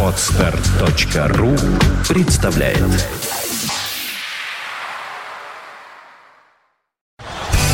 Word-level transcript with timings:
Отстар.ру 0.00 1.56
представляет 2.08 2.78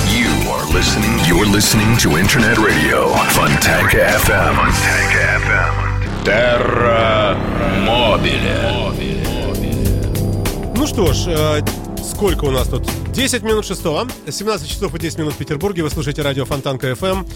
You 0.08 0.30
are 0.48 0.64
listening. 0.72 1.18
You're 1.28 1.44
listening 1.44 1.98
to 1.98 2.16
Internet 2.16 2.56
Radio 2.56 3.12
Fontanka 3.28 3.98
FM. 4.24 4.54
Fontanka 4.56 5.20
FM. 5.44 6.24
Terra 6.24 7.36
Mobile. 7.84 8.94
Ну 10.76 10.86
что 10.86 11.12
ж, 11.12 11.26
э, 11.28 11.62
сколько 12.20 12.44
у 12.44 12.50
нас 12.50 12.68
тут? 12.68 12.82
10 13.12 13.42
минут 13.44 13.64
шестого, 13.64 14.06
17 14.28 14.68
часов 14.68 14.94
и 14.94 14.98
10 14.98 15.18
минут 15.20 15.32
в 15.32 15.36
Петербурге. 15.38 15.82
Вы 15.82 15.88
слушаете 15.88 16.20
радио 16.20 16.44
Фонтанка 16.44 16.90
FM. 16.90 17.26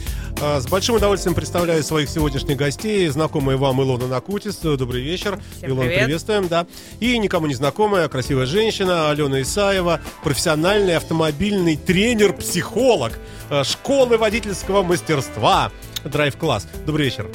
Э, 0.42 0.60
С 0.60 0.66
большим 0.66 0.96
удовольствием 0.96 1.34
представляю 1.34 1.82
своих 1.82 2.10
сегодняшних 2.10 2.58
гостей. 2.58 3.08
Знакомые 3.08 3.56
вам 3.56 3.80
Илона 3.80 4.06
Накутис. 4.06 4.56
Добрый 4.56 5.00
вечер. 5.00 5.40
Всем 5.56 5.70
Илон, 5.70 5.86
привет. 5.86 6.04
приветствуем, 6.04 6.48
да. 6.48 6.66
И 7.00 7.16
никому 7.16 7.46
не 7.46 7.54
знакомая, 7.54 8.06
красивая 8.08 8.44
женщина 8.44 9.08
Алена 9.08 9.40
Исаева, 9.40 10.02
профессиональный 10.22 10.98
автомобильный 10.98 11.76
тренер, 11.78 12.34
психолог 12.34 13.18
э, 13.48 13.64
школы 13.64 14.18
водительского 14.18 14.82
мастерства. 14.82 15.72
Драйв-класс. 16.04 16.66
Добрый 16.84 17.06
вечер. 17.06 17.30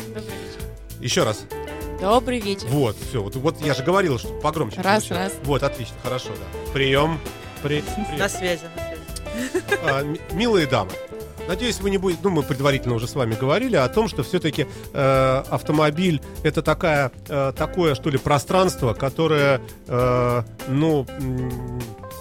Еще 1.02 1.24
раз. 1.24 1.46
Добрый 2.00 2.42
вечер. 2.42 2.68
Вот, 2.68 2.96
все. 3.10 3.24
Вот, 3.24 3.36
вот 3.38 3.56
я 3.62 3.74
же 3.74 3.82
говорил, 3.82 4.20
что 4.20 4.30
погромче. 4.40 4.82
Раз, 4.82 5.04
получилось. 5.06 5.34
раз. 5.34 5.34
Вот, 5.46 5.64
отлично, 5.64 5.96
хорошо, 6.04 6.30
да. 6.30 6.72
Прием. 6.74 7.20
При, 7.62 7.82
привет. 7.82 8.20
На 8.20 8.30
связи, 8.30 8.62
на 8.76 8.84
связи. 8.84 9.64
А, 9.84 10.04
милые 10.34 10.66
дамы, 10.68 10.92
надеюсь, 11.48 11.80
вы 11.80 11.90
не 11.90 11.98
будете, 11.98 12.22
ну, 12.24 12.30
мы 12.30 12.44
предварительно 12.44 12.96
уже 12.96 13.08
с 13.08 13.16
вами 13.16 13.36
говорили 13.36 13.76
о 13.76 13.88
том, 13.90 14.08
что 14.08 14.24
все-таки 14.24 14.68
автомобиль 14.94 16.22
это 16.44 16.62
такая, 16.62 17.12
э, 17.28 17.54
такое, 17.58 17.96
что 17.96 18.10
ли, 18.10 18.18
пространство, 18.18 18.94
которое, 18.94 19.62
э, 19.88 20.44
ну, 20.68 21.06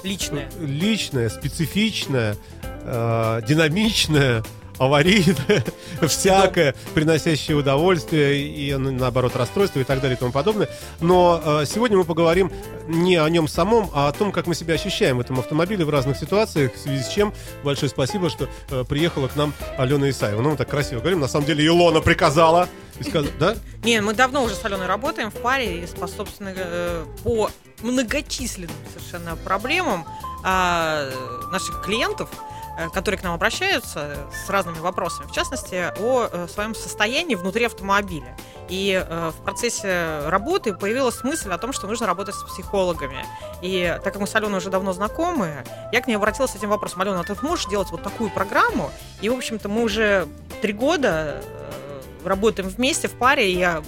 Личное. 0.03 0.49
личное, 0.61 1.29
специфичное, 1.29 2.37
э, 2.63 3.41
динамичное, 3.47 4.43
аварийное, 4.79 5.65
всякое, 6.07 6.75
приносящее 6.95 7.57
удовольствие 7.57 8.47
и, 8.47 8.75
наоборот, 8.77 9.37
расстройство 9.37 9.81
и 9.81 9.85
так 9.85 10.01
далее 10.01 10.17
и 10.17 10.19
тому 10.19 10.33
подобное. 10.33 10.69
Но 11.01 11.41
э, 11.45 11.65
сегодня 11.67 11.97
мы 11.97 12.05
поговорим 12.05 12.53
не 12.87 13.17
о 13.17 13.29
нем 13.29 13.49
самом, 13.49 13.91
а 13.93 14.09
о 14.09 14.13
том, 14.13 14.33
как 14.33 14.47
мы 14.47 14.55
себя 14.55 14.75
ощущаем 14.75 15.19
в 15.19 15.21
этом 15.21 15.39
автомобиле 15.39 15.85
в 15.85 15.91
разных 15.91 16.17
ситуациях, 16.17 16.75
в 16.75 16.79
связи 16.79 17.03
с 17.03 17.09
чем 17.09 17.35
большое 17.63 17.91
спасибо, 17.91 18.31
что 18.31 18.49
э, 18.71 18.85
приехала 18.89 19.29
к 19.29 19.37
нам 19.37 19.53
Алена 19.77 20.09
Исаева. 20.11 20.41
Ну, 20.41 20.51
мы 20.51 20.57
так 20.57 20.69
красиво 20.69 21.01
говорим. 21.01 21.21
На 21.21 21.29
самом 21.29 21.47
деле 21.47 21.67
Илона 21.67 22.01
приказала. 22.01 22.69
И 23.01 23.11
Да? 23.39 23.57
Не, 23.85 24.01
мы 24.01 24.15
давно 24.15 24.43
уже 24.43 24.55
с 24.55 24.65
Аленой 24.65 24.87
работаем 24.87 25.31
в 25.31 25.35
паре 25.35 25.83
и 25.83 25.87
способственно 25.87 26.53
э, 26.55 27.05
по 27.23 27.51
многочисленным 27.83 28.75
совершенно 28.93 29.37
проблемам 29.37 30.05
а, 30.45 31.11
наших 31.53 31.83
клиентов, 31.85 32.29
которые 32.93 33.19
к 33.19 33.25
нам 33.25 33.35
обращаются 33.35 34.17
с 34.45 34.49
разными 34.49 34.79
вопросами, 34.79 35.27
в 35.27 35.33
частности, 35.33 35.93
о 35.99 36.29
э, 36.31 36.47
своем 36.49 36.75
состоянии 36.75 37.35
внутри 37.35 37.65
автомобиля. 37.65 38.37
И 38.69 39.03
э, 39.05 39.31
в 39.31 39.43
процессе 39.43 40.21
работы 40.27 40.75
появилась 40.75 41.25
мысль 41.25 41.51
о 41.51 41.59
том, 41.59 41.73
что 41.73 41.87
нужно 41.87 42.07
работать 42.07 42.35
с 42.35 42.43
психологами. 42.45 43.25
И 43.63 43.99
так 44.05 44.13
как 44.13 44.21
мы 44.21 44.27
с 44.27 44.35
Аленой 44.35 44.59
уже 44.59 44.71
давно 44.71 44.93
знакомы, 44.93 45.65
я 45.93 46.01
к 46.01 46.07
ней 46.07 46.15
обратилась 46.15 46.53
с 46.53 46.57
этим 46.57 46.69
вопросом. 46.69 47.01
Алена, 47.03 47.21
а 47.21 47.25
ты 47.25 47.35
можешь 47.43 47.67
делать 47.67 47.91
вот 47.91 48.03
такую 48.03 48.31
программу? 48.31 48.91
И, 49.21 49.29
в 49.29 49.35
общем-то, 49.35 49.69
мы 49.69 49.83
уже 49.83 50.29
три 50.63 50.73
года 50.73 51.43
э, 51.43 52.01
работаем 52.25 52.69
вместе 52.69 53.09
в 53.09 53.13
паре, 53.13 53.51
и 53.53 53.59
я 53.59 53.83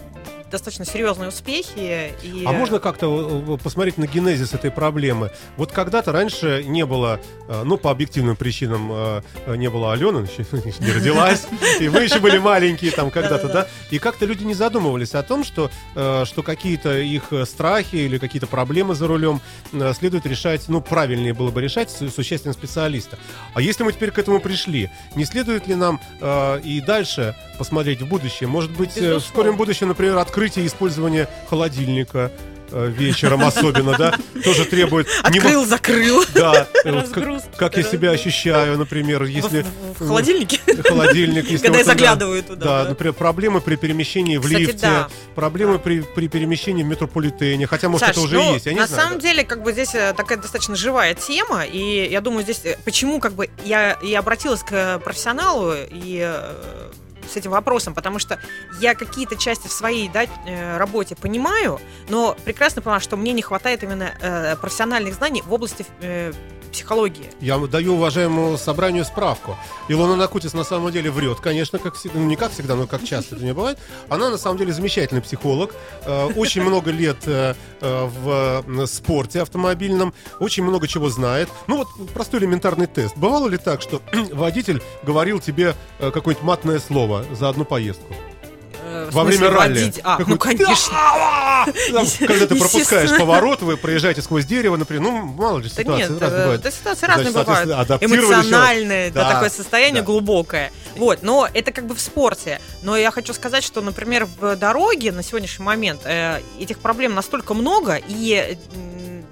достаточно 0.51 0.85
серьезные 0.85 1.29
успехи. 1.29 2.13
И... 2.23 2.45
А 2.47 2.53
можно 2.53 2.79
как-то 2.79 3.55
э, 3.55 3.59
посмотреть 3.63 3.99
на 3.99 4.07
генезис 4.07 4.55
этой 4.55 4.71
проблемы? 4.71 5.31
Вот 5.57 5.73
когда-то 5.73 6.13
раньше 6.13 6.65
не 6.67 6.85
было, 6.85 7.21
э, 7.49 7.63
ну, 7.65 7.77
по 7.77 7.91
объективным 7.91 8.37
причинам 8.37 8.91
э, 8.93 9.23
э, 9.47 9.57
не 9.57 9.71
было 9.71 9.93
Алены, 9.93 10.27
не 10.81 10.93
родилась, 10.93 11.47
и 11.81 11.89
вы 11.89 12.05
еще 12.05 12.19
были 12.19 12.39
маленькие 12.39 12.91
там 12.91 13.11
когда-то, 13.11 13.49
да? 13.49 13.67
И 13.91 13.99
как-то 13.99 14.27
люди 14.27 14.45
не 14.45 14.55
задумывались 14.55 15.15
о 15.15 15.23
том, 15.23 15.45
что, 15.45 15.71
э, 15.95 16.25
что 16.27 16.43
какие-то 16.43 16.99
их 16.99 17.33
э, 17.33 17.45
страхи 17.45 17.97
или 17.97 18.19
какие-то 18.19 18.47
проблемы 18.47 18.95
за 18.95 19.07
рулем 19.07 19.41
э, 19.73 19.93
следует 19.95 20.27
решать, 20.27 20.69
ну, 20.69 20.81
правильнее 20.81 21.35
было 21.35 21.51
бы 21.51 21.61
решать 21.61 21.91
с, 21.91 22.01
с 22.09 22.19
участием 22.19 22.53
специалиста. 22.53 23.19
А 23.55 23.61
если 23.61 23.83
мы 23.85 23.93
теперь 23.93 24.11
к 24.11 24.19
этому 24.19 24.41
пришли, 24.41 24.91
не 25.15 25.25
следует 25.25 25.67
ли 25.67 25.75
нам 25.75 26.01
э, 26.21 26.61
и 26.61 26.81
дальше 26.81 27.35
посмотреть 27.59 28.03
в 28.03 28.09
будущее? 28.09 28.49
Может 28.49 28.71
быть, 28.71 28.97
э, 28.97 29.17
в 29.17 29.21
скором 29.21 29.57
будущем, 29.57 29.89
например, 29.89 30.19
открытие 30.41 30.65
и 30.65 30.69
использование 30.69 31.29
холодильника 31.51 32.33
э, 32.71 32.89
вечером 32.89 33.45
особенно, 33.45 33.99
да, 33.99 34.15
тоже 34.43 34.65
требует... 34.65 35.07
не 35.31 35.39
Открыл, 35.39 35.67
закрыл. 35.67 36.25
Да, 36.33 36.67
э, 36.83 36.93
вот 36.93 37.43
как, 37.59 37.77
я 37.77 37.83
себя 37.83 38.13
ощущаю, 38.13 38.79
например, 38.79 39.25
если... 39.25 39.67
В, 39.99 40.03
в 40.05 40.09
холодильнике? 40.09 40.59
Холодильник, 40.83 41.51
если 41.51 41.67
Когда 41.67 41.81
я 41.81 41.85
вот 41.85 41.87
да, 41.87 41.93
заглядываю 41.93 42.43
туда, 42.43 42.65
Да, 42.65 42.83
да. 42.85 42.89
например, 42.89 43.13
проблемы 43.13 43.61
при 43.61 43.77
перемещении 43.77 44.39
в 44.39 44.45
Кстати, 44.45 44.61
лифте, 44.63 44.79
да. 44.81 45.09
проблемы 45.35 45.75
Да. 45.75 45.79
при, 45.81 46.01
при 46.01 46.29
перемещении 46.29 46.85
в 46.85 46.87
метрополитене, 46.87 47.67
хотя, 47.67 47.91
может, 47.91 48.07
Саш, 48.07 48.17
это 48.17 48.21
уже 48.23 48.37
ну, 48.37 48.55
есть, 48.55 48.65
я 48.65 48.73
не 48.73 48.81
на 48.81 48.87
знаю. 48.87 49.03
самом 49.03 49.19
да. 49.19 49.29
деле, 49.29 49.45
как 49.45 49.63
бы 49.63 49.73
здесь 49.73 49.95
э, 49.95 50.15
такая 50.17 50.39
достаточно 50.39 50.75
живая 50.75 51.13
тема, 51.13 51.65
и 51.67 52.09
я 52.11 52.23
думаю, 52.23 52.45
здесь 52.45 52.63
э, 52.65 52.79
почему 52.87 53.21
как 53.21 53.35
бы 53.35 53.51
я 53.63 53.93
и 53.93 54.15
обратилась 54.15 54.63
к 54.63 55.01
профессионалу 55.01 55.75
и 55.91 56.19
э, 56.25 56.91
с 57.31 57.37
этим 57.37 57.51
вопросом, 57.51 57.95
потому 57.95 58.19
что 58.19 58.39
я 58.81 58.95
какие-то 58.95 59.37
части 59.37 59.69
в 59.69 59.73
своей 59.73 60.09
да, 60.09 60.25
э, 60.25 60.77
работе 60.77 61.17
понимаю, 61.17 61.81
но 62.09 62.37
прекрасно 62.45 62.83
понимаю, 62.83 63.01
что 63.01 63.17
мне 63.17 63.33
не 63.33 63.43
хватает 63.43 63.83
именно 63.83 64.13
э, 64.21 64.57
профессиональных 64.57 65.15
знаний 65.15 65.43
в 65.47 65.53
области 65.53 65.87
э, 66.01 66.33
психологии. 66.71 67.31
Я 67.41 67.59
даю 67.59 67.95
уважаемому 67.95 68.57
собранию 68.57 69.05
справку. 69.05 69.57
Илона 69.89 70.17
Накутис 70.17 70.55
на 70.55 70.65
самом 70.65 70.93
деле 70.93 71.11
врет, 71.11 71.41
конечно, 71.41 71.79
как 71.79 71.95
всегда, 71.95 72.19
ну 72.19 72.27
не 72.27 72.37
как 72.37 72.53
всегда, 72.53 72.77
но 72.77 72.87
как 72.87 73.05
часто 73.05 73.37
это 73.37 73.45
не 73.45 73.53
бывает. 73.53 73.79
Она 74.09 74.31
на 74.31 74.39
самом 74.39 74.59
деле 74.59 74.73
замечательный 74.73 75.23
психолог, 75.23 75.75
э, 76.05 76.27
очень 76.37 76.63
много 76.63 76.91
лет 76.91 77.19
э, 77.27 77.55
э, 77.81 78.09
в 78.23 78.87
спорте 78.87 79.43
автомобильном, 79.43 80.15
очень 80.39 80.65
много 80.65 80.89
чего 80.89 81.09
знает. 81.09 81.49
Ну 81.67 81.79
вот 81.79 81.89
простой 82.15 82.41
элементарный 82.41 82.87
тест. 82.87 83.17
Бывало 83.17 83.49
ли 83.49 83.59
так, 83.59 83.83
что 83.83 84.03
водитель 84.33 84.83
говорил 85.03 85.41
тебе 85.41 85.75
какое-нибудь 85.99 86.43
матное 86.43 86.79
слово 86.79 87.25
за 87.33 87.49
одну 87.49 87.65
поездку? 87.65 88.15
Э, 88.91 89.09
Во 89.13 89.23
смысле, 89.23 89.39
время 89.39 89.55
ралли. 89.57 89.75
водить- 89.81 90.01
А, 90.03 90.19
ну 90.27 90.37
конечно. 90.39 90.95
Там, 91.93 92.07
когда 92.27 92.47
ты 92.47 92.57
пропускаешь 92.57 93.11
поворот, 93.17 93.63
вы 93.63 93.77
проезжаете 93.77 94.23
сквозь 94.23 94.45
дерево, 94.47 94.77
например, 94.77 95.03
ну 95.03 95.23
мало 95.27 95.59
ли 95.59 95.69
Да 95.69 95.83
ситуации, 95.83 96.13
нет, 96.13 96.21
раз 96.23 96.33
э, 96.33 96.43
бывает. 96.43 96.61
да, 96.63 96.71
ситуации 96.71 97.07
разные 97.07 97.31
Значит, 97.31 97.47
бывают. 97.67 98.03
Эмоциональное, 98.03 99.11
да, 99.11 99.25
Да, 99.25 99.33
такое 99.35 99.51
состояние 99.51 100.03
да. 100.03 100.07
глубокое. 100.07 100.73
Вот, 100.97 101.23
но 101.23 101.49
это 101.53 101.73
как 101.73 101.87
бы 101.87 101.95
в 101.95 102.01
спорте. 102.01 102.61
Но 102.83 102.97
я 102.97 103.11
хочу 103.11 103.33
сказать, 103.33 103.63
что, 103.65 103.81
например, 103.81 104.27
в 104.41 104.57
дороге 104.57 105.13
на 105.13 105.23
сегодняшний 105.23 105.65
момент 105.65 106.01
э, 106.05 106.41
этих 106.59 106.79
проблем 106.79 107.15
настолько 107.15 107.55
много, 107.55 107.99
и 108.09 108.59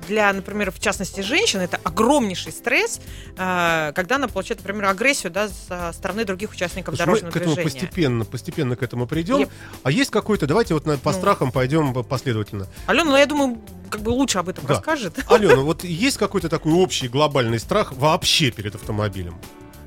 для, 0.07 0.33
например, 0.33 0.71
в 0.71 0.81
частности, 0.81 1.21
женщин 1.21 1.61
это 1.61 1.79
огромнейший 1.85 2.51
стресс, 2.53 3.01
э, 3.37 3.93
когда 3.95 4.17
она 4.17 4.27
получает, 4.29 4.63
например, 4.63 4.87
агрессию 4.87 5.31
да, 5.31 5.49
со 5.69 5.93
стороны 5.93 6.25
других 6.25 6.51
участников 6.51 6.95
Слушай, 6.95 7.07
дорожного 7.07 7.27
мы 7.27 7.33
к 7.33 7.37
этому 7.37 7.55
движения. 7.57 7.81
постепенно, 7.81 8.25
постепенно 8.25 8.77
к 8.77 8.83
этому 8.83 9.07
придем. 9.07 9.41
Я- 9.41 9.48
А 9.83 9.91
есть 9.91 10.11
какой-то, 10.11 10.47
давайте 10.47 10.75
вот 10.75 10.87
на- 10.87 10.99
по 10.99 11.13
Ну. 11.13 11.19
страхам 11.19 11.53
пойдем 11.53 11.93
последовательно. 12.05 12.67
Алена, 12.87 13.05
ну 13.11 13.17
я 13.17 13.27
думаю, 13.27 13.59
как 13.91 14.03
бы 14.03 14.11
лучше 14.11 14.39
об 14.39 14.49
этом 14.49 14.65
Да. 14.67 14.75
расскажет. 14.75 15.19
Алена, 15.29 15.57
вот 15.63 15.85
есть 15.85 16.17
какой-то 16.19 16.49
такой 16.49 16.73
общий 16.73 17.09
глобальный 17.09 17.59
страх 17.59 17.93
вообще 17.93 18.51
перед 18.51 18.75
автомобилем? 18.75 19.37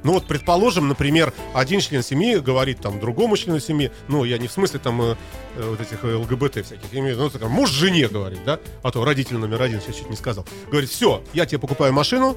Ну 0.03 0.13
вот, 0.13 0.25
предположим, 0.25 0.87
например, 0.87 1.31
один 1.53 1.79
член 1.79 2.01
семьи 2.01 2.37
говорит 2.37 2.79
там 2.81 2.99
другому 2.99 3.37
члену 3.37 3.59
семьи, 3.59 3.91
ну, 4.07 4.23
я 4.23 4.39
не 4.39 4.47
в 4.47 4.51
смысле 4.51 4.79
там 4.79 4.99
э, 4.99 5.15
э, 5.57 5.69
вот 5.69 5.79
этих 5.79 6.03
э, 6.03 6.15
ЛГБТ 6.15 6.65
всяких, 6.65 6.91
имею, 6.91 7.17
ну, 7.17 7.29
так, 7.29 7.43
муж 7.47 7.69
жене 7.69 8.07
говорит, 8.07 8.39
да, 8.43 8.59
а 8.81 8.89
то 8.91 9.05
родитель 9.05 9.37
номер 9.37 9.61
один, 9.61 9.79
сейчас 9.79 9.97
чуть 9.97 10.09
не 10.09 10.15
сказал, 10.15 10.43
говорит, 10.71 10.89
все, 10.89 11.23
я 11.33 11.45
тебе 11.45 11.59
покупаю 11.59 11.93
машину, 11.93 12.35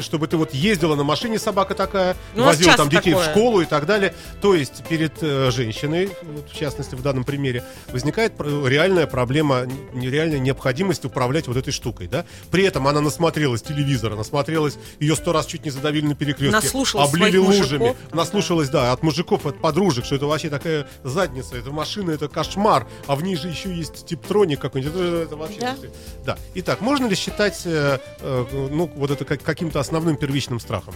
чтобы 0.00 0.26
ты 0.28 0.36
вот 0.36 0.54
ездила 0.54 0.94
на 0.94 1.04
машине, 1.04 1.38
собака 1.38 1.74
такая, 1.74 2.16
Ну, 2.34 2.44
возила 2.44 2.76
там 2.76 2.88
детей 2.88 3.12
в 3.14 3.18
такое. 3.18 3.30
школу 3.30 3.60
и 3.60 3.64
так 3.64 3.86
далее. 3.86 4.14
То 4.40 4.54
есть 4.54 4.82
перед 4.88 5.12
э, 5.22 5.50
женщиной, 5.50 6.10
вот 6.22 6.48
в 6.50 6.54
частности 6.56 6.94
в 6.94 7.02
данном 7.02 7.24
примере, 7.24 7.64
возникает 7.90 8.32
реальная 8.40 9.06
проблема, 9.06 9.66
нереальная 9.92 10.38
необходимость 10.38 11.04
управлять 11.04 11.46
вот 11.48 11.56
этой 11.56 11.72
штукой, 11.72 12.06
да. 12.08 12.24
При 12.50 12.64
этом 12.64 12.86
она 12.88 13.00
насмотрелась 13.00 13.62
телевизора, 13.62 14.16
насмотрелась, 14.16 14.76
ее 15.00 15.16
сто 15.16 15.32
раз 15.32 15.46
чуть 15.46 15.64
не 15.64 15.70
задавили 15.70 16.06
на 16.06 16.14
перекрестке, 16.14 16.56
Наслушалась 16.56 17.08
облили 17.08 17.36
лужами, 17.36 17.78
мужиков. 17.78 17.96
наслушалась, 18.12 18.68
да, 18.68 18.92
от 18.92 19.02
мужиков, 19.02 19.46
от 19.46 19.58
подружек, 19.60 20.04
что 20.04 20.16
это 20.16 20.26
вообще 20.26 20.48
такая 20.50 20.86
задница, 21.04 21.56
это 21.56 21.70
машина, 21.70 22.10
это 22.12 22.28
кошмар, 22.28 22.86
а 23.06 23.16
в 23.16 23.22
ней 23.22 23.36
же 23.36 23.48
еще 23.48 23.72
есть 23.74 24.06
типтроник 24.06 24.60
какой-нибудь, 24.60 24.94
это, 24.94 25.04
это 25.22 25.36
вообще... 25.36 25.60
Да. 25.60 25.76
Да. 26.24 26.38
Итак, 26.54 26.80
можно 26.80 27.06
ли 27.06 27.14
считать, 27.16 27.62
э, 27.64 27.98
э, 28.20 28.44
ну, 28.70 28.90
вот 28.94 29.10
это 29.10 29.24
как- 29.24 29.42
каким-то 29.42 29.80
основным 29.82 30.16
первичным 30.16 30.58
страхом? 30.60 30.94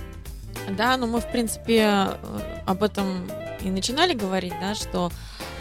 Да, 0.71 0.97
но 0.97 1.06
мы, 1.06 1.21
в 1.21 1.31
принципе, 1.31 1.81
э, 1.81 2.62
об 2.67 2.83
этом 2.83 3.31
и 3.66 3.70
начинали 3.70 4.14
говорить, 4.14 4.54
да, 4.60 4.74
что 4.74 5.10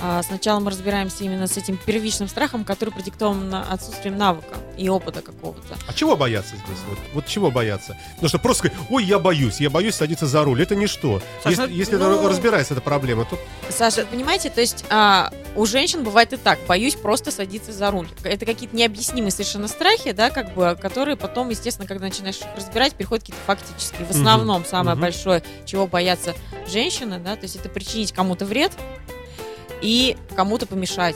а, 0.02 0.22
сначала 0.22 0.60
мы 0.60 0.70
разбираемся 0.70 1.24
именно 1.24 1.48
с 1.48 1.58
этим 1.58 1.78
первичным 1.78 2.28
страхом, 2.28 2.64
который 2.64 2.92
продиктован 2.92 3.54
отсутствием 3.54 4.18
навыка 4.18 4.58
и 4.78 4.90
опыта 4.90 5.22
какого-то. 5.22 5.76
А 5.88 5.94
чего 5.94 6.16
бояться 6.16 6.56
здесь? 6.56 6.78
Вот, 6.88 7.00
вот 7.14 7.26
чего 7.26 7.50
бояться? 7.50 7.98
Потому 8.12 8.30
что 8.30 8.40
просто 8.40 8.68
сказать, 8.68 8.88
ой, 8.90 9.06
я 9.06 9.20
боюсь, 9.20 9.60
я 9.60 9.70
боюсь 9.70 9.96
садиться 9.96 10.28
за 10.28 10.44
руль. 10.44 10.62
Это 10.62 10.76
ничто. 10.76 11.22
Саш, 11.44 11.52
если 11.52 11.66
ну, 11.66 11.74
если 11.74 11.96
ну- 11.96 12.14
это 12.14 12.30
разбирается 12.30 12.74
эта 12.74 12.82
проблема, 12.82 13.26
то 13.26 13.40
Саша, 13.70 14.06
понимаете, 14.06 14.50
то 14.50 14.62
есть 14.62 14.86
а, 14.90 15.32
у 15.56 15.66
женщин 15.66 16.04
бывает 16.04 16.34
и 16.34 16.38
так, 16.38 16.60
боюсь 16.68 16.96
просто 16.96 17.32
садиться 17.32 17.72
за 17.72 17.90
руль. 17.90 18.08
Это 18.24 18.46
какие-то 18.46 18.76
необъяснимые 18.76 19.32
совершенно 19.32 19.68
страхи, 19.68 20.12
да, 20.12 20.30
как 20.30 20.54
бы, 20.54 20.78
которые 20.80 21.16
потом, 21.16 21.50
естественно, 21.50 21.88
когда 21.88 22.06
начинаешь 22.06 22.38
их 22.38 22.48
разбирать, 22.56 22.94
переходят 22.96 23.24
какие-то 23.24 23.42
фактические. 23.46 24.06
В 24.06 24.12
основном 24.12 24.66
самое 24.66 24.96
мгм. 24.96 25.02
большое, 25.02 25.44
чего 25.66 25.88
боятся 25.88 26.36
женщины, 26.68 27.20
да, 27.20 27.36
то 27.36 27.44
есть 27.44 27.56
это 27.56 27.70
причинить 27.96 28.12
кому-то 28.12 28.46
вред 28.46 28.74
и 29.82 30.18
кому-то 30.36 30.66
помешать. 30.66 31.16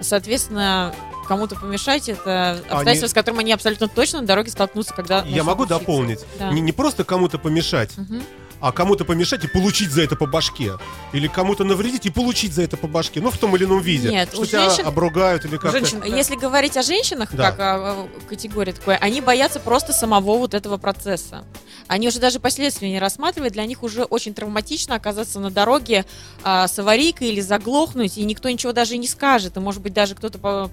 Соответственно, 0.00 0.92
кому-то 1.28 1.54
помешать 1.56 2.08
это 2.08 2.60
обстоятельство, 2.68 3.06
с 3.06 3.12
которым 3.14 3.38
они 3.40 3.52
абсолютно 3.52 3.86
точно 3.88 4.20
на 4.20 4.26
дороге 4.26 4.50
столкнутся, 4.50 4.92
когда 4.94 5.22
я 5.24 5.44
могу 5.44 5.62
учиться. 5.62 5.78
дополнить. 5.78 6.20
Да. 6.38 6.50
Не, 6.50 6.60
не 6.60 6.72
просто 6.72 7.04
кому-то 7.04 7.38
помешать, 7.38 7.96
Мгм. 7.96 8.22
А 8.60 8.72
кому-то 8.72 9.04
помешать 9.04 9.44
и 9.44 9.48
получить 9.48 9.90
за 9.90 10.02
это 10.02 10.16
по 10.16 10.26
башке. 10.26 10.72
Или 11.12 11.28
кому-то 11.28 11.64
навредить 11.64 12.06
и 12.06 12.10
получить 12.10 12.52
за 12.54 12.62
это 12.62 12.76
по 12.76 12.86
башке. 12.86 13.20
Ну, 13.20 13.30
в 13.30 13.38
том 13.38 13.54
или 13.56 13.64
ином 13.64 13.80
виде. 13.80 14.08
Нет, 14.10 14.30
что 14.32 14.40
у 14.42 14.46
тебя 14.46 14.68
женщин- 14.68 14.86
обругают 14.86 15.44
или 15.44 15.56
как-то. 15.56 15.78
Женщин- 15.78 16.00
Да. 16.00 16.06
Если 16.06 16.36
говорить 16.36 16.76
о 16.76 16.82
женщинах, 16.82 17.34
Да. 17.34 17.50
как 17.52 17.60
о, 17.60 17.92
о 17.92 18.08
категории 18.28 18.72
такой, 18.72 18.96
они 18.96 19.20
боятся 19.20 19.60
просто 19.60 19.92
самого 19.92 20.38
вот 20.38 20.54
этого 20.54 20.76
процесса. 20.78 21.44
Они 21.88 22.08
уже 22.08 22.18
даже 22.18 22.40
последствия 22.40 22.90
не 22.90 22.98
рассматривают, 22.98 23.52
для 23.54 23.64
них 23.66 23.82
уже 23.82 24.02
очень 24.04 24.34
травматично 24.34 24.94
оказаться 24.96 25.38
на 25.38 25.50
дороге 25.50 26.04
а, 26.42 26.66
с 26.66 26.78
аварийкой 26.78 27.28
или 27.28 27.40
заглохнуть, 27.40 28.18
и 28.18 28.24
никто 28.24 28.48
ничего 28.50 28.72
даже 28.72 28.94
и 28.94 28.98
не 28.98 29.06
скажет, 29.06 29.56
и 29.56 29.60
может 29.60 29.82
быть 29.82 29.92
даже 29.92 30.14
кто-то 30.14 30.38
по- 30.38 30.70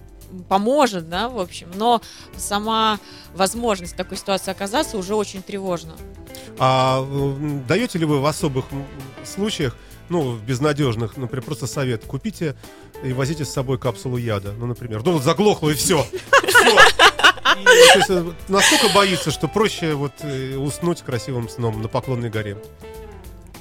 поможет, 0.50 1.09
да, 1.09 1.30
в 1.30 1.39
общем, 1.39 1.69
но 1.75 2.01
сама 2.35 3.00
возможность 3.33 3.94
в 3.94 3.95
такой 3.95 4.18
ситуации 4.18 4.51
оказаться 4.51 4.97
уже 4.97 5.15
очень 5.15 5.41
тревожна. 5.41 5.94
А 6.59 7.06
даете 7.68 8.00
ли 8.00 8.06
вы 8.06 8.19
в 8.19 8.25
особых 8.25 8.65
случаях, 9.24 9.75
ну, 10.09 10.33
в 10.33 10.44
безнадежных, 10.44 11.18
например, 11.18 11.44
просто 11.44 11.68
совет, 11.68 12.06
купите 12.06 12.56
и 13.03 13.13
возите 13.13 13.45
с 13.45 13.50
собой 13.50 13.77
капсулу 13.80 14.18
яда, 14.18 14.53
ну, 14.57 14.65
например. 14.65 15.01
Ну, 15.03 15.13
вот 15.13 15.24
заглохло 15.24 15.69
и 15.69 15.74
все. 15.74 16.06
Настолько 18.47 18.89
боится, 18.94 19.31
что 19.31 19.47
проще 19.47 19.94
вот 19.94 20.13
э, 20.21 20.56
уснуть 20.57 21.01
красивым 21.01 21.50
сном 21.50 21.81
на 21.81 21.88
Поклонной 21.88 22.30
горе. 22.30 22.57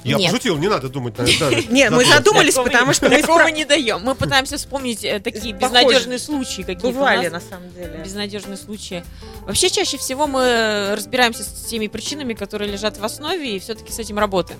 Я 0.03 0.17
Нет. 0.17 0.31
пошутил, 0.31 0.57
не 0.57 0.67
надо 0.67 0.89
думать. 0.89 1.15
Нет, 1.69 1.91
мы 1.91 2.05
задумались, 2.05 2.55
потому 2.55 2.93
что 2.93 3.09
мы 3.09 3.21
такого 3.21 3.47
не 3.47 3.65
даем. 3.65 4.01
Мы 4.03 4.15
пытаемся 4.15 4.57
вспомнить 4.57 5.03
э, 5.03 5.19
такие 5.19 5.53
безнадежные 5.53 6.19
случаи, 6.19 6.63
какие 6.63 6.91
бывали 6.91 7.29
на 7.29 7.39
самом 7.39 7.71
деле. 7.73 8.01
безнадежные 8.03 8.57
случаи. 8.57 9.03
Вообще, 9.45 9.69
чаще 9.69 9.97
всего 9.97 10.27
мы 10.27 10.93
разбираемся 10.95 11.43
с 11.43 11.65
теми 11.65 11.87
причинами, 11.87 12.33
которые 12.33 12.71
лежат 12.71 12.97
в 12.97 13.03
основе, 13.05 13.55
и 13.55 13.59
все-таки 13.59 13.91
с 13.91 13.99
этим 13.99 14.19
работаем. 14.19 14.59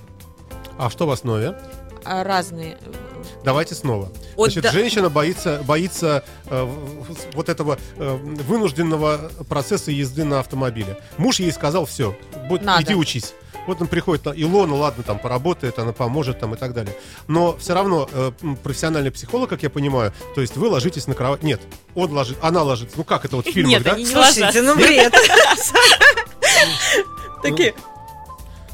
А 0.78 0.90
что 0.90 1.06
в 1.06 1.10
основе? 1.10 1.56
А 2.04 2.24
Разные. 2.24 2.76
Давайте 3.44 3.74
снова. 3.74 4.10
Вот 4.36 4.46
Значит, 4.52 4.64
да- 4.64 4.70
женщина 4.72 5.10
боится, 5.10 5.62
боится 5.66 6.24
э, 6.46 6.68
вот 7.32 7.48
этого 7.48 7.78
э, 7.96 8.16
вынужденного 8.16 9.30
процесса 9.48 9.90
езды 9.90 10.24
на 10.24 10.40
автомобиле. 10.40 10.98
Муж 11.18 11.40
ей 11.40 11.52
сказал, 11.52 11.86
все, 11.86 12.16
Надо. 12.62 12.82
иди 12.82 12.94
учись. 12.94 13.34
Вот 13.66 13.80
он 13.80 13.86
приходит, 13.86 14.24
на- 14.24 14.30
Илона, 14.30 14.74
ладно, 14.74 15.02
там 15.02 15.18
поработает, 15.18 15.78
она 15.78 15.92
поможет 15.92 16.38
там 16.38 16.54
и 16.54 16.56
так 16.56 16.74
далее. 16.74 16.94
Но 17.28 17.56
все 17.56 17.74
равно 17.74 18.08
э, 18.12 18.32
профессиональный 18.62 19.10
психолог, 19.10 19.48
как 19.50 19.62
я 19.62 19.70
понимаю, 19.70 20.12
то 20.34 20.40
есть 20.40 20.56
вы 20.56 20.68
ложитесь 20.68 21.06
на 21.06 21.14
кровать. 21.14 21.42
Нет, 21.42 21.60
он 21.94 22.12
ложит, 22.12 22.38
она 22.42 22.62
ложится. 22.62 22.96
Ну 22.96 23.04
как 23.04 23.24
это 23.24 23.36
вот 23.36 23.46
в 23.46 23.50
фильмах, 23.50 23.70
Нет, 23.70 23.82
да? 23.82 23.92
они 23.92 24.04
не 24.04 24.10
Слушайте, 24.10 24.62
ну 24.62 24.76
бред. 24.76 25.14
Такие. 27.42 27.74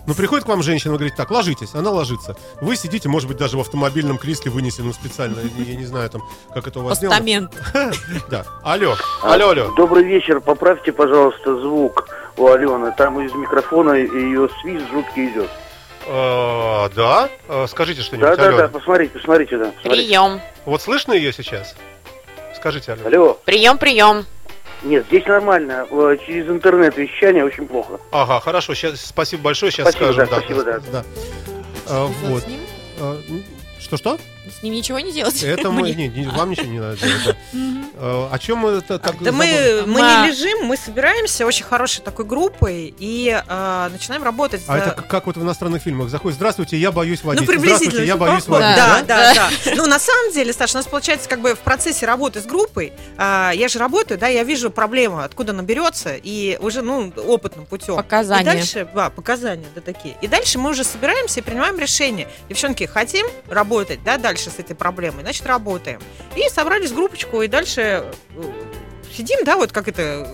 Ну 0.06 0.14
приходит 0.14 0.44
к 0.44 0.48
вам 0.48 0.62
женщина 0.62 0.92
и 0.92 0.96
говорит, 0.96 1.14
так, 1.14 1.30
ложитесь, 1.30 1.74
она 1.74 1.90
ложится. 1.90 2.34
Вы 2.60 2.74
сидите, 2.74 3.08
может 3.08 3.28
быть, 3.28 3.36
даже 3.36 3.56
в 3.56 3.60
автомобильном 3.60 4.18
кресле, 4.18 4.50
вынесенном 4.50 4.92
специально, 4.92 5.36
я 5.58 5.76
не 5.76 5.84
знаю, 5.84 6.10
там, 6.10 6.22
как 6.52 6.66
это 6.66 6.80
у 6.80 6.82
вас 6.82 6.98
сделано. 6.98 7.16
Постамент. 7.16 7.52
Да. 8.30 8.44
Алло, 8.64 8.96
алло, 9.22 9.50
алло. 9.50 9.72
Добрый 9.76 10.04
вечер. 10.04 10.40
Поправьте, 10.40 10.90
пожалуйста, 10.92 11.60
звук 11.60 12.08
у 12.40 12.46
Алены. 12.48 12.92
Там 12.96 13.20
из 13.20 13.32
микрофона 13.34 13.92
ее 13.92 14.48
свист 14.60 14.86
жуткий 14.90 15.28
идет. 15.30 15.50
Э, 16.06 16.88
Да? 16.96 17.28
Э, 17.48 17.66
Скажите 17.68 18.02
что-нибудь, 18.02 18.28
Да, 18.30 18.36
да, 18.36 18.42
Алена. 18.48 18.62
да, 18.62 18.68
посмотрите, 18.68 19.12
посмотрите, 19.18 19.58
да. 19.58 19.66
посмотрите. 19.66 19.88
Прием. 20.06 20.40
Вот 20.64 20.82
слышно 20.82 21.12
ее 21.12 21.32
сейчас? 21.32 21.76
Скажите, 22.56 22.92
Алена. 22.92 23.08
Алло. 23.08 23.38
Прием, 23.44 23.78
прием. 23.78 24.24
Нет, 24.82 25.04
здесь 25.08 25.26
нормально. 25.26 25.86
Э, 25.90 26.16
Через 26.26 26.48
интернет 26.48 26.96
вещание 26.96 27.44
очень 27.44 27.66
плохо. 27.66 28.00
Ага, 28.12 28.40
хорошо, 28.40 28.74
сейчас, 28.74 29.00
спасибо 29.02 29.42
большое, 29.42 29.70
сейчас 29.70 29.90
Спасибо, 29.90 30.12
скажем. 30.12 30.28
да, 30.30 30.38
спасибо, 30.40 30.64
да. 30.64 31.04
А, 31.86 32.08
Что 32.08 32.26
вот. 32.28 32.46
Ним, 32.48 32.60
А, 33.00 33.16
м, 33.28 33.44
Что-что? 33.78 34.18
С 34.50 34.62
ним 34.62 34.74
ничего 34.74 35.00
не 35.00 35.12
делать. 35.12 35.42
Это 35.42 35.70
мы, 35.70 35.90
не, 35.92 36.08
не, 36.08 36.26
вам 36.28 36.50
ничего 36.50 36.66
не 36.66 36.80
надо 36.80 36.96
делать. 36.96 37.24
да. 37.24 37.36
А, 38.02 38.30
О 38.32 38.38
чем 38.38 38.58
мы 38.58 38.70
это 38.70 38.98
так 38.98 39.22
Да 39.22 39.30
мы, 39.30 39.84
мы 39.86 40.00
не 40.00 40.28
лежим, 40.30 40.64
мы 40.64 40.78
собираемся 40.78 41.44
очень 41.44 41.64
хорошей 41.66 42.00
такой 42.02 42.24
группой 42.24 42.94
и 42.98 43.38
а, 43.46 43.90
начинаем 43.90 44.22
работать. 44.22 44.62
А 44.66 44.72
за- 44.78 44.84
это 44.84 44.90
как- 44.92 45.06
как 45.08 45.26
вот 45.26 45.36
в 45.36 45.42
иностранных 45.42 45.82
фильмах 45.82 46.08
заходит, 46.08 46.36
здравствуйте, 46.36 46.78
я 46.78 46.92
боюсь 46.92 47.22
водить. 47.22 47.42
Ну, 47.42 47.46
приблизительно. 47.46 48.02
Я 48.02 48.16
боюсь 48.16 48.46
водить. 48.48 48.74
Да, 48.74 49.02
да? 49.02 49.34
да, 49.34 49.34
да. 49.34 49.74
Ну, 49.76 49.86
на 49.86 49.98
самом 49.98 50.32
деле, 50.32 50.54
Саша, 50.54 50.76
у 50.76 50.78
нас 50.78 50.86
получается, 50.86 51.28
как 51.28 51.42
бы 51.42 51.54
в 51.54 51.58
процессе 51.58 52.06
работы 52.06 52.40
с 52.40 52.46
группой, 52.46 52.94
а, 53.18 53.50
я 53.54 53.68
же 53.68 53.78
работаю, 53.78 54.18
да, 54.18 54.28
я 54.28 54.44
вижу 54.44 54.70
проблему, 54.70 55.18
откуда 55.18 55.52
она 55.52 55.62
берется, 55.62 56.14
и 56.16 56.56
уже, 56.62 56.80
ну, 56.80 57.12
опытным 57.26 57.66
путем. 57.66 57.96
Показания. 57.96 58.40
И 58.40 58.44
дальше, 58.46 58.88
да, 58.94 59.10
показания, 59.10 59.66
да, 59.74 59.82
такие. 59.82 60.16
И 60.22 60.26
дальше 60.26 60.58
мы 60.58 60.70
уже 60.70 60.84
собираемся 60.84 61.40
и 61.40 61.42
принимаем 61.42 61.78
решение. 61.78 62.28
Девчонки, 62.48 62.84
хотим 62.86 63.26
работать, 63.46 64.02
да, 64.04 64.16
дальше 64.16 64.39
с 64.48 64.58
этой 64.58 64.74
проблемой, 64.74 65.22
значит, 65.22 65.44
работаем. 65.44 66.00
И 66.36 66.48
собрались 66.48 66.92
в 66.92 66.94
группочку, 66.94 67.42
и 67.42 67.48
дальше 67.48 68.04
э, 68.36 68.42
сидим, 69.14 69.44
да, 69.44 69.56
вот 69.56 69.72
как 69.72 69.88
это, 69.88 70.26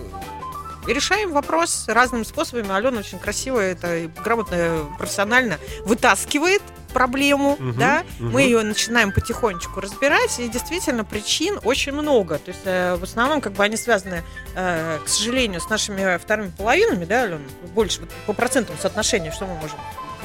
и 0.87 0.93
решаем 0.93 1.33
вопрос 1.33 1.85
разными 1.87 2.23
способами. 2.23 2.73
Алена 2.73 2.99
очень 2.99 3.19
красиво 3.19 3.59
это 3.59 4.09
грамотно, 4.23 4.85
профессионально 4.97 5.57
вытаскивает 5.81 6.61
проблему, 6.93 7.57
Мгм, 7.59 7.77
да, 7.77 8.03
мгм. 8.17 8.31
мы 8.31 8.41
ее 8.43 8.61
начинаем 8.63 9.11
потихонечку 9.11 9.81
разбирать, 9.81 10.39
и 10.39 10.47
действительно 10.47 11.03
причин 11.03 11.59
очень 11.63 11.91
много. 11.91 12.39
То 12.39 12.49
есть 12.49 12.61
э, 12.63 12.95
в 12.95 13.03
основном 13.03 13.41
как 13.41 13.53
бы 13.53 13.63
они 13.63 13.75
связаны, 13.75 14.23
э, 14.55 14.99
к 15.03 15.07
сожалению, 15.07 15.59
с 15.59 15.69
нашими 15.69 16.17
вторыми 16.17 16.51
половинами, 16.57 17.03
да, 17.05 17.23
Алена, 17.23 17.41
больше 17.75 18.01
по 18.25 18.33
процентному 18.33 18.79
соотношению, 18.79 19.33
что 19.33 19.45
мы 19.45 19.55
можем 19.55 19.77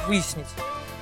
выяснить? 0.07 0.47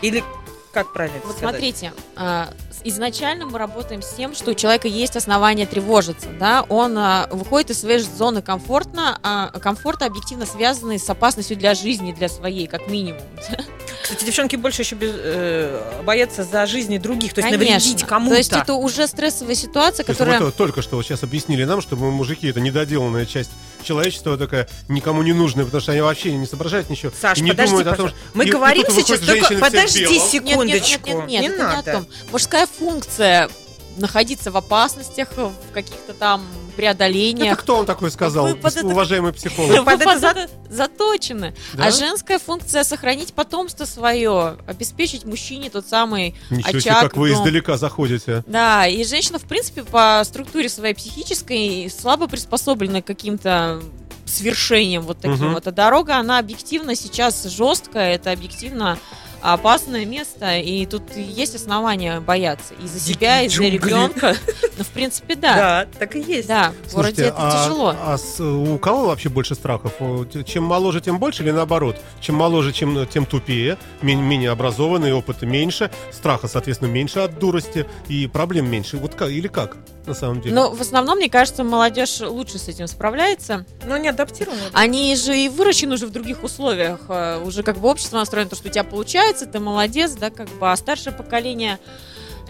Или 0.01 0.25
как 0.73 0.93
правильно 0.93 1.17
это 1.19 1.27
Вот 1.27 1.37
сказать? 1.37 1.55
смотрите, 1.55 1.93
а, 2.17 2.53
изначально 2.85 3.47
мы 3.47 3.59
работаем 3.59 4.03
с 4.03 4.11
тем, 4.15 4.35
что 4.35 4.53
у 4.53 4.55
человека 4.55 4.89
есть 4.89 5.17
основания 5.17 5.67
тревожиться, 5.67 6.29
да, 6.39 6.65
он 6.69 6.97
а, 6.97 7.29
выходит 7.31 7.71
из 7.71 7.81
своей 7.81 7.99
зоны 7.99 8.41
комфортно, 8.43 9.19
а, 9.23 9.49
комфорта 9.59 10.07
объективно 10.07 10.47
связанные 10.47 10.99
с 10.99 11.09
опасностью 11.11 11.57
для 11.57 11.75
жизни, 11.75 12.13
для 12.13 12.29
своей, 12.29 12.67
как 12.67 12.87
минимум. 12.89 13.21
Кстати, 14.03 14.25
девчонки 14.25 14.57
больше 14.57 14.83
еще 14.83 14.95
без- 14.97 15.13
э, 15.15 16.03
боятся 16.05 16.43
за 16.43 16.67
жизни 16.67 16.99
других, 16.99 17.35
то 17.35 17.41
есть 17.43 17.51
Конечно. 17.53 17.75
навредить 17.75 18.05
кому-то. 18.05 18.35
То 18.35 18.39
есть 18.39 18.53
это 18.53 18.75
уже 18.75 19.07
стрессовая 19.07 19.55
ситуация, 19.55 20.05
То 20.05 20.11
есть 20.11 20.19
которая... 20.19 20.41
вы 20.41 20.51
то- 20.51 20.57
только 20.57 20.83
что 20.83 20.97
вот 20.97 21.05
сейчас 21.05 21.23
объяснили 21.23 21.65
нам, 21.65 21.81
что 21.81 21.97
мы 21.97 22.11
мужики 22.11 22.49
это 22.49 22.61
недоделанная 22.61 23.27
часть 23.27 23.51
человечества 23.83 24.37
такая 24.37 24.69
никому 24.89 25.23
не 25.23 25.33
нужная, 25.33 25.65
потому 25.65 25.81
что 25.81 25.93
они 25.93 26.01
вообще 26.01 26.33
не 26.33 26.47
соображают 26.47 26.91
ничего. 26.91 27.13
Саш, 27.19 27.39
и 27.39 27.43
не 27.43 27.51
подожди, 27.51 27.71
думают 27.71 27.89
о 27.89 27.97
том, 27.97 28.07
пожалуйста. 28.07 28.31
Мы 28.35 28.47
говорим 28.47 28.85
сейчас 28.89 29.21
только... 29.21 29.55
Подожди 29.59 30.01
белом. 30.05 30.13
Нет, 30.13 30.45
нет, 30.45 30.67
нет, 30.67 30.85
секундочку. 30.85 31.09
нет, 31.09 31.29
нет, 31.29 31.41
не 31.41 31.47
это 31.49 31.57
не 31.57 31.63
о 31.63 31.69
надо. 31.69 31.93
том. 31.93 32.07
Мужская 32.33 32.67
функция 32.67 33.51
находиться 33.97 34.51
в 34.51 34.57
опасностях, 34.57 35.29
в 35.37 35.53
каких-то 35.73 36.15
там 36.15 36.43
преодолениях. 36.77 37.55
Это 37.55 37.63
кто 37.63 37.77
он 37.79 37.87
такой 37.87 38.11
сказал, 38.11 38.47
Вы 38.47 38.55
под 38.55 38.77
это- 38.77 38.87
уважаемый 38.87 39.33
Вы 39.33 39.33
психолог? 39.33 39.85
под 39.85 40.01
это 40.01 40.19
за- 40.19 40.27
это 40.29 40.49
заточены. 40.71 41.55
Да? 41.75 41.87
А 41.87 41.91
женская 41.91 42.39
функция 42.39 42.85
сохранить 42.85 43.35
потомство 43.35 43.85
свое, 43.85 44.57
обеспечить 44.67 45.25
мужчине 45.25 45.69
тот 45.71 45.87
самый 45.87 46.35
Ничего 46.49 46.69
себе, 46.81 46.91
очаг 46.93 47.01
как 47.03 47.17
вы 47.17 47.31
дом. 47.31 47.39
издалека 47.41 47.77
заходите. 47.77 48.43
Да, 48.47 48.87
и 48.87 49.05
женщина, 49.05 49.39
в 49.39 49.45
принципе, 49.45 49.83
по 49.83 50.23
структуре 50.25 50.69
своей 50.69 50.95
психической 50.95 51.91
слабо 51.91 52.29
приспособлена 52.29 53.03
к 53.03 53.07
каким-то 53.07 53.83
свершениям 54.25 55.03
вот 55.03 55.19
таким 55.19 55.47
Мгм. 55.47 55.55
вот. 55.55 55.67
А 55.67 55.73
дорога, 55.73 56.17
она 56.17 56.39
объективно 56.39 56.95
сейчас 56.95 57.43
жесткая, 57.45 58.15
это 58.15 58.31
объективно 58.31 58.97
опасное 59.43 60.05
место, 60.05 60.57
и 60.59 60.87
тут 60.87 61.03
есть 61.17 61.55
основания 61.55 62.21
бояться 62.21 62.75
и 62.75 62.87
за 62.87 62.99
Дикие 63.01 63.15
себя, 63.15 63.43
и 63.43 63.49
за 63.49 63.55
джунгли. 63.57 63.77
ребенка. 63.77 64.37
Ну, 64.81 64.85
в 64.85 64.89
принципе, 64.89 65.35
да. 65.35 65.57
Да, 65.57 65.87
так 65.99 66.17
и 66.17 66.21
есть. 66.23 66.49
Да, 66.49 66.73
в 66.87 66.95
городе 66.95 67.17
Слушайте, 67.17 67.23
это 67.25 67.37
а- 67.37 67.51
тяжело. 67.67 67.95
А 68.03 68.17
с- 68.17 68.41
у 68.41 68.79
кого 68.79 69.09
вообще 69.09 69.29
больше 69.29 69.55
страхов? 69.55 69.93
Т- 70.33 70.43
Чем 70.43 70.65
моложе, 70.65 71.03
тем 71.03 71.19
больше 71.19 71.43
или 71.43 71.51
наоборот? 71.51 72.01
Чем 72.23 72.37
моложе, 72.37 72.73
чем, 72.73 73.07
тем 73.07 73.27
тупее, 73.27 73.77
мен- 74.01 74.23
менее 74.23 74.51
образованные, 74.53 75.15
опыта 75.15 75.45
меньше, 75.45 75.91
страха, 76.11 76.49
соответственно, 76.49 76.89
меньше 76.89 77.19
от 77.21 77.39
дурости 77.39 77.85
и 78.09 78.27
проблем 78.27 78.71
меньше. 78.71 78.97
Вот 78.97 79.15
как, 79.17 79.29
или 79.29 79.49
как, 79.49 79.77
на 80.07 80.15
самом 80.15 80.41
деле? 80.41 80.55
Но 80.55 80.71
в 80.71 80.81
основном, 80.81 81.19
мне 81.19 81.29
кажется, 81.29 81.63
молодежь 81.63 82.21
лучше 82.21 82.59
с 82.59 82.67
этим 82.69 82.87
справляется. 82.87 83.67
Но 83.87 83.99
не 83.99 84.09
адаптированы. 84.09 84.63
Они 84.73 85.15
же 85.15 85.37
и 85.37 85.51
выращены 85.51 85.97
уже 85.97 86.07
в 86.07 86.11
других 86.11 86.43
условиях. 86.43 87.01
э, 87.09 87.43
Уже 87.45 87.63
как 87.63 87.77
бы 87.79 87.89
общество 87.91 88.17
настроено, 88.17 88.49
то, 88.49 88.57
что 88.57 88.69
у 88.69 88.71
тебя 88.73 88.85
получается, 88.85 89.30
ты 89.47 89.61
молодец, 89.61 90.13
да, 90.13 90.31
как 90.31 90.49
бы, 90.49 90.71
а 90.71 90.77
старшее 90.77 91.15
поколение 91.15 91.79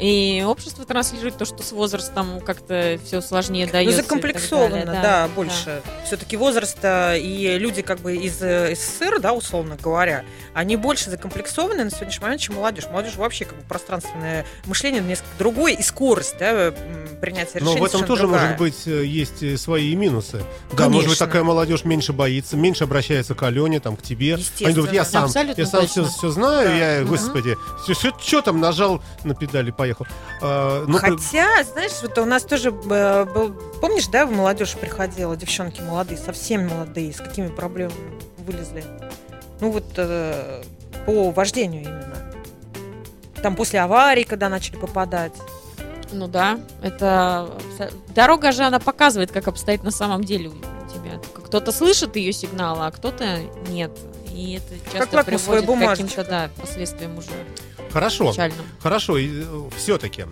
и 0.00 0.42
общество 0.46 0.84
транслирует 0.84 1.36
то, 1.36 1.44
что 1.44 1.62
с 1.62 1.72
возрастом 1.72 2.40
как-то 2.40 2.98
все 3.04 3.20
сложнее 3.20 3.66
Ну, 3.66 3.72
дается. 3.72 3.96
так 3.98 4.04
закомплексовано, 4.06 4.84
далее, 4.86 5.02
да, 5.02 5.28
больше. 5.34 5.82
Все-таки 6.06 6.36
возраста 6.36 7.14
и 7.16 7.58
люди 7.58 7.82
как 7.82 8.00
бы 8.00 8.16
из 8.16 8.40
э, 8.42 8.74
СССР, 8.74 9.20
да, 9.20 9.32
условно 9.32 9.76
говоря, 9.80 10.24
они 10.54 10.76
больше 10.76 11.10
закомплексованы 11.10 11.84
на 11.84 11.90
сегодняшний 11.90 12.22
момент, 12.22 12.40
чем 12.40 12.54
молодежь. 12.56 12.86
Молодежь 12.90 13.16
вообще 13.16 13.44
как 13.44 13.56
бы 13.58 13.64
пространственное 13.64 14.46
мышление 14.64 15.02
несколько 15.02 15.28
другое 15.38 15.74
и 15.74 15.82
скорость, 15.82 16.36
да, 16.38 16.72
принятия 17.20 17.60
Но 17.60 17.72
решений 17.72 17.80
в 17.80 17.84
этом 17.84 18.04
тоже, 18.06 18.22
другая. 18.22 18.42
может 18.42 18.58
быть, 18.58 18.86
э, 18.86 19.04
есть 19.04 19.42
э, 19.42 19.56
свои 19.58 19.94
минусы. 19.94 20.42
Да, 20.72 20.84
может 20.88 21.08
быть, 21.10 21.18
Конечно. 21.18 21.26
такая 21.26 21.42
молодежь 21.42 21.84
меньше 21.84 22.12
боится, 22.14 22.56
меньше 22.56 22.84
обращается 22.84 23.34
к 23.34 23.42
Алене, 23.42 23.80
там, 23.80 23.96
к 23.96 24.02
тебе. 24.02 24.38
Они 24.64 24.72
думают, 24.74 24.92
я 24.94 25.04
сам, 25.04 25.24
Абсолютно 25.24 25.60
я 25.60 25.66
сам 25.66 25.86
все, 25.86 26.04
точно. 26.04 26.30
знаю, 26.30 26.68
Да. 26.68 26.74
я, 26.74 27.04
господи, 27.04 27.56
что 28.24 28.40
там 28.42 28.60
нажал 28.60 29.02
на 29.24 29.34
педали, 29.34 29.70
поехал. 29.70 29.89
А, 30.40 30.84
ну, 30.86 30.98
Хотя, 30.98 31.64
знаешь, 31.64 31.92
вот 32.02 32.18
у 32.18 32.24
нас 32.24 32.44
тоже 32.44 32.70
э, 32.70 33.24
был, 33.24 33.52
помнишь, 33.80 34.06
да, 34.08 34.26
в 34.26 34.32
молодежь 34.32 34.74
приходила, 34.74 35.36
девчонки 35.36 35.80
молодые, 35.80 36.18
совсем 36.18 36.68
молодые, 36.68 37.12
с 37.12 37.18
какими 37.18 37.48
проблемами 37.48 38.20
вылезли. 38.38 38.84
Ну 39.60 39.70
вот 39.70 39.84
э, 39.96 40.62
по 41.06 41.30
вождению 41.30 41.82
именно. 41.82 42.32
Там 43.42 43.56
после 43.56 43.80
аварии, 43.80 44.22
когда 44.22 44.48
начали 44.48 44.76
попадать. 44.76 45.32
Ну 46.12 46.26
да, 46.26 46.58
это 46.82 47.50
дорога 48.14 48.52
же 48.52 48.64
она 48.64 48.80
показывает, 48.80 49.30
как 49.30 49.48
обстоит 49.48 49.84
на 49.84 49.90
самом 49.90 50.24
деле 50.24 50.48
у 50.48 50.52
тебя. 50.92 51.20
Кто-то 51.34 51.72
слышит 51.72 52.16
ее 52.16 52.32
сигналы, 52.32 52.86
а 52.86 52.90
кто-то 52.90 53.38
нет. 53.68 53.92
И 54.32 54.54
это 54.54 54.92
часто 54.92 55.16
лакмусовая 55.16 55.62
приводит 55.62 55.86
к 55.86 55.90
каким-то 55.90 56.24
да, 56.24 56.50
последствиям 56.60 57.18
уже 57.18 57.30
хорошо. 57.92 58.32
печальным. 58.32 58.64
Хорошо, 58.82 59.16
все-таки 59.76 60.24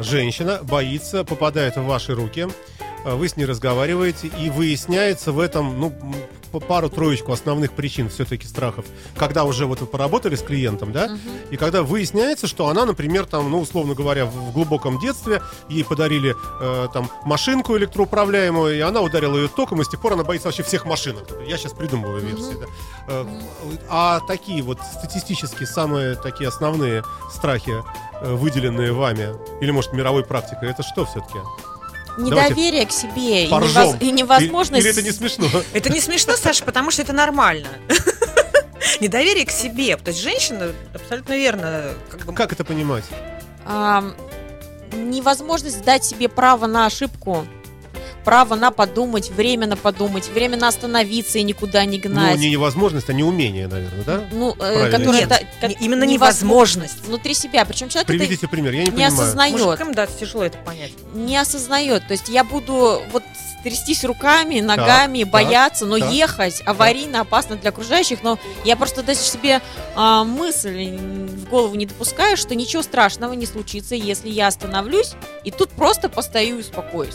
женщина 0.00 0.60
боится, 0.62 1.24
попадает 1.24 1.76
в 1.76 1.84
ваши 1.84 2.14
руки, 2.14 2.46
э, 2.46 2.84
вы 3.04 3.28
с 3.28 3.36
ней 3.36 3.44
разговариваете, 3.44 4.28
и 4.28 4.50
выясняется 4.50 5.32
в 5.32 5.38
этом, 5.40 5.78
ну, 5.80 5.92
пару-троечку 6.68 7.32
основных 7.32 7.72
причин 7.72 8.08
все-таки 8.08 8.46
страхов. 8.46 8.84
Когда 9.16 9.42
уже 9.42 9.66
вот 9.66 9.80
вы 9.80 9.86
поработали 9.88 10.36
с 10.36 10.40
клиентом, 10.42 10.92
да, 10.92 11.08
Мгм. 11.08 11.18
и 11.50 11.56
когда 11.56 11.82
выясняется, 11.82 12.46
что 12.46 12.68
она, 12.68 12.84
например, 12.86 13.26
там, 13.26 13.50
ну, 13.50 13.58
условно 13.60 13.94
говоря, 13.94 14.24
в, 14.24 14.52
глубоком 14.52 15.00
детстве 15.00 15.42
ей 15.68 15.84
подарили 15.84 16.32
э, 16.60 16.88
там 16.92 17.10
машинку 17.24 17.76
электроуправляемую, 17.76 18.76
и 18.76 18.80
она 18.80 19.00
ударила 19.00 19.36
ее 19.36 19.48
током, 19.48 19.80
и 19.80 19.84
с 19.84 19.88
тех 19.88 20.00
пор 20.00 20.12
она 20.12 20.22
боится 20.22 20.46
вообще 20.46 20.62
всех 20.62 20.84
машинок. 20.86 21.24
Я 21.44 21.56
сейчас 21.58 21.72
придумываю 21.72 22.22
версии, 22.24 22.54
да. 22.60 22.66
Э, 23.08 23.26
А 23.90 24.20
такие 24.28 24.62
вот 24.62 24.78
статистически 24.80 25.64
самые 25.64 26.14
такие 26.14 26.46
основные 26.48 27.02
страхи, 27.32 27.82
э, 28.20 28.32
выделенные 28.34 28.92
вами, 28.92 29.34
или, 29.60 29.72
может, 29.72 29.92
мировой 29.92 30.22
практикой, 30.24 30.70
это 30.70 30.84
что 30.84 31.04
все-таки? 31.04 31.38
Недоверие 32.18 32.86
к 32.86 32.92
себе 32.92 33.46
и, 33.46 33.48
невоз- 33.50 33.98
и 34.00 34.10
невозможность... 34.12 34.84
Или, 34.84 34.92
или 34.92 34.98
это 34.98 35.02
не 35.02 35.10
смешно? 35.12 35.46
Это 35.72 35.90
не 35.90 36.00
смешно, 36.00 36.36
Саша, 36.36 36.64
потому 36.64 36.90
что 36.90 37.02
это 37.02 37.12
нормально. 37.12 37.68
Недоверие 39.00 39.46
к 39.46 39.50
себе. 39.50 39.96
То 39.96 40.10
есть 40.10 40.20
женщина 40.22 40.72
абсолютно 40.94 41.34
верно. 41.36 41.94
Как 42.10 42.20
бы, 42.24 42.32
Как 42.34 42.52
это 42.52 42.64
понимать? 42.64 43.04
ам, 43.66 44.14
невозможность 44.92 45.82
дать 45.84 46.04
себе 46.04 46.28
право 46.28 46.66
на 46.66 46.86
ошибку, 46.86 47.46
право 48.24 48.54
на 48.54 48.70
подумать, 48.70 49.30
временно 49.30 49.76
подумать, 49.76 50.28
временно 50.28 50.68
остановиться 50.68 51.38
и 51.38 51.42
никуда 51.42 51.84
не 51.84 51.98
Ну, 51.98 52.10
гнать. 52.10 52.38
не 52.38 52.50
невозможность, 52.50 53.08
а 53.10 53.12
неумение, 53.12 53.68
наверное, 53.68 54.04
да? 54.04 54.24
Ну, 54.32 54.54
э, 54.58 54.90
которая 54.90 55.26
Нет, 55.26 55.28
да, 55.60 55.68
не- 55.68 55.74
именно 55.80 56.04
невозможно 56.04 56.14
невозможность. 56.84 57.06
внутри 57.06 57.34
себя. 57.34 57.64
Причем 57.64 57.88
человек 57.88 58.08
это 58.08 58.18
Приведите 58.18 58.48
пример, 58.48 58.72
я 58.72 58.80
не, 58.80 58.84
не 58.86 58.90
понимаю. 58.92 59.12
осознает. 59.12 59.60
Мужикам, 59.60 59.94
да, 59.94 60.06
тяжело 60.06 60.44
это 60.44 60.58
понять. 60.58 60.92
не 61.14 61.36
осознает. 61.36 62.06
То 62.06 62.12
есть 62.12 62.28
я 62.28 62.44
буду 62.44 63.02
вот 63.12 63.22
трястись 63.62 64.04
руками, 64.04 64.60
ногами, 64.60 65.22
так, 65.22 65.32
бояться, 65.32 65.86
но 65.86 65.98
так. 65.98 66.12
ехать 66.12 66.62
аварийно, 66.66 67.20
опасно 67.22 67.56
для 67.56 67.70
окружающих. 67.70 68.22
Но 68.22 68.38
я 68.64 68.76
просто 68.76 69.02
даже 69.02 69.20
себе 69.20 69.62
а, 69.96 70.24
мысль 70.24 70.96
в 70.96 71.48
голову 71.48 71.74
не 71.74 71.86
допускаю, 71.86 72.36
что 72.36 72.54
ничего 72.54 72.82
страшного 72.82 73.32
не 73.32 73.46
случится, 73.46 73.94
если 73.94 74.28
я 74.28 74.48
остановлюсь 74.48 75.12
и 75.44 75.50
тут 75.50 75.70
просто 75.70 76.08
постою 76.10 76.56
и 76.58 76.60
успокоюсь. 76.60 77.14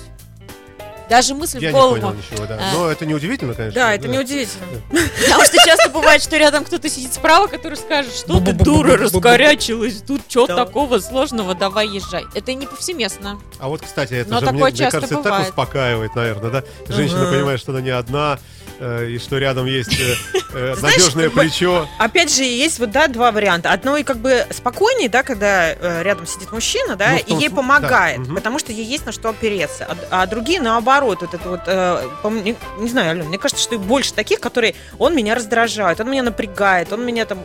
Даже 1.10 1.34
мысль 1.34 1.58
Я 1.60 1.70
в 1.70 1.74
не 1.74 1.80
голову. 1.80 1.96
понял 1.96 2.14
ничего, 2.14 2.46
да. 2.46 2.58
А. 2.62 2.74
Но 2.74 2.90
это 2.92 3.06
не 3.06 3.14
удивительно, 3.16 3.54
конечно. 3.54 3.82
Да, 3.82 3.94
это 3.96 4.08
неудивительно. 4.08 4.66
Потому 4.90 5.44
что 5.44 5.58
часто 5.66 5.90
бывает, 5.90 6.22
что 6.22 6.38
рядом 6.38 6.64
кто-то 6.64 6.88
сидит 6.90 7.14
справа, 7.14 7.48
который 7.48 7.76
скажет, 7.76 8.14
что 8.16 8.40
ты, 8.40 8.54
дура, 8.54 8.96
раскорячилась, 8.98 10.02
тут 10.06 10.22
что 10.28 10.46
Да. 10.48 10.56
такого 10.56 11.00
сложного, 11.00 11.56
давай 11.56 11.88
езжай. 11.88 12.26
Это 12.36 12.54
не 12.54 12.68
повсеместно. 12.68 13.40
А 13.60 13.68
вот, 13.68 13.82
кстати, 13.82 14.14
это 14.14 14.40
же, 14.40 14.52
мне, 14.52 14.90
кажется, 14.90 15.18
так 15.18 15.48
успокаивает, 15.48 16.16
наверное, 16.16 16.52
да? 16.52 16.64
Женщина 16.88 17.26
понимает, 17.26 17.60
что 17.60 17.72
она 17.72 17.82
не 17.82 17.90
одна, 17.90 18.40
и 18.80 19.20
что 19.20 19.38
рядом 19.38 19.66
есть 19.66 20.00
э, 20.00 20.16
э, 20.54 20.76
надежное 20.82 21.30
плечо. 21.30 21.88
Опять 21.98 22.34
же, 22.34 22.44
есть 22.44 22.80
вот, 22.80 22.92
да, 22.92 23.08
два 23.08 23.32
варианта. 23.32 23.72
Одно 23.72 23.98
и 23.98 24.04
как 24.04 24.18
бы 24.18 24.46
спокойнее, 24.52 25.10
да, 25.10 25.24
когда 25.24 25.74
э, 25.74 26.04
рядом 26.04 26.26
сидит 26.26 26.52
мужчина, 26.52 26.96
да, 26.96 27.18
Ну, 27.28 27.38
и 27.38 27.42
ей 27.42 27.50
помогает, 27.50 28.22
потому 28.34 28.60
что 28.60 28.72
ей 28.72 28.86
есть 28.86 29.06
на 29.06 29.12
что 29.12 29.30
опереться. 29.30 29.86
А, 30.10 30.22
а 30.24 30.28
другие, 30.28 30.62
наоборот, 30.62 31.20
вот 31.22 31.34
это 31.34 31.50
вот, 31.50 31.62
э, 31.66 32.56
не, 32.80 32.90
знаю, 32.90 33.12
Ален, 33.12 33.28
мне 33.28 33.38
кажется, 33.38 33.62
что 33.62 33.78
больше 33.78 34.14
таких, 34.14 34.40
которые, 34.40 34.76
он 34.98 35.16
меня 35.16 35.36
раздражает, 35.36 36.00
он 36.00 36.10
меня 36.10 36.24
напрягает, 36.24 36.94
он 36.94 37.06
меня 37.06 37.26
там... 37.26 37.40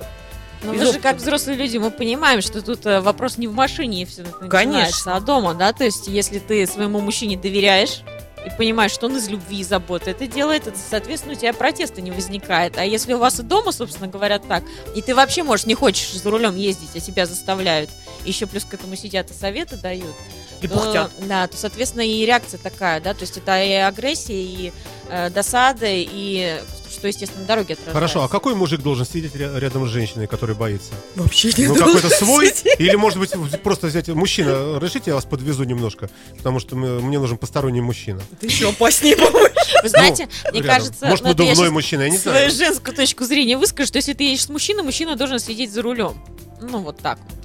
Но 0.62 0.72
Из 0.72 0.80
мы 0.80 0.92
же 0.94 1.00
как 1.00 1.16
взрослые 1.16 1.58
люди, 1.58 1.76
мы 1.76 1.90
понимаем, 1.90 2.40
что 2.40 2.62
тут 2.62 2.86
э, 2.86 3.00
вопрос 3.00 3.36
не 3.38 3.48
в 3.48 3.54
машине 3.54 4.06
все 4.06 4.22
начинается, 4.22 4.48
Конечно. 4.48 5.16
а 5.16 5.20
дома, 5.20 5.54
да, 5.54 5.72
то 5.72 5.84
есть 5.84 6.08
если 6.08 6.38
ты 6.38 6.66
своему 6.66 7.00
мужчине 7.00 7.36
доверяешь 7.36 8.02
и 8.44 8.50
понимаешь, 8.58 8.92
что 8.92 9.06
он 9.06 9.16
из 9.16 9.28
любви 9.28 9.60
и 9.60 9.64
заботы 9.64 10.10
это 10.10 10.26
делает, 10.26 10.66
это, 10.66 10.76
соответственно, 10.78 11.34
у 11.34 11.36
тебя 11.38 11.52
протеста 11.54 12.00
не 12.02 12.10
возникает. 12.10 12.76
А 12.76 12.84
если 12.84 13.14
у 13.14 13.18
вас 13.18 13.40
и 13.40 13.42
дома, 13.42 13.72
собственно, 13.72 14.06
говорят 14.08 14.46
так, 14.46 14.62
и 14.94 15.00
ты 15.02 15.14
вообще, 15.14 15.42
может, 15.42 15.66
не 15.66 15.74
хочешь 15.74 16.12
за 16.12 16.30
рулем 16.30 16.54
ездить, 16.56 16.90
а 16.94 17.00
тебя 17.00 17.26
заставляют, 17.26 17.90
еще 18.24 18.46
плюс 18.46 18.64
к 18.64 18.74
этому 18.74 18.96
сидят 18.96 19.30
и 19.30 19.34
советы 19.34 19.76
дают, 19.76 20.14
И 20.60 20.68
то, 20.68 20.74
бухтят. 20.74 21.10
да, 21.20 21.46
то, 21.46 21.56
соответственно, 21.56 22.02
и 22.02 22.24
реакция 22.26 22.58
такая, 22.58 23.00
да, 23.00 23.14
то 23.14 23.22
есть 23.22 23.36
это 23.36 23.62
и 23.62 23.72
агрессия, 23.72 24.42
и 24.42 24.72
э, 25.08 25.30
досада, 25.30 25.86
и 25.88 26.60
что, 27.04 27.08
естественно, 27.08 27.42
на 27.42 27.46
дороге 27.48 27.74
отражается. 27.74 27.92
Хорошо, 27.92 28.22
а 28.24 28.28
какой 28.28 28.54
мужик 28.54 28.80
должен 28.80 29.04
сидеть 29.04 29.34
ря- 29.34 29.58
рядом 29.58 29.86
с 29.86 29.90
женщиной, 29.90 30.26
которая 30.26 30.56
боится? 30.56 30.92
Вообще 31.16 31.52
не 31.58 31.66
Ну, 31.66 31.74
какой-то 31.76 32.08
свой? 32.08 32.46
сидеть. 32.48 32.80
Или, 32.80 32.94
может 32.96 33.18
быть, 33.18 33.30
просто 33.62 33.88
взять... 33.88 34.08
Мужчина, 34.08 34.76
разрешите, 34.76 35.10
я 35.10 35.14
вас 35.16 35.26
подвезу 35.26 35.64
немножко, 35.64 36.08
потому 36.38 36.60
что 36.60 36.76
мы- 36.76 37.00
мне 37.02 37.18
нужен 37.18 37.36
посторонний 37.36 37.82
мужчина. 37.82 38.22
Это 38.32 38.46
еще 38.46 38.70
опаснее, 38.70 39.16
по-моему. 39.16 39.48
Вы 39.82 39.88
знаете, 39.90 40.28
мне 40.50 40.60
Рядом. 40.62 40.76
кажется, 40.76 41.06
Может, 41.06 41.24
ну, 41.24 41.28
надувной 41.30 41.70
мужчина, 41.70 42.02
я 42.02 42.08
не 42.08 42.16
свою 42.18 42.50
знаю. 42.50 42.50
женскую 42.70 42.96
точку 42.96 43.24
зрения 43.24 43.58
выскажу, 43.58 43.88
что 43.88 43.98
если 43.98 44.14
ты 44.14 44.24
едешь 44.24 44.44
с 44.44 44.48
мужчиной, 44.48 44.82
мужчина 44.82 45.14
должен 45.16 45.38
сидеть 45.38 45.72
за 45.72 45.82
рулем. 45.82 46.14
Ну, 46.62 46.78
вот 46.78 46.98
так 46.98 47.18
вот. 47.28 47.43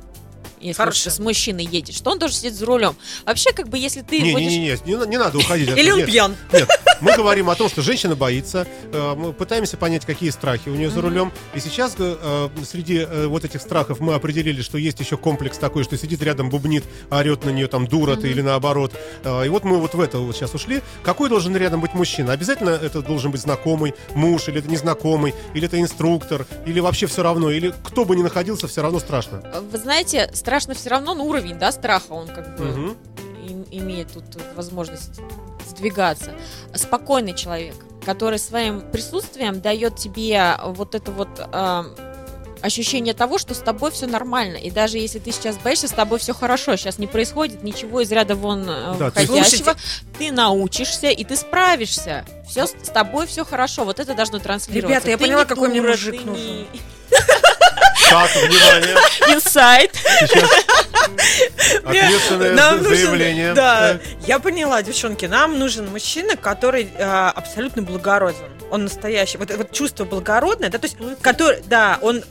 Если 0.59 0.81
Хорошо. 0.81 1.09
с 1.09 1.19
мужчиной 1.19 1.65
едешь, 1.65 1.95
что 1.95 2.11
он 2.11 2.19
должен 2.19 2.37
сидеть 2.37 2.55
за 2.55 2.65
рулем. 2.65 2.95
Вообще, 3.25 3.51
как 3.53 3.69
бы, 3.69 3.77
если 3.77 4.01
ты 4.01 4.19
Не, 4.19 4.27
не, 4.27 4.33
водишь... 4.33 4.51
не, 4.51 4.59
не, 4.59 4.99
не, 4.99 5.07
не 5.07 5.17
надо 5.17 5.37
уходить. 5.37 5.69
Или 5.77 5.91
он 5.91 5.99
Нет. 5.99 6.07
пьян. 6.07 6.35
Нет, 6.51 6.69
мы 7.01 7.15
говорим 7.15 7.49
о 7.49 7.55
том, 7.55 7.69
что 7.69 7.81
женщина 7.81 8.15
боится, 8.15 8.67
э, 8.91 9.13
мы 9.15 9.33
пытаемся 9.33 9.77
понять, 9.77 10.05
какие 10.05 10.29
страхи 10.31 10.69
у 10.69 10.75
нее 10.75 10.89
за 10.89 11.01
рулем. 11.01 11.31
И 11.53 11.59
сейчас 11.59 11.95
э, 11.97 12.17
э, 12.21 12.63
среди 12.65 13.05
вот 13.27 13.45
этих 13.45 13.61
страхов 13.61 13.99
мы 13.99 14.13
определили, 14.13 14.61
что 14.61 14.77
есть 14.77 14.99
еще 14.99 15.17
комплекс 15.17 15.57
такой, 15.57 15.83
что 15.83 15.97
сидит 15.97 16.21
рядом, 16.21 16.49
бубнит, 16.49 16.83
орет 17.09 17.45
на 17.45 17.49
нее 17.49 17.67
там 17.67 17.87
дура 17.87 18.15
ты 18.15 18.29
или 18.29 18.41
наоборот. 18.41 18.93
И 19.23 19.49
вот 19.49 19.63
мы 19.63 19.77
вот 19.77 19.93
в 19.93 20.01
это 20.01 20.19
вот 20.19 20.35
сейчас 20.35 20.53
ушли. 20.53 20.81
Какой 21.03 21.29
должен 21.29 21.55
рядом 21.55 21.81
быть 21.81 21.93
мужчина? 21.93 22.33
Обязательно 22.33 22.71
это 22.71 23.01
должен 23.01 23.31
быть 23.31 23.41
знакомый 23.41 23.93
муж, 24.15 24.47
или 24.47 24.59
это 24.59 24.69
незнакомый, 24.69 25.33
или 25.53 25.65
это 25.67 25.79
инструктор, 25.79 26.45
или 26.65 26.79
вообще 26.79 27.07
все 27.07 27.23
равно, 27.23 27.51
или 27.51 27.73
кто 27.83 28.05
бы 28.05 28.15
ни 28.15 28.21
находился, 28.21 28.67
все 28.67 28.81
равно 28.81 28.99
страшно. 28.99 29.43
Вы 29.71 29.77
знаете, 29.77 30.29
страшно 30.49 30.73
все 30.73 30.89
равно, 30.89 31.13
но 31.13 31.25
уровень, 31.25 31.59
да, 31.59 31.71
страха, 31.71 32.11
он 32.13 32.27
как 32.27 32.57
бы 32.57 32.95
им- 33.47 33.65
имеет 33.69 34.11
тут 34.13 34.23
возможность 34.55 35.19
сдвигаться. 35.67 36.31
Спокойный 36.73 37.35
человек, 37.35 37.75
который 38.03 38.39
своим 38.39 38.81
присутствием 38.81 39.61
дает 39.61 39.97
тебе 39.97 40.55
вот 40.65 40.95
это 40.95 41.11
вот 41.11 41.29
а, 41.37 41.85
ощущение 42.63 43.13
того, 43.13 43.37
что 43.37 43.53
с 43.53 43.59
тобой 43.59 43.91
все 43.91 44.07
нормально. 44.07 44.57
И 44.57 44.71
даже 44.71 44.97
если 44.97 45.19
ты 45.19 45.31
сейчас 45.31 45.57
боишься, 45.57 45.87
с 45.87 45.91
тобой 45.91 46.17
все 46.17 46.33
хорошо. 46.33 46.75
Сейчас 46.77 46.97
не 46.97 47.05
происходит 47.05 47.61
ничего 47.61 48.01
из 48.01 48.11
ряда 48.11 48.33
вон 48.33 48.65
э, 48.67 48.95
Да, 48.97 49.11
ты- 49.11 49.27
выходящего. 49.27 49.75
Ты 50.17 50.31
научишься, 50.31 51.09
и 51.11 51.23
ты 51.23 51.35
справишься. 51.35 52.25
Все 52.49 52.65
с 52.65 52.71
тобой 52.91 53.27
все 53.27 53.45
хорошо. 53.45 53.83
Вот 53.85 53.99
это 53.99 54.15
должно 54.15 54.39
транслироваться. 54.39 54.87
Ребята, 54.89 55.11
я 55.11 55.17
Ты 55.17 55.23
поняла, 55.23 55.45
какой 55.45 55.69
мне 55.69 55.81
мужик 55.83 56.17
ты 56.19 56.25
нужен. 56.25 56.43
не- 56.43 56.67
Так, 58.09 58.31
внимание. 58.35 58.95
Инсайт. 59.35 59.91
Ответственное 61.85 62.53
Нам 62.53 62.77
нужен- 62.83 62.95
заявление. 62.95 63.53
Да, 63.53 63.93
Так. 63.93 64.01
я 64.27 64.39
поняла, 64.39 64.81
девчонки, 64.81 65.25
нам 65.25 65.59
нужен 65.59 65.87
мужчина, 65.89 66.35
который 66.35 66.89
а, 66.99 67.31
абсолютно 67.35 67.81
благороден. 67.81 68.45
Он 68.71 68.83
настоящий. 68.83 69.37
Вот, 69.37 69.49
это 69.49 69.57
вот 69.57 69.71
чувство 69.71 70.05
благородное, 70.05 70.69
да, 70.69 70.77
то 70.77 70.85
есть, 70.85 70.97
который, 71.21 71.61
да, 71.65 71.97
он 72.01 72.23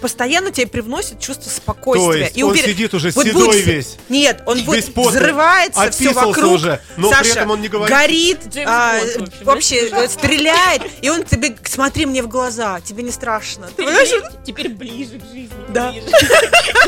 постоянно 0.00 0.50
тебе 0.50 0.66
привносит 0.66 1.20
чувство 1.20 1.50
спокойствия. 1.50 2.12
То 2.12 2.18
есть 2.18 2.36
и 2.36 2.42
он 2.42 2.50
уверен- 2.50 2.70
сидит 2.70 2.94
уже 2.94 3.10
Вот 3.10 3.26
седой 3.26 3.46
будет- 3.48 3.66
весь. 3.66 3.96
Нет, 4.08 4.42
он 4.46 4.62
будет 4.64 4.92
потный, 4.94 5.10
взрывается, 5.20 5.90
все 5.90 6.12
вокруг. 6.12 6.52
уже, 6.54 6.80
но 6.96 7.08
при 7.10 7.16
Саша 7.16 7.30
этом 7.32 7.50
он 7.52 7.60
не 7.60 7.68
говорит. 7.68 7.96
горит, 7.96 8.38
Джеймс 8.48 8.70
а, 8.72 8.98
Бонд, 9.00 9.28
общем, 9.28 9.44
вообще 9.44 9.88
э, 9.88 10.08
стреляет, 10.08 10.82
и 11.02 11.08
он 11.10 11.24
тебе, 11.24 11.56
смотри 11.64 12.06
мне 12.06 12.22
в 12.22 12.28
глаза, 12.28 12.80
тебе 12.80 13.02
не 13.02 13.10
страшно. 13.12 13.66
Ты 13.68 13.72
Теперь, 13.82 13.86
понимаешь? 13.86 14.32
теперь 14.44 14.68
ближе 14.70 15.18
к 15.18 15.24
жизни. 15.24 15.50
Да. 15.68 15.92
ближе. 15.92 16.06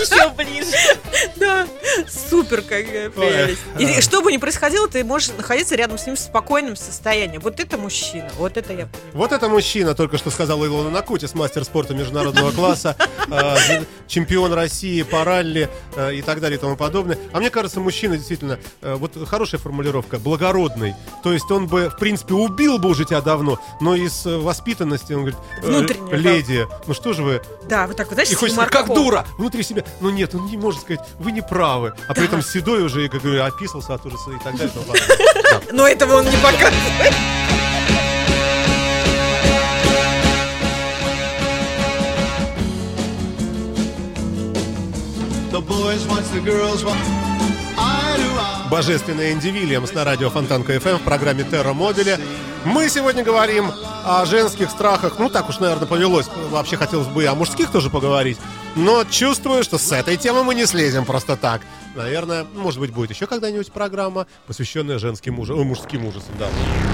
Еще 0.00 0.28
ближе. 0.30 0.76
Да, 1.36 1.66
супер 2.30 2.62
какая 2.62 3.10
прелесть. 3.10 3.60
И 3.78 4.00
что 4.00 4.22
бы 4.22 4.32
ни 4.32 4.36
происходило, 4.38 4.88
ты 4.88 5.04
можешь 5.04 5.30
находиться 5.36 5.74
рядом 5.76 5.98
с 5.98 6.06
ним 6.06 6.16
в 6.16 6.18
спокойном 6.18 6.76
состоянии. 6.76 7.38
Вот 7.38 7.60
это 7.60 7.76
мужчина, 7.78 8.30
вот 8.38 8.56
это 8.56 8.72
я 8.72 8.86
понимаю. 8.86 9.12
Вот 9.12 9.32
это 9.32 9.48
мужчина, 9.48 9.94
только 9.94 10.18
что 10.18 10.30
сказала 10.30 10.64
Илона 10.66 10.90
Накутис, 10.90 11.34
мастер 11.34 11.64
спорта 11.64 11.94
международного 11.94 12.50
класса, 12.52 12.96
э, 12.98 13.01
чемпион 14.12 14.52
России 14.52 15.02
по 15.02 15.24
ралли 15.24 15.70
э, 15.96 16.14
и 16.14 16.22
так 16.22 16.40
далее 16.40 16.58
и 16.58 16.60
тому 16.60 16.76
подобное. 16.76 17.18
А 17.32 17.38
мне 17.38 17.50
кажется, 17.50 17.80
мужчина 17.80 18.16
действительно, 18.16 18.58
э, 18.82 18.94
вот 18.94 19.12
хорошая 19.26 19.60
формулировка, 19.60 20.18
благородный. 20.18 20.94
То 21.22 21.32
есть 21.32 21.50
он 21.50 21.66
бы, 21.66 21.88
в 21.88 21.96
принципе, 21.96 22.34
убил 22.34 22.78
бы 22.78 22.90
уже 22.90 23.04
тебя 23.04 23.22
давно, 23.22 23.58
но 23.80 23.94
из 23.94 24.26
э, 24.26 24.36
воспитанности, 24.36 25.14
он 25.14 25.32
говорит, 25.62 25.96
леди, 26.12 26.66
ну 26.86 26.94
что 26.94 27.12
же 27.12 27.22
вы, 27.22 27.42
Да, 27.68 27.86
вот 27.86 27.96
так 27.96 28.08
вот, 28.08 28.14
знаешь, 28.14 28.30
и 28.30 28.34
хочется, 28.34 28.66
как 28.66 28.86
дура, 28.88 29.24
внутри 29.38 29.62
себя. 29.62 29.84
Но 30.00 30.10
нет, 30.10 30.34
он 30.34 30.46
не 30.46 30.56
может 30.56 30.82
сказать, 30.82 31.00
вы 31.18 31.32
не 31.32 31.40
правы. 31.40 31.94
А 32.08 32.14
при 32.14 32.24
этом 32.24 32.42
седой 32.42 32.82
уже, 32.82 33.08
как 33.08 33.22
говорю, 33.22 33.42
описался 33.44 33.94
от 33.94 34.04
ужаса 34.04 34.30
и 34.30 34.44
так 34.44 34.56
далее. 34.56 34.72
Но 35.72 35.88
этого 35.88 36.16
он 36.16 36.24
не 36.24 36.36
показывает. 36.36 37.61
Божественная 48.70 49.32
Энди 49.32 49.48
Вильямс 49.48 49.92
на 49.92 50.04
радио 50.04 50.30
Фонтанка 50.30 50.78
ФМ 50.80 50.96
в 50.96 51.02
программе 51.02 51.44
Терра 51.44 51.72
Модуля. 51.72 52.18
Мы 52.64 52.88
сегодня 52.88 53.22
говорим 53.22 53.70
о 54.04 54.24
женских 54.24 54.70
страхах. 54.70 55.18
Ну, 55.18 55.28
так 55.28 55.48
уж, 55.48 55.58
наверное, 55.58 55.86
повелось. 55.86 56.28
Вообще 56.50 56.76
хотелось 56.76 57.08
бы 57.08 57.22
и 57.22 57.26
о 57.26 57.34
мужских 57.34 57.70
тоже 57.70 57.90
поговорить. 57.90 58.38
Но 58.74 59.04
чувствую, 59.04 59.62
что 59.62 59.78
с 59.78 59.92
этой 59.92 60.16
темы 60.16 60.44
мы 60.44 60.54
не 60.54 60.64
слезем 60.64 61.04
просто 61.04 61.36
так. 61.36 61.60
Наверное, 61.94 62.46
может 62.54 62.80
быть, 62.80 62.90
будет 62.90 63.10
еще 63.10 63.26
когда-нибудь 63.26 63.70
программа, 63.70 64.26
посвященная 64.46 64.98
женским 64.98 65.38
ужасам, 65.38 65.58
ой, 65.58 65.64
мужским 65.66 66.06
ужасам, 66.06 66.32
да. 66.38 66.48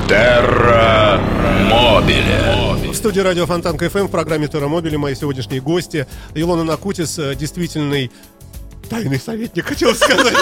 Терра 0.08 1.20
Мобиле. 1.70 2.90
В 2.90 2.96
студии 2.96 3.20
радио 3.20 3.46
Фонтанка 3.46 3.88
ФМ 3.88 4.06
в 4.06 4.10
программе 4.10 4.48
Терра 4.48 4.66
Мобили 4.66 4.96
мои 4.96 5.14
сегодняшние 5.14 5.60
гости. 5.60 6.08
Илона 6.34 6.64
Накутис, 6.64 7.18
э, 7.18 7.36
действительный 7.36 8.10
Тайный 8.88 9.20
советник, 9.20 9.66
хотел 9.66 9.94
сказать. 9.94 10.34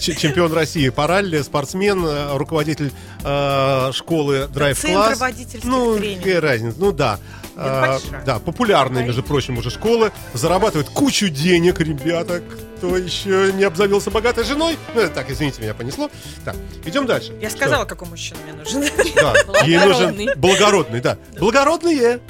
Чемпион 0.00 0.52
России 0.52 0.88
по 0.90 1.06
ралли, 1.06 1.40
спортсмен, 1.42 2.04
э, 2.04 2.36
руководитель 2.36 2.92
э, 3.24 3.90
школы 3.92 4.48
Класс. 4.92 5.20
водительских 5.20 5.64
Ну, 5.64 5.96
какая 5.96 6.40
разница? 6.40 6.76
Ну 6.78 6.92
да. 6.92 7.18
А, 7.60 7.98
да, 8.24 8.38
популярные, 8.38 9.04
между 9.04 9.22
прочим, 9.24 9.58
уже 9.58 9.70
школы, 9.70 10.12
зарабатывают 10.32 10.88
кучу 10.90 11.28
денег, 11.28 11.80
ребята. 11.80 12.40
Кто 12.78 12.96
еще 12.96 13.52
не 13.54 13.64
обзавелся 13.64 14.08
богатой 14.12 14.44
женой? 14.44 14.76
Ну, 14.94 15.00
это 15.00 15.12
так, 15.12 15.28
извините, 15.30 15.60
меня 15.60 15.74
понесло. 15.74 16.08
Так, 16.44 16.54
идем 16.84 17.06
дальше. 17.06 17.32
Я 17.40 17.48
Что? 17.48 17.58
сказала, 17.58 17.84
какой 17.86 18.06
мужчина 18.08 18.38
мне 18.44 18.52
нужен. 18.52 18.84
Да, 19.16 19.34
ей 19.64 19.78
нужен 19.78 20.14
Благородный. 20.14 20.34
благородный, 20.36 21.00
да. 21.00 21.18
Благородные. 21.40 22.20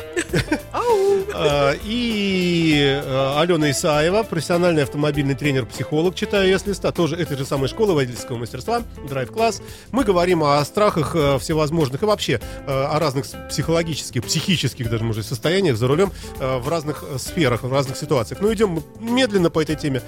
А, 1.35 1.75
И 1.85 2.83
э, 3.05 3.39
Алена 3.39 3.71
Исаева, 3.71 4.23
профессиональный 4.23 4.83
автомобильный 4.85 5.35
тренер-психолог, 5.35 6.15
читаю 6.15 6.49
я 6.49 6.59
с 6.59 6.67
листа, 6.67 6.93
тоже 6.93 7.17
этой 7.17 7.37
же 7.37 7.45
самой 7.45 7.69
школы 7.69 7.95
водительского 7.95 8.39
мастерства, 8.39 8.83
Drive 9.09 9.31
Class. 9.31 9.63
Мы 9.93 10.05
говорим 10.05 10.43
о 10.45 10.65
страхах 10.65 11.15
э, 11.15 11.39
всевозможных 11.39 12.03
и 12.03 12.07
вообще 12.07 12.41
о 12.67 12.99
разных 12.99 13.27
психологических, 13.51 14.25
психических 14.25 14.89
даже, 14.91 15.05
может, 15.05 15.27
состояниях 15.27 15.77
за 15.77 15.87
рулем 15.89 16.11
в 16.39 16.69
разных 16.69 17.05
сферах, 17.19 17.63
в 17.65 17.73
разных 17.73 17.97
ситуациях. 17.97 18.41
Но 18.41 18.53
идем 18.53 18.83
медленно 18.99 19.51
по 19.51 19.63
этой 19.63 19.77
теме, 19.77 20.03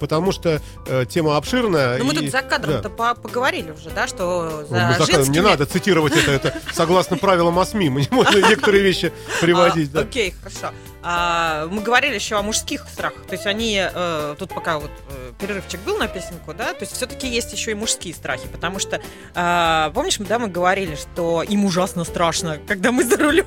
потому 0.00 0.32
что 0.32 0.60
э, 0.86 1.04
тема 1.06 1.36
обширная. 1.36 1.98
Ну, 1.98 2.04
мы 2.04 2.14
тут 2.14 2.30
за 2.30 2.42
кадром-то 2.42 2.88
да. 2.88 2.88
по- 2.88 3.14
поговорили 3.14 3.70
уже, 3.70 3.90
да, 3.90 4.06
что 4.06 4.64
Ну, 4.68 4.76
за 4.76 4.86
мы 4.86 4.94
за 4.94 5.12
женскими... 5.12 5.34
Не 5.34 5.40
надо 5.40 5.66
цитировать 5.66 6.16
это, 6.16 6.30
это 6.30 6.54
согласно 6.72 7.16
правилам 7.16 7.58
ОСМИ. 7.58 7.90
Мы 7.90 8.00
не 8.02 8.08
можем 8.10 8.40
некоторые 8.48 8.82
вещи 8.82 9.12
приводить. 9.40 9.90
А, 9.90 9.94
да. 9.94 10.00
Окей, 10.00 10.34
хорошо. 10.42 10.74
А, 11.02 11.66
мы 11.70 11.82
говорили 11.82 12.14
еще 12.14 12.36
о 12.36 12.42
мужских 12.42 12.86
страхах. 12.88 13.24
То 13.26 13.34
есть 13.34 13.46
они 13.46 13.78
э, 13.78 14.34
тут 14.38 14.54
пока 14.54 14.78
вот 14.78 14.90
э, 15.10 15.32
перерывчик 15.38 15.80
был 15.80 15.98
на 15.98 16.08
песенку, 16.08 16.54
да, 16.54 16.72
то 16.72 16.82
есть 16.82 16.92
все-таки 16.92 17.28
есть 17.28 17.52
еще 17.52 17.72
и 17.72 17.74
мужские 17.74 18.14
страхи, 18.14 18.48
потому 18.50 18.78
что 18.78 19.00
а, 19.34 19.90
помнишь, 19.90 20.16
да, 20.18 20.38
мы 20.38 20.48
говорили, 20.48 20.94
что 20.94 21.42
им 21.42 21.64
ужасно 21.64 22.04
страшно, 22.04 22.58
когда 22.66 22.92
мы 22.92 23.04
за 23.04 23.16
рулем. 23.16 23.46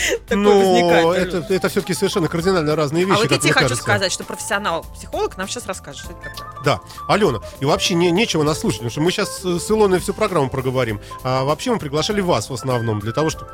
Но 0.30 1.14
это, 1.14 1.44
это 1.48 1.68
все-таки 1.68 1.94
совершенно 1.94 2.28
кардинально 2.28 2.74
разные 2.76 3.04
вещи. 3.04 3.16
А 3.16 3.22
вот 3.22 3.30
я 3.30 3.38
тебе 3.38 3.52
хочу 3.52 3.64
кажется. 3.64 3.82
сказать, 3.82 4.12
что 4.12 4.24
профессионал-психолог 4.24 5.36
нам 5.36 5.48
сейчас 5.48 5.66
расскажет, 5.66 6.02
что 6.02 6.12
это 6.12 6.30
такое. 6.30 6.64
Да, 6.64 6.80
Алена, 7.08 7.40
и 7.60 7.64
вообще 7.64 7.94
не, 7.94 8.10
нечего 8.10 8.42
нас 8.42 8.60
слушать, 8.60 8.80
потому 8.80 8.90
что 8.90 9.00
мы 9.00 9.10
сейчас 9.10 9.42
с 9.42 9.70
Илоной 9.70 9.98
всю 9.98 10.14
программу 10.14 10.50
проговорим. 10.50 11.00
А 11.22 11.44
вообще 11.44 11.72
мы 11.72 11.78
приглашали 11.78 12.20
вас 12.20 12.50
в 12.50 12.54
основном 12.54 13.00
для 13.00 13.12
того, 13.12 13.30
чтобы 13.30 13.50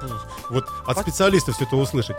вот 0.51 0.67
от 0.87 0.99
специалистов 0.99 1.57
все 1.57 1.65
это 1.65 1.77
услышать. 1.77 2.17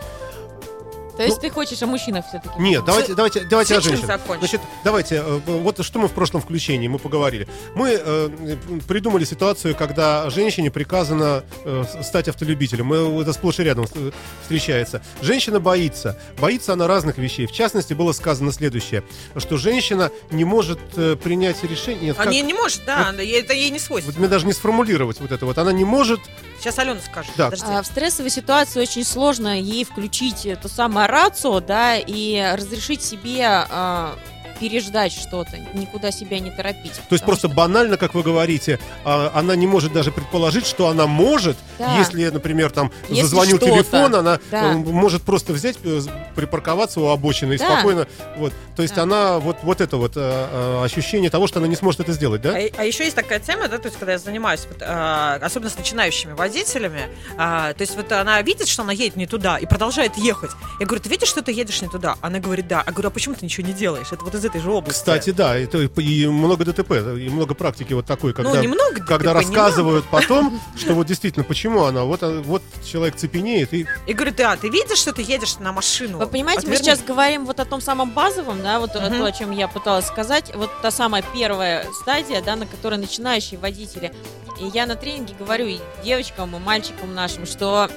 То 1.20 1.26
есть 1.26 1.40
ты 1.40 1.50
хочешь 1.50 1.82
о 1.82 1.86
мужчинах 1.86 2.24
все-таки? 2.26 2.58
Нет, 2.58 2.82
давайте, 2.84 3.14
давайте, 3.14 3.40
давайте 3.40 3.76
о 3.76 3.80
женщинах. 3.80 4.06
закончим. 4.06 4.38
Значит, 4.40 4.60
давайте, 4.84 5.16
э, 5.16 5.40
вот 5.46 5.84
что 5.84 5.98
мы 5.98 6.08
в 6.08 6.12
прошлом 6.12 6.40
включении 6.40 6.88
мы 6.88 6.98
поговорили. 6.98 7.46
Мы 7.74 8.00
э, 8.02 8.56
придумали 8.88 9.24
ситуацию, 9.24 9.74
когда 9.76 10.30
женщине 10.30 10.70
приказано 10.70 11.44
э, 11.64 11.84
стать 12.02 12.28
автолюбителем. 12.28 12.86
Мы, 12.86 13.20
это 13.20 13.34
сплошь 13.34 13.58
и 13.58 13.64
рядом 13.64 13.86
э, 13.94 14.10
встречается. 14.42 15.02
Женщина 15.20 15.60
боится. 15.60 16.18
Боится 16.38 16.72
она 16.72 16.86
разных 16.86 17.18
вещей. 17.18 17.46
В 17.46 17.52
частности, 17.52 17.92
было 17.92 18.12
сказано 18.12 18.50
следующее, 18.50 19.02
что 19.36 19.58
женщина 19.58 20.10
не 20.30 20.44
может 20.44 20.78
э, 20.96 21.16
принять 21.16 21.62
решение. 21.64 22.00
Нет, 22.06 22.16
А 22.18 22.24
как- 22.24 22.32
не, 22.32 22.54
может, 22.54 22.82
да, 22.86 23.08
она- 23.08 23.22
это 23.22 23.52
ей 23.52 23.68
не 23.70 23.78
свойственно. 23.78 24.14
Вот 24.14 24.18
мне 24.20 24.28
даже 24.28 24.46
не 24.46 24.54
сформулировать 24.54 25.20
вот 25.20 25.32
это 25.32 25.44
вот. 25.44 25.58
Она 25.58 25.72
не 25.72 25.84
может. 25.84 26.20
Сейчас 26.58 26.78
Алена 26.78 27.00
скажет. 27.00 27.32
Да. 27.36 27.50
Подожди. 27.50 27.66
А, 27.68 27.82
в 27.82 27.86
стрессовой 27.86 28.30
ситуации 28.30 28.80
очень 28.80 29.04
сложно 29.04 29.60
ей 29.60 29.84
включить 29.84 30.46
то 30.62 30.68
самое 30.68 31.06
рацио, 31.10 31.60
да, 31.60 31.96
и 31.96 32.54
разрешить 32.56 33.02
себе 33.02 33.44
а, 33.46 34.16
переждать 34.60 35.12
что-то, 35.12 35.58
никуда 35.74 36.10
себя 36.10 36.38
не 36.38 36.50
торопить. 36.50 36.92
То 37.08 37.14
есть 37.14 37.24
просто 37.24 37.48
что- 37.48 37.56
банально, 37.56 37.96
как 37.96 38.14
вы 38.14 38.22
говорите, 38.22 38.78
а, 39.04 39.32
она 39.34 39.56
не 39.56 39.66
может 39.66 39.92
даже 39.92 40.12
предположить, 40.12 40.66
что 40.66 40.88
она 40.88 41.06
может, 41.06 41.56
Да. 41.78 41.96
если, 41.98 42.28
например, 42.28 42.70
там 42.70 42.92
Если 43.08 43.22
зазвонил 43.22 43.58
телефон, 43.58 44.14
она 44.14 44.38
Да. 44.50 44.72
э, 44.72 44.74
может 44.74 45.22
просто 45.22 45.52
взять, 45.54 45.76
э, 45.82 46.00
припарковаться 46.36 47.00
у 47.00 47.08
обочины 47.08 47.54
и 47.54 47.58
Да. 47.58 47.72
спокойно. 47.72 48.06
Вот. 48.36 48.52
То 48.76 48.82
есть 48.82 48.94
Да. 48.94 49.02
она 49.02 49.38
вот, 49.38 49.56
вот 49.62 49.80
это 49.80 49.96
вот 49.96 50.12
э, 50.16 50.82
ощущение 50.84 51.30
того, 51.30 51.46
что 51.46 51.58
она 51.58 51.68
не 51.68 51.76
сможет 51.76 52.00
это 52.00 52.12
сделать, 52.12 52.42
да? 52.42 52.50
А, 52.50 52.68
а 52.78 52.84
еще 52.84 53.04
есть 53.04 53.16
такая 53.16 53.40
тема, 53.40 53.68
да, 53.68 53.78
то 53.78 53.86
есть, 53.86 53.98
когда 53.98 54.12
я 54.12 54.18
занимаюсь, 54.18 54.66
вот, 54.68 54.82
а, 54.82 55.38
особенно 55.42 55.70
с 55.70 55.76
начинающими 55.78 56.32
водителями, 56.32 57.02
а, 57.38 57.72
то 57.72 57.80
есть 57.82 57.96
вот 57.96 58.12
она 58.12 58.40
видит, 58.42 58.68
что 58.68 58.82
она 58.82 58.92
едет 58.92 59.16
не 59.16 59.26
туда 59.26 59.56
и 59.58 59.66
продолжает 59.66 60.16
ехать. 60.18 60.50
Я 60.78 60.86
говорю, 60.86 61.02
ты 61.02 61.08
видишь, 61.08 61.28
что 61.28 61.42
ты 61.42 61.52
едешь 61.52 61.80
не 61.82 61.88
туда? 61.88 62.16
Она 62.20 62.38
говорит, 62.40 62.68
да. 62.68 62.82
Я 62.86 62.92
говорю, 62.92 63.08
а 63.08 63.10
почему 63.10 63.34
ты 63.34 63.44
ничего 63.44 63.66
не 63.66 63.72
делаешь? 63.72 64.08
Это 64.10 64.24
вот 64.24 64.34
из 64.34 64.44
этой 64.50 64.60
же 64.60 64.70
области. 64.70 64.98
Кстати, 64.98 65.30
да, 65.30 65.56
это 65.56 65.78
и 65.78 66.26
много 66.26 66.64
ДТП, 66.64 66.92
и 66.92 67.28
много 67.30 67.54
практики 67.54 67.92
вот 67.92 68.06
такой, 68.06 68.32
когда, 68.32 68.54
ну, 68.54 68.62
немного 68.62 68.94
ДТП, 68.96 69.06
когда 69.08 69.30
немного. 69.32 69.40
рассказывают 69.40 70.04
потом, 70.10 70.60
что 70.76 70.94
вот 70.94 71.06
действительно, 71.06 71.44
почему 71.44 71.84
она, 71.84 72.04
вот, 72.04 72.22
а, 72.22 72.40
вот 72.42 72.62
человек 72.84 73.16
цепенеет, 73.16 73.72
и 73.72 73.86
Я 74.06 74.14
говорю, 74.14 74.34
да, 74.36 74.56
ты 74.56 74.68
видишь, 74.68 74.98
что 74.98 75.12
ты 75.12 75.22
едешь 75.22 75.58
на 75.58 75.72
машину? 75.72 76.18
Вы 76.18 76.26
понимаете, 76.26 76.66
мы 76.66 76.74
Отверни. 76.74 76.84
сейчас 76.84 77.02
говорим 77.06 77.46
вот 77.46 77.60
о 77.60 77.64
том 77.64 77.80
самом 77.80 78.10
базовом, 78.10 78.62
да, 78.62 78.78
вот 78.80 78.94
Мгм. 78.94 79.18
то, 79.18 79.24
о 79.24 79.32
чем 79.32 79.50
я 79.52 79.68
пыталась 79.68 80.06
сказать, 80.06 80.54
вот 80.54 80.70
та 80.82 80.90
самая 80.90 81.24
первая 81.34 81.86
стадия, 82.02 82.42
да, 82.42 82.56
на 82.56 82.66
которой 82.66 82.98
начинающие 82.98 83.58
водители. 83.58 84.12
И 84.60 84.66
я 84.74 84.84
на 84.86 84.94
тренинге 84.94 85.34
говорю 85.38 85.66
и 85.66 85.78
девочкам, 86.04 86.54
и 86.54 86.58
мальчикам 86.58 87.14
нашим, 87.14 87.46
что 87.46 87.88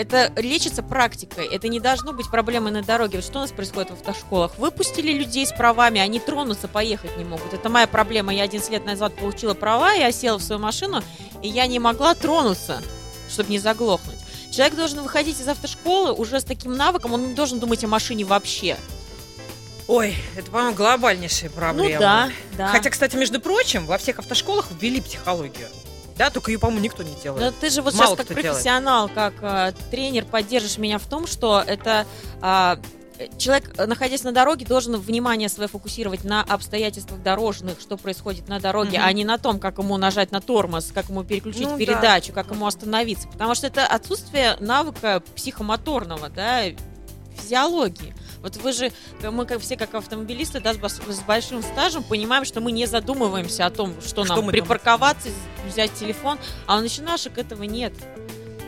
это 0.00 0.32
лечится 0.40 0.82
практикой. 0.82 1.46
Это 1.46 1.68
не 1.68 1.78
должно 1.78 2.12
быть 2.12 2.30
проблемой 2.30 2.72
на 2.72 2.82
дороге. 2.82 3.18
Вот 3.18 3.24
что 3.24 3.38
у 3.38 3.42
нас 3.42 3.52
происходит 3.52 3.90
в 3.90 3.92
автошколах? 3.92 4.56
Выпустили 4.56 5.12
людей 5.12 5.46
с 5.46 5.52
правами, 5.52 6.00
они 6.00 6.18
тронуться, 6.20 6.68
поехать 6.68 7.18
не 7.18 7.24
могут. 7.24 7.52
Это 7.52 7.68
моя 7.68 7.86
проблема. 7.86 8.32
Я 8.32 8.44
11 8.44 8.70
лет 8.70 8.86
назад 8.86 9.14
получила 9.14 9.52
права, 9.52 9.92
я 9.92 10.10
села 10.10 10.38
в 10.38 10.42
свою 10.42 10.60
машину, 10.60 11.02
и 11.42 11.48
я 11.48 11.66
не 11.66 11.78
могла 11.78 12.14
тронуться, 12.14 12.82
чтобы 13.28 13.50
не 13.50 13.58
заглохнуть. 13.58 14.18
Человек 14.50 14.74
должен 14.74 15.02
выходить 15.02 15.38
из 15.38 15.46
автошколы 15.46 16.12
уже 16.12 16.40
с 16.40 16.44
таким 16.44 16.76
навыком, 16.76 17.12
он 17.12 17.28
не 17.28 17.34
должен 17.34 17.60
думать 17.60 17.84
о 17.84 17.88
машине 17.88 18.24
вообще. 18.24 18.78
Ой, 19.86 20.16
это, 20.36 20.50
по-моему, 20.50 20.74
глобальнейшая 20.74 21.50
проблема. 21.50 21.92
Ну 21.92 22.00
да, 22.00 22.30
да. 22.56 22.68
Хотя, 22.68 22.90
кстати, 22.90 23.16
между 23.16 23.40
прочим, 23.40 23.86
во 23.86 23.98
всех 23.98 24.18
автошколах 24.18 24.68
ввели 24.80 25.00
психологию. 25.00 25.68
Да, 26.20 26.28
только 26.28 26.50
ее, 26.50 26.58
по-моему, 26.58 26.82
никто 26.84 27.02
не 27.02 27.12
Но 27.12 27.18
делает. 27.22 27.54
ты 27.60 27.70
же 27.70 27.80
вот 27.80 27.94
Мало 27.94 28.08
сейчас 28.08 28.16
как 28.18 28.26
кто 28.26 28.34
делает. 28.34 28.52
профессионал, 28.52 29.08
как 29.08 29.32
э, 29.40 29.72
тренер 29.90 30.26
поддержишь 30.26 30.76
меня 30.76 30.98
в 30.98 31.06
том, 31.06 31.26
что 31.26 31.64
это 31.66 32.04
э, 32.42 32.76
человек, 33.38 33.74
находясь 33.86 34.22
на 34.22 34.30
дороге, 34.32 34.66
должен 34.66 34.96
внимание 34.96 35.48
свое 35.48 35.66
фокусировать 35.66 36.22
на 36.24 36.42
обстоятельствах 36.42 37.22
дорожных, 37.22 37.80
что 37.80 37.96
происходит 37.96 38.48
на 38.48 38.60
дороге, 38.60 38.98
Мгм. 38.98 39.06
а 39.08 39.12
не 39.14 39.24
на 39.24 39.38
том, 39.38 39.58
как 39.58 39.78
ему 39.78 39.96
нажать 39.96 40.30
на 40.30 40.42
тормоз, 40.42 40.90
как 40.92 41.08
ему 41.08 41.24
переключить 41.24 41.62
Ну 41.62 41.70
да. 41.70 41.76
передачу, 41.78 42.34
как 42.34 42.50
ему 42.50 42.66
остановиться. 42.66 43.26
Потому 43.26 43.54
что 43.54 43.68
это 43.68 43.86
отсутствие 43.86 44.58
навыка 44.60 45.22
психомоторного, 45.36 46.28
да, 46.28 46.64
физиологии. 47.34 48.14
Вот 48.42 48.56
вы 48.56 48.72
же, 48.72 48.90
э, 49.22 49.30
мы 49.30 49.44
как 49.46 49.60
все 49.60 49.76
как 49.76 49.94
автомобилисты, 49.94 50.60
да, 50.60 50.72
с, 50.72 51.20
большим 51.26 51.62
стажем 51.62 52.02
понимаем, 52.02 52.44
что 52.44 52.60
мы 52.60 52.72
не 52.72 52.86
задумываемся 52.86 53.66
о 53.66 53.70
том, 53.70 53.94
что, 54.04 54.24
Что 54.24 54.36
нам 54.36 54.46
припарковаться, 54.48 55.28
взять 55.68 55.92
телефон, 55.94 56.38
а 56.66 56.78
у 56.78 56.80
начинашек 56.80 57.38
этого 57.38 57.64
нет. 57.64 57.92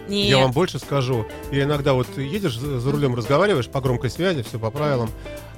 Не- 0.09 0.29
Я 0.29 0.39
вам 0.39 0.53
больше 0.53 0.79
скажу. 0.79 1.27
Я 1.51 1.63
иногда 1.63 1.95
вот 1.95 2.07
едешь 2.19 2.59
за 2.59 2.91
рулем, 2.91 3.15
разговариваешь 3.15 3.69
по 3.69 3.81
громкой 3.81 4.11
связи, 4.11 4.43
все 4.43 4.59
по 4.59 4.71
правилам, 4.71 5.11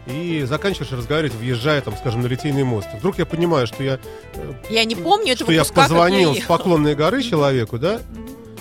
и 0.07 0.44
заканчиваешь 0.44 0.92
разговаривать, 0.92 1.35
въезжая, 1.35 1.81
там, 1.81 1.96
скажем, 1.96 2.20
на 2.20 2.27
Литейный 2.27 2.62
мост. 2.62 2.88
Вдруг 2.94 3.18
я 3.18 3.27
понимаю, 3.27 3.66
что 3.66 3.83
я, 3.83 3.98
э, 4.35 4.53
Я 4.70 4.85
не 4.85 4.94
помню 4.94 5.33
этого 5.33 5.50
что 5.50 5.53
я 5.53 5.64
позвонил 5.64 6.35
с 6.35 6.40
поклонной 6.42 6.94
горы 6.94 7.22
человеку, 7.22 7.79
да, 7.79 8.00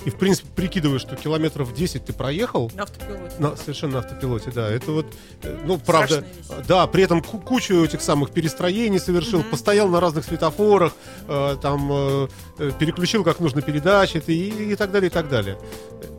и, 0.06 0.10
в 0.10 0.16
принципе, 0.16 0.50
прикидываю, 0.56 1.00
что 1.00 1.16
километров 1.16 1.74
10 1.74 2.06
ты 2.06 2.13
проехал, 2.13 2.72
На 2.76 2.84
автопилоте. 2.84 3.36
на, 3.39 3.56
совершенно 3.56 3.94
на 3.94 4.00
автопилоте, 4.00 4.52
да. 4.52 4.70
Это 4.70 4.92
вот, 4.92 5.06
э, 5.44 5.58
ну, 5.66 5.78
правда, 5.78 6.24
да, 6.68 6.86
при 6.88 7.04
этом 7.04 7.22
ку- 7.22 7.39
кучу 7.39 7.84
этих 7.86 8.02
самых 8.02 8.32
перестроений 8.32 9.00
совершил, 9.00 9.39
Мгм. 9.39 9.50
постоял 9.52 9.88
на 9.88 10.00
разных 10.00 10.26
светофорах, 10.26 10.94
э, 11.28 11.58
там 11.62 11.89
э, 11.92 12.28
э, 12.60 12.72
переключил 12.80 13.24
как 13.24 13.39
нужно 13.39 13.62
передачи 13.62 14.22
и, 14.28 14.72
и 14.72 14.76
так 14.76 14.92
далее, 14.92 15.08
и 15.10 15.13
так 15.13 15.30
далее. 15.30 15.58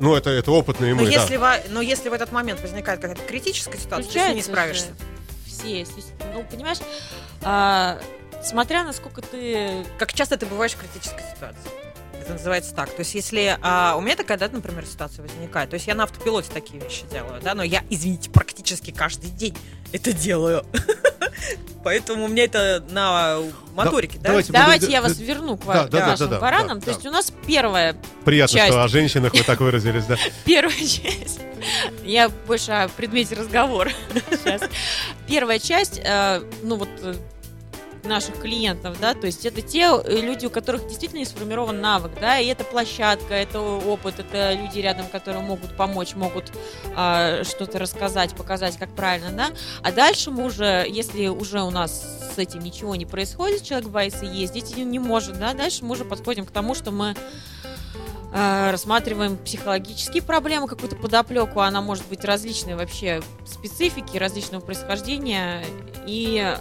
Ну, 0.01 0.15
это, 0.15 0.31
это 0.31 0.51
опытные 0.51 0.95
Но 0.95 1.03
мы, 1.03 1.11
да. 1.11 1.39
во- 1.39 1.61
но 1.71 1.81
если 1.81 2.09
в 2.09 2.13
этот 2.13 2.33
момент 2.33 2.61
возникает 2.63 3.01
какая-то 3.01 3.23
критическая 3.23 3.79
ситуация, 3.79 4.05
ты 4.07 4.11
с 4.11 4.15
ней 4.15 4.35
не 4.35 4.41
Включается 4.43 4.51
справишься. 4.51 4.87
Все, 5.47 5.87
ну, 6.35 6.45
понимаешь, 6.51 6.79
а, 7.43 7.99
смотря 8.43 8.83
насколько 8.85 9.23
ты... 9.23 9.85
Как 9.99 10.13
часто 10.13 10.37
ты 10.37 10.47
бываешь 10.47 10.73
в 10.73 10.79
критической 10.79 11.23
ситуации? 11.35 11.71
Это 12.25 12.33
называется 12.33 12.75
так. 12.75 12.89
То 12.89 13.01
есть, 13.01 13.15
если 13.15 13.59
а, 13.61 13.97
у 13.99 14.01
меня 14.01 14.17
такая, 14.17 14.39
да, 14.39 14.49
например, 14.51 14.87
ситуация 14.87 15.23
возникает, 15.23 15.69
то 15.69 15.75
есть 15.75 15.87
я 15.87 15.95
на 15.95 16.05
автопилоте 16.05 16.51
такие 16.51 16.83
вещи 16.83 17.05
делаю, 17.11 17.43
да, 17.43 17.55
но 17.55 17.63
я, 17.63 17.85
извините, 17.91 18.31
практически 18.31 18.93
каждый 18.93 19.29
день 19.29 19.55
это 19.93 20.15
делаю. 20.15 20.65
Поэтому 21.85 22.25
у 22.25 22.29
меня 22.29 22.45
это 22.45 22.83
на 22.89 23.41
моторике, 23.75 24.19
да? 24.19 24.41
давайте 24.49 24.91
я 24.91 25.03
вас 25.03 25.19
верну 25.19 25.59
к, 25.59 25.67
да, 25.67 25.83
ва- 25.83 26.17
да, 26.17 26.41
баранам. 26.41 26.81
То 26.81 26.93
есть 26.93 27.05
у 27.05 27.11
нас 27.11 27.31
первая, 27.47 27.95
Приятно, 28.25 28.59
часть. 28.59 28.73
что 28.73 28.83
о 28.83 28.89
женщинах 28.89 29.35
вы 29.35 29.43
так 29.43 29.61
выразились, 29.61 30.07
да. 30.07 30.17
первая 30.47 30.79
часть. 30.79 31.41
Я 32.03 32.31
больше 32.47 32.73
о 32.73 32.89
предмете 32.89 33.35
разговора 33.35 33.93
сейчас. 34.31 34.63
Первая 35.27 35.59
часть, 35.59 36.01
э, 36.03 36.43
ну 36.63 36.77
вот 36.77 36.89
э, 37.03 37.17
наших 38.05 38.41
клиентов, 38.41 38.99
да, 39.01 39.15
то 39.15 39.27
есть 39.27 39.45
это 39.47 39.63
те 39.63 39.91
э, 39.93 40.21
люди, 40.21 40.47
у 40.47 40.51
которых 40.51 40.87
действительно 40.87 41.21
не 41.21 41.25
сформирован 41.25 41.81
навык, 41.81 42.13
да, 42.21 42.39
и 42.39 42.47
это 42.47 42.65
площадка, 42.65 43.35
это 43.35 43.61
опыт, 43.61 44.19
это 44.19 44.53
люди 44.53 44.79
рядом, 44.79 45.07
которые 45.07 45.43
могут 45.43 45.77
помочь, 45.77 46.15
могут 46.15 46.53
а, 46.97 47.45
что-то 47.45 47.79
рассказать, 47.79 48.35
показать, 48.35 48.77
как 48.79 48.91
правильно, 48.95 49.31
да, 49.31 49.51
а 49.83 49.93
дальше 49.93 50.31
мы 50.31 50.45
уже, 50.45 50.87
если 50.89 51.29
уже 51.29 51.63
у 51.63 51.71
нас 51.71 52.33
с 52.35 52.39
этим 52.39 52.61
ничего 52.61 52.95
не 52.97 53.07
происходит, 53.07 53.63
человек 53.63 53.89
боится 53.89 54.25
ездить 54.25 54.77
и 54.77 54.85
не 54.85 54.99
может, 54.99 55.39
да, 55.39 55.55
дальше 55.55 55.85
мы 55.85 55.93
уже 55.93 56.05
подходим 56.05 56.47
к 56.47 56.51
тому, 56.51 56.75
что 56.75 56.91
мы 56.91 57.15
э, 58.33 58.71
рассматриваем 58.71 59.37
психологические 59.37 60.23
проблемы, 60.23 60.69
какую-то 60.69 60.97
подоплеку, 60.97 61.61
она 61.61 61.81
может 61.81 62.07
быть 62.07 62.25
различной 62.25 62.75
вообще 62.75 63.23
специфики, 63.47 64.17
различного 64.17 64.61
происхождения 64.61 65.65
и 66.07 66.57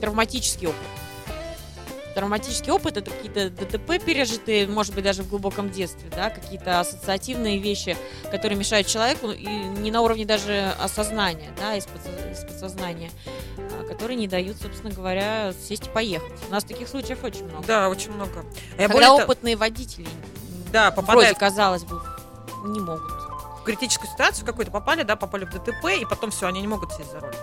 травматический 0.00 0.68
опыт. 0.68 0.78
Травматический 2.14 2.70
опыт 2.70 2.96
это 2.96 3.10
какие-то 3.10 3.50
ДТП 3.50 4.00
пережитые, 4.04 4.68
может 4.68 4.94
быть, 4.94 5.02
даже 5.02 5.24
в 5.24 5.28
глубоком 5.28 5.70
детстве, 5.70 6.08
да, 6.14 6.30
какие-то 6.30 6.78
ассоциативные 6.78 7.58
вещи, 7.58 7.96
которые 8.30 8.56
мешают 8.56 8.86
человеку, 8.86 9.32
и 9.32 9.44
не 9.44 9.90
на 9.90 10.00
уровне 10.00 10.24
даже 10.24 10.72
осознания, 10.80 11.50
да, 11.58 11.74
из, 11.74 11.86
из 11.86 12.44
подсознания, 12.44 13.10
а, 13.58 13.84
которые 13.88 14.16
не 14.16 14.28
дают, 14.28 14.58
собственно 14.62 14.92
говоря, 14.94 15.52
сесть 15.68 15.88
и 15.88 15.90
поехать. 15.90 16.32
У 16.48 16.52
нас 16.52 16.62
таких 16.62 16.86
случаев 16.86 17.24
очень 17.24 17.46
много. 17.46 17.66
Да, 17.66 17.88
очень 17.88 18.12
много. 18.12 18.44
А 18.78 18.82
я 18.82 18.86
Когда 18.86 18.92
более 18.92 19.06
того- 19.08 19.22
опытные 19.24 19.56
водители, 19.56 20.06
да, 20.72 20.92
вроде, 20.92 21.06
попадают 21.06 21.38
казалось 21.38 21.82
бы, 21.82 22.00
не 22.66 22.78
могут. 22.78 23.10
в 23.60 23.64
критическую 23.64 24.08
ситуацию 24.08 24.46
какую-то 24.46 24.70
попали, 24.70 25.02
да, 25.02 25.16
попали 25.16 25.46
в 25.46 25.50
ДТП, 25.50 25.86
и 26.00 26.04
потом 26.08 26.30
все, 26.30 26.46
они 26.46 26.60
не 26.60 26.68
могут 26.68 26.92
сесть 26.92 27.10
за 27.10 27.18
руль. 27.18 27.34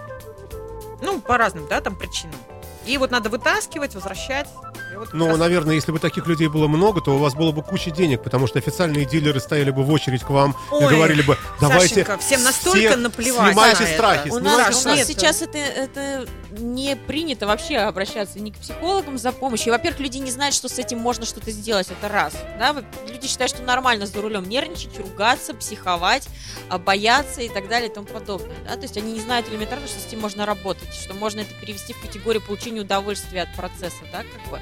Ну, 1.01 1.19
по 1.19 1.37
разным, 1.37 1.67
да, 1.67 1.81
там 1.81 1.95
причинам. 1.95 2.39
И 2.85 2.97
вот 2.97 3.11
надо 3.11 3.29
вытаскивать, 3.29 3.95
возвращать. 3.95 4.47
И 4.91 4.95
как 4.95 5.13
Ну, 5.13 5.35
наверное, 5.37 5.75
если 5.75 5.91
бы 5.91 5.99
таких 5.99 6.27
людей 6.27 6.47
было 6.47 6.67
много, 6.67 7.01
то 7.01 7.15
у 7.15 7.17
вас 7.17 7.33
было 7.33 7.51
бы 7.51 7.63
куча 7.63 7.91
денег, 7.91 8.23
потому 8.23 8.47
что 8.47 8.59
официальные 8.59 9.05
дилеры 9.05 9.39
стояли 9.39 9.71
бы 9.71 9.83
в 9.83 9.91
очередь 9.91 10.21
к 10.23 10.29
вам 10.29 10.51
и 10.51 10.73
Ой, 10.73 10.93
говорили 10.93 11.21
бы, 11.21 11.37
давайте 11.59 11.89
Сашенька, 11.89 12.17
всем 12.17 12.43
настолько 12.43 12.77
все 12.89 12.95
наплевать 12.97 13.51
снимайте 13.51 13.83
на 13.83 13.87
это. 13.87 13.93
страхи, 13.93 14.27
У 14.29 14.39
снимайте 14.39 14.57
нас, 14.57 14.69
у 14.75 14.79
страшно. 14.79 14.99
нас 14.99 15.07
сейчас 15.07 15.41
это, 15.41 15.57
это 15.57 16.27
не 16.57 16.95
принято 16.95 17.47
вообще 17.47 17.77
обращаться 17.77 18.39
ни 18.39 18.51
к 18.51 18.57
психологам 18.57 19.17
за 19.17 19.31
помощью. 19.31 19.71
Во-первых, 19.71 19.99
люди 20.01 20.17
не 20.17 20.31
знают, 20.31 20.53
что 20.53 20.67
с 20.67 20.77
этим 20.77 20.99
можно 20.99 21.25
что-то 21.25 21.51
сделать. 21.51 21.87
Это 21.89 22.09
раз. 22.09 22.33
Да? 22.59 22.75
Люди 23.09 23.27
считают, 23.27 23.51
что 23.51 23.63
нормально 23.63 24.05
за 24.05 24.21
рулем 24.21 24.47
нервничать, 24.49 24.97
ругаться, 24.99 25.53
психовать, 25.53 26.27
а, 26.69 26.77
бояться 26.77 27.41
и 27.41 27.49
так 27.49 27.69
далее 27.69 27.89
и 27.89 27.93
тому 27.93 28.05
подобное. 28.07 28.57
Да? 28.67 28.75
То 28.75 28.81
есть 28.81 28.97
они 28.97 29.13
не 29.13 29.21
знают 29.21 29.47
элементарно, 29.49 29.87
что 29.87 29.99
с 29.99 30.05
этим 30.05 30.19
можно 30.19 30.45
работать, 30.45 30.93
что 30.93 31.13
можно 31.13 31.39
это 31.41 31.53
перевести 31.61 31.93
в 31.93 32.01
категорию 32.01 32.41
получения 32.41 32.81
удовольствия 32.81 33.43
от 33.43 33.55
процесса. 33.55 34.01
Да? 34.11 34.19
Как 34.23 34.51
бы. 34.51 34.59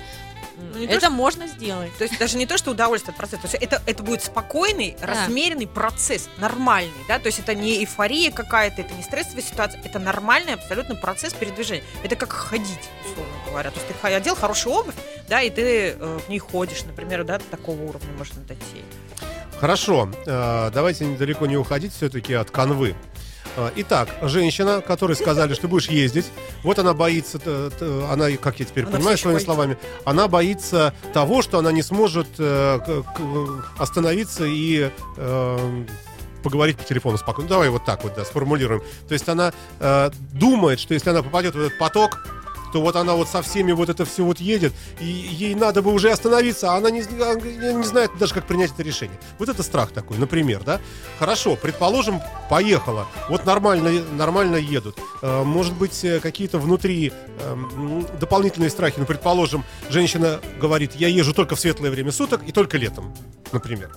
Ну, 0.73 0.79
не 0.79 0.87
то, 0.87 0.93
это 0.93 1.05
что- 1.07 1.09
можно 1.11 1.47
сделать. 1.47 1.95
То 1.97 2.03
есть 2.03 2.19
даже 2.19 2.37
не 2.37 2.45
то, 2.45 2.57
что 2.57 2.71
удовольствие 2.71 3.11
от 3.11 3.17
процесса, 3.17 3.41
то 3.43 3.47
есть 3.47 3.63
это, 3.63 3.81
это 3.85 4.03
будет 4.03 4.23
спокойный, 4.23 4.95
размеренный 5.01 5.67
процесс, 5.67 6.29
нормальный, 6.37 6.91
да, 7.07 7.19
то 7.19 7.27
есть 7.27 7.39
это 7.39 7.53
не 7.55 7.79
эйфория 7.79 8.31
какая-то, 8.31 8.81
это 8.81 8.93
не 8.93 9.03
стрессовая 9.03 9.41
ситуация, 9.43 9.81
это 9.83 9.99
нормальный 9.99 10.53
абсолютно 10.53 10.95
процесс 10.95 11.33
передвижения. 11.33 11.83
Это 12.03 12.15
как 12.15 12.31
ходить, 12.31 12.89
условно 13.05 13.33
говоря. 13.47 13.71
То 13.71 13.79
есть 13.79 13.87
ты 14.01 14.07
одел 14.07 14.35
хорошую 14.35 14.75
обувь, 14.75 14.95
да, 15.27 15.41
и 15.41 15.49
ты 15.49 15.95
э, 15.99 16.19
в 16.25 16.29
ней 16.29 16.39
ходишь, 16.39 16.83
например, 16.83 17.23
да, 17.23 17.37
до 17.37 17.45
такого 17.45 17.81
уровня 17.81 18.11
можно 18.17 18.41
дойти. 18.43 18.83
Хорошо, 19.59 20.09
э, 20.25 20.71
давайте 20.73 21.05
далеко 21.17 21.45
не 21.45 21.57
уходить 21.57 21.93
все-таки 21.93 22.33
от 22.33 22.49
канвы. 22.49 22.95
Э, 23.55 23.71
Итак, 23.77 24.09
женщина, 24.23 24.81
которой 24.81 25.15
сказали, 25.15 25.53
что 25.53 25.67
будешь 25.67 25.89
ездить, 25.89 26.25
вот 26.63 26.79
она 26.79 26.93
боится, 26.93 27.39
она, 28.11 28.29
как 28.37 28.59
я 28.59 28.65
теперь 28.65 28.85
Она 28.85 28.93
понимаю 28.97 29.17
своими 29.17 29.37
ещё 29.37 29.45
словами, 29.45 29.77
она 30.05 30.27
боится 30.27 30.93
того, 31.13 31.41
что 31.41 31.57
она 31.59 31.71
не 31.71 31.81
сможет 31.81 32.27
э, 32.37 32.79
остановиться 33.77 34.45
и 34.45 34.91
э, 35.17 35.85
поговорить 36.43 36.77
по 36.77 36.83
телефону 36.83 37.17
спокойно. 37.17 37.49
Ну, 37.49 37.55
Давай 37.55 37.69
вот 37.69 37.85
так 37.85 38.03
вот, 38.03 38.13
да, 38.15 38.25
сформулируем. 38.25 38.81
То 39.07 39.13
есть 39.13 39.27
она 39.27 39.53
э, 39.79 40.09
думает, 40.33 40.79
что 40.79 40.93
если 40.93 41.09
она 41.09 41.23
попадет 41.23 41.55
в 41.55 41.59
этот 41.59 41.77
поток, 41.77 42.19
то 42.71 42.81
вот 42.81 42.95
она 42.95 43.13
вот 43.13 43.27
со 43.27 43.41
всеми 43.41 43.71
вот 43.71 43.89
это 43.89 44.05
все 44.05 44.23
вот 44.23 44.39
едет, 44.39 44.73
и 44.99 45.05
ей 45.05 45.55
надо 45.55 45.81
бы 45.81 45.91
уже 45.93 46.11
остановиться, 46.11 46.71
а 46.73 46.77
она 46.77 46.89
не, 46.91 47.01
она 47.01 47.73
не 47.73 47.83
знает 47.83 48.11
даже, 48.19 48.33
как 48.33 48.45
принять 48.45 48.71
это 48.71 48.83
решение. 48.83 49.19
Вот 49.37 49.49
это 49.49 49.63
страх 49.63 49.91
такой, 49.91 50.17
например, 50.17 50.61
да? 50.63 50.79
Хорошо, 51.19 51.55
предположим, 51.55 52.21
поехала, 52.49 53.07
вот 53.29 53.45
нормально, 53.45 54.03
нормально 54.13 54.55
едут. 54.57 54.97
Э, 55.21 55.43
Может 55.43 55.73
быть, 55.75 56.03
э, 56.03 56.19
какие-то 56.19 56.59
внутри 56.59 57.11
э, 57.39 57.51
м, 57.53 58.05
дополнительные 58.19 58.69
страхи. 58.69 58.95
Ну, 58.97 59.05
предположим, 59.05 59.63
женщина 59.89 60.39
говорит, 60.59 60.95
я 60.95 61.07
езжу 61.07 61.33
только 61.33 61.55
в 61.55 61.59
светлое 61.59 61.91
время 61.91 62.11
суток 62.11 62.41
и 62.45 62.51
только 62.51 62.77
летом, 62.77 63.13
например. 63.51 63.89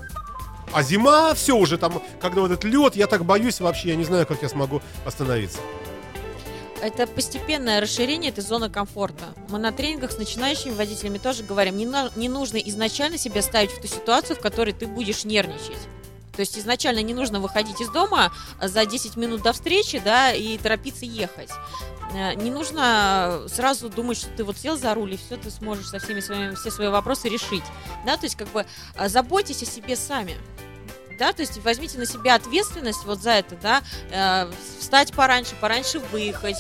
А 0.73 0.83
зима, 0.83 1.35
все 1.35 1.55
уже 1.57 1.77
там, 1.77 2.03
когда 2.21 2.41
вот 2.41 2.51
этот 2.51 2.65
лед, 2.65 2.97
я 2.97 3.07
так 3.07 3.25
боюсь 3.27 3.61
вообще, 3.61 3.91
я 3.91 3.97
не 3.97 4.05
знаю, 4.05 4.27
как 4.27 4.43
я 4.43 4.49
смогу 4.49 4.81
остановиться. 5.05 5.59
Это 6.83 7.07
постепенное 7.07 7.81
расширение 7.81 8.33
этой 8.33 8.43
зоны 8.43 8.69
комфорта. 8.69 9.27
Мы 9.49 9.59
на 9.61 9.71
тренингах 9.71 10.11
с 10.11 10.19
начинающими 10.19 10.75
водителями 10.75 11.19
тоже 11.19 11.45
говорим, 11.45 11.77
не, 11.77 11.87
на- 11.87 12.11
не 12.17 12.29
нужно 12.29 12.57
изначально 12.57 13.19
себя 13.19 13.41
ставить 13.41 13.71
в 13.71 13.81
ту 13.81 13.87
ситуацию, 13.87 14.35
в 14.37 14.41
которой 14.41 14.73
ты 14.73 14.89
будешь 14.89 15.25
нервничать. 15.25 15.79
То 16.35 16.41
есть 16.41 16.59
изначально 16.59 17.01
не 17.03 17.15
нужно 17.15 17.39
выходить 17.39 17.81
из 17.81 17.89
дома 17.91 18.33
за 18.61 18.85
10 18.85 19.17
минут 19.17 19.43
до 19.43 19.53
встречи, 19.53 20.01
да, 20.05 20.33
и 20.33 20.59
торопиться 20.59 21.05
ехать. 21.05 21.51
Э, 22.15 22.35
Не 22.35 22.51
нужно 22.51 23.43
сразу 23.47 23.89
думать, 23.89 24.19
что 24.19 24.31
ты 24.31 24.43
вот 24.43 24.59
сел 24.59 24.77
за 24.77 24.93
руль, 24.95 25.15
и 25.15 25.17
все, 25.17 25.37
ты 25.37 25.51
сможешь 25.53 25.87
со 25.89 26.01
всеми 26.01 26.19
своими, 26.19 26.57
все 26.57 26.73
свои 26.73 26.89
вопросы 26.89 27.29
решить. 27.29 27.63
Да, 28.05 28.17
то 28.17 28.25
есть 28.25 28.35
как 28.35 28.49
бы 28.49 28.67
э, 28.97 29.09
заботьтесь 29.09 29.63
о 29.63 29.67
себе 29.67 29.95
сами. 29.95 30.35
Да, 31.19 31.33
то 31.33 31.43
есть 31.43 31.63
возьмите 31.65 31.99
на 31.99 32.07
себя 32.07 32.35
ответственность 32.35 33.05
вот 33.05 33.21
за 33.23 33.31
это, 33.33 33.57
да, 33.63 33.83
э, 34.11 34.51
встать 34.81 35.13
пораньше, 35.13 35.55
пораньше 35.61 35.99
выехать, 36.13 36.57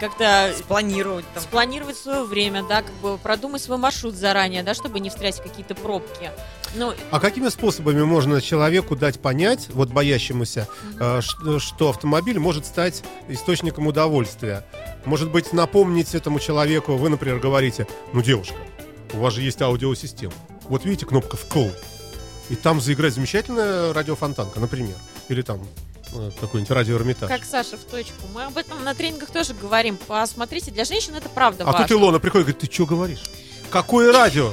как-то 0.00 0.52
Спланировать 0.58 1.24
там. 1.34 1.42
спланировать 1.42 1.96
свое 1.96 2.24
время, 2.24 2.62
да, 2.62 2.82
как 2.82 2.92
бы 2.96 3.18
продумать 3.18 3.62
свой 3.62 3.78
маршрут 3.78 4.14
заранее, 4.14 4.62
да, 4.62 4.74
чтобы 4.74 5.00
не 5.00 5.08
встрять 5.10 5.38
в 5.38 5.42
какие-то 5.42 5.74
пробки. 5.74 6.30
Ну, 6.74 6.92
А 7.10 7.18
какими 7.20 7.48
способами 7.48 8.02
можно 8.02 8.40
человеку 8.42 8.94
дать 8.94 9.20
понять, 9.20 9.68
вот 9.70 9.88
боящемуся, 9.88 10.68
э, 11.00 11.20
ш- 11.22 11.58
что 11.58 11.88
автомобиль 11.90 12.38
может 12.38 12.66
стать 12.66 13.02
источником 13.28 13.86
удовольствия? 13.86 14.64
Может 15.06 15.30
быть, 15.30 15.52
напомнить 15.54 16.14
этому 16.14 16.40
человеку, 16.40 16.96
вы, 16.96 17.08
например, 17.08 17.38
говорите, 17.38 17.86
ну, 18.12 18.20
девушка, 18.22 18.56
у 19.14 19.18
вас 19.18 19.32
же 19.34 19.40
есть 19.42 19.62
аудиосистема. 19.62 20.34
Вот 20.64 20.84
видите, 20.84 21.06
кнопка 21.06 21.38
«вкл», 21.38 21.68
и 22.50 22.56
там 22.56 22.80
заиграет 22.80 23.14
замечательная 23.14 23.92
радиофонтанка, 23.92 24.58
например. 24.60 24.94
Или 25.28 25.42
там 25.42 25.66
э, 26.14 26.30
какой-нибудь 26.40 26.70
радио 26.70 26.96
Эрмитаж. 26.96 27.28
как 27.28 27.44
Саша 27.44 27.76
в 27.76 27.84
точку. 27.84 28.14
Мы 28.34 28.44
об 28.44 28.56
этом 28.56 28.82
на 28.84 28.94
тренингах 28.94 29.30
тоже 29.30 29.54
говорим. 29.54 29.96
Посмотрите, 30.06 30.70
для 30.70 30.84
женщин 30.84 31.14
это 31.14 31.28
правда 31.28 31.64
А 31.64 31.72
важно. 31.72 31.86
тут 31.86 31.92
Илона 31.96 32.18
приходит 32.18 32.48
и 32.48 32.52
говорит, 32.52 32.68
ты 32.70 32.74
что 32.74 32.86
говоришь? 32.86 33.22
Какое 33.70 34.12
радио? 34.12 34.52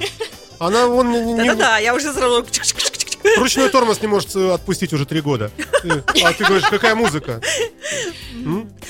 Она 0.60 0.88
вон 0.88 1.12
не- 1.12 1.21
не- 1.34 1.36
Да-да-да, 1.36 1.77
я 1.79 1.93
уже 1.95 2.13
сразу... 2.13 2.45
ручной 3.38 3.69
тормоз 3.69 4.01
не 4.01 4.08
может 4.08 4.36
э, 4.36 4.51
отпустить 4.53 4.93
уже 4.93 5.05
три 5.05 5.21
года. 5.21 5.51
Э, 5.84 6.01
А 6.23 6.34
ты 6.34 6.43
говоришь, 6.45 6.67
какая 6.69 6.95
музыка? 6.95 7.41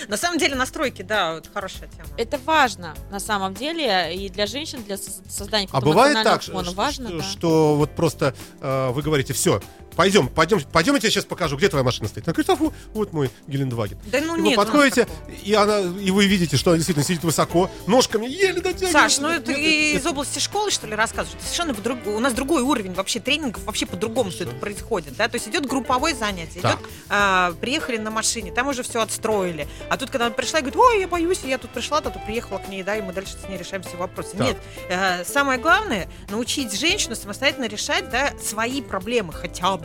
На 0.07 0.17
самом 0.17 0.37
деле 0.37 0.55
настройки, 0.55 1.01
да, 1.01 1.35
вот 1.35 1.49
хорошая 1.53 1.89
тема. 1.89 2.07
Это 2.17 2.37
важно 2.45 2.93
на 3.11 3.19
самом 3.19 3.53
деле 3.53 4.15
и 4.15 4.29
для 4.29 4.45
женщин, 4.47 4.83
для 4.83 4.97
со- 4.97 5.11
создания 5.29 5.67
А 5.71 5.81
бывает 5.81 6.15
так, 6.23 6.43
фона 6.43 6.63
что, 6.65 6.73
важно, 6.75 7.07
что- 7.09 7.17
да. 7.17 7.23
что 7.23 7.75
вот 7.75 7.95
просто 7.95 8.35
э, 8.61 8.89
вы 8.91 9.01
говорите, 9.01 9.33
все, 9.33 9.61
пойдем, 9.95 10.27
пойдем, 10.27 10.61
пойдем, 10.71 10.93
я 10.95 10.99
тебе 10.99 11.11
сейчас 11.11 11.25
покажу, 11.25 11.57
где 11.57 11.69
твоя 11.69 11.83
машина 11.83 12.07
стоит. 12.07 12.27
Она 12.27 12.33
говорит, 12.33 12.49
«А, 12.49 12.55
вот, 12.55 12.73
вот 12.93 13.13
мой 13.13 13.31
Гелендваген. 13.47 13.97
Да 14.05 14.19
ну 14.21 14.35
И 14.35 14.41
нет. 14.41 14.57
вы 14.57 14.63
у 14.63 14.65
нас 14.65 14.65
подходите, 14.65 15.07
и 15.43 15.53
она, 15.53 15.79
и 15.79 16.11
вы 16.11 16.25
видите, 16.25 16.57
что 16.57 16.71
она 16.71 16.77
действительно 16.77 17.05
сидит 17.05 17.23
высоко, 17.23 17.69
ножками 17.87 18.25
еле 18.25 18.61
дотягивает. 18.61 18.91
Саш, 18.91 19.19
ну 19.19 19.29
это 19.29 19.51
из 19.51 19.93
нет, 19.93 20.05
области 20.05 20.39
школы, 20.39 20.71
что 20.71 20.87
ли, 20.87 20.95
рассказываешь? 20.95 21.35
Это 21.35 21.43
совершенно 21.45 21.73
друг- 21.73 22.05
у 22.07 22.19
нас 22.19 22.33
другой 22.33 22.61
уровень 22.61 22.93
вообще 22.93 23.19
тренингов, 23.19 23.63
вообще 23.63 23.85
по-другому 23.85 24.31
все 24.31 24.43
это 24.43 24.53
происходит, 24.55 25.15
да? 25.15 25.27
То 25.27 25.35
есть 25.35 25.47
идет 25.47 25.65
групповое 25.65 26.15
занятие, 26.15 26.61
Так. 26.61 26.79
идет, 26.79 26.89
а, 27.09 27.53
приехали 27.61 27.97
на 27.97 28.11
машине, 28.11 28.51
там 28.51 28.67
уже 28.67 28.83
все 28.83 29.01
отстроили. 29.01 29.67
А 29.89 29.97
тут, 29.97 30.09
когда 30.09 30.27
она 30.27 30.35
пришла 30.35 30.59
и 30.59 30.61
говорит, 30.61 30.79
ой, 30.79 30.99
я 31.01 31.07
боюсь, 31.07 31.39
я 31.43 31.57
тут 31.57 31.71
пришла, 31.71 32.01
то 32.01 32.09
приехала 32.25 32.57
к 32.59 32.67
ней, 32.69 32.83
да, 32.83 32.95
и 32.97 33.01
мы 33.01 33.13
дальше 33.13 33.33
с 33.43 33.47
ней 33.49 33.57
решаем 33.57 33.83
все 33.83 33.97
вопросы. 33.97 34.35
Так. 34.37 34.47
Нет, 34.47 34.57
э, 34.89 35.23
самое 35.25 35.59
главное, 35.59 36.07
научить 36.29 36.77
женщину 36.77 37.15
самостоятельно 37.15 37.65
решать, 37.67 38.09
да, 38.09 38.31
свои 38.43 38.81
проблемы 38.81 39.33
хотя 39.33 39.77
бы. 39.77 39.84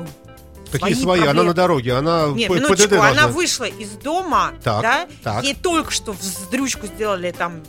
Какие 0.73 0.95
свои 0.95 1.19
свои? 1.21 1.29
Она 1.29 1.43
на 1.43 1.53
дороге, 1.55 1.95
она 1.95 2.29
Нет, 2.29 2.49
П- 2.49 2.55
минуточку, 2.55 2.89
ПДД 2.89 2.97
она 3.01 3.27
вышла 3.29 3.65
из 3.65 3.91
дома, 3.91 4.53
Так, 4.63 4.83
да, 4.83 5.09
так. 5.25 5.43
ей 5.43 5.55
только 5.55 5.91
что 5.91 6.13
вздрючку 6.13 6.87
сделали 6.87 7.33
там, 7.33 7.63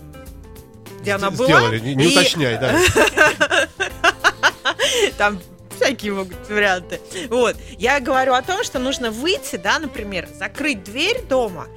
где 1.02 1.14
она 1.14 1.32
С- 1.32 1.38
была. 1.38 1.48
Сделали, 1.48 1.80
не, 1.80 1.96
не 1.96 2.04
и 2.06 2.08
уточняй, 2.12 2.60
да. 2.60 2.80
Там 5.18 5.40
всякие 5.76 6.14
могут 6.14 6.48
варианты. 6.50 7.02
Вот. 7.30 7.56
Я 7.78 8.00
говорю 8.00 8.34
о 8.34 8.42
том, 8.42 8.64
что 8.64 8.80
нужно 8.80 9.10
выйти, 9.12 9.56
да, 9.56 9.80
например, 9.80 10.28
закрыть 10.38 10.84
дверь 10.84 11.22
дома 11.28 11.68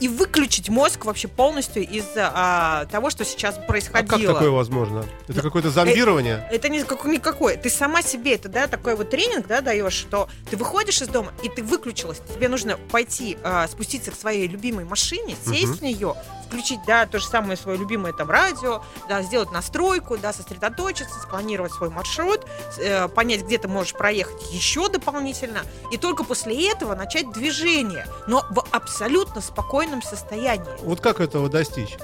и 0.00 0.08
выключить 0.08 0.68
мозг 0.68 1.04
вообще 1.04 1.28
полностью 1.28 1.86
из 1.86 2.06
а, 2.16 2.86
того, 2.86 3.10
что 3.10 3.24
сейчас 3.24 3.58
А 3.58 3.60
происходило. 3.60 4.08
как 4.32 4.34
такое 4.34 4.50
возможно? 4.50 5.04
Это 5.28 5.42
какое-то 5.42 5.70
зомбирование? 5.70 6.48
Это 6.50 6.68
не 6.68 6.82
как- 6.82 7.04
никакое. 7.04 7.56
Ты 7.56 7.68
сама 7.70 8.02
себе 8.02 8.34
это, 8.34 8.48
да, 8.48 8.66
такой 8.66 8.96
вот 8.96 9.10
тренинг, 9.10 9.46
да, 9.46 9.60
даешь, 9.60 9.92
что 9.92 10.28
ты 10.50 10.56
выходишь 10.56 11.02
из 11.02 11.08
дома, 11.08 11.32
и 11.42 11.48
ты 11.48 11.62
выключилась. 11.62 12.20
Тебе 12.34 12.48
нужно 12.48 12.76
пойти, 12.90 13.36
а, 13.42 13.68
спуститься 13.68 14.10
к 14.10 14.14
своей 14.14 14.48
любимой 14.48 14.84
машине, 14.84 15.36
сесть 15.46 15.64
Мгм. 15.66 15.74
в 15.74 15.82
нее, 15.82 16.14
включить, 16.50 16.80
да, 16.84 17.06
то 17.06 17.20
же 17.20 17.26
самое 17.26 17.56
свое 17.56 17.78
любимое 17.78 18.12
там 18.12 18.28
радио, 18.28 18.82
да, 19.08 19.22
сделать 19.22 19.52
настройку, 19.52 20.18
да, 20.18 20.32
сосредоточиться, 20.32 21.20
спланировать 21.20 21.72
свой 21.72 21.90
маршрут, 21.90 22.44
э, 22.78 23.06
понять, 23.08 23.42
где 23.44 23.56
ты 23.58 23.68
можешь 23.68 23.92
проехать 23.92 24.52
еще 24.52 24.88
дополнительно, 24.88 25.60
и 25.92 25.96
только 25.96 26.24
после 26.24 26.70
этого 26.70 26.96
начать 26.96 27.30
движение, 27.32 28.04
но 28.26 28.44
в 28.50 28.64
абсолютно 28.72 29.40
спокойном 29.40 30.02
состоянии. 30.02 30.66
Вот 30.82 31.00
как 31.00 31.20
этого 31.20 31.48
достичь? 31.48 31.96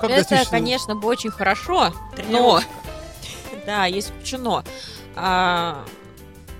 Как 0.00 0.10
это, 0.10 0.30
достичь? 0.30 0.48
конечно, 0.48 0.96
бы 0.96 1.06
очень 1.06 1.30
хорошо, 1.30 1.92
но... 2.28 2.60
Да, 3.64 3.86
есть 3.86 4.12
куча 4.18 4.38
но. 4.38 4.64
А, 5.14 5.84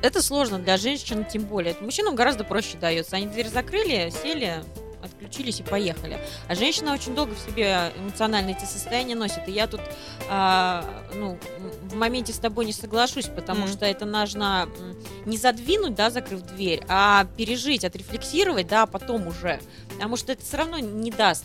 это 0.03 0.23
сложно 0.23 0.61
для 0.61 0.77
женщин, 0.77 1.25
тем 1.25 1.43
более. 1.43 1.77
Мужчинам 1.81 2.15
гораздо 2.15 2.45
проще 2.45 2.79
дается. 2.79 3.17
Они 3.17 3.27
дверь 3.27 3.49
закрыли, 3.49 4.13
сели, 4.23 4.63
отключились 5.03 5.61
и 5.61 5.63
поехали. 5.63 6.19
А 6.49 6.55
женщина 6.55 6.93
очень 6.93 7.15
долго 7.15 7.35
в 7.35 7.39
себе 7.39 7.93
эмоционально 7.99 8.51
эти 8.51 8.65
состояния 8.65 9.15
носит. 9.15 9.49
И 9.49 9.53
я 9.53 9.67
тут 9.67 9.81
а, 10.29 10.85
ну, 11.15 11.39
в 11.91 11.95
моменте 11.95 12.33
с 12.33 12.39
тобой 12.39 12.65
не 12.65 12.73
соглашусь, 12.73 13.27
потому 13.27 13.63
Мгм. 13.63 13.73
что 13.73 13.87
это 13.87 14.05
нужно 14.07 14.69
не 15.27 15.37
задвинуть, 15.37 15.95
да, 15.95 16.11
закрыв 16.11 16.43
дверь, 16.43 16.83
а 16.89 17.27
пережить, 17.37 17.85
отрефлексировать, 17.85 18.67
да, 18.67 18.87
потом 18.87 19.27
уже. 19.27 19.61
Потому 19.91 20.17
что 20.17 20.33
это 20.33 20.43
все 20.43 20.57
равно 20.57 20.79
не 20.79 21.11
даст 21.11 21.45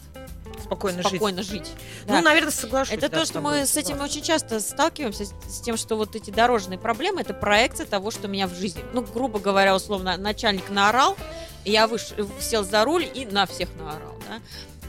Спокойно, 0.64 1.02
жить. 1.04 1.12
спокойно 1.12 1.44
жить. 1.44 1.72
Ну, 2.08 2.14
Да. 2.14 2.22
наверное, 2.22 2.52
соглашусь. 2.52 2.94
Это 2.94 3.10
да, 3.10 3.20
то, 3.20 3.26
что 3.26 3.42
мы 3.42 3.66
с 3.66 3.76
этим 3.78 4.02
очень 4.02 4.22
часто 4.22 4.60
сталкиваемся, 4.60 5.26
с, 5.26 5.62
тем, 5.62 5.78
что 5.78 5.96
вот 5.96 6.16
эти 6.16 6.30
дорожные 6.32 6.80
проблемы 6.80 7.22
это 7.22 7.34
проекция 7.34 7.86
того, 7.86 8.12
что 8.12 8.28
меня 8.28 8.48
в 8.48 8.54
жизни. 8.56 8.84
Ну, 8.94 9.02
грубо 9.02 9.40
говоря, 9.40 9.76
условно, 9.76 10.18
начальник 10.18 10.70
наорал, 10.70 11.16
я 11.66 11.88
выш... 11.88 12.10
сел 12.40 12.64
за 12.64 12.84
руль 12.84 13.08
и 13.14 13.26
на 13.26 13.46
всех 13.46 13.70
наорал, 13.78 14.16
да. 14.28 14.40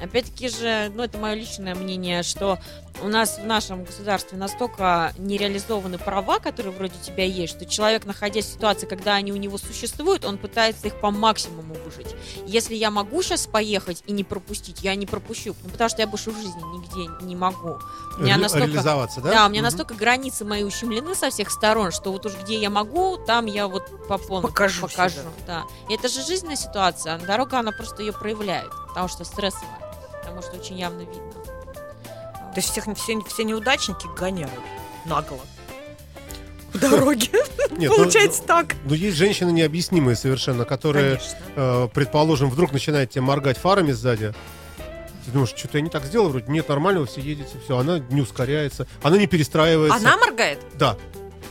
Опять-таки 0.04 0.48
же, 0.48 0.92
ну, 0.94 1.02
это 1.02 1.18
мое 1.18 1.34
личное 1.34 1.74
мнение, 1.74 2.22
что 2.22 2.58
у 3.02 3.08
нас 3.08 3.38
в 3.38 3.44
нашем 3.44 3.84
государстве 3.84 4.36
настолько 4.38 5.12
нереализованы 5.18 5.98
права, 5.98 6.38
которые 6.38 6.72
вроде 6.72 6.94
у 7.00 7.04
тебя 7.04 7.24
есть, 7.24 7.54
что 7.56 7.64
человек, 7.66 8.04
находясь 8.06 8.46
в 8.46 8.52
ситуации, 8.52 8.86
когда 8.86 9.14
они 9.14 9.32
у 9.32 9.36
него 9.36 9.58
существуют, 9.58 10.24
он 10.24 10.38
пытается 10.38 10.86
их 10.88 11.00
по 11.00 11.10
максимуму 11.10 11.74
выжить. 11.84 12.14
Если 12.46 12.74
я 12.74 12.90
могу 12.90 13.22
сейчас 13.22 13.46
поехать 13.46 14.02
и 14.06 14.12
не 14.12 14.24
пропустить, 14.24 14.82
я 14.82 14.94
не 14.94 15.06
пропущу, 15.06 15.54
ну, 15.62 15.70
потому 15.70 15.88
что 15.90 16.00
я 16.02 16.06
больше 16.06 16.30
в 16.30 16.36
жизни 16.36 16.62
нигде 16.76 17.24
не 17.24 17.36
могу. 17.36 17.78
У 18.18 18.22
меня 18.22 18.34
Ре- 18.36 18.42
настолько... 18.42 18.66
Реализоваться, 18.66 19.20
да? 19.20 19.30
Да, 19.30 19.46
у 19.46 19.48
меня 19.50 19.60
Мгм. 19.60 19.66
настолько 19.66 19.94
границы 19.94 20.44
мои 20.44 20.62
ущемлены 20.64 21.14
со 21.14 21.30
всех 21.30 21.50
сторон, 21.50 21.92
что 21.92 22.10
вот 22.12 22.26
уж 22.26 22.32
где 22.42 22.58
я 22.58 22.70
могу, 22.70 23.16
там 23.26 23.46
я 23.46 23.68
вот 23.68 24.08
по 24.08 24.18
полной 24.18 24.48
Покажу 24.48 24.82
покажу. 24.88 25.16
себя. 25.20 25.24
Да. 25.46 25.64
И 25.88 25.94
это 25.94 26.08
же 26.08 26.22
жизненная 26.24 26.56
ситуация. 26.56 27.14
а 27.14 27.18
Дорога, 27.18 27.58
она 27.60 27.72
просто 27.72 28.02
ее 28.02 28.12
проявляет, 28.12 28.70
потому 28.88 29.08
что 29.08 29.24
стрессовая, 29.24 29.78
потому 30.20 30.42
что 30.42 30.56
очень 30.56 30.78
явно 30.78 31.00
видно. 31.00 31.32
То 32.58 32.60
есть 32.60 32.70
всех, 32.72 32.86
все, 32.96 33.20
все 33.20 33.44
неудачники 33.44 34.08
гоняют 34.18 34.50
нагло. 35.04 35.38
По 36.72 36.78
дороге. 36.78 37.28
Нет, 37.70 37.88
ну, 37.88 37.94
Получается 37.98 38.40
ну, 38.42 38.46
так. 38.48 38.74
Но 38.84 38.96
есть 38.96 39.16
женщины 39.16 39.52
необъяснимые 39.52 40.16
совершенно, 40.16 40.64
которые, 40.64 41.20
э, 41.54 41.88
предположим, 41.94 42.50
вдруг 42.50 42.72
начинает 42.72 43.10
тебе 43.10 43.20
моргать 43.20 43.58
фарами 43.58 43.92
сзади. 43.92 44.34
Ты 45.24 45.30
думаешь, 45.30 45.54
что-то 45.56 45.78
я 45.78 45.82
не 45.82 45.88
так 45.88 46.04
сделал, 46.04 46.30
вроде 46.30 46.50
нет, 46.50 46.68
нормально, 46.68 46.98
вы 46.98 47.06
все 47.06 47.20
едете, 47.20 47.60
все, 47.62 47.78
она 47.78 48.00
не 48.00 48.22
ускоряется, 48.22 48.88
она 49.04 49.18
не 49.18 49.28
перестраивается. 49.28 49.96
Она 49.96 50.16
моргает? 50.16 50.58
Да. 50.74 50.96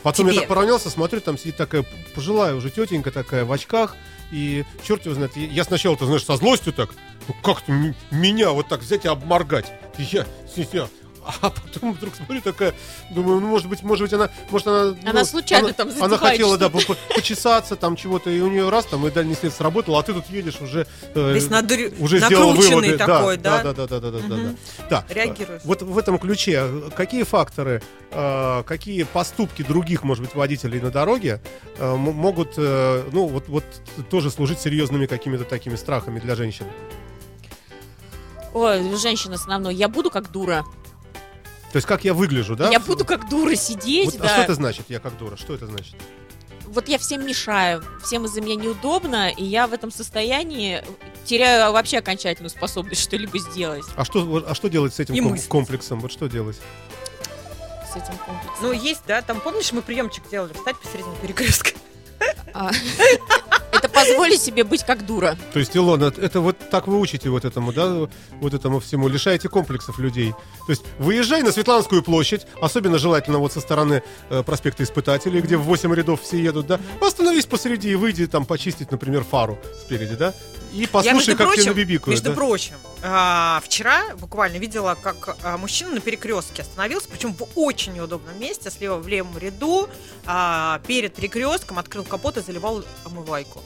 Потом 0.02 0.26
я 0.26 0.32
Тебе? 0.32 0.40
так 0.42 0.48
поравнялся, 0.50 0.90
смотрю, 0.90 1.22
там 1.22 1.38
сидит 1.38 1.56
такая 1.56 1.86
пожилая 2.14 2.54
уже 2.54 2.68
тетенька 2.68 3.10
такая 3.10 3.46
в 3.46 3.52
очках, 3.52 3.96
и 4.30 4.66
черт 4.86 5.06
его 5.06 5.14
знает, 5.14 5.34
я 5.36 5.64
сначала, 5.64 5.96
ты 5.96 6.04
знаешь, 6.04 6.24
со 6.24 6.36
злостью 6.36 6.74
так, 6.74 6.90
ну 7.26 7.34
как-то 7.42 7.72
м- 7.72 7.94
меня 8.10 8.50
вот 8.50 8.68
так 8.68 8.80
взять 8.80 9.06
и 9.06 9.08
обморгать. 9.08 9.72
Я, 9.98 10.26
я, 10.54 10.88
а 11.42 11.50
потом 11.50 11.92
вдруг 11.92 12.14
смотрю 12.14 12.40
такая, 12.40 12.74
думаю, 13.10 13.40
ну 13.40 13.48
может 13.48 13.68
быть, 13.68 13.82
может 13.82 14.04
быть 14.04 14.12
она, 14.12 14.30
может 14.50 14.66
она, 14.66 14.96
Она 15.04 15.20
ну, 15.20 15.24
случайно 15.24 15.66
она- 15.66 15.74
там 15.74 15.90
она 16.00 16.16
хотела, 16.16 16.56
да, 16.56 16.68
по- 16.70 16.80
по- 16.80 16.96
почесаться 17.14 17.76
там 17.76 17.96
чего-то, 17.96 18.30
и 18.30 18.40
у 18.40 18.48
нее 18.50 18.68
раз 18.70 18.86
там 18.86 19.06
и 19.06 19.10
дальний 19.10 19.34
след 19.34 19.52
сработал, 19.52 19.96
а 19.96 20.02
ты 20.02 20.14
тут 20.14 20.28
едешь 20.30 20.60
уже, 20.60 20.86
э, 21.14 21.38
надрю- 21.50 21.94
уже 22.00 22.18
сделал 22.18 22.54
выводы, 22.54 22.96
такой, 22.96 23.36
да? 23.36 23.62
да, 23.62 23.72
да, 23.74 23.86
да, 23.86 24.00
да, 24.00 24.10
да, 24.10 24.18
да, 24.20 24.34
Мгм. 24.36 24.56
да. 24.90 25.04
Да. 25.08 25.14
Реагируешь. 25.14 25.62
Вот 25.64 25.82
в 25.82 25.98
этом 25.98 26.18
ключе 26.18 26.68
какие 26.96 27.24
факторы, 27.24 27.82
э, 28.10 28.62
какие 28.66 29.02
поступки 29.02 29.62
других, 29.62 30.02
может 30.04 30.24
быть, 30.24 30.34
водителей 30.34 30.80
на 30.80 30.90
дороге 30.90 31.40
э, 31.76 31.94
могут, 31.94 32.54
э, 32.56 33.04
ну, 33.12 33.26
вот, 33.26 33.48
вот 33.48 33.64
тоже 34.10 34.30
служить 34.30 34.60
серьезными 34.60 35.06
какими-то 35.06 35.44
такими 35.44 35.76
страхами 35.76 36.18
для 36.20 36.34
женщин? 36.34 36.66
Ой, 38.54 38.96
женщина 38.96 39.34
основной. 39.34 39.74
Я 39.74 39.88
буду 39.88 40.10
как 40.10 40.30
дура. 40.32 40.64
То 41.72 41.76
есть 41.76 41.86
как 41.86 42.04
я 42.04 42.14
выгляжу, 42.14 42.56
да? 42.56 42.70
Я 42.70 42.80
буду 42.80 43.04
как 43.04 43.28
дура 43.28 43.54
сидеть, 43.54 44.06
Вот, 44.12 44.20
А 44.20 44.22
да. 44.24 44.28
что 44.30 44.40
это 44.42 44.54
значит, 44.54 44.86
я 44.88 45.00
как 45.00 45.16
дура? 45.18 45.36
Что 45.36 45.54
это 45.54 45.66
значит? 45.66 45.94
вот 46.66 46.86
я 46.86 46.98
всем 46.98 47.26
мешаю, 47.26 47.82
всем 48.04 48.26
из-за 48.26 48.42
меня 48.42 48.54
неудобно, 48.54 49.30
и 49.30 49.42
я 49.42 49.66
в 49.66 49.72
этом 49.72 49.90
состоянии 49.90 50.84
теряю 51.24 51.72
вообще 51.72 51.96
окончательную 51.96 52.50
способность 52.50 53.00
что-либо 53.02 53.38
сделать 53.38 53.84
А 53.96 54.04
что, 54.04 54.44
а 54.46 54.54
что 54.54 54.68
делать 54.68 54.92
с 54.94 55.00
этим 55.00 55.16
ком- 55.16 55.38
комплексом? 55.48 55.98
Вот 56.00 56.12
что 56.12 56.26
делать? 56.28 56.58
с 57.90 57.96
этим 57.96 58.18
комплексом. 58.18 58.56
Ну, 58.60 58.72
есть, 58.72 59.00
да, 59.06 59.22
там, 59.22 59.40
помнишь, 59.40 59.72
мы 59.72 59.80
приемчик 59.80 60.22
делали, 60.30 60.52
встать 60.52 60.76
посередине 60.78 61.14
перекрестка. 61.22 61.70
А, 62.54 62.70
Это 63.78 63.88
позволить 63.88 64.42
себе 64.42 64.64
быть 64.64 64.82
как 64.82 65.06
дура. 65.06 65.36
То 65.52 65.60
есть, 65.60 65.76
Илона, 65.76 66.12
это 66.16 66.40
вот 66.40 66.56
так 66.70 66.88
вы 66.88 66.98
учите 66.98 67.30
вот 67.30 67.44
этому, 67.44 67.72
да, 67.72 68.08
вот 68.40 68.54
этому 68.54 68.80
всему, 68.80 69.08
лишаете 69.08 69.48
комплексов 69.48 70.00
людей. 70.00 70.32
То 70.66 70.72
есть, 70.72 70.82
выезжай 70.98 71.42
на 71.42 71.52
Светланскую 71.52 72.02
площадь, 72.02 72.46
особенно 72.60 72.98
желательно 72.98 73.38
вот 73.38 73.52
со 73.52 73.60
стороны 73.60 74.02
э, 74.30 74.42
проспекта 74.42 74.82
Испытателей, 74.82 75.40
где 75.40 75.56
в 75.56 75.62
8 75.62 75.94
рядов 75.94 76.22
все 76.22 76.42
едут, 76.42 76.66
да, 76.66 76.80
остановись 77.00 77.46
посреди 77.46 77.90
и 77.90 77.94
выйди 77.94 78.26
там 78.26 78.46
почистить, 78.46 78.90
например, 78.90 79.22
фару 79.22 79.58
спереди, 79.80 80.16
да, 80.16 80.34
и 80.72 80.80
Я, 80.82 80.88
послушай, 80.88 81.14
между 81.14 81.32
как 81.36 81.46
тебе 81.46 81.54
прочим, 81.54 81.70
набибикают, 81.72 82.06
между 82.08 82.30
да. 82.30 82.34
прочим, 82.36 82.74
а, 83.02 83.60
вчера 83.64 84.14
буквально 84.16 84.56
видела, 84.58 84.96
как 85.00 85.36
а, 85.42 85.56
мужчина 85.56 85.92
на 85.92 86.00
перекрестке 86.00 86.62
остановился, 86.62 87.08
причем 87.08 87.34
в 87.34 87.46
очень 87.54 87.94
неудобном 87.94 88.38
месте, 88.38 88.70
слева 88.70 88.96
в 88.96 89.08
левом 89.08 89.36
ряду, 89.38 89.88
а, 90.26 90.80
перед 90.86 91.14
перекрестком 91.14 91.78
открыл 91.78 92.04
капот 92.04 92.36
и 92.36 92.40
заливал 92.42 92.84
омывайку. 93.04 93.62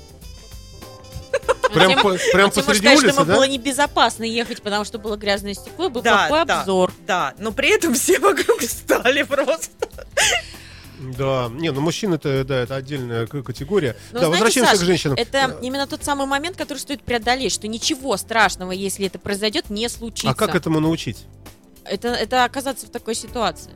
Прям, 1.73 1.89
Тем- 1.93 2.03
по- 2.03 2.19
прям 2.33 2.51
Тем 2.51 2.65
посреди 2.65 2.81
сказать, 2.87 2.99
улицы, 2.99 3.13
что 3.15 3.23
ему 3.23 3.25
да? 3.25 3.35
было 3.35 3.45
небезопасно 3.49 4.25
ехать, 4.25 4.61
потому 4.63 4.85
что 4.85 4.99
было 4.99 5.17
грязное 5.17 5.55
стекло, 5.55 5.87
и 5.87 5.89
был 5.89 6.03
Да, 6.03 6.27
плохой 6.29 6.45
да. 6.47 6.61
обзор. 6.61 6.93
Да, 7.07 7.35
но 7.39 7.51
при 7.53 7.71
этом 7.75 7.95
все 7.95 8.19
вокруг 8.19 8.61
встали 8.61 9.23
просто. 9.23 9.71
Да, 11.03 11.51
не, 11.53 11.71
ну 11.73 11.81
мужчины-то, 11.81 12.45
да, 12.45 12.61
это 12.63 12.77
отдельная 12.77 13.27
категория. 13.27 13.97
Но 14.13 14.21
да, 14.21 14.27
знаете, 14.27 14.31
возвращаемся 14.31 14.73
Саш, 14.73 14.83
к 14.83 14.87
женщинам. 14.87 15.17
Это 15.19 15.59
именно 15.61 15.87
тот 15.87 16.05
самый 16.05 16.27
момент, 16.27 16.57
который 16.57 16.79
стоит 16.79 17.03
преодолеть, 17.03 17.53
что 17.53 17.67
ничего 17.69 18.17
страшного, 18.17 18.73
если 18.73 19.07
это 19.07 19.19
произойдет, 19.19 19.71
не 19.71 19.89
случится. 19.89 20.31
А 20.31 20.35
как 20.35 20.55
этому 20.55 20.81
научить? 20.81 21.27
Это, 21.85 22.09
это 22.09 22.45
оказаться 22.45 22.87
в 22.87 22.91
такой 22.91 23.15
ситуации. 23.15 23.73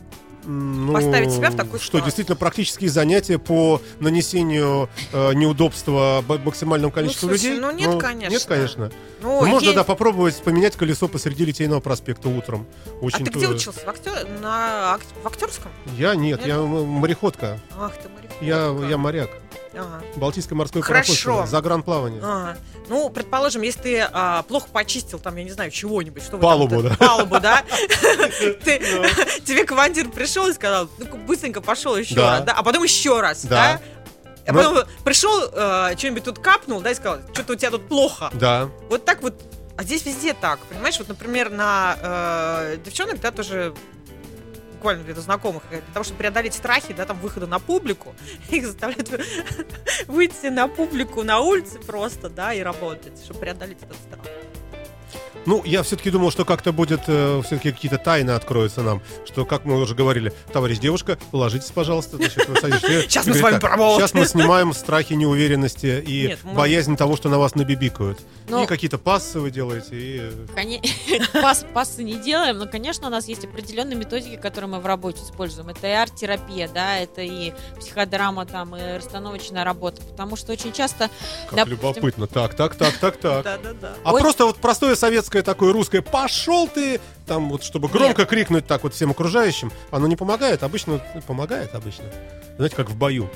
Ну, 0.47 0.93
Поставить 0.93 1.33
себя 1.33 1.51
в 1.51 1.57
такую 1.57 1.79
Что, 1.81 1.87
ситуацию. 1.87 2.05
действительно, 2.07 2.37
практические 2.37 2.89
занятия 2.89 3.39
по 3.39 3.81
нанесению 4.01 4.89
э, 5.13 5.33
неудобства 5.35 6.25
максимальному 6.45 6.93
количеству 6.93 7.29
слушай, 7.29 7.47
людей? 7.51 7.59
ну, 7.61 7.71
нет, 7.73 8.01
конечно. 8.01 8.33
Нет, 8.33 8.45
конечно. 8.45 8.91
Ну, 9.23 9.41
Ну, 9.43 9.47
можно, 9.47 9.65
есть- 9.67 9.77
да, 9.77 9.83
попробовать 9.85 10.37
поменять 10.43 10.77
колесо 10.77 11.09
посреди 11.09 11.45
Литейного 11.45 11.81
проспекта 11.81 12.29
утром. 12.29 12.67
А 12.87 13.05
Очень 13.05 13.25
ты 13.25 13.33
где 13.33 13.49
учился? 13.49 13.81
В, 13.81 13.89
актер... 13.89 14.13
на... 14.41 14.99
в 15.23 15.27
актерском? 15.27 15.73
Я 15.99 16.15
нет, 16.15 16.39
Нет? 16.41 16.49
я 16.49 16.61
мореходка. 16.61 17.59
Ах 17.77 17.93
ты 17.97 18.09
мореходка. 18.09 18.45
Я, 18.45 18.89
я 18.89 18.97
моряк. 18.97 19.31
Ага. 19.77 20.03
Балтийское 20.17 20.57
морское 20.57 20.83
Хорошо. 20.83 21.13
пароходство. 21.13 21.47
Загранплавание. 21.47 22.21
Ага. 22.23 22.57
Ну, 22.89 23.11
предположим, 23.11 23.63
если 23.63 23.81
ты 23.81 24.09
а, 24.13 24.43
плохо 24.43 24.69
почистил, 24.73 25.19
там, 25.19 25.37
я 25.37 25.45
не 25.45 25.51
знаю, 25.51 25.71
чего-нибудь, 25.71 26.23
что 26.23 26.39
Палубу, 26.39 26.83
да. 26.83 26.97
Палубу, 26.97 27.41
да? 27.41 27.63
Тебе 29.45 29.65
командир 29.65 30.09
пришел 30.09 30.47
и 30.49 30.53
сказал, 30.53 30.89
ну 30.99 31.07
быстренько 31.27 31.61
пошел 31.61 31.97
еще 31.97 32.21
раз, 32.21 32.45
да, 32.45 32.53
а 32.53 32.63
потом 32.63 32.83
еще 32.85 33.21
раз, 33.21 33.45
Да. 33.45 33.81
А 34.47 34.53
потом 34.53 34.85
пришел, 35.05 35.49
что-нибудь 35.97 36.25
тут 36.25 36.39
капнул, 36.39 36.81
да, 36.81 36.93
и 36.93 36.95
сказал, 36.95 37.19
что-то 37.33 37.55
у 37.55 37.57
тебя 37.57 37.71
тут 37.73 37.89
плохо. 37.89 38.31
Да. 38.35 38.69
Вот 38.89 39.05
так 39.05 39.23
вот. 39.23 39.35
А 39.77 39.83
здесь 39.83 40.07
везде 40.07 40.33
так, 40.33 40.59
понимаешь? 40.71 40.99
Вот, 40.99 41.09
например, 41.09 41.51
на 41.51 41.99
э, 42.01 42.77
девчонок, 42.83 43.21
да, 43.21 43.31
тоже 43.31 43.75
буквально 44.87 45.03
где-то 45.03 45.21
знакомых, 45.21 45.65
э, 45.73 45.81
для 45.81 45.93
того, 45.93 46.05
чтобы 46.05 46.19
преодолеть 46.19 46.55
страхи, 46.55 46.95
да, 46.95 47.05
там, 47.07 47.19
выхода 47.19 47.49
на 47.49 47.59
публику, 47.59 48.15
их 48.51 48.65
заставляют 48.65 49.09
вы- 49.09 49.25
выйти 50.07 50.47
на 50.47 50.69
публику 50.69 51.25
на 51.25 51.41
улице 51.41 51.81
просто, 51.81 52.29
да, 52.29 52.55
и 52.55 52.61
работать, 52.61 53.21
чтобы 53.25 53.41
преодолеть 53.41 53.79
этот 53.83 53.97
страх. 53.97 54.21
Ну, 55.47 55.63
я 55.65 55.83
все-таки 55.83 56.11
думал, 56.11 56.31
что 56.31 56.45
как-то 56.45 56.73
будет, 56.73 57.03
все-таки 57.03 57.73
какие-то 57.73 57.99
тайны 57.99 58.33
откроются 58.33 58.83
нам. 58.83 59.01
Что, 59.25 59.45
как 59.45 59.65
мы 59.65 59.81
уже 59.81 59.95
говорили, 59.95 60.33
товарищ 60.53 60.79
девушка, 60.79 61.19
ложитесь, 61.33 61.71
пожалуйста. 61.71 62.17
Значит. 62.17 63.11
Щас 63.11 63.27
мы 63.27 63.35
с 63.35 63.41
вами 63.41 63.53
«Так, 63.55 63.63
поработаем». 63.63 64.01
Сейчас 64.01 64.15
мы 64.15 64.27
снимаем 64.27 64.73
страхи 64.73 65.13
неуверенности 65.15 66.03
и 66.05 66.29
Нет, 66.29 66.39
мы- 66.43 66.55
боязнь 66.55 66.97
того, 66.97 67.17
что 67.17 67.29
на 67.29 67.39
вас 67.39 67.55
набибикают. 67.55 68.19
Ну- 68.49 68.65
И 68.65 68.67
какие-то 68.67 68.99
пассы 68.99 69.41
вы 69.41 69.51
делаете. 69.51 69.89
И... 69.93 70.33
Коне- 70.55 70.83
Пас, 71.33 71.65
пассы 71.73 72.03
не 72.03 72.15
делаем, 72.15 72.59
но, 72.59 72.67
конечно, 72.67 73.07
у 73.07 73.11
нас 73.11 73.29
есть 73.29 73.45
определенные 73.45 73.97
методики, 73.97 74.37
которые 74.37 74.71
мы 74.71 74.81
в 74.81 74.87
работе 74.87 75.23
используем. 75.23 75.69
Это 75.69 75.87
и 75.87 75.91
арт-терапия, 75.91 76.69
да, 76.73 76.99
это 76.99 77.23
и 77.23 77.53
психодрама, 77.79 78.47
там, 78.47 78.75
и 78.77 78.97
расстановочная 78.97 79.65
работа. 79.65 80.03
Потому 80.03 80.37
что 80.37 80.53
очень 80.53 80.73
часто... 80.73 81.09
Как 81.51 81.69
допустим, 81.69 81.77
любопытно. 81.77 82.27
Так, 82.27 82.55
так, 82.55 82.75
так, 82.75 82.97
так, 82.99 83.17
так. 83.17 83.45
Да-да-да. 83.45 83.95
А 84.05 84.13
Ой. 84.13 84.21
просто 84.21 84.47
вот 84.47 84.57
простое 84.57 84.97
советское 84.97 85.36
такое 85.43 85.73
русское 85.73 86.03
«пошел 86.03 86.69
ты!» 86.69 87.01
Там 87.27 87.51
вот, 87.51 87.63
чтобы 87.65 87.89
громко 87.89 88.25
крикнуть 88.25 88.67
так 88.67 88.83
вот 88.85 88.95
всем 88.95 89.11
окружающим, 89.11 89.73
оно 89.91 90.07
не 90.07 90.17
помогает. 90.17 90.63
Обычно 90.63 91.01
помогает 91.27 91.75
обычно. 91.75 92.05
Знаете, 92.57 92.77
как 92.77 92.89
в 92.91 92.97
бою. 92.97 93.29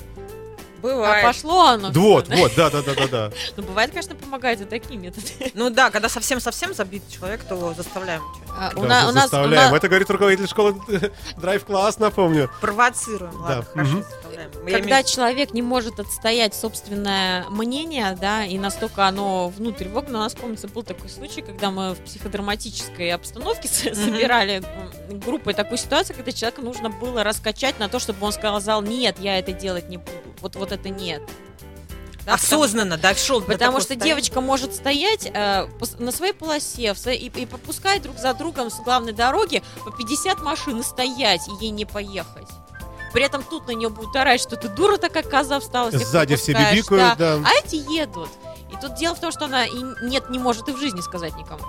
А 0.79 0.81
Бывает. 0.81 1.23
пошло 1.25 1.67
оно. 1.67 1.91
Вот, 1.91 2.27
да. 2.27 2.35
вот, 2.37 2.53
да, 2.55 2.69
да, 2.71 2.81
да, 2.81 2.93
да, 2.95 3.07
да. 3.07 3.31
Ну, 3.55 3.61
бывает, 3.63 3.91
конечно, 3.91 4.15
помогает 4.15 4.61
и 4.61 4.65
такие 4.65 4.99
методы. 4.99 5.27
Ну 5.53 5.69
да, 5.69 5.91
когда 5.91 6.09
совсем-совсем 6.09 6.73
забит 6.73 7.03
человек, 7.07 7.43
то 7.43 7.73
заставляем. 7.75 8.23
А, 8.49 8.71
у 8.75 8.81
Да, 8.81 8.87
на- 9.03 9.09
у 9.09 9.11
нас- 9.11 9.31
у 9.31 9.47
нас- 9.47 9.73
Это 9.73 9.87
говорит 9.87 10.09
руководитель 10.09 10.47
школы 10.47 10.75
Драйв-класс, 11.37 11.99
напомню. 11.99 12.49
Провоцируем, 12.61 13.35
ладно, 13.41 13.57
Да, 13.57 13.71
хорошо, 13.73 13.91
мгм. 13.97 14.05
Я 14.35 14.49
Когда 14.73 14.79
имею- 15.01 15.03
человек 15.05 15.53
не 15.53 15.61
может 15.61 15.99
отстоять 15.99 16.53
собственное 16.55 17.45
мнение, 17.49 18.17
да, 18.19 18.45
и 18.45 18.57
настолько 18.57 19.05
оно 19.07 19.49
внутрь 19.49 19.87
вогнано, 19.89 20.19
у 20.19 20.21
нас, 20.23 20.33
помнится, 20.33 20.67
был 20.67 20.83
такой 20.83 21.09
случай, 21.09 21.41
когда 21.41 21.71
мы 21.71 21.93
в 21.93 21.99
психодраматической 21.99 23.11
обстановке 23.11 23.69
Мгм. 23.85 23.95
собирали 23.95 24.63
группой 25.09 25.53
такую 25.53 25.77
ситуацию, 25.77 26.15
когда 26.15 26.31
человеку 26.31 26.61
нужно 26.61 26.89
было 26.89 27.23
раскачать 27.23 27.79
на 27.79 27.89
то, 27.89 27.99
чтобы 27.99 28.25
он 28.25 28.31
сказал, 28.31 28.81
нет, 28.81 29.17
я 29.19 29.37
это 29.39 29.51
делать 29.51 29.89
не 29.89 29.97
буду, 29.97 30.11
вот, 30.41 30.55
вот 30.55 30.71
это 30.71 30.89
нет. 30.89 31.21
Да, 32.25 32.37
потому- 32.37 32.61
Осознанно 32.63 32.97
дошел 32.99 33.39
до 33.39 33.47
Потому 33.47 33.57
такого 33.57 33.79
что 33.79 33.87
состояния. 33.93 34.05
девочка 34.15 34.41
может 34.41 34.75
стоять 34.75 35.25
э, 35.33 35.67
на 35.97 36.11
своей 36.11 36.33
полосе 36.33 36.93
в 36.93 37.07
и, 37.07 37.13
и 37.15 37.45
попускать 37.47 38.03
друг 38.03 38.19
за 38.19 38.35
другом 38.35 38.69
с 38.69 38.79
главной 38.81 39.11
дороги 39.11 39.63
по 39.83 39.89
50 39.91 40.39
машин 40.41 40.79
и 40.81 40.83
стоять, 40.83 41.41
и 41.47 41.65
ей 41.65 41.71
не 41.71 41.85
поехать. 41.85 42.47
При 43.13 43.23
этом 43.23 43.43
тут 43.43 43.67
на 43.67 43.71
нее 43.71 43.89
будут 43.89 44.15
орать, 44.15 44.39
что 44.39 44.55
ты 44.55 44.69
дура 44.69 44.97
такая 44.97 45.23
коза 45.23 45.59
встала. 45.59 45.91
Сзади 45.91 46.35
все 46.35 46.53
бибикают, 46.53 47.17
да. 47.17 47.39
А 47.43 47.65
эти 47.65 47.75
едут. 47.75 48.29
И 48.71 48.75
тут 48.81 48.95
дело 48.95 49.15
в 49.15 49.19
том, 49.19 49.31
что 49.31 49.45
она 49.45 49.65
и 49.65 49.83
нет, 50.03 50.29
не 50.29 50.39
может 50.39 50.69
и 50.69 50.71
в 50.71 50.79
жизни 50.79 51.01
сказать 51.01 51.35
никому. 51.35 51.63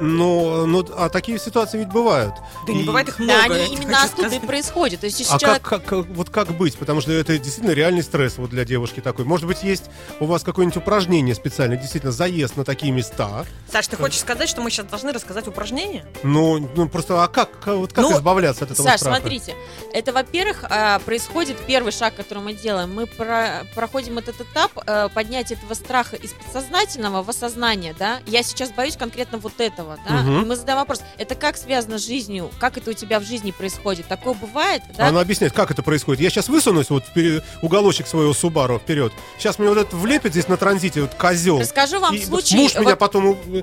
Ну, 0.00 0.66
ну, 0.66 0.84
а 0.96 1.08
такие 1.08 1.38
ситуации 1.38 1.78
ведь 1.78 1.88
бывают. 1.88 2.34
Да 2.66 2.72
не 2.72 2.82
И- 2.82 2.86
бывает 2.86 3.08
их 3.08 3.18
Да, 3.18 3.24
много. 3.24 3.42
они 3.54 3.58
я 3.58 3.66
именно 3.66 4.02
оттуда 4.02 4.34
и 4.34 4.38
происходят. 4.40 5.00
То 5.00 5.06
есть 5.06 5.20
А 5.30 5.38
человек... 5.38 5.62
как, 5.62 5.84
как- 5.84 6.06
вот 6.06 6.30
как 6.30 6.48
быть? 6.56 6.76
Потому 6.76 7.00
что 7.00 7.12
это 7.12 7.36
действительно 7.38 7.72
реальный 7.72 8.02
стресс 8.02 8.38
вот 8.38 8.50
для 8.50 8.64
девушки 8.64 9.00
такой. 9.00 9.24
Может 9.24 9.46
быть, 9.46 9.62
есть 9.62 9.84
у 10.18 10.24
вас 10.26 10.42
какое-нибудь 10.42 10.78
упражнение 10.78 11.34
специальное, 11.34 11.76
действительно, 11.76 12.12
заезд 12.12 12.56
на 12.56 12.64
такие 12.64 12.92
места. 12.92 13.44
Саш, 13.70 13.88
ты 13.88 13.96
хочешь 13.96 14.20
сказать, 14.20 14.48
что 14.48 14.62
мы 14.62 14.70
сейчас 14.70 14.86
должны 14.86 15.12
рассказать 15.12 15.46
упражнение? 15.48 16.06
Ну, 16.22 16.58
ну 16.74 16.88
просто, 16.88 17.22
а 17.22 17.28
как, 17.28 17.60
как- 17.60 17.76
вот 17.76 17.92
как 17.92 18.04
Ну, 18.04 18.12
избавляться 18.16 18.64
от 18.64 18.70
этого 18.70 18.86
Саш, 18.86 19.00
страха? 19.00 19.20
смотрите, 19.20 19.54
это, 19.92 20.12
во-первых, 20.12 20.64
а, 20.68 20.98
происходит 21.00 21.56
первый 21.66 21.92
шаг, 21.92 22.14
который 22.16 22.42
мы 22.42 22.54
делаем. 22.54 22.94
Мы 22.94 23.06
про- 23.06 23.66
проходим 23.74 24.18
этот 24.18 24.40
этап 24.40 24.72
э, 24.86 25.08
поднятия 25.14 25.54
этого 25.54 25.74
страха 25.74 26.16
из 26.16 26.30
подсознательного 26.32 27.22
в 27.22 27.28
осознание, 27.30 27.94
да. 27.98 28.20
Я 28.26 28.42
сейчас 28.42 28.70
боюсь 28.70 28.96
конкретно 28.96 29.38
вот 29.38 29.60
этого, 29.60 29.89
да. 30.06 30.22
Мгм. 30.22 30.42
И 30.42 30.44
мы 30.46 30.56
задаем 30.56 30.78
вопрос, 30.78 31.02
это 31.18 31.34
как 31.34 31.56
связано 31.56 31.98
с 31.98 32.06
жизнью, 32.06 32.50
как 32.58 32.76
это 32.76 32.90
у 32.90 32.92
тебя 32.92 33.20
в 33.20 33.24
жизни 33.24 33.50
происходит? 33.50 34.06
Такое 34.06 34.34
бывает, 34.34 34.82
да? 34.96 35.08
Она 35.08 35.20
объясняет, 35.20 35.52
как 35.52 35.70
это 35.70 35.82
происходит. 35.82 36.20
Я 36.20 36.30
сейчас 36.30 36.48
высунусь 36.48 36.90
вот 36.90 37.04
вперед- 37.04 37.42
уголочек 37.62 38.06
своего 38.06 38.32
Субару 38.34 38.78
вперед. 38.78 39.12
Сейчас 39.38 39.58
мне 39.58 39.68
вот 39.68 39.78
это 39.78 39.96
влепит 39.96 40.32
здесь 40.32 40.48
на 40.48 40.56
транзите, 40.56 41.02
вот 41.02 41.14
козел. 41.14 41.60
Расскажу 41.60 42.00
вам 42.00 42.14
И 42.14 42.24
случай. 42.24 42.56
муж 42.56 42.74
меня 42.74 42.90
вот 42.90 42.98
потом... 42.98 43.38
э, 43.52 43.62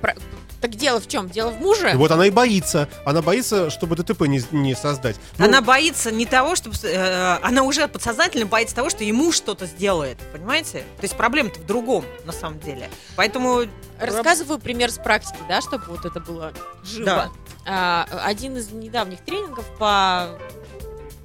про- 0.00 0.14
Так 0.60 0.74
дело 0.74 1.00
в 1.00 1.08
чем? 1.08 1.28
Дело 1.28 1.50
в 1.50 1.60
муже. 1.60 1.92
Вот 1.94 2.10
она 2.10 2.26
и 2.26 2.30
боится. 2.30 2.88
Она 3.04 3.22
боится, 3.22 3.70
чтобы 3.70 3.96
ДТП 3.96 4.22
не, 4.22 4.42
не 4.52 4.74
создать. 4.74 5.16
Ну, 5.38 5.44
Она 5.44 5.60
боится 5.60 6.10
не 6.10 6.26
того, 6.26 6.56
чтобы... 6.56 6.74
э, 6.82 7.38
она 7.42 7.62
уже 7.62 7.86
подсознательно 7.88 8.46
боится 8.46 8.74
того, 8.74 8.90
что 8.90 9.04
ему 9.04 9.32
что-то 9.32 9.66
сделает. 9.66 10.18
Понимаете? 10.32 10.80
То 10.96 11.02
есть 11.02 11.16
проблема-то 11.16 11.60
в 11.60 11.66
другом, 11.66 12.04
на 12.24 12.32
самом 12.32 12.58
деле. 12.60 12.90
Поэтому... 13.16 13.64
Рассказываю 14.00 14.58
пример 14.58 14.90
с 14.90 14.98
практики, 14.98 15.38
да, 15.48 15.60
чтобы 15.60 15.84
вот 15.86 16.04
это 16.04 16.20
было 16.20 16.52
живо. 16.84 17.04
Да. 17.06 17.30
А, 17.66 18.06
один 18.24 18.56
из 18.56 18.70
недавних 18.70 19.20
тренингов 19.24 19.64
по 19.78 20.38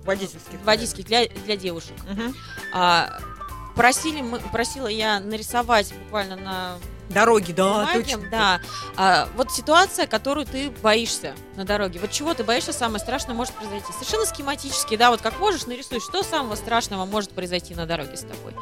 Водительских. 0.05 0.59
водительских 0.63 1.05
для, 1.05 1.27
для 1.27 1.55
девушек. 1.55 1.93
Мгм. 2.09 2.35
А, 2.73 3.19
просили 3.75 4.21
мы, 4.21 4.39
просила 4.39 4.87
я 4.87 5.19
нарисовать 5.19 5.93
буквально 6.05 6.35
на 6.35 6.77
Дороги, 7.09 7.51
да, 7.51 7.85
Понимаете? 7.85 8.15
точно. 8.15 8.29
Да. 8.29 8.61
А, 8.95 9.27
вот 9.35 9.51
ситуация, 9.51 10.07
которую 10.07 10.45
ты 10.45 10.69
боишься 10.69 11.33
на 11.55 11.65
дороге. 11.65 11.99
Вот 11.99 12.11
чего 12.11 12.33
ты 12.33 12.43
боишься, 12.43 12.71
самое 12.71 12.99
страшное 12.99 13.35
может 13.35 13.53
произойти. 13.53 13.91
Совершенно 13.91 14.25
схематически, 14.25 14.95
да, 14.95 15.11
вот 15.11 15.21
как 15.21 15.39
можешь, 15.39 15.65
нарисуй, 15.65 15.99
что 15.99 16.23
самого 16.23 16.55
страшного 16.55 17.05
может 17.05 17.31
произойти 17.31 17.75
на 17.75 17.85
дороге 17.85 18.15
с 18.15 18.21
тобой. 18.21 18.53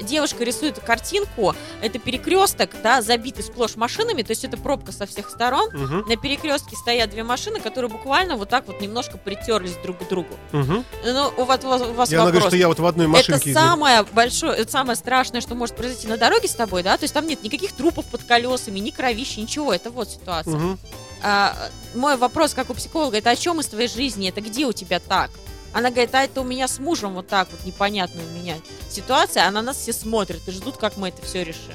Девушка 0.00 0.44
рисует 0.44 0.78
картинку, 0.78 1.54
это 1.82 1.98
перекресток, 1.98 2.70
да, 2.82 3.02
забитый 3.02 3.44
сплошь 3.44 3.76
машинами, 3.76 4.22
то 4.22 4.30
есть 4.30 4.44
это 4.44 4.56
пробка 4.56 4.92
со 4.92 5.06
всех 5.06 5.28
сторон. 5.30 5.68
Мгм, 5.72 6.04
На 6.08 6.16
перекрестке 6.16 6.76
стоят 6.76 7.10
две 7.10 7.24
машины, 7.24 7.60
которые 7.60 7.90
буквально 7.90 8.36
вот 8.36 8.48
так 8.48 8.66
вот 8.66 8.80
немножко 8.80 9.18
притерлись 9.18 9.74
друг 9.82 9.98
к 9.98 10.08
другу. 10.08 10.34
мгм. 10.52 10.84
Ну, 11.04 11.32
у 11.36 11.44
вас, 11.44 11.64
у 11.64 11.68
вас- 11.68 11.82
у 11.82 11.94
говорит, 11.94 12.34
вопрос. 12.34 12.44
что 12.46 12.56
я 12.56 12.68
вот 12.68 12.78
в 12.78 12.86
одной 12.86 13.06
машинке... 13.06 13.50
Это 13.50 13.60
самое 13.60 14.02
большое, 14.12 14.54
это 14.56 14.70
самое 14.70 14.96
страшное, 14.96 15.40
что 15.40 15.54
может 15.54 15.76
произойти 15.76 16.06
на 16.08 16.16
дороге 16.16 16.48
с 16.48 16.54
тобой, 16.54 16.82
да? 16.82 16.96
То 16.96 17.04
есть 17.04 17.14
там 17.14 17.26
нет 17.26 17.42
никаких 17.42 17.72
трупов 17.72 18.06
под 18.06 18.24
колесами, 18.24 18.78
ни 18.78 18.90
кровища, 18.90 19.40
ничего. 19.40 19.72
Это 19.72 19.90
вот 19.90 20.08
ситуация. 20.10 20.54
Мгм. 20.54 20.78
А, 21.22 21.56
мой 21.94 22.16
вопрос, 22.16 22.54
как 22.54 22.70
у 22.70 22.74
психолога, 22.74 23.18
это 23.18 23.30
о 23.30 23.36
чем 23.36 23.60
из 23.60 23.66
твоей 23.66 23.88
жизни? 23.88 24.28
Это 24.28 24.40
где 24.40 24.66
у 24.66 24.72
тебя 24.72 25.00
так? 25.00 25.30
Она 25.72 25.90
говорит, 25.90 26.14
а 26.14 26.22
это 26.24 26.40
у 26.40 26.44
меня 26.44 26.66
с 26.66 26.78
мужем 26.78 27.14
вот 27.14 27.28
так 27.28 27.48
вот 27.50 27.64
непонятно 27.64 28.20
у 28.22 28.38
меня 28.38 28.56
ситуация, 28.90 29.46
а 29.46 29.50
на 29.50 29.62
нас 29.62 29.76
все 29.76 29.92
смотрят 29.92 30.40
и 30.46 30.50
ждут, 30.50 30.76
как 30.78 30.96
мы 30.96 31.08
это 31.08 31.22
все 31.22 31.44
решим. 31.44 31.74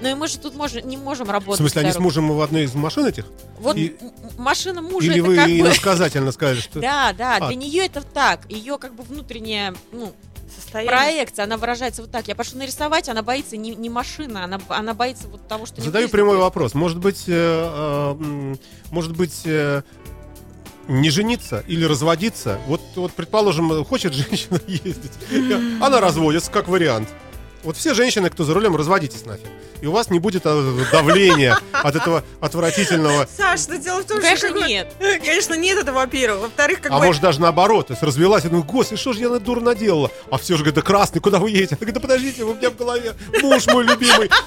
Ну 0.00 0.08
и 0.08 0.14
мы 0.14 0.28
же 0.28 0.38
тут 0.38 0.54
можем, 0.54 0.86
не 0.88 0.96
можем 0.96 1.26
В 1.26 1.30
работать. 1.30 1.58
смысле, 1.58 1.80
они 1.82 1.92
с 1.92 1.98
мужем 1.98 2.30
в 2.30 2.40
одной 2.40 2.64
из 2.64 2.74
машин 2.74 3.06
этих? 3.06 3.24
Вот 3.58 3.76
и- 3.76 3.96
машина 4.36 4.80
мужа 4.80 5.06
Или 5.08 5.18
это 5.20 5.28
вы 5.28 5.36
как 5.36 5.46
бы... 5.46 5.58
иносказательно 5.58 6.30
сказали, 6.30 6.60
что... 6.60 6.78
Да, 6.80 7.12
да, 7.14 7.36
А. 7.40 7.46
для 7.48 7.56
нее 7.56 7.86
это 7.86 8.02
так. 8.02 8.48
Ее 8.48 8.78
как 8.78 8.94
бы 8.94 9.02
внутренняя, 9.02 9.74
ну, 9.90 10.12
Состояние. 10.54 10.92
проекция, 10.96 11.44
она 11.46 11.56
выражается 11.56 12.02
вот 12.02 12.12
так. 12.12 12.28
Я 12.28 12.36
пошла 12.36 12.60
нарисовать, 12.60 13.08
она 13.08 13.22
боится 13.22 13.56
не, 13.56 13.74
не 13.74 13.90
машина, 13.90 14.44
она, 14.44 14.60
она 14.68 14.94
боится 14.94 15.26
вот 15.26 15.46
того, 15.48 15.66
что... 15.66 15.80
не 15.80 15.84
Задаю 15.86 16.08
прямой 16.08 16.36
вопрос. 16.36 16.74
Может 16.74 16.98
быть, 16.98 17.24
э, 17.26 17.32
э, 18.16 18.54
может 18.92 19.16
быть, 19.16 19.42
э, 19.46 19.82
не 20.88 21.10
жениться 21.10 21.62
или 21.66 21.84
разводиться? 21.84 22.58
Вот, 22.66 22.80
вот, 22.96 23.12
предположим, 23.12 23.84
хочет 23.84 24.12
женщина 24.14 24.60
ездить, 24.66 25.12
она 25.80 26.00
разводится, 26.00 26.50
как 26.50 26.68
вариант. 26.68 27.08
Вот 27.68 27.76
все 27.76 27.92
женщины, 27.92 28.30
кто 28.30 28.44
за 28.44 28.54
рулем, 28.54 28.76
разводитесь 28.76 29.26
нафиг. 29.26 29.44
И 29.82 29.86
у 29.86 29.92
вас 29.92 30.08
не 30.08 30.18
будет 30.18 30.46
э, 30.46 30.84
давления 30.90 31.58
от 31.70 31.94
этого 31.96 32.24
отвратительного. 32.40 33.28
Саш, 33.36 33.60
что 33.60 33.76
дело 33.76 34.00
в 34.00 34.06
том, 34.06 34.22
Конечно, 34.22 34.48
что... 34.48 34.66
нет. 34.66 34.90
Конечно, 34.98 35.52
нет, 35.52 35.76
это 35.76 35.92
во-первых. 35.92 36.44
Во-вторых, 36.44 36.80
как 36.80 36.92
А 36.92 36.98
бы... 36.98 37.04
может 37.04 37.20
даже 37.20 37.42
наоборот, 37.42 37.88
то 37.88 37.92
есть 37.92 38.02
развелась, 38.02 38.46
и 38.46 38.48
думаю, 38.48 38.64
господи, 38.64 38.98
что 38.98 39.12
же 39.12 39.20
я 39.20 39.28
на 39.28 39.38
дур 39.38 39.60
наделала? 39.60 40.10
А 40.30 40.38
все 40.38 40.54
же 40.54 40.60
говорит, 40.60 40.76
да 40.76 40.80
красный, 40.80 41.20
куда 41.20 41.38
вы 41.40 41.50
едете? 41.50 41.72
Она 41.74 41.80
говорит, 41.80 41.94
да 41.96 42.00
подождите, 42.00 42.42
у 42.44 42.54
меня 42.54 42.70
в 42.70 42.76
голове 42.76 43.14
муж 43.42 43.66
мой 43.66 43.84
любимый. 43.84 44.30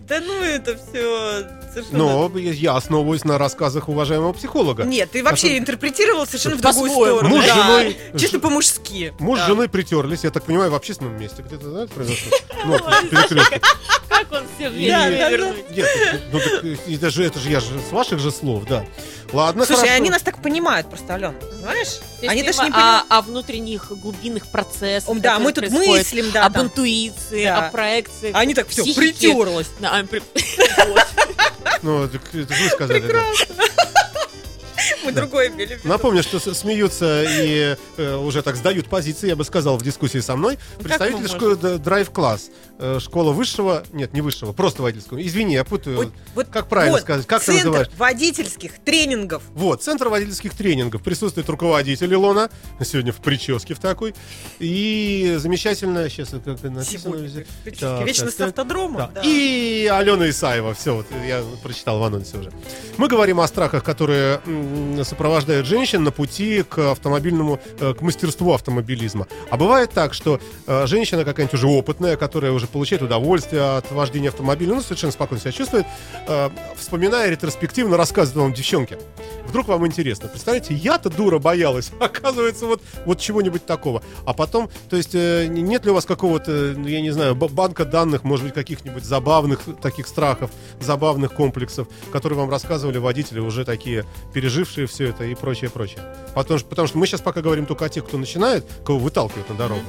Да 0.00 0.20
ну 0.20 0.42
это 0.42 0.76
все 0.76 1.46
совершенно... 1.72 1.98
Но 1.98 2.38
я 2.38 2.76
основываюсь 2.76 3.24
на 3.24 3.38
рассказах 3.38 3.88
уважаемого 3.88 4.32
психолога. 4.32 4.84
Нет, 4.84 5.10
ты 5.10 5.22
вообще 5.22 5.54
А 5.54 5.58
интерпретировал 5.58 6.26
совершенно 6.26 6.56
в 6.56 6.60
другую 6.60 6.90
сторону. 6.90 7.28
Муж 7.28 7.44
с 7.44 7.46
Да. 7.46 7.54
женой- 7.54 7.96
Чисто 8.16 8.38
по-мужски. 8.38 9.14
Муж 9.18 9.38
Да. 9.38 9.44
с 9.44 9.48
женой 9.48 9.68
притерлись, 9.68 10.24
я 10.24 10.30
так 10.30 10.44
понимаю, 10.44 10.70
в 10.70 10.74
общественном 10.74 11.18
месте. 11.18 11.25
Где-то, 11.38 11.70
да, 11.70 11.86
произошло? 11.86 12.30
Ну, 12.64 12.78
перекрестке. 13.10 13.60
Как 14.08 14.32
он 14.32 14.44
все 14.56 14.68
И- 14.70 14.86
вернуть? 14.86 15.70
Нет, 15.70 15.86
ну 16.32 16.38
так 16.38 16.64
э, 16.64 16.76
это 16.94 17.10
же, 17.10 17.50
я 17.50 17.60
же 17.60 17.66
с 17.88 17.92
ваших 17.92 18.18
же 18.18 18.30
слов, 18.30 18.64
да. 18.64 18.84
Ладно, 19.32 19.66
Слушай, 19.66 19.94
они 19.94 20.08
нас 20.10 20.22
так 20.22 20.40
понимают 20.40 20.88
просто, 20.88 21.14
Алена, 21.14 21.32
понимаешь? 21.32 21.98
Они 22.22 22.42
даже 22.42 22.62
не 22.62 22.70
ма- 22.70 22.76
понимают. 22.76 23.06
о, 23.10 23.22
внутренних 23.22 23.90
глубинных 23.90 24.46
процессах. 24.46 25.18
Да, 25.20 25.38
мы 25.38 25.52
тут 25.52 25.68
мыслим, 25.70 26.30
да, 26.30 26.46
об 26.46 26.56
интуиции, 26.58 27.44
о 27.44 27.70
проекции. 27.70 28.30
Они 28.32 28.54
так 28.54 28.68
все 28.68 28.84
притерлось. 28.94 29.68
Ну, 31.82 32.08
так 32.08 32.22
это 32.34 32.54
же 32.54 32.64
вы 32.64 32.70
сказали. 32.70 33.00
да. 33.00 33.22
Мы 35.04 35.12
другое 35.12 35.48
имели 35.48 35.74
в 35.74 35.78
виду. 35.78 35.88
Напомню, 35.88 36.22
что 36.22 36.38
смеются 36.54 37.24
и 37.24 37.76
э, 37.96 38.16
уже 38.16 38.42
так 38.42 38.56
сдают 38.56 38.88
позиции, 38.88 39.28
я 39.28 39.36
бы 39.36 39.44
сказал, 39.44 39.76
в 39.78 39.82
дискуссии 39.82 40.18
со 40.18 40.36
мной. 40.36 40.58
Представители 40.78 41.22
мы 41.22 41.28
школы 41.28 41.56
Драйв 41.56 42.10
Класс. 42.10 42.50
Э, 42.78 42.98
Школа 43.00 43.32
высшего, 43.32 43.84
нет, 43.92 44.12
не 44.12 44.20
высшего, 44.20 44.52
просто 44.52 44.82
водительского. 44.82 45.24
Извини, 45.24 45.54
я 45.54 45.64
путаю. 45.64 45.96
Вот- 45.96 46.12
вот- 46.34 46.46
как 46.48 46.68
правильно 46.68 46.92
вот, 46.94 47.02
сказать? 47.02 47.26
Как 47.26 47.40
ты 47.40 47.46
Центр 47.46 47.66
называешь? 47.66 47.88
водительских 47.96 48.78
тренингов. 48.84 49.42
Вот, 49.54 49.82
центр 49.82 50.08
водительских 50.08 50.54
тренингов. 50.54 51.02
Присутствует 51.02 51.48
руководитель 51.48 52.12
Илона, 52.12 52.50
сегодня 52.84 53.12
в 53.12 53.16
прическе 53.16 53.74
в 53.74 53.78
такой. 53.78 54.14
И 54.58 55.36
замечательно, 55.38 56.08
сейчас 56.08 56.30
как 56.30 56.46
написано 56.46 56.84
Сегодня. 56.84 57.44
Так, 57.78 58.06
Вечно 58.06 58.26
так, 58.26 58.34
с 58.34 58.40
автодрома. 58.40 58.98
Да. 58.98 59.10
да. 59.14 59.22
И 59.24 59.86
Алена 59.86 60.28
Исаева. 60.28 60.74
Все, 60.74 60.94
вот 60.96 61.06
я 61.26 61.42
прочитал 61.62 61.98
в 61.98 62.04
анонсе 62.04 62.38
уже. 62.38 62.52
Мы 62.96 63.08
говорим 63.08 63.40
о 63.40 63.46
страхах, 63.46 63.84
которые 63.84 64.40
сопровождают 65.04 65.66
женщин 65.66 66.04
на 66.04 66.10
пути 66.10 66.62
к 66.62 66.92
автомобильному, 66.92 67.60
э, 67.80 67.94
к 67.94 68.00
мастерству 68.00 68.52
автомобилизма. 68.52 69.26
А 69.50 69.56
бывает 69.56 69.90
так, 69.90 70.14
что 70.14 70.40
э, 70.66 70.86
женщина 70.86 71.24
какая-нибудь 71.24 71.54
уже 71.54 71.66
опытная, 71.66 72.16
которая 72.16 72.52
уже 72.52 72.66
получает 72.66 73.02
удовольствие 73.02 73.76
от 73.76 73.90
вождения 73.90 74.28
автомобиля, 74.28 74.74
ну, 74.74 74.82
совершенно 74.82 75.12
спокойно 75.12 75.40
себя 75.40 75.52
чувствует, 75.52 75.86
э, 76.26 76.50
вспоминая 76.76 77.30
ретроспективно, 77.30 77.96
рассказывает 77.96 78.42
вам 78.42 78.52
девчонке. 78.52 78.98
Вдруг 79.46 79.68
вам 79.68 79.86
интересно. 79.86 80.28
Представляете, 80.28 80.74
я-то 80.74 81.10
дура 81.10 81.38
боялась. 81.38 81.90
Оказывается, 82.00 82.66
вот, 82.66 82.82
вот 83.04 83.20
чего-нибудь 83.20 83.64
такого. 83.64 84.02
А 84.24 84.32
потом, 84.32 84.68
то 84.90 84.96
есть, 84.96 85.14
нет 85.14 85.84
ли 85.84 85.90
у 85.90 85.94
вас 85.94 86.04
какого-то, 86.04 86.74
ну, 86.76 86.86
я 86.88 87.00
не 87.00 87.10
знаю, 87.10 87.34
банка 87.34 87.84
данных, 87.84 88.24
может 88.24 88.44
быть, 88.44 88.54
каких-нибудь 88.54 89.04
забавных 89.04 89.60
таких 89.80 90.06
страхов, 90.06 90.50
забавных 90.80 91.32
комплексов, 91.32 91.88
которые 92.12 92.38
вам 92.38 92.50
рассказывали 92.50 92.98
водители, 92.98 93.40
уже 93.40 93.64
такие, 93.64 94.04
пережившие 94.56 94.86
все 94.86 95.08
это 95.10 95.24
и 95.24 95.34
прочее, 95.34 95.70
прочее. 95.70 96.00
Потому 96.34 96.58
что, 96.58 96.68
потому 96.68 96.88
что 96.88 96.98
мы 96.98 97.06
сейчас 97.06 97.20
пока 97.20 97.40
говорим 97.42 97.66
только 97.66 97.84
о 97.84 97.88
тех, 97.88 98.04
кто 98.06 98.16
начинает, 98.18 98.64
кого 98.84 98.98
выталкивают 98.98 99.48
на 99.50 99.54
дорогу. 99.54 99.82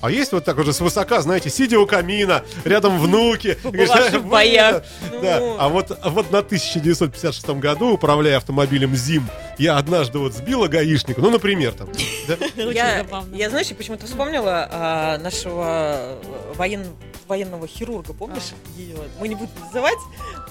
А 0.00 0.10
есть 0.10 0.32
вот 0.32 0.44
так 0.44 0.58
уже 0.58 0.72
свысока, 0.72 1.20
знаете, 1.20 1.48
сидя 1.48 1.78
у 1.78 1.86
камина, 1.86 2.42
рядом 2.64 2.98
внуки. 2.98 3.56
В 3.62 3.70
Вы, 3.70 4.20
боях. 4.20 4.82
Да, 5.22 5.38
Ну. 5.38 5.56
а 5.60 5.68
вот, 5.68 5.96
а 6.02 6.10
вот 6.10 6.32
на 6.32 6.38
1956 6.40 7.50
году, 7.60 7.90
управляя 7.92 8.38
автомобилем 8.38 8.96
ЗИМ, 8.96 9.28
я 9.58 9.76
однажды 9.76 10.18
вот 10.18 10.34
сбила 10.34 10.66
гаишника, 10.66 11.20
ну, 11.20 11.30
например, 11.30 11.72
там. 11.74 11.88
да. 12.26 12.36
Я, 12.72 13.06
я, 13.32 13.50
знаешь, 13.50 13.68
я 13.68 13.76
почему-то 13.76 14.06
вспомнила 14.06 14.68
а, 14.72 15.18
нашего 15.18 16.18
воен- 16.56 16.96
военного 17.28 17.68
хирурга, 17.68 18.12
помнишь? 18.12 18.52
Ее? 18.76 18.96
Мы 19.20 19.28
не 19.28 19.36
будем 19.36 19.52
называть, 19.66 19.98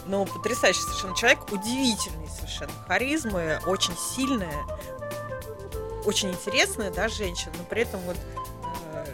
но 0.06 0.26
потрясающий 0.26 0.82
совершенно 0.82 1.16
человек, 1.16 1.52
удивительный 1.52 2.28
совершенно 2.30 2.72
харизмы, 2.88 3.60
очень 3.66 3.96
сильная, 3.98 4.66
очень 6.06 6.32
интересная, 6.32 6.92
да, 6.92 7.08
женщина, 7.10 7.54
но 7.58 7.64
при 7.66 7.84
этом 7.84 8.00
вот 8.02 8.18
э, 8.94 9.06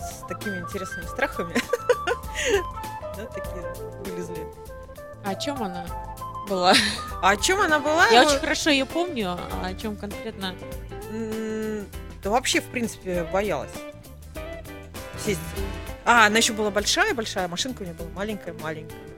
с 0.00 0.26
такими 0.28 0.58
интересными 0.58 1.06
страхами, 1.06 1.54
да, 3.16 3.24
такие 3.26 3.74
вылезли. 4.04 4.46
А 5.24 5.30
о 5.30 5.34
чем 5.34 5.62
она 5.62 5.84
была? 6.48 6.72
А 7.22 7.30
о 7.30 7.36
чем 7.36 7.60
она 7.60 7.80
была? 7.80 8.06
Я 8.08 8.22
Ну, 8.22 8.28
очень 8.28 8.38
хорошо 8.38 8.70
ее 8.70 8.86
помню, 8.86 9.30
а 9.30 9.66
о 9.66 9.74
чем 9.74 9.96
конкретно? 9.96 10.54
Да 12.22 12.30
вообще, 12.30 12.60
в 12.60 12.66
принципе, 12.66 13.24
боялась. 13.32 13.70
Сесть. 15.24 15.40
А, 16.04 16.26
она 16.26 16.38
еще 16.38 16.52
была 16.52 16.70
большая, 16.70 17.14
большая, 17.14 17.48
машинка 17.48 17.82
у 17.82 17.84
нее 17.84 17.94
была 17.94 18.08
маленькая, 18.14 18.54
маленькая, 18.62 18.96
например. 18.96 19.15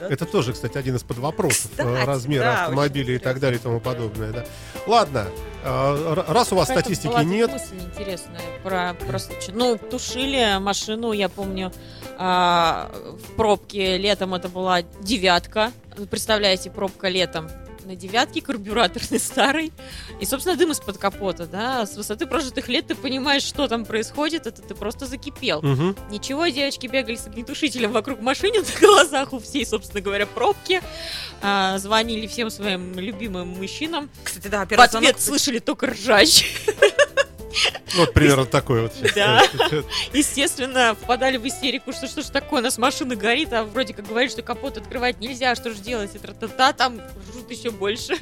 Да? 0.00 0.08
Это 0.08 0.24
тоже, 0.26 0.52
кстати, 0.52 0.76
один 0.78 0.96
из 0.96 1.02
подвопросов. 1.02 1.70
Кстати, 1.70 1.86
э, 1.86 2.04
размера 2.04 2.42
да, 2.42 2.64
автомобиля 2.64 3.14
и 3.14 3.18
так 3.18 3.40
далее 3.40 3.58
и 3.58 3.62
тому 3.62 3.80
подобное. 3.80 4.32
Да. 4.32 4.44
Ладно, 4.86 5.26
э, 5.64 6.24
раз 6.28 6.52
у 6.52 6.56
вас 6.56 6.68
Какая-то 6.68 6.88
статистики 6.88 7.08
была 7.08 7.24
нет, 7.24 7.50
мысль 7.50 7.78
интересная 7.80 8.40
про, 8.62 8.94
про 8.94 9.18
случай. 9.18 9.52
Ну, 9.52 9.78
тушили 9.78 10.58
машину, 10.58 11.12
я 11.12 11.28
помню, 11.28 11.72
а, 12.18 12.90
в 12.92 13.36
пробке 13.36 13.98
летом 13.98 14.34
это 14.34 14.48
была 14.48 14.82
девятка. 15.00 15.72
Вы 15.96 16.06
Представляете, 16.06 16.70
пробка 16.70 17.08
летом 17.08 17.50
на 17.86 17.96
девятке, 17.96 18.40
карбюраторный 18.40 19.18
старый. 19.18 19.72
И, 20.20 20.26
собственно, 20.26 20.56
дым 20.56 20.72
из-под 20.72 20.98
капота, 20.98 21.46
да. 21.46 21.86
С 21.86 21.96
высоты 21.96 22.26
прожитых 22.26 22.68
лет 22.68 22.88
ты 22.88 22.94
понимаешь, 22.94 23.42
что 23.42 23.68
там 23.68 23.84
происходит, 23.84 24.46
это 24.46 24.60
ты 24.60 24.74
просто 24.74 25.06
закипел. 25.06 25.62
Мгм. 25.62 25.96
Ничего, 26.10 26.46
девочки 26.48 26.86
бегали 26.86 27.16
с 27.16 27.26
огнетушителем 27.26 27.92
вокруг 27.92 28.20
машины 28.20 28.58
на 28.60 28.80
глазах 28.80 29.32
у 29.32 29.38
всей, 29.38 29.64
собственно 29.64 30.00
говоря, 30.00 30.26
пробки. 30.26 30.82
А, 31.42 31.78
звонили 31.78 32.26
всем 32.26 32.50
своим 32.50 32.98
любимым 32.98 33.48
мужчинам. 33.48 34.10
Кстати, 34.24 34.48
да, 34.48 34.66
В 34.66 34.72
ответ 34.72 35.20
слышали 35.20 35.58
только 35.58 35.86
ржач. 35.86 36.44
Вот 37.96 38.12
примерно 38.12 38.46
такой 38.46 38.82
вот. 38.82 38.92
Да. 39.14 39.42
Естественно, 40.12 40.96
впадали 41.00 41.36
в 41.36 41.46
истерику, 41.46 41.92
что 41.92 42.06
что 42.06 42.22
ж 42.22 42.26
такое, 42.26 42.60
у 42.60 42.64
нас 42.64 42.78
машина 42.78 43.16
горит, 43.16 43.52
а 43.52 43.64
вроде 43.64 43.94
как 43.94 44.06
говорит, 44.06 44.30
что 44.30 44.42
капот 44.42 44.76
открывать 44.78 45.20
нельзя, 45.20 45.54
что 45.54 45.70
же 45.70 45.78
делать, 45.78 46.14
и 46.14 46.18
тра-та-та, 46.18 46.72
там 46.72 47.00
жрут 47.32 47.50
еще 47.50 47.70
больше. 47.70 48.16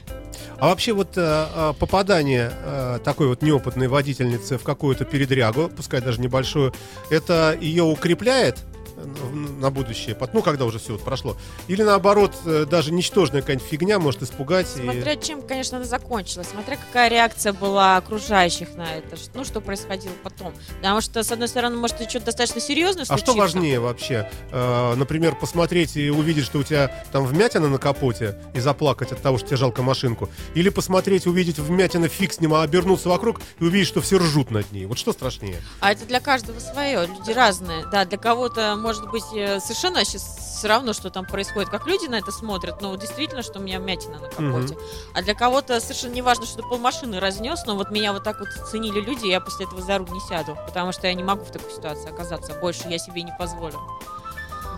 А 0.58 0.68
вообще 0.68 0.92
вот 0.92 1.16
э, 1.16 1.46
э, 1.54 1.72
попадание 1.78 2.52
э, 2.52 2.98
такой 3.04 3.28
вот 3.28 3.42
неопытной 3.42 3.88
водительницы 3.88 4.58
в 4.58 4.62
какую-то 4.62 5.04
передрягу, 5.04 5.68
пускай 5.68 6.00
даже 6.00 6.20
небольшую, 6.20 6.72
это 7.10 7.56
ее 7.60 7.82
укрепляет 7.82 8.58
на 9.04 9.70
будущее, 9.70 10.16
ну, 10.32 10.42
когда 10.42 10.64
уже 10.64 10.78
все 10.78 10.92
вот 10.92 11.02
прошло. 11.02 11.36
Или 11.68 11.82
наоборот, 11.82 12.32
э, 12.44 12.66
даже 12.68 12.92
ничтожная 12.92 13.40
какая-нибудь 13.40 13.68
фигня 13.68 13.98
может 13.98 14.22
испугать. 14.22 14.66
и- 14.76 14.80
Смотря 14.82 15.16
чем, 15.16 15.42
конечно, 15.42 15.76
она 15.78 15.86
закончилась, 15.86 16.48
смотря 16.48 16.76
какая 16.76 17.08
реакция 17.08 17.52
была 17.52 17.96
окружающих 17.96 18.74
на 18.76 18.96
это, 18.96 19.16
ну, 19.34 19.44
что 19.44 19.60
происходило 19.60 20.12
потом. 20.22 20.52
Потому 20.76 21.00
что, 21.00 21.22
с 21.22 21.30
одной 21.32 21.48
стороны, 21.48 21.76
может, 21.76 22.00
и 22.00 22.08
что-то 22.08 22.26
достаточно 22.26 22.60
серьезное 22.60 23.02
А 23.02 23.16
что 23.18 23.32
случится. 23.32 23.38
важнее 23.38 23.80
вообще? 23.80 24.30
Э, 24.50 24.94
например, 24.94 25.34
посмотреть 25.34 25.96
и 25.96 26.10
увидеть, 26.10 26.44
что 26.44 26.58
у 26.58 26.62
тебя 26.62 27.04
там 27.12 27.24
вмятина 27.26 27.68
на 27.68 27.78
капоте 27.78 28.38
и 28.54 28.60
заплакать 28.60 29.12
от 29.12 29.20
того, 29.22 29.38
что 29.38 29.48
тебе 29.48 29.56
жалко 29.56 29.82
машинку? 29.82 30.28
Или 30.54 30.68
посмотреть, 30.68 31.26
увидеть 31.26 31.58
вмятина, 31.58 32.08
фиг 32.08 32.32
с 32.32 32.40
ним, 32.40 32.54
а 32.54 32.62
обернуться 32.62 33.08
вокруг 33.08 33.40
и 33.60 33.64
увидеть, 33.64 33.88
что 33.88 34.00
все 34.00 34.18
ржут 34.18 34.50
над 34.50 34.70
ней? 34.72 34.86
Вот 34.86 34.98
что 34.98 35.12
страшнее? 35.12 35.56
А 35.80 35.92
это 35.92 36.04
для 36.06 36.20
каждого 36.20 36.58
свое, 36.60 37.06
люди 37.06 37.30
разные. 37.32 37.84
Да, 37.90 38.04
для 38.04 38.18
кого-то, 38.18 38.76
может 38.76 38.93
быть, 39.10 39.24
э, 39.34 39.60
совершенно 39.60 40.04
сейчас 40.04 40.22
все 40.58 40.68
равно, 40.68 40.92
что 40.92 41.10
там 41.10 41.26
происходит, 41.26 41.68
как 41.70 41.86
люди 41.86 42.06
на 42.06 42.16
это 42.16 42.30
смотрят, 42.32 42.80
но 42.80 42.94
действительно, 42.96 43.42
что 43.42 43.58
у 43.58 43.62
меня 43.62 43.78
вмятина 43.80 44.18
на 44.18 44.28
капоте. 44.28 44.76
А 45.14 45.22
для 45.22 45.34
кого-то 45.34 45.78
совершенно 45.80 46.12
не 46.12 46.22
важно, 46.22 46.46
что 46.46 46.62
ты 46.62 46.68
полмашины 46.68 47.20
разнес, 47.20 47.64
но 47.66 47.74
вот 47.76 47.90
меня 47.90 48.12
вот 48.12 48.24
так 48.24 48.38
вот 48.40 48.48
ценили 48.70 49.00
люди, 49.00 49.26
и 49.26 49.30
я 49.30 49.40
после 49.40 49.66
этого 49.66 49.82
за 49.82 49.98
руль 49.98 50.10
не 50.10 50.20
сяду, 50.20 50.56
потому 50.66 50.92
что 50.92 51.06
я 51.06 51.14
не 51.14 51.24
могу 51.24 51.44
в 51.44 51.50
такой 51.50 51.70
ситуации 51.70 52.08
оказаться, 52.10 52.54
больше 52.60 52.88
я 52.88 52.98
себе 52.98 53.22
не 53.22 53.32
позволю. 53.38 53.80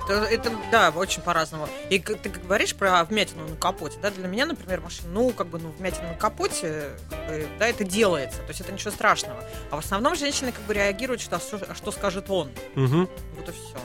Это, 0.09 0.23
это, 0.27 0.53
да, 0.71 0.91
очень 0.95 1.21
по-разному. 1.21 1.69
И 1.91 1.99
ты 1.99 2.29
говоришь 2.29 2.77
про 2.77 3.03
вмятину 3.05 3.49
на 3.49 3.57
капоте, 3.57 3.99
да, 4.01 4.13
для 4.13 4.29
меня, 4.29 4.47
например, 4.47 4.81
машина, 4.81 5.09
ну, 5.13 5.31
как 5.31 5.49
бы, 5.49 5.59
ну, 5.59 5.71
вмятина 5.77 6.11
на 6.11 6.15
капоте, 6.15 6.91
как 7.11 7.27
бы, 7.27 7.49
да, 7.59 7.67
это 7.67 7.83
делается, 7.83 8.39
то 8.43 8.49
есть 8.49 8.61
это 8.61 8.71
ничего 8.73 8.93
страшного. 8.93 9.43
А 9.73 9.77
в 9.77 9.81
основном 9.81 10.15
женщины, 10.15 10.53
как 10.53 10.63
бы, 10.65 10.75
реагируют, 10.75 11.21
что, 11.21 11.37
а 11.37 11.41
что, 11.41 11.59
а 11.89 11.93
скажет 11.93 12.31
он, 12.31 12.51
Мгм. 12.77 13.09
вот 13.37 13.49
и 13.49 13.53
все. 13.53 13.79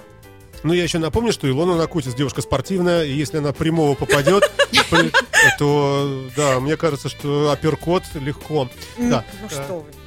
Ну, 0.63 0.73
я 0.73 0.83
еще 0.83 0.99
напомню, 0.99 1.31
что 1.31 1.49
Илона 1.49 1.75
Накутис 1.75 2.13
девушка 2.13 2.41
спортивная, 2.41 3.03
и 3.03 3.11
если 3.11 3.37
она 3.37 3.51
прямого 3.51 3.95
попадет, 3.95 4.51
то, 5.59 6.25
да, 6.35 6.59
мне 6.59 6.77
кажется, 6.77 7.09
что 7.09 7.51
апперкот 7.51 8.03
легко. 8.15 8.69
Ну, 8.97 9.49
что 9.49 9.79
вы. 9.79 10.00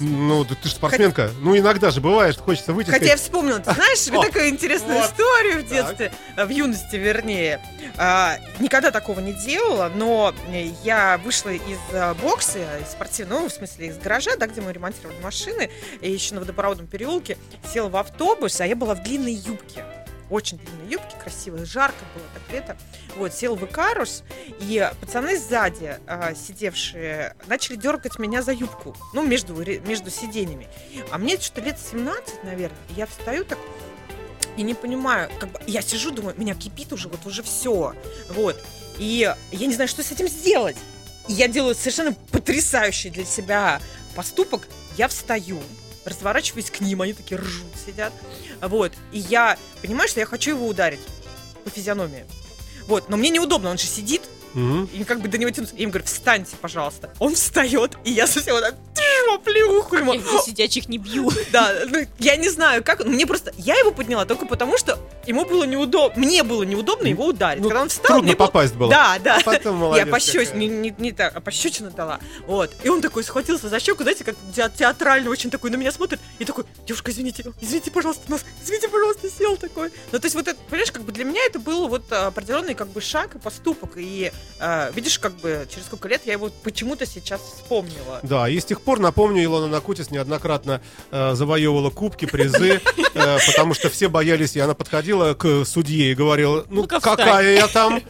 Ну, 0.00 0.44
да 0.44 0.54
ты 0.54 0.68
же 0.68 0.74
спортсменка. 0.74 1.30
Ну, 1.40 1.56
иногда 1.56 1.90
же 1.90 2.00
бывает, 2.00 2.36
хочется 2.36 2.72
выйти 2.72 2.90
Хотя 2.90 3.06
я 3.06 3.16
вспомнила, 3.16 3.58
ты 3.58 3.72
знаешь, 3.72 4.06
О, 4.12 4.22
такую 4.22 4.48
интересную 4.48 5.00
вот. 5.00 5.10
историю 5.10 5.64
в 5.64 5.68
детстве, 5.68 6.12
в 6.36 6.48
юности, 6.48 6.96
вернее. 6.96 7.60
А, 7.96 8.38
Никогда 8.58 8.90
такого 8.90 9.20
не 9.20 9.32
делала, 9.32 9.90
но 9.94 10.34
я 10.82 11.18
вышла 11.24 11.50
из 11.50 11.78
э, 11.92 12.14
бокса, 12.14 12.58
из 12.80 12.92
спортивного, 12.92 13.40
ну, 13.40 13.48
в 13.48 13.52
смысле, 13.52 13.88
из 13.88 13.98
гаража, 13.98 14.36
да, 14.36 14.46
где 14.46 14.60
мы 14.60 14.72
ремонтировали 14.72 15.20
машины, 15.20 15.70
и 16.00 16.10
еще 16.10 16.34
на 16.34 16.40
водопроводном 16.40 16.86
переулке, 16.86 17.36
села 17.72 17.88
в 17.88 17.96
автобус, 17.96 18.60
а 18.60 18.66
я 18.66 18.76
была 18.76 18.94
в 18.94 19.02
длинной 19.02 19.34
юбке. 19.34 19.84
Очень 20.30 20.58
длинной 20.58 20.90
юбке, 20.90 21.16
красиво, 21.22 21.64
жарко 21.64 22.04
было, 22.14 22.24
так 22.32 22.42
лето. 22.52 22.76
Вот, 23.16 23.32
сел 23.34 23.56
в 23.56 23.64
Икарус, 23.64 24.22
и 24.60 24.90
пацаны 25.00 25.38
сзади 25.38 25.98
а, 26.06 26.34
сидевшие 26.34 27.36
начали 27.46 27.76
дергать 27.76 28.18
меня 28.18 28.42
за 28.42 28.52
юбку, 28.52 28.96
ну, 29.12 29.22
между, 29.24 29.54
между 29.54 30.10
сиденьями. 30.10 30.68
А 31.10 31.18
мне 31.18 31.38
что-то 31.38 31.60
лет 31.60 31.78
17, 31.78 32.44
наверное, 32.44 32.78
я 32.96 33.06
встаю 33.06 33.44
так, 33.44 33.58
и 34.56 34.62
не 34.62 34.74
понимаю, 34.74 35.30
как 35.38 35.50
бы, 35.50 35.60
я 35.66 35.82
сижу, 35.82 36.10
думаю, 36.10 36.34
меня 36.38 36.54
кипит 36.54 36.92
уже, 36.92 37.08
вот 37.08 37.26
уже 37.26 37.42
все, 37.42 37.94
вот, 38.30 38.56
и 38.98 39.34
я 39.52 39.66
не 39.66 39.74
знаю, 39.74 39.88
что 39.88 40.02
с 40.02 40.12
этим 40.12 40.28
сделать. 40.28 40.76
И 41.28 41.32
я 41.32 41.48
делаю 41.48 41.74
совершенно 41.74 42.12
потрясающий 42.30 43.10
для 43.10 43.24
себя 43.24 43.80
поступок, 44.14 44.68
я 44.96 45.08
встаю, 45.08 45.60
разворачиваюсь 46.04 46.70
к 46.70 46.80
ним, 46.80 47.02
они 47.02 47.12
такие 47.12 47.38
ржут, 47.38 47.72
сидят, 47.84 48.12
вот, 48.60 48.92
и 49.12 49.18
я 49.18 49.58
понимаю, 49.82 50.08
что 50.08 50.20
я 50.20 50.26
хочу 50.26 50.50
его 50.50 50.66
ударить 50.66 51.00
по 51.64 51.70
физиономии, 51.70 52.24
вот, 52.86 53.08
но 53.08 53.16
мне 53.16 53.30
неудобно, 53.30 53.70
он 53.70 53.78
же 53.78 53.86
сидит, 53.86 54.22
«Мгм». 54.54 54.88
и 54.92 55.04
как 55.04 55.20
бы 55.20 55.28
до 55.28 55.38
него 55.38 55.50
тянуться. 55.50 55.74
Я 55.76 55.82
ему 55.82 55.92
говорю, 55.92 56.06
встаньте, 56.06 56.56
пожалуйста. 56.60 57.12
Он 57.18 57.34
встает, 57.34 57.96
и 58.04 58.10
я 58.12 58.26
совсем 58.26 58.54
вот 58.54 58.62
так 58.62 58.74
оплеуху 59.34 59.96
ему. 59.96 60.12
Я 60.14 60.42
сидячих 60.42 60.88
не 60.88 60.98
бью. 60.98 61.30
Да, 61.52 61.72
ну, 61.86 62.00
я 62.18 62.36
не 62.36 62.48
знаю, 62.48 62.82
как. 62.82 63.04
Мне 63.04 63.26
просто. 63.26 63.52
Я 63.56 63.76
его 63.76 63.92
подняла 63.92 64.24
только 64.24 64.46
потому, 64.46 64.76
что 64.76 64.98
ему 65.26 65.44
было 65.44 65.64
неудобно. 65.64 66.20
Мне 66.20 66.42
было 66.42 66.62
неудобно 66.64 67.06
его 67.06 67.26
ударить. 67.26 67.62
Ну, 67.62 67.68
Когда 67.68 67.82
он 67.82 67.88
встал, 67.88 68.18
трудно 68.18 68.34
попасть 68.34 68.74
было. 68.74 68.90
Да, 68.90 69.18
да. 69.22 69.36
А 69.36 69.40
потом 69.42 69.76
молодец 69.76 70.06
я 70.06 70.10
пощечину, 70.10 70.56
не, 70.56 70.66
не, 70.66 70.94
не 70.98 71.12
так, 71.12 71.36
а 71.36 71.40
пощечину 71.40 71.90
дала. 71.90 72.18
Вот. 72.46 72.72
И 72.82 72.88
он 72.88 73.02
такой 73.02 73.22
схватился 73.22 73.68
за 73.68 73.78
щеку, 73.78 74.02
знаете, 74.02 74.24
как 74.24 74.34
те- 74.54 74.70
театрально 74.76 75.30
очень 75.30 75.50
такой 75.50 75.70
на 75.70 75.76
меня 75.76 75.92
смотрит. 75.92 76.18
И 76.38 76.44
такой, 76.44 76.64
девушка, 76.86 77.10
извините, 77.12 77.44
извините, 77.60 77.90
пожалуйста, 77.90 78.28
нас, 78.30 78.44
извините, 78.62 78.88
пожалуйста, 78.88 79.28
сел 79.30 79.56
такой. 79.56 79.90
Ну, 80.10 80.18
то 80.18 80.24
есть 80.24 80.34
вот 80.34 80.48
это, 80.48 80.58
понимаешь, 80.68 80.90
как 80.90 81.02
бы 81.02 81.12
для 81.12 81.24
меня 81.24 81.44
это 81.46 81.58
был 81.58 81.86
вот 81.88 82.10
а, 82.10 82.28
определенный 82.28 82.74
как 82.74 82.88
бы 82.88 83.00
шаг 83.00 83.36
и 83.36 83.38
поступок. 83.38 83.92
И 83.96 84.32
а, 84.60 84.90
видишь, 84.92 85.18
как 85.18 85.34
бы 85.36 85.66
через 85.70 85.86
сколько 85.86 86.08
лет 86.08 86.22
я 86.24 86.32
его 86.32 86.50
почему-то 86.62 87.06
сейчас 87.06 87.40
вспомнила. 87.40 88.20
Да, 88.22 88.48
и 88.48 88.58
с 88.58 88.64
тех 88.64 88.80
пор, 88.80 88.98
напомню, 89.00 89.42
Илона 89.44 89.66
Накутис 89.66 90.10
неоднократно 90.10 90.80
э, 91.10 91.34
завоевывала 91.34 91.90
кубки, 91.90 92.24
призы, 92.24 92.80
э, 93.14 93.38
потому 93.46 93.74
что 93.74 93.90
все 93.90 94.08
боялись, 94.08 94.56
и 94.56 94.60
она 94.60 94.74
подходила 94.74 95.34
к 95.34 95.64
судье 95.64 96.12
и 96.12 96.14
говорила, 96.14 96.64
ну, 96.68 96.86
какая 96.86 97.56
я 97.56 97.68
там? 97.68 98.00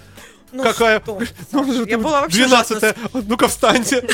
Ну, 0.53 0.63
Какая? 0.63 1.01
что? 1.01 1.21
Ну, 1.51 1.85
Я 1.85 1.99
была 1.99 2.21
вообще 2.21 2.45
ужасно 2.45 2.79
12 2.79 3.29
Ну-ка, 3.29 3.49
встаньте. 3.49 3.97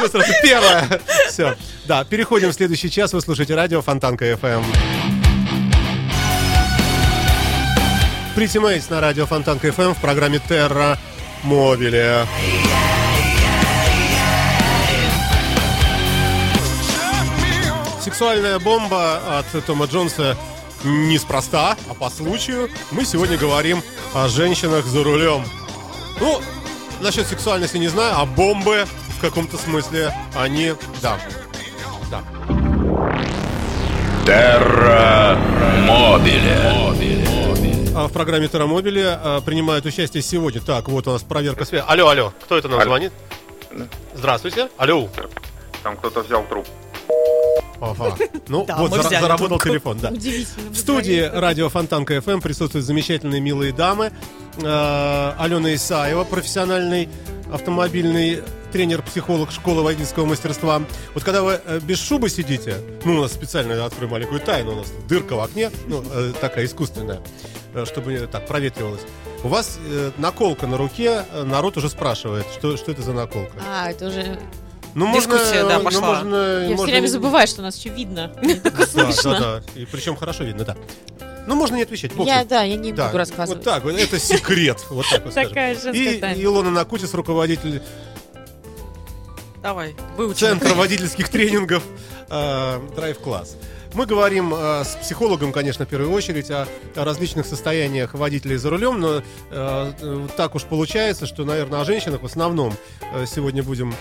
Я 0.00 0.08
сразу 0.08 0.32
первая. 0.42 1.00
Все. 1.28 1.56
Да, 1.86 2.02
переходим 2.02 2.50
в 2.50 2.52
следующий 2.52 2.90
час. 2.90 3.12
Вы 3.12 3.20
слушаете 3.20 3.54
радио 3.54 3.80
Фонтанка 3.80 4.24
FM. 4.32 5.19
Mates 8.36 8.90
на 8.90 9.00
радио 9.00 9.26
Фонтанка 9.26 9.68
FM 9.68 9.94
в 9.94 9.98
программе 9.98 10.38
Терра 10.38 10.98
Мобиле. 11.42 12.26
Сексуальная 18.00 18.58
бомба 18.58 19.38
от 19.38 19.64
Тома 19.64 19.86
Джонса 19.86 20.36
неспроста, 20.84 21.76
а 21.88 21.94
по 21.94 22.08
случаю. 22.10 22.70
Мы 22.90 23.04
сегодня 23.04 23.36
говорим 23.36 23.82
о 24.14 24.28
женщинах 24.28 24.86
за 24.86 25.04
рулем. 25.04 25.44
Ну, 26.20 26.40
насчет 27.00 27.26
сексуальности 27.26 27.76
не 27.76 27.88
знаю, 27.88 28.14
а 28.16 28.26
бомбы 28.26 28.86
в 29.16 29.20
каком-то 29.20 29.56
смысле 29.56 30.14
они, 30.34 30.74
да, 31.02 31.18
да. 32.10 32.22
Терра 34.24 35.38
Мобиле. 35.86 37.29
А 37.94 38.06
в 38.06 38.12
программе 38.12 38.46
Терамобили 38.48 39.02
а, 39.04 39.40
принимают 39.40 39.84
участие 39.84 40.22
сегодня. 40.22 40.60
Так, 40.60 40.88
вот 40.88 41.06
у 41.08 41.12
нас 41.12 41.22
проверка 41.22 41.64
связи. 41.64 41.84
Алло, 41.86 42.08
алло, 42.08 42.32
кто 42.44 42.56
это 42.56 42.68
нам 42.68 42.78
Алло. 42.78 42.88
звонит? 42.88 43.12
Здравствуйте. 44.14 44.68
Алло. 44.76 45.08
Там 45.82 45.96
кто-то 45.96 46.20
взял 46.22 46.44
труп. 46.44 46.66
Ага. 47.80 48.14
Ну, 48.48 48.64
Да, 48.66 48.76
вот 48.78 48.90
зара- 48.92 49.20
заработал 49.20 49.58
трубку. 49.58 49.68
телефон, 49.68 49.98
да. 49.98 50.10
В 50.10 50.76
студии 50.76 51.20
радио 51.20 51.68
Фонтанка 51.68 52.16
FM 52.16 52.40
присутствуют 52.40 52.84
замечательные 52.86 53.40
милые 53.40 53.72
дамы. 53.72 54.12
Э, 54.62 55.32
Алена 55.38 55.74
Исаева, 55.74 56.24
профессиональный 56.24 57.08
автомобильный 57.52 58.42
тренер-психолог 58.72 59.50
школы 59.50 59.82
водительского 59.82 60.26
мастерства. 60.26 60.82
Вот 61.14 61.24
когда 61.24 61.42
вы 61.42 61.60
э, 61.64 61.80
без 61.80 62.00
шубы 62.00 62.28
сидите, 62.28 62.76
ну, 63.04 63.18
у 63.18 63.22
нас 63.22 63.32
специально 63.32 63.72
я 63.72 63.84
открою 63.86 64.10
маленькую 64.10 64.40
тайну, 64.40 64.72
у 64.72 64.76
нас 64.76 64.92
дырка 65.08 65.34
в 65.36 65.40
окне, 65.40 65.70
ну, 65.86 66.04
э, 66.12 66.32
такая 66.40 66.66
искусственная, 66.66 67.20
чтобы 67.86 68.14
э, 68.14 68.26
так 68.26 68.46
проветривалось. 68.46 69.02
У 69.42 69.48
вас 69.48 69.78
э, 69.86 70.10
наколка 70.18 70.66
на 70.66 70.76
руке, 70.76 71.24
э, 71.32 71.44
народ 71.44 71.76
уже 71.76 71.88
спрашивает, 71.88 72.46
что, 72.52 72.76
что 72.76 72.92
это 72.92 73.02
за 73.02 73.12
наколка. 73.12 73.52
А, 73.68 73.90
это 73.90 74.08
уже... 74.08 74.38
Ну, 74.94 75.14
Дискуссия, 75.14 75.62
да, 75.64 75.78
ну, 75.78 75.84
пошла. 75.84 76.00
можно, 76.00 76.62
Я 76.62 76.68
можно- 76.70 76.76
все 76.84 76.92
время 76.92 77.06
забываю, 77.06 77.46
что 77.46 77.62
нас 77.62 77.76
еще 77.76 77.90
видно. 77.90 78.32
Да, 78.94 79.10
да, 79.22 79.38
да. 79.38 79.62
И 79.76 79.84
причем 79.84 80.16
хорошо 80.16 80.44
видно, 80.44 80.64
да. 80.64 80.76
Ну, 81.46 81.54
можно 81.54 81.76
не 81.76 81.82
отвечать. 81.82 82.12
бог 82.12 82.26
Я, 82.26 82.44
да, 82.44 82.62
я 82.62 82.76
не 82.76 82.92
Да, 82.92 83.06
буду 83.06 83.18
рассказывать. 83.18 83.64
Вот 83.64 83.64
так 83.64 83.84
вот, 83.84 83.94
это 83.94 84.18
секрет. 84.18 84.78
Вот 84.90 85.06
так 85.10 85.24
вот. 85.24 85.34
Такая 85.34 85.74
женская 85.74 86.34
И. 86.34 86.44
Илона 86.44 86.70
Накутис, 86.70 87.14
руководитель 87.14 87.82
Давай, 89.62 89.94
выучим. 90.16 90.38
Центра 90.38 90.74
водительских 90.74 91.28
тренингов 91.28 91.82
э, 92.28 92.32
Drive 92.96 93.22
Class. 93.22 93.56
Мы 93.94 94.06
говорим 94.06 94.54
э, 94.54 94.84
с 94.84 94.94
психологом, 94.96 95.52
конечно, 95.52 95.84
в 95.84 95.88
первую 95.88 96.12
очередь, 96.12 96.50
о, 96.50 96.68
о 96.94 97.04
различных 97.04 97.44
состояниях 97.44 98.14
водителей 98.14 98.56
за 98.56 98.70
рулем, 98.70 99.00
но 99.00 99.16
э, 99.18 99.22
э, 99.50 100.28
так 100.36 100.54
уж 100.54 100.62
получается, 100.62 101.26
что, 101.26 101.44
наверное, 101.44 101.80
о 101.80 101.84
женщинах 101.84 102.22
в 102.22 102.26
основном 102.26 102.72
э, 103.12 103.26
сегодня 103.26 103.62
будем 103.64 103.92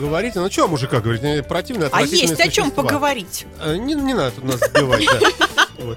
говорить. 0.00 0.36
Ну, 0.36 0.48
что 0.50 0.64
о 0.64 0.68
мужиках 0.68 1.02
говорить? 1.02 1.24
Они 1.24 1.42
Противные, 1.42 1.90
А 1.92 2.02
есть 2.02 2.34
о 2.34 2.48
чем 2.48 2.66
существа. 2.66 2.82
поговорить. 2.84 3.46
Э, 3.60 3.76
Не, 3.76 3.94
не 3.94 4.14
надо 4.14 4.30
тут 4.32 4.44
нас 4.44 4.60
сбивать, 4.60 5.04
да. 5.06 5.28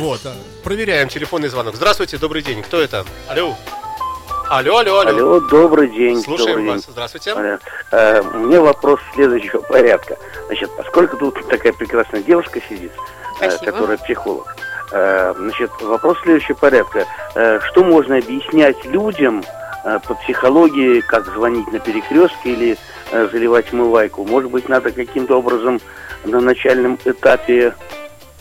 Вот, 0.00 0.20
а, 0.24 0.34
проверяем 0.64 1.08
телефонный 1.08 1.48
звонок. 1.48 1.76
Здравствуйте, 1.76 2.18
добрый 2.18 2.42
день. 2.42 2.62
Кто 2.62 2.80
это? 2.80 3.04
Алло. 3.28 3.56
Алло, 4.48 4.76
алло, 4.78 5.00
алло. 5.00 5.08
Алло, 5.10 5.40
добрый 5.40 5.88
день. 5.88 6.20
Слушаем 6.22 6.48
добрый 6.58 6.66
вас. 6.68 6.82
день. 6.84 6.92
Здравствуйте. 6.92 7.32
Э, 7.36 7.58
э, 7.92 8.20
У 8.34 8.38
меня 8.38 8.60
вопрос 8.60 9.00
следующего 9.14 9.60
порядка. 9.60 10.18
Значит, 10.46 10.70
поскольку 10.76 11.16
тут 11.16 11.48
такая 11.48 11.72
прекрасная 11.72 12.22
девушка 12.22 12.60
сидит, 12.68 12.92
э, 13.40 13.50
которая 13.64 13.98
психолог, 13.98 14.54
Э, 14.92 15.34
Значит, 15.36 15.70
вопрос 15.80 16.18
следующего 16.22 16.56
порядка. 16.56 17.06
Э, 17.34 17.58
Что 17.70 17.82
можно 17.84 18.18
объяснять 18.18 18.84
людям 18.84 19.42
э, 19.84 19.98
по 20.06 20.14
психологии, 20.14 21.00
как 21.00 21.24
звонить 21.26 21.66
на 21.72 21.78
перекрестке 21.80 22.50
или 22.52 22.78
э, 23.12 23.28
заливать 23.32 23.72
мывайку? 23.72 24.24
Может 24.24 24.50
быть, 24.50 24.68
надо 24.68 24.92
каким-то 24.92 25.38
образом 25.38 25.80
на 26.24 26.40
начальном 26.40 26.98
этапе 27.04 27.74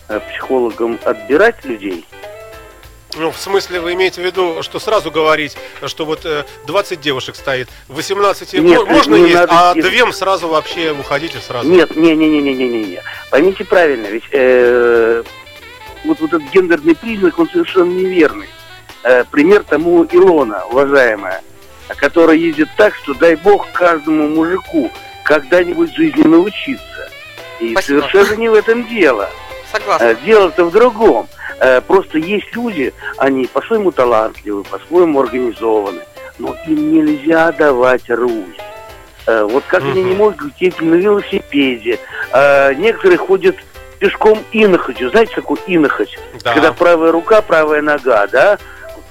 э, 0.10 0.20
психологам 0.32 1.00
отбирать 1.06 1.64
людей? 1.64 2.06
Ну, 3.16 3.32
в 3.32 3.38
смысле, 3.38 3.80
вы 3.80 3.94
имеете 3.94 4.22
в 4.22 4.26
виду, 4.26 4.64
что 4.64 4.80
сразу 4.80 5.12
говорить, 5.12 5.56
что 5.86 6.06
вот 6.06 6.26
э, 6.26 6.46
20 6.66 7.00
девушек 7.00 7.36
стоит, 7.36 7.70
18 7.90 8.54
Нет, 8.54 8.80
мо- 8.80 8.86
можно 8.86 9.16
не 9.16 9.24
есть, 9.24 9.36
надо 9.36 9.70
а 9.72 9.74
двем 9.74 10.12
сразу 10.12 10.48
вообще 10.48 10.92
уходите 10.92 11.40
сразу. 11.40 11.68
Нет, 11.68 11.96
не, 11.96 12.16
не, 12.16 12.28
не, 12.28 12.42
не, 12.42 12.54
не, 12.54 12.68
не, 12.70 12.84
не. 12.86 13.02
Поймите 13.30 13.64
правильно, 13.66 14.08
ведь 14.08 14.24
э, 14.32 15.24
вот, 16.06 16.20
вот 16.20 16.34
этот 16.34 16.50
гендерный 16.52 16.96
признак, 16.96 17.38
он 17.40 17.50
совершенно 17.50 17.92
неверный. 17.92 18.48
Э, 19.04 19.24
пример 19.26 19.64
тому 19.64 20.06
Илона, 20.06 20.66
уважаемая, 20.66 21.42
которая 21.98 22.38
ездит 22.38 22.70
так, 22.78 22.96
что 22.96 23.14
дай 23.14 23.36
бог 23.36 23.68
каждому 23.74 24.28
мужику 24.30 24.92
когда-нибудь 25.24 25.92
в 25.92 25.96
жизни 25.96 26.24
научиться. 26.24 27.10
И 27.60 27.72
Спасибо. 27.74 28.02
совершенно 28.02 28.36
не 28.40 28.50
в 28.50 28.54
этом 28.54 28.88
дело. 28.88 29.30
Согласна. 29.72 30.06
Э, 30.06 30.16
Дело-то 30.26 30.66
в 30.66 30.72
другом. 30.72 31.28
Э, 31.64 31.80
Просто 31.82 32.18
есть 32.18 32.54
люди, 32.56 32.94
они 33.18 33.48
по-своему 33.48 33.92
талантливы, 33.92 34.64
по-своему 34.64 35.22
организованы, 35.22 36.02
но 36.38 36.56
им 36.68 36.92
нельзя 36.94 37.52
давать 37.54 38.10
руль. 38.10 38.56
Э, 39.28 39.44
Вот 39.44 39.64
как 39.68 39.82
они 39.84 40.04
не 40.04 40.14
могут 40.16 40.40
ездить 40.60 40.82
на 40.82 40.96
велосипеде. 40.96 42.00
Э, 42.34 42.74
Некоторые 42.74 43.18
ходят 43.18 43.56
пешком 44.00 44.40
инохотью. 44.52 45.10
Знаете, 45.10 45.36
такой 45.36 45.58
инохоть? 45.68 46.18
Да. 46.44 46.54
Когда 46.54 46.74
правая 46.74 47.12
рука, 47.14 47.42
правая 47.42 47.82
нога, 47.82 48.28
да? 48.28 48.58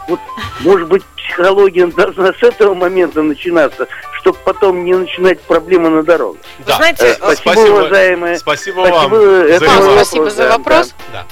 Вот, 0.09 0.21
может 0.61 0.89
быть, 0.89 1.03
психология 1.17 1.87
должна 1.87 2.33
с 2.35 2.43
этого 2.43 2.75
момента 2.75 3.23
начинаться, 3.23 3.87
чтобы 4.21 4.37
потом 4.45 4.85
не 4.85 4.93
начинать 4.95 5.41
проблемы 5.41 5.89
на 5.89 6.03
дороге. 6.03 6.41
Да. 6.67 6.77
знаете, 6.77 7.05
Э, 7.07 7.15
Спасибо, 7.15 7.53
спасибо. 7.53 7.73
уважаемые. 7.73 8.37
Спасибо, 8.39 8.81
Спасибо, 8.87 9.15
вам. 9.15 9.15
это 9.15 9.65
Вам 9.65 9.79
ремарк. 9.79 9.95
спасибо 10.07 10.31
за 10.31 10.43
да, 10.49 10.59
вопрос. 10.59 10.95
Да. 11.13 11.25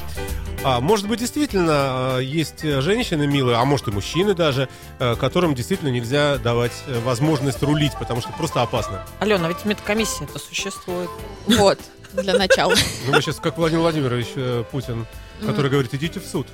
А, 0.62 0.80
может 0.80 1.08
быть, 1.08 1.20
действительно, 1.20 2.18
э, 2.18 2.22
есть 2.22 2.64
э, 2.64 2.82
женщины 2.82 3.26
милые, 3.26 3.56
а 3.56 3.64
может 3.64 3.88
и 3.88 3.90
мужчины 3.90 4.34
даже, 4.34 4.68
э, 4.98 5.16
которым 5.16 5.54
действительно 5.54 5.88
нельзя 5.88 6.36
давать 6.36 6.72
возможность 7.02 7.62
рулить, 7.62 7.92
потому 7.98 8.20
что 8.20 8.30
просто 8.32 8.60
опасно. 8.60 9.06
Алена, 9.20 9.48
ведь 9.48 9.64
медкомиссия 9.64 10.26
это 10.26 10.38
существует. 10.38 11.08
Вот, 11.46 11.78
для 12.12 12.34
начала. 12.34 12.74
Ну, 13.06 13.20
сейчас 13.22 13.36
как 13.36 13.56
Владимир 13.56 13.82
Владимирович 13.82 14.66
Путин, 14.70 15.06
который 15.44 15.70
говорит, 15.70 15.94
идите 15.94 16.20
в 16.20 16.26
суд. 16.26 16.46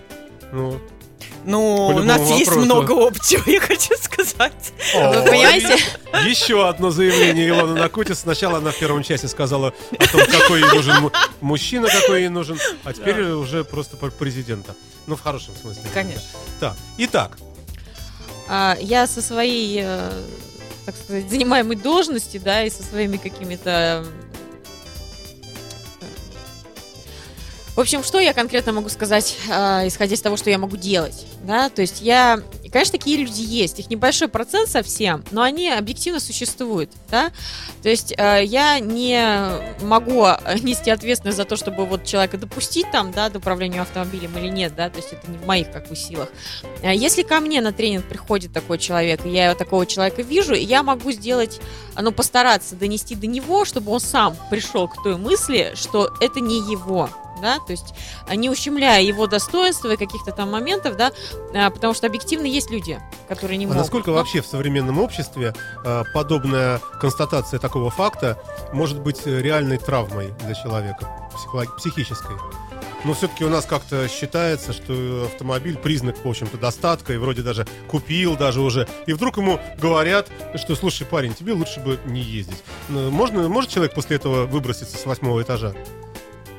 Ну, 0.52 0.80
Ну, 1.44 1.86
у 1.86 1.98
нас 2.00 2.18
любому 2.18 2.36
есть 2.38 2.46
вопросу. 2.50 2.64
много 2.66 2.92
опций, 2.92 3.38
я 3.46 3.60
хочу 3.60 3.94
сказать. 4.00 4.72
Вы 4.94 5.22
понимаете? 5.22 5.76
Еще 6.24 6.68
одно 6.68 6.90
заявление 6.90 7.48
Илоны 7.48 7.74
Накутис. 7.78 8.20
Сначала 8.20 8.58
она 8.58 8.70
в 8.72 8.78
первом 8.78 9.02
части 9.02 9.26
сказала 9.26 9.72
о 9.98 10.06
том, 10.08 10.20
какой 10.26 10.60
ей 10.60 10.68
нужен 10.72 11.00
му- 11.02 11.12
мужчина, 11.40 11.88
какой 11.88 12.22
ей 12.22 12.28
нужен, 12.28 12.58
а 12.84 12.92
теперь 12.92 13.22
уже 13.30 13.62
просто 13.64 13.96
про 13.96 14.10
президента. 14.10 14.74
Ну, 15.06 15.14
в 15.16 15.20
хорошем 15.22 15.54
смысле. 15.60 15.84
Конечно. 15.94 16.22
Так, 16.58 16.74
итак, 16.98 17.38
А, 18.48 18.76
я 18.80 19.06
со 19.06 19.22
своей, 19.22 19.80
э, 19.84 20.10
так 20.84 20.96
сказать, 20.96 21.28
занимаемой 21.30 21.76
должности, 21.76 22.38
да, 22.38 22.62
и 22.64 22.70
со 22.70 22.82
своими 22.82 23.16
какими-то... 23.16 24.04
В 27.76 27.80
общем, 27.80 28.02
что 28.02 28.18
я 28.18 28.32
конкретно 28.32 28.72
могу 28.72 28.88
сказать, 28.88 29.36
э, 29.50 29.86
исходя 29.86 30.14
из 30.14 30.22
того, 30.22 30.38
что 30.38 30.48
я 30.48 30.56
могу 30.56 30.78
делать, 30.78 31.26
да, 31.42 31.68
то 31.68 31.82
есть 31.82 32.00
я, 32.00 32.40
конечно, 32.72 32.92
такие 32.92 33.18
люди 33.18 33.42
есть, 33.42 33.78
их 33.78 33.90
небольшой 33.90 34.28
процент 34.28 34.70
совсем, 34.70 35.22
но 35.30 35.42
они 35.42 35.68
объективно 35.68 36.18
существуют, 36.18 36.90
да, 37.10 37.32
то 37.82 37.90
есть 37.90 38.14
э, 38.16 38.44
я 38.44 38.80
не 38.80 39.60
могу 39.82 40.24
э, 40.24 40.58
нести 40.62 40.90
ответственность 40.90 41.36
за 41.36 41.44
то, 41.44 41.56
чтобы 41.56 41.84
вот 41.84 42.04
человека 42.04 42.38
допустить 42.38 42.90
там, 42.90 43.12
да, 43.12 43.28
до 43.28 43.40
управления 43.40 43.82
автомобилем 43.82 44.38
или 44.38 44.48
нет, 44.48 44.74
да, 44.74 44.88
то 44.88 44.96
есть 44.96 45.12
это 45.12 45.30
не 45.30 45.36
в 45.36 45.44
моих, 45.46 45.70
как 45.70 45.86
бы, 45.90 45.96
силах. 45.96 46.30
А 46.82 46.94
Если 46.94 47.24
ко 47.24 47.40
мне 47.40 47.60
на 47.60 47.72
тренинг 47.72 48.06
приходит 48.06 48.54
такой 48.54 48.78
человек, 48.78 49.26
и 49.26 49.28
я 49.28 49.54
такого 49.54 49.84
человека 49.84 50.22
вижу, 50.22 50.54
я 50.54 50.82
могу 50.82 51.12
сделать, 51.12 51.60
а, 51.94 52.00
ну, 52.00 52.10
постараться 52.10 52.74
донести 52.74 53.14
до 53.14 53.26
него, 53.26 53.66
чтобы 53.66 53.92
он 53.92 54.00
сам 54.00 54.34
пришел 54.48 54.88
к 54.88 55.02
той 55.02 55.18
мысли, 55.18 55.72
что 55.74 56.10
это 56.22 56.40
не 56.40 56.56
его, 56.72 57.10
да, 57.40 57.58
то 57.58 57.72
есть 57.72 57.94
а, 58.28 58.36
не 58.36 58.50
ущемляя 58.50 59.02
его 59.02 59.26
достоинства 59.26 59.92
и 59.92 59.96
каких-то 59.96 60.32
там 60.32 60.50
моментов, 60.50 60.96
да, 60.96 61.12
а, 61.54 61.70
потому 61.70 61.94
что 61.94 62.06
объективно 62.06 62.46
есть 62.46 62.70
люди, 62.70 63.00
которые 63.28 63.56
не 63.56 63.64
а 63.64 63.68
могут. 63.68 63.82
насколько 63.82 64.10
Ну, 64.10 64.16
вообще 64.16 64.40
в 64.40 64.46
современном 64.46 64.98
обществе 64.98 65.54
э, 65.84 66.04
подобная 66.14 66.80
констатация 67.00 67.58
такого 67.58 67.90
факта 67.90 68.38
может 68.72 69.00
быть 69.00 69.22
э, 69.26 69.40
реальной 69.40 69.78
травмой 69.78 70.32
для 70.44 70.54
человека, 70.54 71.08
психической? 71.78 72.36
Но 73.04 73.14
все-таки 73.14 73.44
у 73.44 73.48
нас 73.48 73.66
как-то 73.66 74.08
считается, 74.08 74.72
что 74.72 75.26
автомобиль 75.26 75.76
признак, 75.76 76.16
в 76.24 76.28
общем-то, 76.28 76.58
достатка, 76.58 77.12
и 77.12 77.16
вроде 77.18 77.42
даже 77.42 77.64
купил 77.86 78.36
даже 78.36 78.60
уже. 78.60 78.88
И 79.06 79.12
вдруг 79.12 79.36
ему 79.36 79.60
говорят, 79.78 80.28
что, 80.56 80.74
слушай, 80.74 81.06
парень, 81.06 81.32
тебе 81.32 81.52
лучше 81.52 81.78
бы 81.78 82.00
не 82.06 82.20
ездить. 82.20 82.62
Ну, 82.88 83.10
Можно, 83.10 83.48
может 83.48 83.70
человек 83.70 83.94
после 83.94 84.16
этого 84.16 84.46
выброситься 84.46 84.96
с 84.96 85.06
восьмого 85.06 85.40
этажа? 85.40 85.72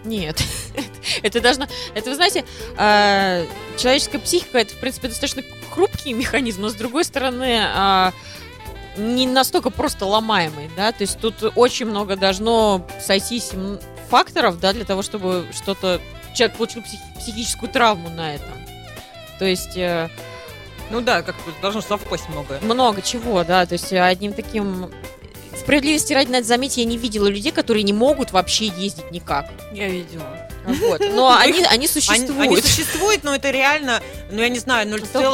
Нет, 0.07 0.41
это 1.21 1.41
должно, 1.41 1.67
это 1.93 2.09
вы 2.09 2.15
знаете, 2.15 2.45
а, 2.77 3.45
человеческая 3.77 4.19
психика 4.19 4.59
это 4.59 4.73
в 4.73 4.77
принципе 4.77 5.09
достаточно 5.09 5.43
хрупкий 5.71 6.13
механизм, 6.13 6.61
но 6.61 6.69
с 6.69 6.73
другой 6.75 7.03
стороны 7.03 7.59
а, 7.61 8.13
не 8.97 9.27
настолько 9.27 9.69
просто 9.69 10.05
ломаемый, 10.05 10.69
да, 10.77 10.91
то 10.91 11.01
есть 11.03 11.19
тут 11.19 11.35
очень 11.55 11.85
много 11.87 12.15
должно 12.15 12.87
сойтись 13.01 13.51
факторов, 14.09 14.59
да, 14.59 14.71
для 14.73 14.85
того, 14.85 15.01
чтобы 15.01 15.45
что-то 15.51 15.99
человек 16.33 16.55
получил 16.57 16.81
психи- 16.81 17.19
психическую 17.19 17.69
травму 17.69 18.09
на 18.09 18.35
этом. 18.35 18.53
То 19.39 19.45
есть 19.45 19.75
э, 19.75 20.09
Ну 20.89 21.01
да, 21.01 21.21
как 21.21 21.35
должно 21.61 21.81
совпасть 21.81 22.29
многое. 22.29 22.59
много 22.61 23.01
чего, 23.01 23.43
да, 23.43 23.65
то 23.65 23.73
есть 23.73 23.91
одним 23.91 24.33
таким 24.33 24.89
Справедливости 25.59 26.13
ради, 26.13 26.29
надо 26.31 26.45
заметить, 26.45 26.77
я 26.77 26.85
не 26.85 26.97
видела 26.97 27.27
людей, 27.27 27.51
которые 27.51 27.83
не 27.83 27.93
могут 27.93 28.31
вообще 28.31 28.67
ездить 28.67 29.11
никак. 29.11 29.49
Я 29.73 29.87
видела. 29.89 30.25
Вот. 30.65 30.99
Но 31.13 31.35
они, 31.35 31.59
они 31.63 31.65
Они, 31.67 31.87
существуют. 31.87 32.39
они 32.41 32.61
существуют, 32.61 33.23
но 33.23 33.33
это 33.33 33.51
реально, 33.51 34.01
ну 34.31 34.41
я 34.41 34.49
не 34.49 34.59
знаю, 34.59 34.87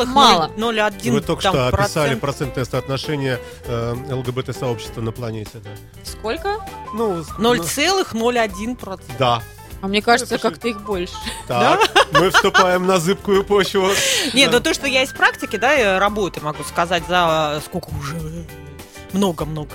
мало. 0.07 0.51
0,01 0.57 1.11
Вы 1.11 1.21
только 1.21 1.41
там 1.43 1.53
что 1.53 1.67
описали 1.69 2.15
процент. 2.15 2.21
процентное 2.21 2.65
соотношение 2.65 3.39
э, 3.65 3.95
ЛГБТ-сообщества 4.11 5.01
на 5.01 5.11
планете, 5.11 5.51
да? 5.63 5.71
Сколько? 6.03 6.59
Ну, 6.93 7.21
ск- 7.21 7.39
0,01 7.39 8.75
процент. 8.75 9.07
ну, 9.09 9.15
Да. 9.17 9.43
А 9.81 9.87
мне 9.87 10.01
кажется, 10.01 10.35
Это 10.35 10.49
как-то 10.49 10.67
их 10.69 10.81
больше. 10.81 11.13
Так, 11.47 11.81
мы 12.13 12.29
вступаем 12.29 12.85
на 12.87 12.99
зыбкую 12.99 13.43
почву. 13.43 13.89
Нет, 14.33 14.51
ну 14.51 14.59
то, 14.61 14.73
что 14.73 14.87
я 14.87 15.01
из 15.03 15.11
практики, 15.11 15.55
да, 15.57 15.73
и 15.73 15.99
работы, 15.99 16.39
могу 16.41 16.63
сказать, 16.63 17.03
за 17.09 17.61
сколько 17.65 17.89
уже 17.89 18.15
много-много 19.13 19.73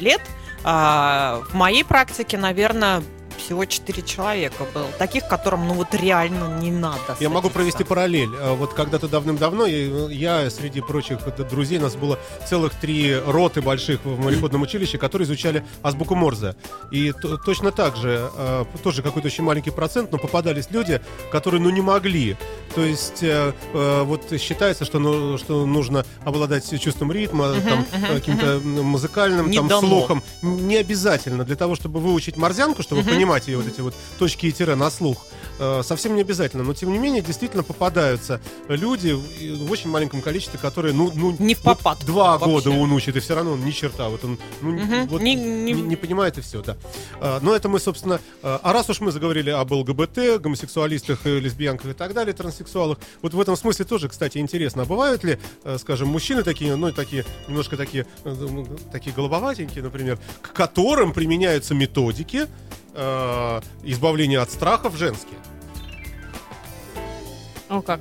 лет, 0.00 0.20
а, 0.64 1.42
в 1.50 1.54
моей 1.54 1.84
практике, 1.84 2.38
наверное, 2.38 3.02
всего 3.40 3.64
4 3.64 4.02
человека 4.02 4.64
было. 4.74 4.86
Таких, 4.98 5.26
которым, 5.28 5.66
ну 5.66 5.74
вот 5.74 5.94
реально 5.94 6.60
не 6.60 6.70
надо. 6.70 7.16
с 7.18 7.20
Я 7.20 7.28
могу 7.30 7.50
провести 7.50 7.84
параллель. 7.84 8.30
А 8.40 8.54
Вот 8.54 8.74
когда-то 8.74 9.08
давным-давно 9.08 9.66
я, 9.66 10.42
я, 10.44 10.50
среди 10.50 10.80
прочих 10.80 11.18
д- 11.24 11.44
друзей, 11.44 11.78
нас 11.78 11.96
было 11.96 12.18
целых 12.48 12.74
три 12.74 13.16
роты 13.18 13.62
больших 13.62 14.00
в 14.04 14.18
мореходном 14.20 14.62
училище, 14.62 14.98
которые 14.98 15.26
изучали 15.26 15.64
азбуку 15.82 16.14
Морзе. 16.14 16.54
И 16.92 17.12
точно 17.44 17.70
так 17.72 17.96
же, 17.96 18.30
э, 18.36 18.64
тоже 18.82 19.02
какой-то 19.02 19.26
очень 19.28 19.44
маленький 19.44 19.70
процент, 19.70 20.12
но 20.12 20.18
попадались 20.18 20.70
люди, 20.70 21.00
которые, 21.32 21.60
ну, 21.60 21.70
не 21.70 21.80
могли. 21.80 22.36
То 22.74 22.82
есть 22.84 23.22
э, 23.22 23.52
э, 23.72 24.02
вот 24.02 24.22
считается, 24.40 24.84
что, 24.84 24.98
ну, 24.98 25.38
что 25.38 25.64
нужно 25.66 26.04
обладать 26.24 26.68
чувством 26.80 27.10
ритма, 27.12 27.48
Мгм, 27.54 27.62
там, 27.68 27.86
э, 27.92 28.14
каким-то 28.16 28.46
м, 28.46 28.82
музыкальным 28.84 29.50
Не 29.50 29.56
там, 29.58 29.68
дано. 29.68 29.88
слухом. 29.88 30.22
Не 30.42 30.76
обязательно. 30.76 31.44
Для 31.44 31.56
того, 31.56 31.74
чтобы 31.74 32.00
выучить 32.00 32.36
морзянку, 32.36 32.82
чтобы 32.82 33.02
Мгм. 33.02 33.10
понимать 33.10 33.29
ее 33.48 33.58
вот 33.58 33.66
эти 33.66 33.80
вот 33.80 33.94
точки 34.18 34.46
и 34.46 34.52
тире 34.52 34.74
на 34.74 34.90
слух, 34.90 35.26
э, 35.58 35.82
совсем 35.84 36.14
не 36.14 36.22
обязательно. 36.22 36.62
Но, 36.62 36.74
тем 36.74 36.92
не 36.92 36.98
менее, 36.98 37.22
действительно 37.22 37.62
попадаются 37.62 38.40
люди 38.68 39.12
в 39.12 39.70
очень 39.70 39.90
маленьком 39.90 40.20
количестве, 40.22 40.58
которые, 40.58 40.94
ну, 40.94 41.10
ну 41.14 41.34
Не 41.38 41.54
в 41.54 41.64
вот 41.64 41.78
попад 41.78 42.04
два 42.06 42.38
вообще. 42.38 42.46
года 42.46 42.70
он 42.70 42.92
учит, 42.92 43.16
и 43.16 43.20
все 43.20 43.34
равно 43.34 43.52
он 43.52 43.64
ни 43.64 43.70
черта. 43.70 44.08
Вот 44.08 44.24
он 44.24 44.38
ну, 44.62 44.70
Мгм. 44.72 45.06
вот 45.08 45.20
Не- 45.22 45.34
не, 45.34 45.72
не- 45.72 45.82
не 45.82 45.96
понимает, 45.96 46.38
и 46.38 46.40
все, 46.40 46.62
да. 46.62 46.76
А, 47.20 47.38
но 47.42 47.54
это 47.54 47.68
мы, 47.68 47.78
собственно... 47.80 48.20
а 48.42 48.60
а 48.62 48.72
раз 48.72 48.88
уж 48.90 49.00
мы 49.00 49.10
заговорили 49.12 49.50
об 49.50 49.70
ЛГБТ, 49.72 50.40
гомосексуалистах, 50.40 51.20
э, 51.24 51.38
лесбиянках 51.38 51.90
и 51.90 51.94
так 51.94 52.14
далее, 52.14 52.32
транссексуалах, 52.34 52.98
вот 53.22 53.34
в 53.34 53.40
этом 53.40 53.56
смысле 53.56 53.84
тоже, 53.84 54.08
кстати, 54.08 54.38
интересно, 54.38 54.82
а 54.82 54.84
бывают 54.86 55.24
ли, 55.24 55.38
э, 55.64 55.76
скажем, 55.78 56.08
мужчины 56.08 56.42
такие, 56.42 56.76
ну, 56.76 56.92
такие, 56.92 57.24
немножко 57.48 57.76
такие, 57.76 58.06
э, 58.24 58.64
такие 58.92 59.14
голубоватенькие, 59.14 59.82
например, 59.82 60.18
к 60.42 60.52
которым 60.52 61.12
применяются 61.12 61.74
методики 61.74 62.46
э, 62.94 63.60
избавления 63.84 64.40
от 64.42 64.50
страхов 64.50 64.96
женские? 64.96 65.38
О, 67.68 67.82
как? 67.82 68.00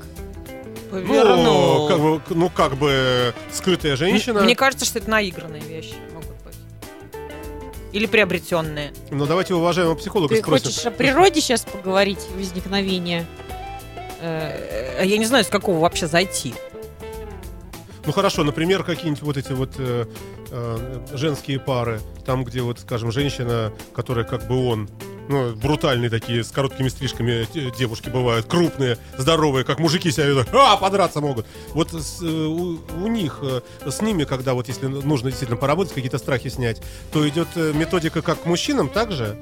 Ну, 0.91 1.01
Повернул. 1.01 1.87
как 1.87 1.99
бы, 1.99 2.21
ну, 2.29 2.49
как 2.49 2.75
бы 2.77 3.33
скрытая 3.51 3.95
женщина. 3.95 4.41
Мне 4.41 4.55
кажется, 4.55 4.85
что 4.85 4.97
это 4.99 5.09
наигранные 5.09 5.61
вещи 5.61 5.93
могут 6.13 6.29
быть. 6.43 6.55
Или 7.91 8.07
приобретенные. 8.07 8.91
Но 9.11 9.27
давайте 9.27 9.53
уважаемого 9.53 9.95
психолога 9.95 10.33
Ты 10.35 10.41
спросим. 10.41 10.65
хочешь 10.65 10.85
о 10.85 10.91
природе 10.91 11.41
сейчас 11.41 11.61
поговорить, 11.61 12.19
возникновение? 12.35 13.27
Э, 14.21 14.97
Э, 14.99 15.05
Я 15.05 15.17
не 15.17 15.25
знаю, 15.25 15.43
с 15.45 15.47
какого 15.47 15.79
вообще 15.79 16.07
зайти. 16.07 16.53
Ну 18.05 18.11
хорошо, 18.11 18.43
например, 18.43 18.83
какие-нибудь 18.83 19.21
вот 19.21 19.37
эти 19.37 19.51
вот 19.51 19.73
э, 19.77 20.05
э, 20.51 21.05
женские 21.13 21.59
пары, 21.59 21.99
там, 22.25 22.43
где 22.43 22.61
вот, 22.61 22.79
скажем, 22.79 23.11
женщина, 23.11 23.73
которая 23.93 24.25
как 24.25 24.47
бы 24.47 24.67
он, 24.67 24.89
ну, 25.27 25.53
брутальные 25.55 26.09
такие, 26.09 26.43
с 26.43 26.51
короткими 26.51 26.87
стрижками 26.87 27.47
девушки 27.77 28.09
бывают, 28.09 28.47
крупные, 28.47 28.97
здоровые, 29.17 29.65
как 29.65 29.79
мужики 29.79 30.11
себя 30.11 30.25
ведут, 30.25 30.47
а, 30.53 30.77
подраться 30.77 31.21
могут. 31.21 31.45
Вот 31.69 31.91
с, 31.91 32.21
э, 32.21 32.25
у, 32.25 32.79
у 33.03 33.07
них, 33.07 33.39
э, 33.41 33.61
с 33.85 34.01
ними, 34.01 34.23
когда 34.23 34.53
вот 34.53 34.67
если 34.69 34.87
нужно 34.87 35.29
действительно 35.29 35.59
поработать, 35.59 35.93
какие-то 35.93 36.17
страхи 36.17 36.49
снять, 36.49 36.81
то 37.11 37.27
идет 37.27 37.49
э, 37.55 37.73
методика 37.73 38.21
как 38.21 38.43
к 38.43 38.45
мужчинам, 38.45 38.89
так 38.89 39.11
же? 39.11 39.37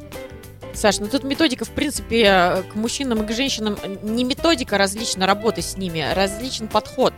Саш, 0.73 0.99
ну 0.99 1.07
тут 1.07 1.23
методика, 1.23 1.65
в 1.65 1.71
принципе, 1.71 2.63
к 2.71 2.75
мужчинам 2.75 3.23
и 3.23 3.27
к 3.27 3.31
женщинам 3.31 3.77
не 4.03 4.23
методика 4.23 4.77
различна 4.77 5.25
работы 5.25 5.61
с 5.61 5.77
ними, 5.77 6.01
а 6.01 6.13
различен 6.13 6.67
подход. 6.67 7.13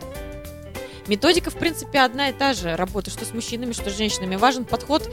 Методика, 1.10 1.50
в 1.50 1.54
принципе, 1.56 1.98
одна 2.02 2.28
и 2.28 2.32
та 2.32 2.54
же. 2.54 2.76
Работа 2.76 3.10
что 3.10 3.24
с 3.24 3.34
мужчинами, 3.34 3.72
что 3.72 3.90
с 3.90 3.96
женщинами. 3.96 4.36
Важен 4.36 4.64
подход 4.64 5.10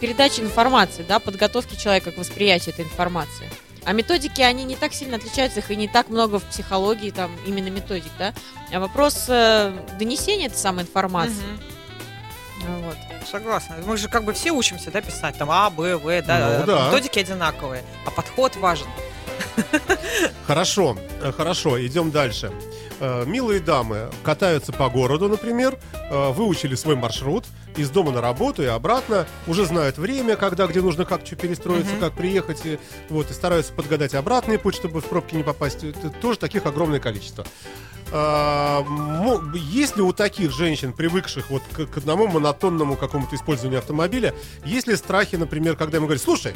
передачи 0.00 0.40
информации, 0.40 1.04
да, 1.06 1.20
подготовки 1.20 1.76
человека 1.76 2.10
к 2.10 2.18
восприятию 2.18 2.74
этой 2.74 2.84
информации. 2.84 3.48
А 3.84 3.92
методики, 3.92 4.40
они 4.40 4.64
не 4.64 4.74
так 4.74 4.92
сильно 4.92 5.16
отличаются, 5.16 5.60
их 5.60 5.70
и 5.70 5.76
не 5.76 5.86
так 5.86 6.08
много 6.08 6.40
в 6.40 6.44
психологии, 6.44 7.12
там, 7.12 7.30
именно 7.46 7.68
методик, 7.68 8.10
да. 8.18 8.34
А 8.72 8.80
вопрос 8.80 9.26
э, 9.28 9.72
донесения 9.96 10.46
этой 10.46 10.58
самой 10.58 10.82
информации. 10.82 11.36
Мгм. 12.66 12.82
Вот. 12.86 12.96
Согласна. 13.30 13.76
Мы 13.86 13.96
же 13.96 14.08
как 14.08 14.24
бы 14.24 14.32
все 14.32 14.50
учимся, 14.50 14.90
да, 14.90 15.00
писать 15.00 15.38
там 15.38 15.52
А, 15.52 15.70
Б, 15.70 15.98
В, 15.98 16.20
да, 16.22 16.58
Ну, 16.58 16.66
да. 16.66 16.86
методики 16.88 17.20
одинаковые, 17.20 17.84
а 18.04 18.10
подход 18.10 18.56
важен. 18.56 18.88
Хорошо, 20.48 20.98
э, 21.22 21.30
хорошо, 21.30 21.80
идем 21.86 22.10
дальше. 22.10 22.50
Э, 23.00 23.24
Милые 23.26 23.60
дамы 23.60 24.10
катаются 24.24 24.72
по 24.72 24.88
городу, 24.88 25.28
например, 25.28 25.78
э, 25.92 26.30
выучили 26.32 26.74
свой 26.74 26.96
маршрут 26.96 27.44
из 27.76 27.90
дома 27.90 28.10
на 28.10 28.20
работу 28.20 28.62
и 28.62 28.66
обратно, 28.66 29.26
уже 29.46 29.64
знают 29.64 29.98
время, 29.98 30.34
когда, 30.36 30.66
где 30.66 30.80
нужно 30.80 31.04
как 31.04 31.24
что 31.24 31.36
перестроиться, 31.36 31.92
Мгм. 31.92 32.00
как 32.00 32.14
приехать, 32.14 32.60
и, 32.64 32.78
вот, 33.08 33.30
и 33.30 33.34
стараются 33.34 33.72
подгадать 33.72 34.14
обратный 34.14 34.58
путь, 34.58 34.74
чтобы 34.74 35.00
в 35.00 35.04
пробки 35.04 35.36
не 35.36 35.44
попасть. 35.44 35.84
Это 35.84 36.10
тоже 36.10 36.38
таких 36.38 36.66
огромное 36.66 36.98
количество. 36.98 37.46
А, 38.10 38.84
Есть 39.54 39.96
ли 39.96 40.02
у 40.02 40.12
таких 40.12 40.50
женщин, 40.50 40.92
привыкших 40.92 41.50
вот 41.50 41.62
к, 41.72 41.86
к 41.86 41.96
одному 41.98 42.26
монотонному 42.26 42.96
какому-то 42.96 43.36
использованию 43.36 43.78
автомобиля, 43.80 44.34
есть 44.64 44.86
ли 44.88 44.96
страхи, 44.96 45.36
например, 45.36 45.76
когда 45.76 45.98
ему 45.98 46.06
говорят, 46.06 46.22
слушай, 46.22 46.54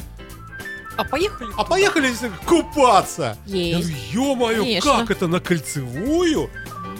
А 0.97 1.03
поехали? 1.03 1.49
а 1.57 1.63
поехали 1.63 2.11
купаться? 2.45 3.37
Я 3.45 3.77
Есть. 3.77 3.89
говорю, 4.13 4.63
ё-моё, 4.63 4.81
как 4.81 5.11
это 5.11 5.27
на 5.27 5.39
кольцевую? 5.39 6.49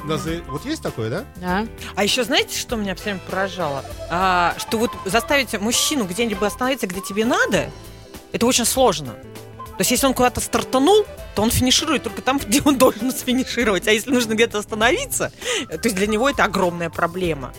На 0.05 0.17
за- 0.17 0.41
Вот 0.47 0.65
есть 0.65 0.81
такое, 0.81 1.09
да? 1.09 1.25
Да. 1.37 1.65
А 1.95 2.03
еще 2.03 2.23
знаете, 2.23 2.57
что 2.57 2.75
меня 2.75 2.93
все 2.95 3.05
время 3.05 3.21
поражало? 3.29 3.85
А, 4.09 4.53
что 4.57 4.77
вот 4.77 4.91
заставить 5.05 5.57
мужчину 5.61 6.05
где-нибудь 6.05 6.43
остановиться, 6.45 6.87
где 6.87 6.99
тебе 7.01 7.23
надо, 7.23 7.69
это 8.33 8.45
очень 8.45 8.65
сложно. 8.65 9.13
То 9.13 9.79
есть, 9.79 9.91
если 9.91 10.05
он 10.05 10.13
куда-то 10.13 10.41
стартанул, 10.41 11.05
то 11.35 11.41
он 11.41 11.49
финиширует 11.51 12.03
только 12.03 12.21
там, 12.21 12.37
где 12.37 12.61
он 12.65 12.77
должен 12.77 13.11
сфинишировать. 13.11 13.87
А 13.87 13.91
если 13.91 14.11
нужно 14.11 14.33
где-то 14.33 14.59
остановиться, 14.59 15.31
то 15.69 15.79
есть 15.83 15.95
для 15.95 16.07
него 16.07 16.29
это 16.29 16.43
огромная 16.43 16.89
проблема. 16.89 17.53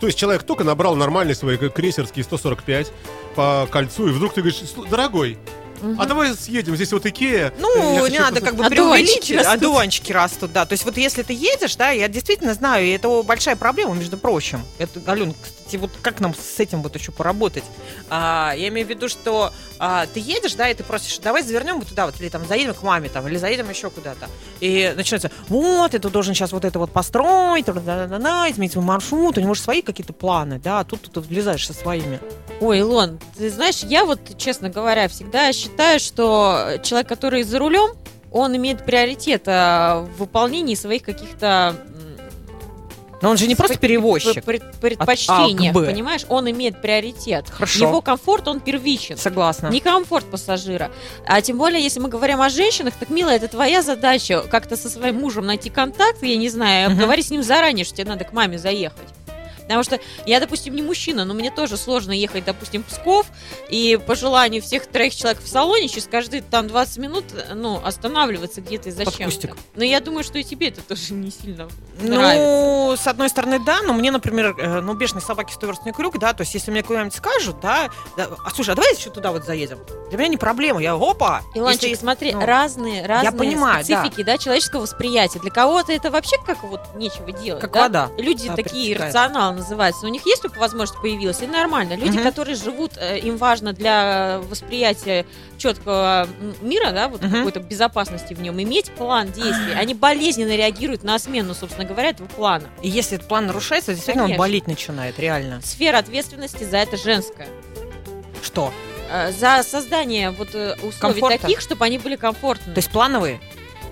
То 0.00 0.06
есть 0.06 0.18
человек 0.18 0.44
только 0.44 0.64
набрал 0.64 0.96
нормальный 0.96 1.34
свой 1.34 1.58
крейсерский 1.58 2.24
145 2.24 2.90
по 3.40 3.66
кольцу, 3.72 4.08
и 4.08 4.12
вдруг 4.12 4.34
ты 4.34 4.42
говоришь, 4.42 4.60
«Слу- 4.60 4.86
дорогой, 4.86 5.38
а 5.98 6.04
давай 6.04 6.34
съедем, 6.34 6.76
здесь 6.76 6.92
вот 6.92 7.06
Икея. 7.06 7.54
Ну, 7.58 8.06
не 8.06 8.18
надо 8.18 8.40
посмотреть». 8.40 8.44
как 8.44 8.56
бы 8.56 8.64
Одуванчики 8.66 9.28
преувеличить. 9.28 9.46
Одуванчики 9.46 10.12
растут, 10.12 10.52
да. 10.52 10.66
То 10.66 10.74
есть 10.74 10.84
вот 10.84 10.98
если 10.98 11.22
ты 11.22 11.32
едешь, 11.32 11.74
да, 11.76 11.88
я 11.90 12.08
действительно 12.08 12.52
знаю, 12.52 12.84
и 12.84 12.90
это 12.90 13.22
большая 13.22 13.56
проблема, 13.56 13.94
между 13.94 14.18
прочим. 14.18 14.60
Это, 14.76 15.00
Ален, 15.10 15.34
кстати, 15.70 15.80
вот 15.80 15.90
как 16.02 16.18
нам 16.20 16.34
с 16.34 16.58
этим 16.58 16.82
вот 16.82 16.96
еще 16.96 17.12
поработать? 17.12 17.62
А, 18.08 18.52
я 18.56 18.68
имею 18.68 18.84
в 18.86 18.90
виду, 18.90 19.08
что 19.08 19.52
а, 19.78 20.06
ты 20.06 20.18
едешь, 20.18 20.54
да, 20.54 20.68
и 20.68 20.74
ты 20.74 20.82
просишь, 20.82 21.18
давай 21.18 21.44
завернем 21.44 21.78
вот 21.78 21.88
туда 21.88 22.06
вот, 22.06 22.20
или 22.20 22.28
там 22.28 22.44
заедем 22.44 22.74
к 22.74 22.82
маме, 22.82 23.08
там, 23.08 23.28
или 23.28 23.36
заедем 23.36 23.70
еще 23.70 23.88
куда-то. 23.88 24.28
И 24.58 24.92
начинается, 24.96 25.30
вот, 25.48 25.92
ты 25.92 26.00
должен 26.00 26.34
сейчас 26.34 26.50
вот 26.50 26.64
это 26.64 26.80
вот 26.80 26.90
построить, 26.90 27.66
да-да-да, 27.66 28.50
изменить 28.50 28.72
свой 28.72 28.84
маршрут, 28.84 29.38
у 29.38 29.40
него 29.40 29.54
же 29.54 29.60
свои 29.60 29.80
какие-то 29.80 30.12
планы, 30.12 30.58
да, 30.58 30.80
а 30.80 30.84
тут 30.84 31.02
ты 31.02 31.20
влезаешь 31.20 31.64
со 31.64 31.72
своими. 31.72 32.18
Ой, 32.60 32.80
Илон, 32.80 33.20
ты 33.38 33.48
знаешь, 33.48 33.84
я 33.84 34.04
вот, 34.04 34.18
честно 34.38 34.70
говоря, 34.70 35.06
всегда 35.06 35.52
считаю, 35.52 36.00
что 36.00 36.80
человек, 36.82 37.08
который 37.08 37.44
за 37.44 37.60
рулем, 37.60 37.90
он 38.32 38.56
имеет 38.56 38.84
приоритет 38.84 39.44
а, 39.46 40.00
в 40.00 40.18
выполнении 40.18 40.74
своих 40.74 41.02
каких-то 41.02 41.76
Но 43.22 43.30
он 43.30 43.36
же 43.36 43.46
не 43.46 43.54
просто 43.54 43.76
перевозчик. 43.78 44.44
пред- 44.44 44.62
предпочтениях, 44.80 45.74
Б. 45.74 45.86
понимаешь? 45.86 46.22
Он 46.28 46.50
имеет 46.50 46.80
приоритет. 46.80 47.48
Хорошо. 47.50 47.86
Его 47.88 48.00
комфорт, 48.00 48.48
он 48.48 48.60
первичен. 48.60 49.16
Согласна. 49.16 49.68
Не 49.68 49.80
комфорт 49.80 50.30
пассажира. 50.30 50.90
А 51.26 51.40
тем 51.42 51.58
более, 51.58 51.82
если 51.82 52.00
мы 52.00 52.08
говорим 52.08 52.40
о 52.40 52.48
женщинах, 52.48 52.94
так, 52.98 53.10
милая, 53.10 53.36
это 53.36 53.48
твоя 53.48 53.82
задача 53.82 54.42
как-то 54.50 54.76
со 54.76 54.88
своим 54.88 55.16
мужем 55.20 55.46
найти 55.46 55.70
контакт, 55.70 56.22
я 56.22 56.36
не 56.36 56.48
знаю, 56.48 56.90
Мгм. 56.90 56.98
обговори 56.98 57.22
с 57.22 57.30
ним 57.30 57.42
заранее, 57.42 57.84
что 57.84 57.96
тебе 57.96 58.08
надо 58.08 58.24
к 58.24 58.32
маме 58.32 58.58
заехать. 58.58 59.08
Потому 59.70 59.84
что 59.84 60.00
я, 60.26 60.40
допустим, 60.40 60.74
не 60.74 60.82
мужчина, 60.82 61.24
но 61.24 61.32
мне 61.32 61.52
тоже 61.52 61.76
сложно 61.76 62.10
ехать, 62.10 62.44
допустим, 62.44 62.82
в 62.82 62.86
Псков, 62.86 63.26
и 63.68 64.00
по 64.04 64.16
желанию 64.16 64.60
всех 64.62 64.86
троих 64.86 65.14
человек 65.14 65.40
в 65.40 65.48
салоне 65.48 65.88
через 65.88 66.06
каждые 66.06 66.42
там 66.42 66.66
20 66.66 66.98
минут, 66.98 67.24
ну, 67.54 67.80
останавливаться 67.84 68.62
где-то 68.62 68.88
и 68.88 68.92
зачем 68.92 69.26
кустик. 69.30 69.56
Но 69.76 69.84
я 69.84 70.00
думаю, 70.00 70.24
что 70.24 70.38
и 70.38 70.42
тебе 70.42 70.68
это 70.68 70.80
тоже 70.82 71.14
не 71.14 71.30
сильно 71.30 71.68
нравится. 72.00 72.40
Ну, 72.40 72.96
с 72.96 73.06
одной 73.06 73.28
стороны, 73.28 73.60
да, 73.60 73.82
но 73.82 73.92
мне, 73.92 74.10
например, 74.10 74.56
э, 74.58 74.80
ну, 74.80 74.94
бешеной 74.94 75.22
собаки 75.22 75.52
стоверстный 75.52 75.92
крюк, 75.92 76.18
да, 76.18 76.32
то 76.32 76.40
есть, 76.40 76.52
если 76.52 76.72
мне 76.72 76.82
куда-нибудь 76.82 77.14
скажут, 77.14 77.60
да, 77.60 77.90
да, 78.16 78.28
а 78.44 78.50
слушай, 78.50 78.70
а 78.70 78.74
давай 78.74 78.92
еще 78.96 79.10
туда 79.10 79.30
вот 79.30 79.44
заедем. 79.44 79.78
Для 80.08 80.18
меня 80.18 80.28
не 80.28 80.36
проблема, 80.36 80.82
я, 80.82 80.94
опа! 80.94 81.42
Илончик, 81.54 81.84
если- 81.84 81.94
смотри, 81.94 82.32
ну, 82.32 82.44
разные, 82.44 83.06
разные 83.06 83.30
понимаю, 83.30 83.84
да. 83.86 84.02
специфики, 84.02 84.24
да. 84.24 84.36
человеческого 84.36 84.80
восприятия. 84.80 85.38
Для 85.38 85.52
кого-то 85.52 85.92
это 85.92 86.10
вообще 86.10 86.36
как 86.44 86.64
вот 86.64 86.80
нечего 86.96 87.30
делать. 87.30 87.60
Как 87.60 87.72
да? 87.72 87.82
вода. 87.82 88.10
Люди 88.18 88.48
Да, 88.48 88.56
такие 88.56 88.96
рационалы 88.96 89.59
называются. 89.60 90.06
У 90.06 90.08
них 90.08 90.26
есть 90.26 90.42
только 90.42 90.58
возможность 90.58 91.00
появилась, 91.00 91.40
и 91.42 91.46
нормально. 91.46 91.94
Люди, 91.94 92.16
Мгм. 92.16 92.22
которые 92.24 92.56
живут, 92.56 92.92
э, 92.96 93.18
им 93.18 93.36
важно 93.36 93.72
для 93.72 94.40
восприятия 94.48 95.24
четкого 95.58 96.26
мира, 96.60 96.90
да, 96.92 97.08
вот 97.08 97.22
Мгм. 97.22 97.30
какой-то 97.36 97.60
безопасности 97.60 98.34
в 98.34 98.40
нем, 98.42 98.60
иметь 98.62 98.90
план 98.92 99.30
действий. 99.32 99.74
Они 99.74 99.94
болезненно 99.94 100.56
реагируют 100.56 101.04
на 101.04 101.18
смену, 101.18 101.54
собственно 101.54 101.86
говоря, 101.86 102.10
этого 102.10 102.26
плана. 102.26 102.64
И 102.82 102.88
если 102.88 103.16
этот 103.16 103.28
план 103.28 103.46
нарушается, 103.46 103.92
действительно 103.94 104.24
Конечно. 104.24 104.42
он 104.42 104.48
болеть 104.48 104.66
начинает, 104.66 105.18
реально. 105.18 105.60
Сфера 105.62 105.98
ответственности 105.98 106.64
за 106.64 106.78
это 106.78 106.96
женская. 106.96 107.48
Что? 108.42 108.72
Э, 109.10 109.32
За 109.32 109.62
создание 109.62 110.30
вот 110.30 110.54
э, 110.54 110.74
условий 110.82 111.20
Комфорта? 111.20 111.38
таких, 111.38 111.60
чтобы 111.60 111.84
они 111.84 111.98
были 111.98 112.16
комфортны. 112.16 112.72
То 112.72 112.78
есть 112.78 112.90
плановые? 112.90 113.40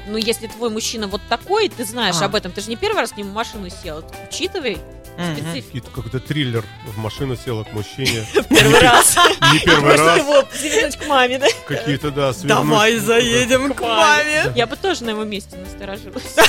Ну, 0.07 0.16
если 0.16 0.47
твой 0.47 0.71
мужчина 0.71 1.07
вот 1.07 1.21
такой, 1.29 1.69
ты 1.69 1.85
знаешь 1.85 2.16
А. 2.21 2.25
об 2.27 2.35
этом, 2.35 2.51
ты 2.53 2.62
же 2.62 2.71
не 2.71 2.77
первый 2.77 3.01
раз 3.01 3.12
к 3.12 3.16
нему 3.19 3.31
в 3.31 3.35
машину 3.35 3.69
сел. 3.69 4.03
Учитывай 4.31 4.79
Мгм. 5.19 5.35
специфику. 5.37 5.66
Какие-то 5.66 5.91
какой-то 5.91 6.21
триллер 6.21 6.64
в 6.87 6.99
машину 6.99 7.37
села 7.37 7.64
к 7.64 7.73
мужчине. 7.73 8.25
Первый 8.49 8.81
раз. 8.81 9.16
Не 9.53 9.59
первый 9.59 9.97
раз. 9.97 10.19
его 10.19 10.45
завернуть 10.53 10.97
к 10.97 11.07
маме, 11.09 11.39
да? 11.39 11.47
Какие-то, 11.66 12.11
да, 12.11 12.33
свернуть. 12.33 12.49
Давай 12.49 12.97
заедем 12.99 13.75
к 13.75 13.81
маме. 13.81 14.53
Я 14.55 14.66
бы 14.69 14.77
тоже 14.77 15.05
на 15.05 15.11
его 15.11 15.25
месте 15.25 15.57
насторожилась. 15.57 16.37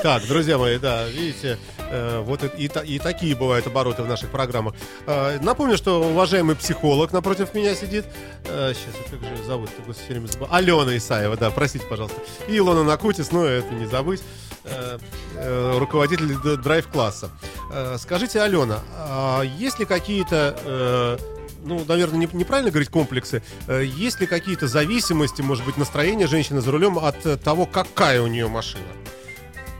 Так, 0.00 0.24
друзья 0.28 0.58
мои, 0.58 0.78
да, 0.78 1.08
видите, 1.08 1.58
э, 1.90 2.20
вот 2.24 2.44
и, 2.44 2.66
и 2.66 2.70
и 2.84 2.98
такие 3.00 3.34
бывают 3.34 3.66
обороты 3.66 4.04
в 4.04 4.08
наших 4.08 4.30
программах. 4.30 4.74
Э, 5.08 5.40
напомню, 5.42 5.76
что 5.76 6.00
уважаемый 6.02 6.54
психолог 6.54 7.10
напротив 7.12 7.52
меня 7.52 7.74
сидит. 7.74 8.04
Э, 8.44 8.74
сейчас, 8.74 8.94
как 9.10 9.20
же 9.20 9.26
ее 9.34 9.44
зовут? 9.44 9.70
Все 9.70 10.12
время 10.12 10.28
забываю. 10.28 10.54
Алена 10.54 10.96
Исаева, 10.96 11.36
да, 11.36 11.50
простите, 11.50 11.84
пожалуйста. 11.86 12.20
И 12.46 12.56
Илона 12.56 12.84
Накутис, 12.84 13.32
ну, 13.32 13.42
это 13.42 13.74
не 13.74 13.86
забыть. 13.86 14.22
Э, 14.64 14.98
э, 15.36 15.78
руководитель 15.78 16.34
драйв-класса. 16.58 17.30
Э, 17.72 17.96
скажите, 17.98 18.40
Алена, 18.42 18.80
а 18.96 19.42
есть 19.42 19.78
ли 19.78 19.84
какие-то 19.84 21.18
ну, 21.64 21.84
наверное, 21.88 22.18
не- 22.20 22.28
неправильно 22.38 22.70
говорить 22.70 22.88
комплексы. 22.88 23.42
Есть 23.68 24.20
ли 24.20 24.26
какие-то 24.28 24.68
зависимости, 24.68 25.42
может 25.42 25.64
быть, 25.66 25.76
настроение 25.76 26.28
женщины 26.28 26.60
за 26.60 26.70
рулем 26.70 26.98
от 26.98 27.42
того, 27.42 27.66
какая 27.66 28.22
у 28.22 28.28
нее 28.28 28.46
машина? 28.48 28.84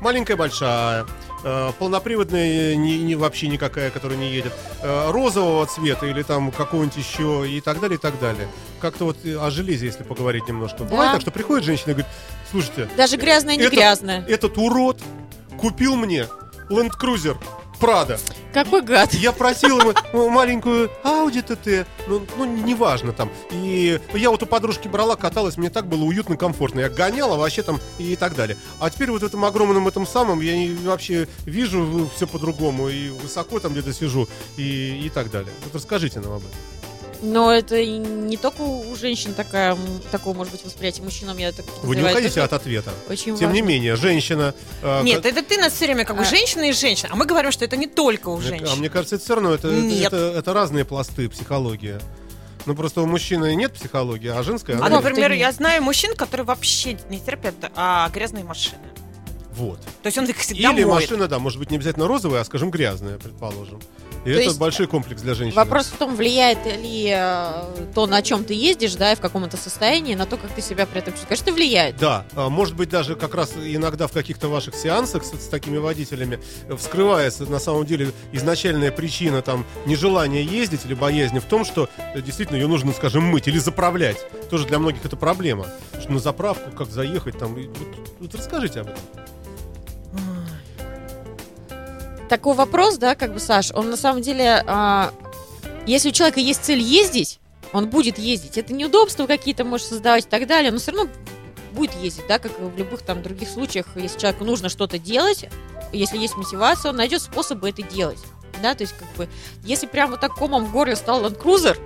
Маленькая, 0.00 0.36
большая, 0.36 1.06
полноприводная, 1.78 2.74
не, 2.74 2.98
не- 2.98 3.14
вообще 3.14 3.46
никакая, 3.46 3.90
которая 3.90 4.18
не 4.18 4.30
едет, 4.32 4.52
розового 4.82 5.64
цвета 5.66 6.06
или 6.06 6.22
там 6.24 6.50
какого-нибудь 6.50 6.96
еще 6.96 7.46
и 7.48 7.60
так 7.60 7.78
далее, 7.80 7.96
и 7.96 8.00
так 8.00 8.18
далее. 8.18 8.48
Как-то 8.80 9.04
вот 9.04 9.16
о 9.24 9.48
железе, 9.50 9.86
если 9.86 10.02
поговорить 10.02 10.48
немножко. 10.48 10.82
Бывает 10.82 11.10
Да. 11.10 11.12
так, 11.12 11.20
что 11.22 11.30
приходит 11.30 11.64
женщина 11.64 11.90
и 11.92 11.94
говорит, 11.94 12.12
Слушайте, 12.51 12.88
Даже 12.96 13.16
грязная, 13.16 13.57
не 13.57 13.62
Это- 13.64 13.76
грязная. 13.76 14.24
этот 14.26 14.57
урод 14.59 15.01
купил 15.59 15.96
мне 15.96 16.26
Land 16.70 16.92
Cruiser 17.01 17.36
Прада. 17.78 18.18
Какой 18.53 18.82
гад. 18.82 19.12
Я 19.14 19.30
просил 19.32 19.78
ему 19.78 19.92
ну, 20.12 20.28
маленькую 20.30 20.90
Audi 21.05 21.46
TT, 21.46 21.86
ну, 22.09 22.26
ну, 22.36 22.44
неважно 22.44 23.12
там. 23.12 23.30
И 23.53 24.01
я 24.14 24.30
вот 24.30 24.42
у 24.42 24.46
подружки 24.46 24.88
брала, 24.88 25.14
каталась, 25.14 25.57
мне 25.57 25.70
так 25.70 25.86
было 25.86 26.03
уютно, 26.03 26.36
комфортно. 26.36 26.80
Я 26.80 26.88
гоняла 26.88 27.36
вообще 27.36 27.62
там 27.62 27.78
и 27.99 28.16
так 28.16 28.34
далее. 28.34 28.57
А 28.80 28.90
теперь 28.90 29.11
вот 29.12 29.22
в 29.22 29.26
этом 29.26 29.44
огромном 29.44 29.86
этом 29.86 30.07
самом 30.07 30.40
я 30.40 30.55
вообще 30.84 31.28
вижу 31.44 32.11
все 32.16 32.26
по-другому 32.26 32.88
и 32.88 33.11
высоко 33.11 33.61
там 33.61 33.72
где-то 33.72 33.92
сижу 33.92 34.28
и, 34.57 35.03
и 35.05 35.11
так 35.11 35.30
далее. 35.30 35.53
Вот 35.64 35.74
расскажите 35.74 36.18
нам 36.20 36.32
об 36.32 36.38
этом. 36.38 36.51
Но 37.20 37.52
это 37.52 37.84
не 37.84 38.36
только 38.36 38.60
у 38.62 38.94
женщин 38.94 39.34
такая, 39.34 39.76
такое 40.12 40.34
может 40.34 40.52
быть 40.52 40.64
восприятие. 40.64 41.02
Мужчинам 41.04 41.36
я 41.38 41.50
так 41.52 41.66
Вы 41.82 41.96
не 41.96 42.02
уходите 42.02 42.40
от 42.40 42.52
ответа. 42.52 42.92
Очень 43.08 43.36
Тем 43.36 43.52
не 43.52 43.60
важно. 43.60 43.68
менее, 43.68 43.96
женщина... 43.96 44.54
э, 44.82 45.02
Нет, 45.02 45.22
ка- 45.22 45.28
это 45.28 45.42
ты 45.42 45.58
нас 45.58 45.72
все 45.72 45.86
время 45.86 46.04
как 46.04 46.16
бы 46.16 46.22
А. 46.22 46.24
женщина 46.24 46.68
и 46.68 46.72
женщина. 46.72 47.08
А 47.12 47.16
мы 47.16 47.24
говорим, 47.26 47.50
что 47.50 47.64
это 47.64 47.76
не 47.76 47.86
только 47.88 48.28
у 48.28 48.36
Мне- 48.38 48.48
женщин. 48.48 48.68
А 48.70 48.76
мне 48.76 48.88
кажется, 48.88 49.16
это 49.16 49.24
все 49.24 49.34
равно 49.34 49.52
это, 49.54 49.68
это- 49.68 49.80
Нет. 49.80 50.06
это, 50.12 50.34
это 50.38 50.52
разные 50.52 50.84
пласты 50.84 51.28
психологии. 51.28 51.98
Ну 52.66 52.74
просто 52.74 53.00
у 53.02 53.06
мужчины 53.06 53.54
нет 53.56 53.72
психологии, 53.72 54.28
а 54.28 54.42
женская 54.42 54.74
А, 54.76 54.86
она 54.86 55.00
например, 55.00 55.30
нет. 55.30 55.40
я 55.40 55.52
знаю 55.52 55.82
мужчин, 55.82 56.14
которые 56.14 56.44
вообще 56.44 56.96
не 57.08 57.18
терпят 57.18 57.54
а, 57.74 58.08
грязные 58.10 58.44
машины. 58.44 58.78
Вот. 59.54 59.80
То 60.02 60.06
есть 60.06 60.18
он 60.18 60.24
их 60.26 60.36
всегда 60.36 60.72
Или 60.72 60.84
моет. 60.84 61.08
машина, 61.08 61.26
да, 61.26 61.38
может 61.40 61.58
быть, 61.58 61.70
не 61.72 61.78
обязательно 61.78 62.06
розовая, 62.06 62.42
а, 62.42 62.44
скажем, 62.44 62.70
грязная, 62.70 63.18
предположим. 63.18 63.80
И 64.28 64.34
То 64.34 64.40
это 64.40 64.54
большой 64.54 64.86
комплекс 64.86 65.22
для 65.22 65.34
женщины. 65.34 65.56
Вопрос 65.56 65.86
в 65.86 65.96
том, 65.96 66.14
влияет 66.14 66.58
ли 66.66 67.10
э, 67.14 67.86
то, 67.94 68.06
на 68.06 68.20
чем 68.20 68.44
ты 68.44 68.52
ездишь, 68.52 68.94
да, 68.94 69.12
и 69.12 69.16
в 69.16 69.20
каком 69.20 69.44
это 69.44 69.56
состоянии, 69.56 70.14
на 70.14 70.26
то, 70.26 70.36
как 70.36 70.50
ты 70.50 70.60
себя 70.60 70.84
при 70.86 70.98
этом 70.98 71.14
чувствуешь. 71.14 71.40
Конечно, 71.40 71.52
влияет. 71.52 71.96
Да, 71.96 72.26
а, 72.34 72.48
может 72.50 72.74
быть, 72.76 72.90
даже 72.90 73.16
как 73.16 73.34
раз 73.34 73.54
иногда 73.56 74.06
в 74.06 74.12
каких-то 74.12 74.48
ваших 74.48 74.74
сеансах 74.74 75.24
с, 75.24 75.32
с 75.32 75.48
такими 75.48 75.78
водителями 75.78 76.40
вскрывается 76.76 77.44
на 77.46 77.58
самом 77.58 77.86
деле 77.86 78.12
изначальная 78.32 78.90
причина 78.90 79.40
там 79.40 79.64
нежелания 79.86 80.42
ездить 80.42 80.84
или 80.84 80.94
боязни 80.94 81.38
в 81.38 81.44
том, 81.44 81.64
что 81.64 81.88
э, 82.14 82.20
действительно 82.20 82.56
ее 82.58 82.66
нужно, 82.66 82.92
скажем, 82.92 83.24
мыть 83.24 83.48
или 83.48 83.58
заправлять. 83.58 84.18
Тоже 84.50 84.66
для 84.66 84.78
многих 84.78 85.04
это 85.04 85.16
проблема. 85.16 85.66
Что 86.00 86.12
на 86.12 86.18
заправку, 86.18 86.70
как 86.70 86.90
заехать 86.90 87.38
там. 87.38 87.54
вот- 87.54 87.68
вот 88.20 88.34
расскажите 88.34 88.80
об 88.80 88.88
этом. 88.88 89.00
Такой 92.28 92.54
вопрос, 92.54 92.98
да, 92.98 93.14
как 93.14 93.32
бы, 93.32 93.40
Саш, 93.40 93.70
он 93.72 93.90
на 93.90 93.96
самом 93.96 94.22
деле, 94.22 94.62
а, 94.66 95.12
если 95.86 96.10
у 96.10 96.12
человека 96.12 96.40
есть 96.40 96.64
цель 96.64 96.80
ездить, 96.80 97.40
он 97.72 97.88
будет 97.88 98.18
ездить. 98.18 98.58
Это 98.58 98.72
неудобства 98.72 99.26
какие-то 99.26 99.64
может 99.64 99.86
создавать 99.88 100.26
и 100.26 100.28
так 100.28 100.46
далее, 100.46 100.70
но 100.70 100.78
все 100.78 100.92
равно 100.92 101.10
будет 101.72 101.94
ездить, 101.94 102.24
да, 102.28 102.38
как 102.38 102.52
и 102.52 102.62
в 102.62 102.76
любых 102.76 103.02
там 103.02 103.22
других 103.22 103.48
случаях, 103.48 103.86
если 103.96 104.18
человеку 104.18 104.44
нужно 104.44 104.68
что-то 104.68 104.98
делать, 104.98 105.46
если 105.92 106.18
есть 106.18 106.36
мотивация, 106.36 106.90
он 106.90 106.96
найдет 106.96 107.22
способы 107.22 107.68
это 107.70 107.82
делать. 107.82 108.18
Да, 108.62 108.74
то 108.74 108.82
есть, 108.82 108.94
как 108.98 109.08
бы, 109.16 109.28
если 109.64 109.86
прям 109.86 110.10
вот 110.10 110.20
так 110.20 110.34
комом 110.34 110.64
в 110.66 110.72
горле 110.72 110.96
стал 110.96 111.24
Land 111.24 111.40
Cruiser, 111.40 111.78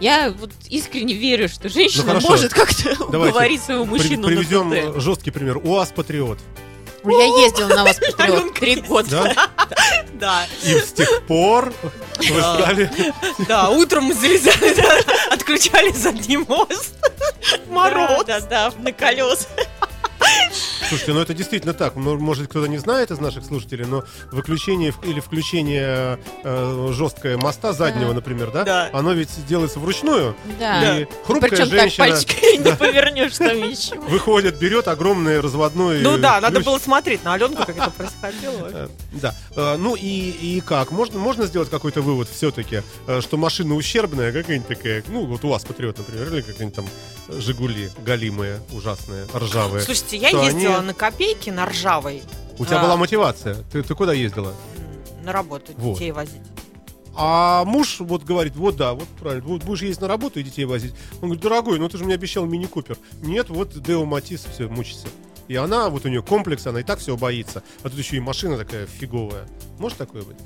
я 0.00 0.30
вот 0.40 0.50
искренне 0.68 1.12
верю, 1.12 1.48
что 1.48 1.68
женщина 1.68 2.04
Ну, 2.04 2.08
хорошо. 2.08 2.28
может 2.30 2.54
как-то 2.54 3.04
уговорить 3.04 3.60
своего 3.62 3.84
При- 3.84 3.90
мужчину 3.90 4.26
приведем 4.26 4.70
на 4.70 4.98
жесткий 4.98 5.30
пример. 5.30 5.58
УАЗ 5.58 5.92
Патриот. 5.94 6.38
ТТ. 7.02 7.10
Я 7.10 7.44
ездила 7.44 7.68
на 7.68 7.84
вас 7.84 7.96
Патриот 8.16 8.54
три 8.54 8.76
года. 8.76 9.34
Да? 9.34 9.48
Да, 10.14 10.46
И 10.64 10.78
с 10.78 10.92
тех 10.92 11.22
пор 11.26 11.72
вы 12.18 12.40
стали... 12.40 12.90
да, 13.48 13.70
утром 13.70 14.04
мы 14.04 14.14
залезали, 14.14 14.74
отключали 15.32 15.92
задний 15.92 16.36
мост. 16.36 16.94
Мороз. 17.68 18.24
Да, 18.26 18.40
да, 18.40 18.70
да, 18.70 18.72
на 18.78 18.92
колес. 18.92 19.48
Слушайте, 20.88 21.12
ну 21.12 21.20
это 21.20 21.34
действительно 21.34 21.72
так. 21.72 21.94
Может, 21.94 22.48
кто-то 22.48 22.66
не 22.66 22.78
знает 22.78 23.10
из 23.12 23.20
наших 23.20 23.44
слушателей, 23.44 23.84
но 23.84 24.02
выключение 24.32 24.92
или 25.04 25.20
включение 25.20 26.18
э, 26.42 26.88
жесткое 26.92 27.36
моста 27.36 27.72
заднего, 27.72 28.08
Да. 28.08 28.14
например, 28.14 28.50
да, 28.50 28.64
Да. 28.64 28.90
оно 28.92 29.12
ведь 29.12 29.28
делается 29.46 29.78
вручную. 29.78 30.34
Да. 30.58 30.98
И 30.98 31.06
хрупкая 31.24 31.50
Причем 31.50 31.64
так 31.70 31.80
женщина 31.80 32.06
пальчиками 32.08 32.56
не 32.58 32.64
Да. 32.64 32.76
повернешь 32.76 33.36
там 33.38 33.56
ничего. 33.56 34.02
выходит, 34.02 34.58
берет 34.58 34.88
огромный 34.88 35.40
разводной 35.40 36.00
Ну 36.00 36.16
э, 36.16 36.18
да, 36.18 36.40
надо 36.40 36.56
ключ. 36.56 36.66
было 36.66 36.78
смотреть 36.78 37.22
на 37.24 37.34
Аленку, 37.34 37.64
как 37.64 37.76
это 37.76 37.90
происходило. 37.90 38.70
Э, 38.74 38.88
Да. 39.12 39.34
Э, 39.54 39.76
Ну 39.76 39.94
и, 39.94 40.00
и 40.30 40.60
как? 40.60 40.90
Можно, 40.90 41.20
можно 41.20 41.46
сделать 41.46 41.70
какой-то 41.70 42.00
вывод 42.02 42.28
все-таки, 42.28 42.82
что 43.20 43.36
машина 43.36 43.74
ущербная, 43.76 44.32
какая-нибудь 44.32 44.66
такая, 44.68 45.04
ну 45.08 45.24
вот 45.24 45.44
у 45.44 45.48
вас 45.50 45.64
Патриот, 45.64 45.98
например, 45.98 46.32
или 46.34 46.40
какая-нибудь 46.42 46.74
там 46.74 46.86
Жигули 47.28 47.90
галимые, 48.04 48.60
ужасные, 48.72 49.24
ржавые. 49.32 49.82
Слушайте, 49.84 50.16
я 50.20 50.28
Что 50.28 50.42
ездила 50.44 50.76
они- 50.78 50.86
на 50.88 50.94
копейки 50.94 51.50
на 51.50 51.66
ржавой 51.66 52.22
У 52.58 52.66
тебя 52.66 52.80
а. 52.80 52.84
была 52.84 52.96
мотивация. 52.96 53.56
Ты, 53.72 53.82
ты 53.82 53.94
куда 53.94 54.12
ездила? 54.12 54.54
на 55.22 55.32
работу 55.32 55.72
Вот. 55.76 55.94
детей 55.94 56.12
возить. 56.12 56.40
А 57.14 57.64
муж 57.66 57.96
вот 58.00 58.22
говорит, 58.24 58.56
вот 58.56 58.76
да, 58.76 58.94
вот 58.94 59.06
правильно, 59.20 59.46
вот 59.46 59.64
будешь 59.64 59.82
ездить 59.82 60.00
на 60.00 60.08
работу 60.08 60.40
и 60.40 60.42
детей 60.42 60.64
возить. 60.64 60.94
Он 61.16 61.28
говорит, 61.28 61.42
дорогой, 61.42 61.78
ну 61.78 61.88
ты 61.88 61.98
же 61.98 62.04
мне 62.04 62.14
обещал 62.14 62.46
мини-купер. 62.46 62.96
Нет, 63.20 63.50
вот 63.50 63.78
Део 63.82 64.04
Матис, 64.06 64.46
все, 64.50 64.68
мучится. 64.68 65.08
И 65.48 65.56
она, 65.56 65.90
вот 65.90 66.04
у 66.06 66.08
нее 66.08 66.22
комплекс, 66.22 66.66
она 66.66 66.80
и 66.80 66.84
так 66.84 67.00
всего 67.00 67.16
боится. 67.16 67.62
А 67.82 67.90
тут 67.90 67.98
еще 67.98 68.16
и 68.16 68.20
машина 68.20 68.56
такая 68.56 68.86
фиговая. 68.86 69.46
Может 69.78 69.98
такое 69.98 70.22
быть? 70.22 70.36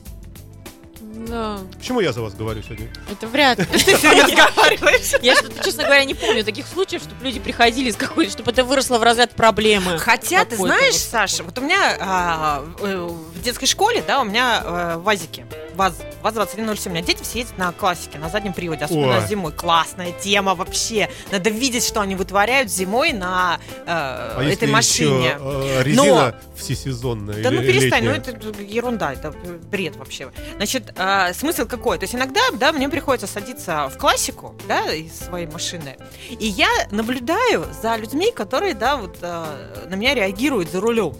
Да, 1.29 1.59
Почему 1.79 2.01
я 2.01 2.13
за 2.13 2.23
вас 2.23 2.35
говорю 2.35 2.63
сегодня? 2.63 2.89
это 3.11 3.27
вряд 3.27 3.59
ли. 3.59 3.65
Ты 3.65 3.93
разговариваешь? 3.95 5.23
Я 5.23 5.35
что-то, 5.37 5.63
честно 5.65 5.85
говоря, 5.85 6.05
не 6.05 6.15
помню 6.15 6.45
таких 6.45 6.67
случаев, 6.67 7.03
чтобы 7.03 7.25
люди 7.25 7.41
приходили 7.41 7.91
с 7.91 7.97
какой-то, 7.97 8.33
чтобы 8.33 8.51
это 8.51 8.65
выросло 8.65 8.99
в 8.99 9.03
разряд 9.03 9.33
проблемы. 9.33 9.99
Хотя, 9.99 10.45
ты 10.45 10.57
знаешь, 10.57 10.97
Саша, 10.97 11.43
вот 11.43 11.59
у 11.59 11.63
меня 11.63 11.97
а, 12.01 12.65
э, 12.81 12.97
в 12.97 13.43
детской 13.43 13.67
школе, 13.67 14.03
да, 14.07 14.21
у 14.21 14.25
меня 14.25 14.63
э, 14.65 14.97
вазики. 14.99 15.47
ВАЗ, 15.75 15.95
ВАЗ-2107. 16.23 16.89
У 16.89 16.91
меня 16.93 17.03
дети 17.03 17.23
все 17.23 17.41
ездят 17.41 17.59
на 17.59 17.73
классике, 17.73 18.19
на 18.19 18.29
заднем 18.29 18.53
приводе, 18.53 18.85
особенно 18.85 19.19
Ой. 19.19 19.27
зимой. 19.27 19.53
Классная 19.53 20.13
тема 20.13 20.55
вообще. 20.55 21.09
Надо 21.31 21.51
видеть, 21.51 21.85
что 21.85 22.01
они 22.01 22.15
вытворяют 22.15 22.71
зимой 22.71 23.13
на 23.13 23.59
э, 23.81 23.83
А 23.87 24.43
этой 24.43 24.69
машине. 24.69 25.31
еще, 25.31 25.39
э, 25.41 25.83
резина 25.83 26.35
всесезонная 26.57 27.43
Да 27.43 27.51
ну 27.51 27.63
перестань, 27.63 28.05
ну 28.05 28.13
летняя? 28.13 28.37
это 28.37 28.63
ерунда, 28.63 29.13
это 29.13 29.33
бред 29.71 29.97
вообще. 29.97 30.31
Значит, 30.57 30.93
а, 30.97 31.33
смысл 31.33 31.67
какой? 31.67 31.99
То 31.99 32.05
есть 32.05 32.15
иногда, 32.15 32.41
да, 32.55 32.73
мне 32.73 32.89
приходится 32.89 33.27
садиться 33.27 33.89
в 33.89 33.99
классику, 33.99 34.55
да, 34.69 34.93
из 34.93 35.19
своей 35.19 35.47
машины, 35.47 35.97
и 36.31 36.47
я 36.47 36.69
наблюдаю 36.91 37.67
за 37.83 37.97
людьми, 37.97 38.31
которые, 38.33 38.75
да, 38.75 38.97
вот 38.97 39.19
а, 39.23 39.47
на 39.89 39.95
меня 39.95 40.15
реагируют 40.15 40.71
за 40.71 40.81
рулем 40.81 41.15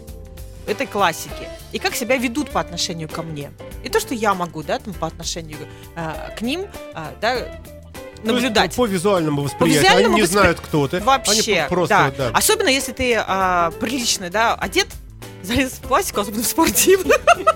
этой 0.67 0.87
классики, 0.87 1.47
и 1.71 1.79
как 1.79 1.95
себя 1.95 2.17
ведут 2.17 2.49
по 2.49 2.59
отношению 2.59 3.09
ко 3.09 3.21
мне. 3.21 3.51
И 3.83 3.89
то, 3.89 3.99
что 3.99 4.13
я 4.13 4.33
могу, 4.33 4.63
да, 4.63 4.79
там, 4.79 4.93
по 4.93 5.07
отношению 5.07 5.57
а, 5.95 6.31
к 6.37 6.41
ним, 6.41 6.67
а, 6.93 7.13
да, 7.21 7.33
есть 7.35 7.49
наблюдать. 8.23 8.75
по 8.75 8.85
визуальному 8.85 9.43
восприятию. 9.43 9.83
визуальному 9.83 10.15
Они 10.15 10.21
не 10.21 10.27
воспри- 10.27 10.31
знают, 10.39 10.59
кто 10.59 10.87
ты. 10.87 10.99
Вообще, 11.01 11.59
Они 11.59 11.69
просто, 11.69 12.13
да. 12.17 12.29
Особенно 12.33 12.69
если 12.69 12.91
ты 12.91 13.15
а, 13.15 13.71
прилично, 13.79 14.29
да, 14.29 14.55
одет, 14.55 14.87
залез 15.43 15.73
в 15.73 15.87
классику, 15.87 16.21
особенно 16.21 16.43
в 16.43 16.47
спортивную. 16.47 17.19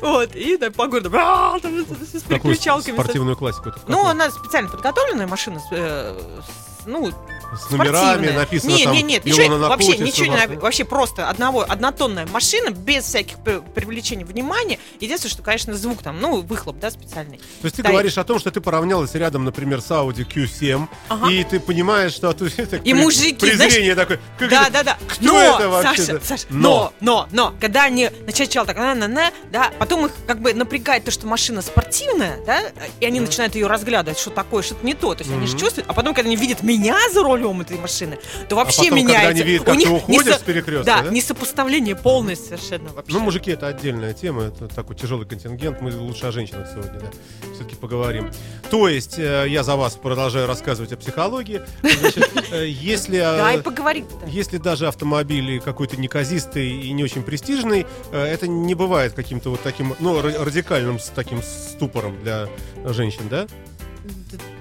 Вот, 0.00 0.34
и 0.36 0.56
да, 0.56 0.70
по 0.70 0.86
городу, 0.86 1.10
а, 1.14 1.58
там, 1.60 1.84
с 1.84 2.22
переключалками. 2.22 2.94
спортивную 2.94 3.36
классику? 3.36 3.72
Ну, 3.88 4.06
она 4.06 4.30
специально 4.30 4.68
подготовленная 4.70 5.26
машина, 5.26 5.60
э, 5.72 6.40
ну, 6.86 7.12
с 7.56 7.70
номерами 7.70 8.30
написано 8.30 8.70
не, 8.70 8.84
там 8.84 8.92
не, 8.94 9.02
нет, 9.02 9.22
Илона 9.26 9.42
ничего, 9.42 9.58
вообще 9.68 9.98
ничего 9.98 10.26
не 10.26 10.56
вообще 10.56 10.84
просто 10.84 11.28
одного, 11.28 11.64
однотонная 11.68 12.26
машина, 12.26 12.70
без 12.70 13.04
всяких 13.04 13.38
при- 13.38 13.60
привлечения 13.74 14.24
внимания. 14.24 14.78
Единственное, 15.00 15.32
что, 15.32 15.42
конечно, 15.42 15.74
звук 15.74 16.02
там, 16.02 16.20
ну, 16.20 16.40
выхлоп, 16.40 16.78
да, 16.78 16.90
специальный. 16.90 17.38
То 17.38 17.64
есть 17.64 17.76
ты 17.76 17.82
Да, 17.82 17.90
говоришь 17.90 18.16
о 18.18 18.24
том, 18.24 18.38
что 18.38 18.50
ты 18.50 18.60
поравнялась 18.60 19.14
рядом, 19.14 19.44
например, 19.44 19.80
с 19.80 19.90
Audi 19.90 20.26
Q7, 20.26 20.88
Ага. 21.08 21.30
и 21.30 21.44
ты 21.44 21.60
понимаешь, 21.60 22.12
что 22.12 22.30
это 22.56 22.76
И 22.76 22.80
при- 22.80 22.92
мужики, 22.94 23.34
презрение 23.34 23.94
такое. 23.94 24.18
как 24.38 24.48
Да, 24.50 24.62
это- 24.62 24.72
да, 24.72 24.82
да. 24.84 24.98
кто 25.08 25.24
но, 25.24 25.40
это 25.40 25.68
вообще, 25.68 26.02
Саша? 26.02 26.20
Саша, 26.24 26.46
Но. 26.50 26.92
но, 27.00 27.26
но, 27.32 27.50
но, 27.50 27.54
когда 27.60 27.84
они 27.84 28.10
начинают 28.26 28.52
так, 28.52 28.76
на, 28.76 28.94
на, 28.94 29.08
на, 29.08 29.30
да, 29.50 29.70
потом 29.78 30.06
их 30.06 30.12
как 30.26 30.40
бы 30.40 30.54
напрягает 30.54 31.04
то, 31.04 31.10
что 31.10 31.26
машина 31.26 31.60
спортивная, 31.62 32.38
да, 32.46 32.62
и 33.00 33.04
они 33.06 33.20
начинают 33.20 33.54
ее 33.54 33.66
разглядывать, 33.66 34.18
что 34.18 34.30
такое, 34.30 34.62
что-то 34.62 34.84
не 34.86 34.94
то, 34.94 35.14
то 35.14 35.22
есть 35.22 35.34
они 35.34 35.46
же 35.46 35.56
чувствуют, 35.58 35.88
а 35.88 35.92
потом, 35.92 36.14
когда 36.14 36.28
они 36.28 36.36
видят 36.36 36.62
меня 36.62 36.96
за 37.12 37.22
рулем 37.22 37.41
этой 37.60 37.78
машины, 37.78 38.18
то 38.48 38.56
вообще 38.56 38.82
а 38.82 38.84
потом, 38.84 38.98
меняется. 38.98 39.14
когда 39.22 39.28
они 39.30 39.42
видят, 39.42 39.62
У 39.62 39.64
как 39.66 39.76
них 39.76 39.88
ты 39.88 39.94
уходишь 39.94 40.26
несо- 40.32 40.38
с 40.38 40.42
перекрестка, 40.42 40.84
да, 40.84 41.02
да? 41.02 41.10
несопоставление 41.10 41.96
полное 41.96 42.36
совершенно 42.36 42.90
вообще. 42.92 43.12
Ну, 43.12 43.20
мужики, 43.20 43.50
это 43.50 43.66
отдельная 43.68 44.12
тема, 44.14 44.44
это 44.44 44.68
такой 44.68 44.96
тяжелый 44.96 45.26
контингент. 45.26 45.80
Мы 45.80 45.96
лучше 45.96 46.26
о 46.26 46.32
женщинах 46.32 46.68
сегодня, 46.72 47.00
да, 47.00 47.06
все-таки 47.54 47.76
поговорим. 47.76 48.30
То 48.70 48.88
есть, 48.88 49.18
э, 49.18 49.46
я 49.48 49.62
за 49.62 49.76
вас 49.76 49.94
продолжаю 49.94 50.46
рассказывать 50.46 50.92
о 50.92 50.96
психологии. 50.96 51.62
Значит, 51.82 52.30
э, 52.52 52.66
если... 52.68 53.18
э, 53.18 53.38
Дай 53.38 53.58
поговорить. 53.58 54.04
Если 54.26 54.58
даже 54.58 54.86
автомобиль 54.88 55.60
какой-то 55.60 55.96
неказистый 55.96 56.70
и 56.70 56.92
не 56.92 57.04
очень 57.04 57.22
престижный, 57.22 57.86
это 58.12 58.46
не 58.46 58.74
бывает 58.74 59.12
каким-то 59.14 59.50
вот 59.50 59.62
таким, 59.62 59.94
ну, 60.00 60.20
ра- 60.20 60.42
радикальным 60.44 60.98
с 60.98 61.06
таким 61.08 61.42
ступором 61.42 62.18
для 62.22 62.48
женщин, 62.84 63.28
да? 63.28 63.46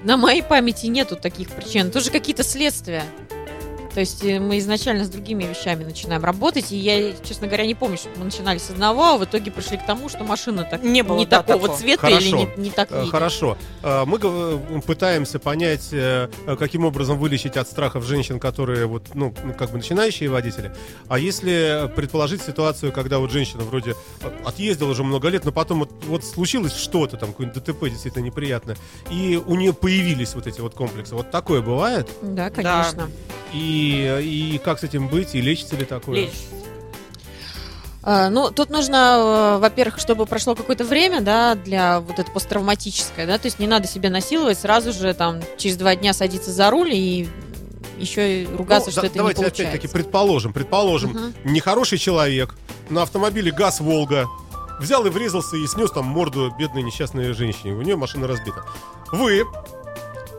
На 0.03 0.17
моей 0.17 0.43
памяти 0.43 0.87
нету 0.87 1.15
таких 1.15 1.49
причин. 1.49 1.91
Тут 1.91 2.03
же 2.03 2.11
какие-то 2.11 2.43
следствия. 2.43 3.03
То 3.93 3.99
есть 3.99 4.23
э, 4.23 4.39
мы 4.39 4.57
изначально 4.59 5.03
с 5.03 5.09
другими 5.09 5.43
вещами 5.43 5.83
начинаем 5.83 6.23
работать, 6.23 6.71
и 6.71 6.77
я, 6.77 7.11
честно 7.23 7.47
говоря, 7.47 7.65
не 7.65 7.75
помню, 7.75 7.97
что 7.97 8.09
мы 8.15 8.25
начинали 8.25 8.57
с 8.57 8.69
одного, 8.69 9.03
а 9.03 9.17
в 9.17 9.25
итоге 9.25 9.51
пришли 9.51 9.77
к 9.77 9.85
тому, 9.85 10.07
что 10.09 10.23
машина 10.23 10.63
так 10.69 10.83
Не 10.83 11.01
было, 11.03 11.17
не 11.17 11.25
да, 11.25 11.41
такого 11.43 11.61
такого. 11.61 11.77
цвета 11.77 12.01
Хорошо. 12.07 12.19
или 12.21 12.31
не, 12.35 12.49
не 12.57 12.69
так 12.71 12.91
Э, 12.91 12.99
едет. 12.99 13.11
Хорошо. 13.11 13.57
Э, 13.83 14.05
Мы 14.05 14.19
пытаемся 14.81 15.39
понять, 15.39 15.89
каким 16.59 16.85
образом 16.85 17.17
вылечить 17.17 17.57
от 17.57 17.67
страхов 17.67 18.05
женщин, 18.05 18.39
которые 18.39 18.85
вот, 18.85 19.07
ну, 19.13 19.33
как 19.57 19.71
бы 19.71 19.77
начинающие 19.77 20.29
водители. 20.29 20.73
А 21.07 21.19
если 21.19 21.91
предположить 21.95 22.41
ситуацию, 22.41 22.91
когда 22.91 23.19
вот 23.19 23.31
женщина 23.31 23.63
вроде 23.63 23.95
отъездила 24.45 24.89
уже 24.89 25.03
много 25.03 25.27
лет, 25.29 25.45
но 25.45 25.51
потом 25.51 25.79
вот, 25.79 25.91
вот 26.07 26.23
случилось 26.23 26.73
что-то, 26.75 27.17
там, 27.17 27.31
какое-нибудь 27.31 27.63
ДТП 27.63 27.83
действительно 27.89 28.23
неприятное, 28.23 28.77
и 29.09 29.41
у 29.45 29.55
нее 29.55 29.73
появились 29.73 30.33
вот 30.35 30.47
эти 30.47 30.61
вот 30.61 30.73
комплексы. 30.75 31.15
Вот 31.15 31.31
такое 31.31 31.61
бывает? 31.61 32.07
Да, 32.21 32.49
конечно. 32.49 33.09
И, 33.53 34.53
и 34.53 34.61
как 34.63 34.79
с 34.79 34.83
этим 34.83 35.07
быть? 35.07 35.35
И 35.35 35.41
лечится 35.41 35.75
ли 35.75 35.85
такое? 35.85 36.21
Лечь. 36.21 36.31
А, 38.03 38.29
Ну, 38.29 38.49
тут 38.51 38.69
нужно, 38.69 39.55
э, 39.55 39.59
во-первых, 39.59 39.99
чтобы 39.99 40.25
прошло 40.25 40.55
какое-то 40.55 40.83
время, 40.83 41.21
да, 41.21 41.55
для 41.55 41.99
вот 41.99 42.17
это 42.17 42.31
посттравматическое, 42.31 43.27
да, 43.27 43.37
то 43.37 43.45
есть 43.47 43.59
не 43.59 43.67
надо 43.67 43.87
себя 43.87 44.09
насиловать, 44.09 44.57
сразу 44.59 44.91
же 44.91 45.13
там 45.13 45.39
через 45.57 45.77
два 45.77 45.95
дня 45.95 46.13
садиться 46.13 46.51
за 46.51 46.71
руль 46.71 46.93
и 46.93 47.29
еще 47.99 48.41
и 48.43 48.47
ругаться, 48.47 48.87
Ну, 48.87 48.91
что 48.93 49.01
да- 49.01 49.07
это 49.07 49.17
давайте 49.17 49.41
не 49.41 49.45
опять-таки 49.47 49.67
получается. 49.69 49.93
предположим, 49.95 50.53
предположим, 50.53 51.11
Мгм. 51.11 51.33
нехороший 51.43 51.99
человек 51.99 52.55
на 52.89 53.03
автомобиле 53.03 53.51
ГАЗ 53.51 53.81
Волга 53.81 54.27
взял 54.79 55.05
и 55.05 55.09
врезался 55.11 55.57
и 55.57 55.67
снес 55.67 55.91
там 55.91 56.05
морду 56.05 56.51
бедной 56.57 56.81
несчастной 56.81 57.33
женщине. 57.33 57.73
У 57.73 57.81
нее 57.83 57.95
машина 57.97 58.25
разбита. 58.27 58.65
Вы 59.11 59.43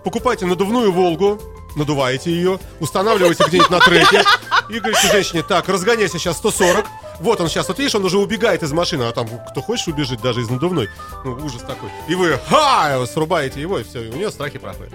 покупаете 0.02 0.46
надувную 0.46 0.90
Волгу, 0.90 1.40
надуваете 1.76 2.30
ее, 2.30 2.58
устанавливаете 2.80 3.44
где-нибудь 3.46 3.70
на 3.70 3.80
треке 3.80 4.22
и 4.68 4.78
говорите 4.78 5.08
женщине, 5.10 5.42
так, 5.42 5.68
разгоняйся 5.68 6.18
сейчас 6.18 6.36
140. 6.38 6.86
Вот 7.20 7.40
он 7.40 7.48
сейчас, 7.48 7.68
вот 7.68 7.78
видишь, 7.78 7.94
он 7.94 8.04
уже 8.04 8.18
убегает 8.18 8.62
из 8.62 8.72
машины, 8.72 9.04
а 9.04 9.12
там 9.12 9.28
кто 9.50 9.60
хочешь 9.62 9.86
убежит 9.88 10.20
даже 10.20 10.40
из 10.40 10.48
надувной. 10.50 10.88
Ну, 11.24 11.32
ужас 11.44 11.62
такой. 11.62 11.90
И 12.08 12.14
вы, 12.14 12.38
ха, 12.48 13.04
срубаете 13.06 13.60
его, 13.60 13.78
и 13.78 13.84
все, 13.84 14.02
и 14.02 14.08
у 14.08 14.14
нее 14.14 14.30
страхи 14.30 14.58
проходят. 14.58 14.92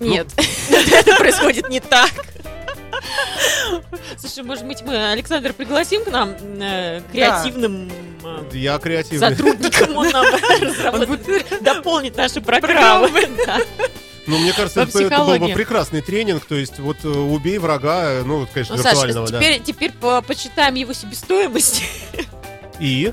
Нет, 0.00 0.28
это 0.70 1.16
происходит 1.16 1.68
не 1.68 1.80
так. 1.80 2.10
Слушай, 4.18 4.42
может 4.44 4.66
быть, 4.66 4.82
мы 4.82 5.12
Александр 5.12 5.52
пригласим 5.52 6.04
к 6.04 6.08
нам 6.08 6.34
э, 6.60 7.00
креативным 7.12 7.90
э, 8.24 8.42
Я 8.52 8.78
креативный. 8.78 9.30
сотрудником, 9.30 9.96
он 9.96 10.10
нам 10.10 10.26
разработает, 10.60 11.62
дополнит 11.62 12.16
наши 12.16 12.40
программы. 12.40 13.28
Да. 13.46 13.60
Ну, 14.30 14.38
мне 14.38 14.52
кажется, 14.52 14.82
это, 14.82 15.02
это 15.02 15.18
был 15.24 15.38
бы 15.38 15.48
прекрасный 15.52 16.00
тренинг. 16.00 16.44
То 16.44 16.54
есть, 16.54 16.78
вот 16.78 17.04
э, 17.04 17.08
убей 17.08 17.58
врага, 17.58 18.12
э, 18.12 18.22
ну, 18.22 18.40
вот, 18.40 18.50
конечно, 18.50 18.76
Ну, 18.76 18.82
Саша, 18.82 18.94
виртуального, 19.06 19.28
да. 19.28 19.38
теперь, 19.38 19.60
теперь 19.60 19.92
по- 19.92 20.22
почитаем 20.22 20.74
его 20.74 20.92
себестоимость 20.92 21.82
И 22.80 23.12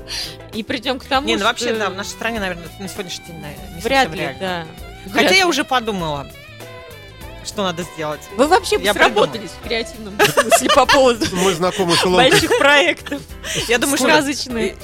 и 0.54 0.62
придем 0.62 0.98
к 0.98 1.04
тому, 1.04 1.26
Не, 1.26 1.34
ну 1.34 1.40
что 1.40 1.48
вообще, 1.48 1.74
да, 1.74 1.90
в 1.90 1.94
нашей 1.94 2.08
стране, 2.10 2.40
наверное, 2.40 2.68
на 2.80 2.88
сегодняшний 2.88 3.26
день, 3.26 3.40
наверное, 3.40 3.74
не 3.74 3.80
вряд 3.82 4.10
ли, 4.12 4.20
реально. 4.20 4.38
да. 4.40 4.66
Хотя 5.04 5.18
Вряд 5.20 5.32
я 5.32 5.38
ли. 5.38 5.44
уже 5.44 5.64
подумала, 5.64 6.26
что 7.44 7.62
надо 7.62 7.82
сделать. 7.82 8.20
Вы 8.36 8.46
вообще 8.46 8.78
бы 8.78 8.84
Я 8.84 8.92
сработались 8.92 9.50
в 9.50 9.66
креативном 9.66 10.14
смысле 10.20 10.68
по 10.74 10.86
поводу 10.86 11.26
мы 11.32 11.52
знакомы 11.54 11.96
с 11.96 12.04
больших 12.04 12.58
проектов. 12.58 13.22
Я 13.68 13.78
думаю, 13.78 13.96
что 13.96 14.22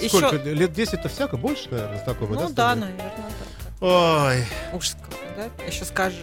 Сколько? 0.09 0.37
Лет 0.37 0.71
10-то 0.71 1.09
всяко? 1.09 1.37
Больше, 1.37 1.69
наверное, 1.71 2.03
знакомы, 2.05 2.37
Ну 2.37 2.49
да, 2.51 2.75
наверное. 2.75 3.13
Ой. 3.81 4.45
Ужас 4.73 4.97
какой, 5.03 5.19
да? 5.37 5.65
Еще 5.67 5.85
скажи. 5.85 6.17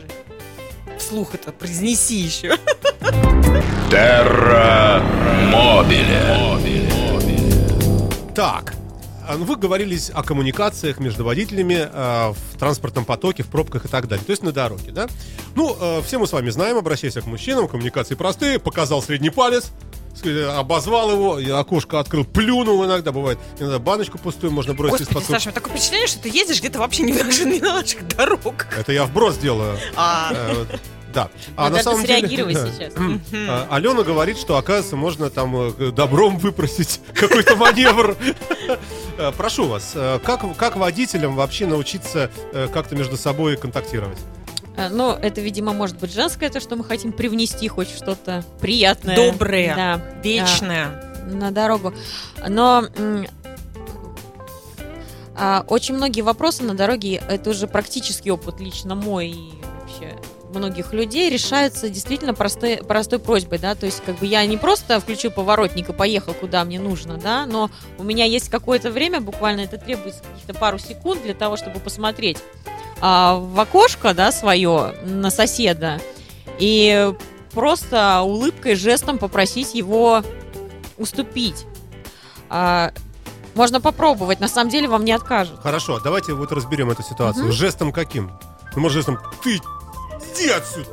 Вслух 0.97 1.33
это 1.35 1.51
произнеси 1.51 2.15
еще. 2.15 2.57
Терра 3.89 5.01
Мобиле. 5.51 6.21
Так. 8.33 8.73
а, 9.27 9.35
ну, 9.37 9.43
Вы 9.45 9.57
говорили 9.57 9.99
о 10.13 10.23
коммуникациях 10.23 10.99
между 10.99 11.25
водителями 11.25 11.87
э, 11.91 12.33
в 12.33 12.57
транспортном 12.57 13.03
потоке, 13.03 13.43
в 13.43 13.47
пробках 13.47 13.85
и 13.85 13.87
так 13.89 14.07
далее. 14.07 14.23
То 14.25 14.31
есть 14.31 14.41
на 14.41 14.51
дороге, 14.53 14.91
да? 14.91 15.07
Ну, 15.55 15.75
э, 15.79 16.01
все 16.03 16.17
мы 16.17 16.27
с 16.27 16.31
вами 16.31 16.49
знаем, 16.49 16.77
обращаясь 16.77 17.15
к 17.15 17.25
мужчинам, 17.25 17.67
коммуникации 17.67 18.15
простые. 18.15 18.57
Показал 18.57 19.01
средний 19.01 19.29
палец, 19.29 19.71
с- 20.23 20.57
обозвал 20.59 21.11
его, 21.11 21.59
окошко 21.59 21.99
открыл, 21.99 22.25
плюнул 22.25 22.85
иногда, 22.85 23.11
бывает. 23.11 23.37
Иногда 23.59 23.79
баночку 23.79 24.17
пустую 24.17 24.51
можно 24.51 24.73
бросить 24.73 24.99
Господи, 25.07 25.19
из-под 25.23 25.29
Саша, 25.35 25.51
такое 25.51 25.73
впечатление, 25.73 26.07
что 26.07 26.19
ты 26.19 26.29
ездишь 26.29 26.59
где-то 26.59 26.79
вообще 26.79 27.03
не, 27.03 27.13
на 27.59 27.73
наших 27.81 28.07
дорогах. 28.07 28.67
Это 28.77 28.91
я 28.91 29.05
вброс 29.05 29.37
делаю. 29.37 29.77
А, 29.95 30.31
Э, 30.33 30.65
Да. 31.13 31.29
А 31.57 31.63
Надо 31.63 31.75
на 31.77 31.83
самом 31.83 32.05
деле... 32.05 32.19
среагировать 32.19 32.57
сейчас. 32.57 32.93
А, 33.33 33.67
Алена 33.69 34.03
говорит, 34.03 34.37
что, 34.37 34.55
оказывается, 34.57 34.95
можно 34.95 35.29
там 35.29 35.73
э, 35.77 35.91
добром 35.91 36.37
выпросить 36.37 37.01
какой-то 37.13 37.55
маневр. 37.57 38.15
Э, 39.17 39.31
Прошу 39.37 39.65
вас, 39.67 39.91
э, 39.95 40.19
как, 40.23 40.55
как 40.55 40.77
водителям 40.77 41.35
вообще 41.35 41.65
научиться 41.65 42.31
э, 42.53 42.67
как-то 42.73 42.95
между 42.95 43.17
собой 43.17 43.57
контактировать? 43.57 44.17
Э, 44.77 44.89
Ну, 44.89 45.11
это, 45.11 45.41
видимо, 45.41 45.73
может 45.73 45.99
быть 45.99 46.13
женское, 46.13 46.49
то, 46.49 46.59
что 46.59 46.75
мы 46.75 46.83
хотим 46.83 47.11
привнести 47.11 47.67
хоть 47.67 47.89
что-то 47.89 48.43
приятное. 48.59 49.15
Доброе. 49.15 49.75
Да, 49.75 50.01
вечная. 50.23 51.11
на 51.25 51.51
дорогу. 51.51 51.93
Но 52.47 52.83
а, 55.35 55.63
очень 55.67 55.95
многие 55.95 56.21
вопросы 56.21 56.63
на 56.63 56.75
дороге, 56.75 57.21
это 57.29 57.49
уже 57.51 57.67
практический 57.67 58.31
опыт 58.31 58.59
лично 58.59 58.95
мой 58.95 59.29
и 59.29 59.51
вообще 59.79 60.17
многих 60.53 60.93
людей 60.93 61.29
решаются 61.29 61.89
действительно 61.89 62.33
простой, 62.33 62.77
простой 62.77 63.19
просьбой, 63.19 63.57
да, 63.57 63.73
то 63.73 63.85
есть 63.85 64.03
как 64.05 64.19
бы 64.19 64.25
я 64.25 64.45
не 64.45 64.57
просто 64.57 64.99
включил 64.99 65.31
поворотник 65.31 65.89
и 65.89 65.93
поехал 65.93 66.33
куда 66.33 66.65
мне 66.65 66.79
нужно, 66.79 67.17
да, 67.17 67.45
но 67.45 67.71
у 67.97 68.03
меня 68.03 68.25
есть 68.25 68.49
какое-то 68.49 68.91
время, 68.91 69.21
буквально 69.21 69.61
это 69.61 69.77
требуется 69.77 70.21
каких-то 70.21 70.53
пару 70.53 70.77
секунд 70.77 71.23
для 71.23 71.33
того, 71.33 71.55
чтобы 71.55 71.79
посмотреть 71.79 72.37
а, 73.01 73.35
в 73.35 73.59
окошко, 73.59 74.13
да, 74.13 74.31
свое 74.31 74.95
на 75.03 75.31
соседа 75.31 75.99
и 76.59 77.13
просто 77.51 78.21
улыбкой, 78.21 78.75
жестом 78.75 79.17
попросить 79.17 79.73
его 79.73 80.23
уступить. 80.97 81.65
А, 82.49 82.91
можно 83.55 83.81
попробовать, 83.81 84.39
на 84.39 84.47
самом 84.47 84.69
деле 84.69 84.87
вам 84.87 85.03
не 85.03 85.11
откажут. 85.11 85.59
Хорошо, 85.61 85.99
давайте 85.99 86.33
вот 86.33 86.51
разберем 86.51 86.91
эту 86.91 87.03
ситуацию. 87.03 87.45
Мгм. 87.45 87.53
Жестом 87.53 87.91
каким? 87.91 88.31
Ну, 88.75 88.81
может, 88.81 88.97
жестом 88.97 89.19
«ты 89.43 89.59
иди 90.35 90.49
отсюда!» 90.49 90.89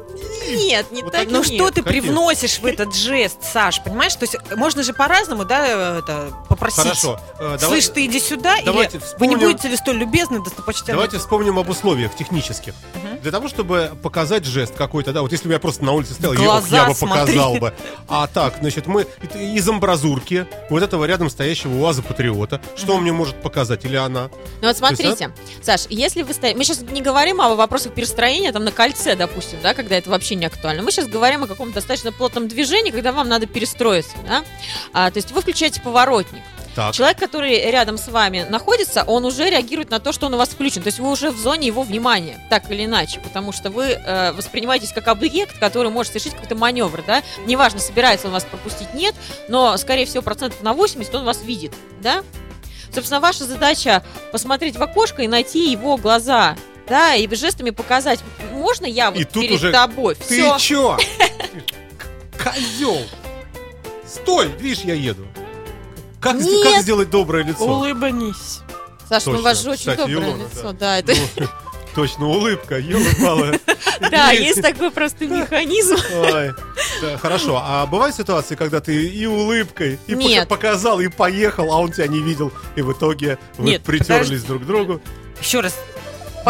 Нет, 0.48 0.90
не 0.92 1.02
Вот 1.02 1.12
так. 1.12 1.28
Ну 1.30 1.44
что 1.44 1.70
ты 1.70 1.82
Какие? 1.82 2.00
привносишь 2.00 2.58
в 2.58 2.64
этот 2.66 2.94
жест, 2.94 3.38
Саш, 3.42 3.82
понимаешь? 3.82 4.14
То 4.14 4.24
есть 4.24 4.36
можно 4.56 4.82
же 4.82 4.94
по-разному, 4.94 5.44
да, 5.44 5.98
это, 5.98 6.32
попросить. 6.48 6.82
Хорошо. 6.82 7.20
э, 7.38 7.58
давай- 7.60 7.82
Слышь, 7.82 7.88
ты 7.88 8.06
иди 8.06 8.18
сюда, 8.18 8.56
давайте 8.64 8.96
или 8.96 9.02
вы 9.02 9.06
вспомним- 9.06 9.38
не 9.38 9.44
будете 9.44 9.68
ли 9.68 9.76
столь 9.76 9.96
любезны, 9.96 10.42
достопочтенны? 10.42 10.92
Давайте 10.92 11.18
вспомним 11.18 11.58
об 11.58 11.68
условиях 11.68 12.16
технических. 12.16 12.72
Мгм. 12.94 13.20
Для 13.20 13.30
того, 13.30 13.48
чтобы 13.48 13.92
показать 14.02 14.44
жест 14.44 14.74
какой-то, 14.74 15.12
да, 15.12 15.20
вот 15.22 15.32
если 15.32 15.48
бы 15.48 15.52
я 15.52 15.58
просто 15.60 15.84
на 15.84 15.92
улице 15.92 16.14
стоял, 16.14 16.32
В 16.32 16.38
я, 16.38 16.44
глаза 16.44 16.76
я 16.76 16.84
бы 16.88 16.94
смотри. 16.94 17.20
показал 17.20 17.54
бы. 17.56 17.74
А 18.08 18.26
так, 18.26 18.54
значит, 18.60 18.86
мы 18.86 19.06
из 19.34 19.68
амбразурки 19.68 20.46
вот 20.70 20.82
этого 20.82 21.04
рядом 21.04 21.28
стоящего 21.28 21.74
УАЗа 21.82 22.02
Патриота, 22.02 22.60
что 22.74 22.94
он 22.94 23.02
мне 23.02 23.12
может 23.12 23.40
показать, 23.42 23.84
или 23.84 23.96
она? 23.96 24.22
Ну 24.22 24.28
вот 24.28 24.60
То 24.60 24.66
есть, 24.68 24.78
смотрите, 24.78 25.30
Саш, 25.62 25.82
если 25.90 26.22
вы 26.22 26.32
стоите... 26.32 26.56
Мы 26.56 26.64
сейчас 26.64 26.80
не 26.80 27.02
говорим 27.02 27.40
о 27.40 27.54
вопросах 27.54 27.92
перестроения 27.92 28.50
там 28.52 28.64
на 28.64 28.72
кольце, 28.72 29.14
допустим, 29.14 29.27
да, 29.62 29.74
когда 29.74 29.96
это 29.96 30.10
вообще 30.10 30.34
не 30.34 30.46
актуально. 30.46 30.82
Мы 30.82 30.90
сейчас 30.90 31.06
говорим 31.06 31.44
о 31.44 31.46
каком-то 31.46 31.76
достаточно 31.76 32.12
плотном 32.12 32.48
движении, 32.48 32.90
когда 32.90 33.12
вам 33.12 33.28
надо 33.28 33.46
перестроиться, 33.46 34.16
да. 34.26 34.44
А, 34.92 35.10
то 35.10 35.18
есть 35.18 35.32
вы 35.32 35.40
включаете 35.40 35.80
поворотник. 35.80 36.42
Так. 36.78 36.94
Человек, 36.94 37.18
который 37.18 37.70
рядом 37.72 37.98
с 37.98 38.06
вами 38.06 38.46
находится, 38.48 39.02
он 39.02 39.24
уже 39.24 39.50
реагирует 39.50 39.90
на 39.90 39.98
то, 39.98 40.12
что 40.12 40.26
он 40.26 40.34
у 40.34 40.36
вас 40.36 40.50
включен. 40.50 40.80
То 40.80 40.88
есть 40.88 41.00
вы 41.00 41.10
уже 41.10 41.32
в 41.32 41.36
зоне 41.36 41.66
его 41.66 41.82
внимания, 41.82 42.38
так 42.50 42.70
или 42.70 42.84
иначе, 42.84 43.18
потому 43.18 43.50
что 43.50 43.70
вы 43.70 43.86
э, 43.86 44.30
воспринимаетесь 44.30 44.92
как 44.92 45.08
объект, 45.08 45.58
который 45.58 45.90
может 45.90 46.12
совершить 46.12 46.34
какой-то 46.34 46.54
маневр, 46.54 47.02
да. 47.04 47.24
Неважно, 47.46 47.80
собирается 47.80 48.28
он 48.28 48.32
вас 48.32 48.44
пропустить, 48.44 48.94
нет, 48.94 49.16
но, 49.48 49.76
скорее 49.76 50.06
всего, 50.06 50.22
процентов 50.22 50.62
на 50.62 50.72
80 50.72 51.12
он 51.16 51.24
вас 51.24 51.42
видит, 51.42 51.72
да. 52.00 52.22
Собственно, 52.94 53.20
ваша 53.20 53.44
задача 53.44 54.04
посмотреть 54.30 54.76
в 54.76 54.82
окошко 54.82 55.22
и 55.22 55.28
найти 55.28 55.72
его 55.72 55.96
глаза, 55.96 56.56
да, 56.88 57.14
и 57.14 57.34
жестами 57.34 57.70
показать, 57.70 58.20
можно 58.52 58.86
я 58.86 59.10
вот 59.10 59.20
И 59.20 59.24
тут 59.24 59.42
перед 59.42 59.56
уже 59.56 59.72
тобой, 59.72 60.14
Ты 60.14 60.24
все. 60.24 60.58
чё? 60.58 60.98
Козел! 62.42 62.98
Стой, 64.06 64.48
видишь, 64.58 64.84
я 64.84 64.94
еду. 64.94 65.26
Как, 66.20 66.36
Нет. 66.36 66.64
как 66.64 66.82
сделать 66.82 67.10
доброе 67.10 67.44
лицо? 67.44 67.64
Улыбнись. 67.64 68.60
Саш, 69.08 69.26
ну 69.26 69.38
у 69.38 69.42
вас 69.42 69.62
же 69.62 69.70
очень 69.70 69.90
Кстати, 69.90 69.98
доброе 70.12 70.30
Илона, 70.30 70.42
лицо, 70.42 70.72
да, 70.72 70.98
это, 70.98 71.14
Ну, 71.36 71.46
точно, 71.94 72.26
улыбка, 72.26 72.78
елы 72.78 73.58
да, 74.10 74.32
есть 74.32 74.60
такой 74.60 74.90
простой 74.90 75.28
механизм. 75.28 75.96
Да, 77.00 77.18
хорошо. 77.18 77.62
А 77.64 77.86
бывают 77.86 78.14
ситуации, 78.16 78.54
когда 78.54 78.80
ты 78.80 79.06
и 79.08 79.26
улыбкой, 79.26 79.98
и 80.06 80.44
показал, 80.48 81.00
и 81.00 81.08
поехал, 81.08 81.72
а 81.72 81.78
он 81.78 81.92
тебя 81.92 82.06
не 82.06 82.20
видел, 82.20 82.52
и 82.76 82.82
в 82.82 82.92
итоге 82.92 83.38
вы 83.56 83.78
притерлись 83.78 84.42
друг 84.42 84.62
к 84.62 84.66
другу. 84.66 85.00
Еще 85.40 85.60
раз. 85.60 85.74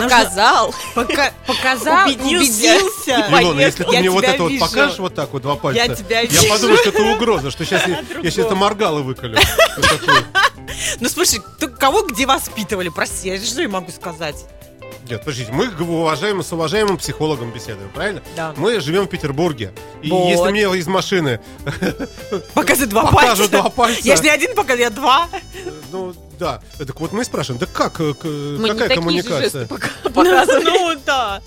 Показал. 0.03 0.75
Пока- 0.95 1.33
показал, 1.47 2.07
Убедился. 2.09 2.77
убедился. 2.77 3.27
Илона, 3.41 3.61
если 3.61 3.85
ты 3.85 3.93
Я 3.93 4.01
мне 4.01 4.11
вот 4.11 4.25
это 4.25 4.43
вот 4.43 4.59
покажешь 4.59 4.99
вот 4.99 5.15
так 5.15 5.33
вот 5.33 5.43
два 5.43 5.57
пальца, 5.57 5.83
Я 5.85 5.95
тебя 5.95 6.21
я 6.21 6.27
вижу. 6.27 6.49
подумаю, 6.49 6.79
что 6.79 6.89
это 6.91 7.03
угроза, 7.03 7.51
что 7.51 7.65
сейчас 7.65 7.83
я, 7.87 8.01
я 8.23 8.31
сейчас 8.31 8.47
это 8.47 8.55
моргало 8.55 9.01
выколю. 9.01 9.39
Ну 11.01 11.09
слушай, 11.09 11.41
кого 11.79 12.03
где 12.03 12.27
воспитывали? 12.27 12.89
Прости, 12.89 13.29
я 13.29 13.41
что 13.43 13.63
я 13.63 13.69
могу 13.69 13.91
сказать? 13.91 14.37
Нет, 15.09 15.21
подождите, 15.21 15.53
мы 15.53 15.69
к 15.69 15.81
уважаемым, 15.81 16.43
с 16.43 16.53
уважаемым 16.53 16.99
психологом 16.99 17.51
беседуем, 17.51 17.89
правильно? 17.91 18.23
Да. 18.37 18.53
Мы 18.59 18.79
живем 18.81 19.05
в 19.05 19.09
Петербурге. 19.09 19.73
И 20.03 20.11
Вот. 20.11 20.29
если 20.29 20.51
мне 20.51 20.63
из 20.79 20.87
машины 20.87 21.41
Показывай 22.55 22.89
два 22.89 23.11
пальца. 23.11 23.49
два 23.49 23.71
пальца, 23.71 24.01
Я 24.05 24.17
же 24.17 24.23
не 24.23 24.29
один 24.29 24.55
показываю, 24.55 24.83
я 24.85 24.91
два. 24.91 25.29
ну 25.93 26.15
да, 26.39 26.61
так 26.79 27.01
вот 27.01 27.13
мы 27.13 27.25
спрашиваем, 27.25 27.59
да 27.59 27.67
как, 27.67 28.01
э, 28.01 28.15
Мы 28.23 28.65
не 28.65 28.69
какая 28.69 28.89
такие 28.89 28.89
же 28.89 28.95
коммуникация? 28.97 29.41
жесты 29.41 29.67
пока- 29.67 29.89
показываем. 30.15 30.65
Ну. 30.65 31.01
Да. 31.07 31.43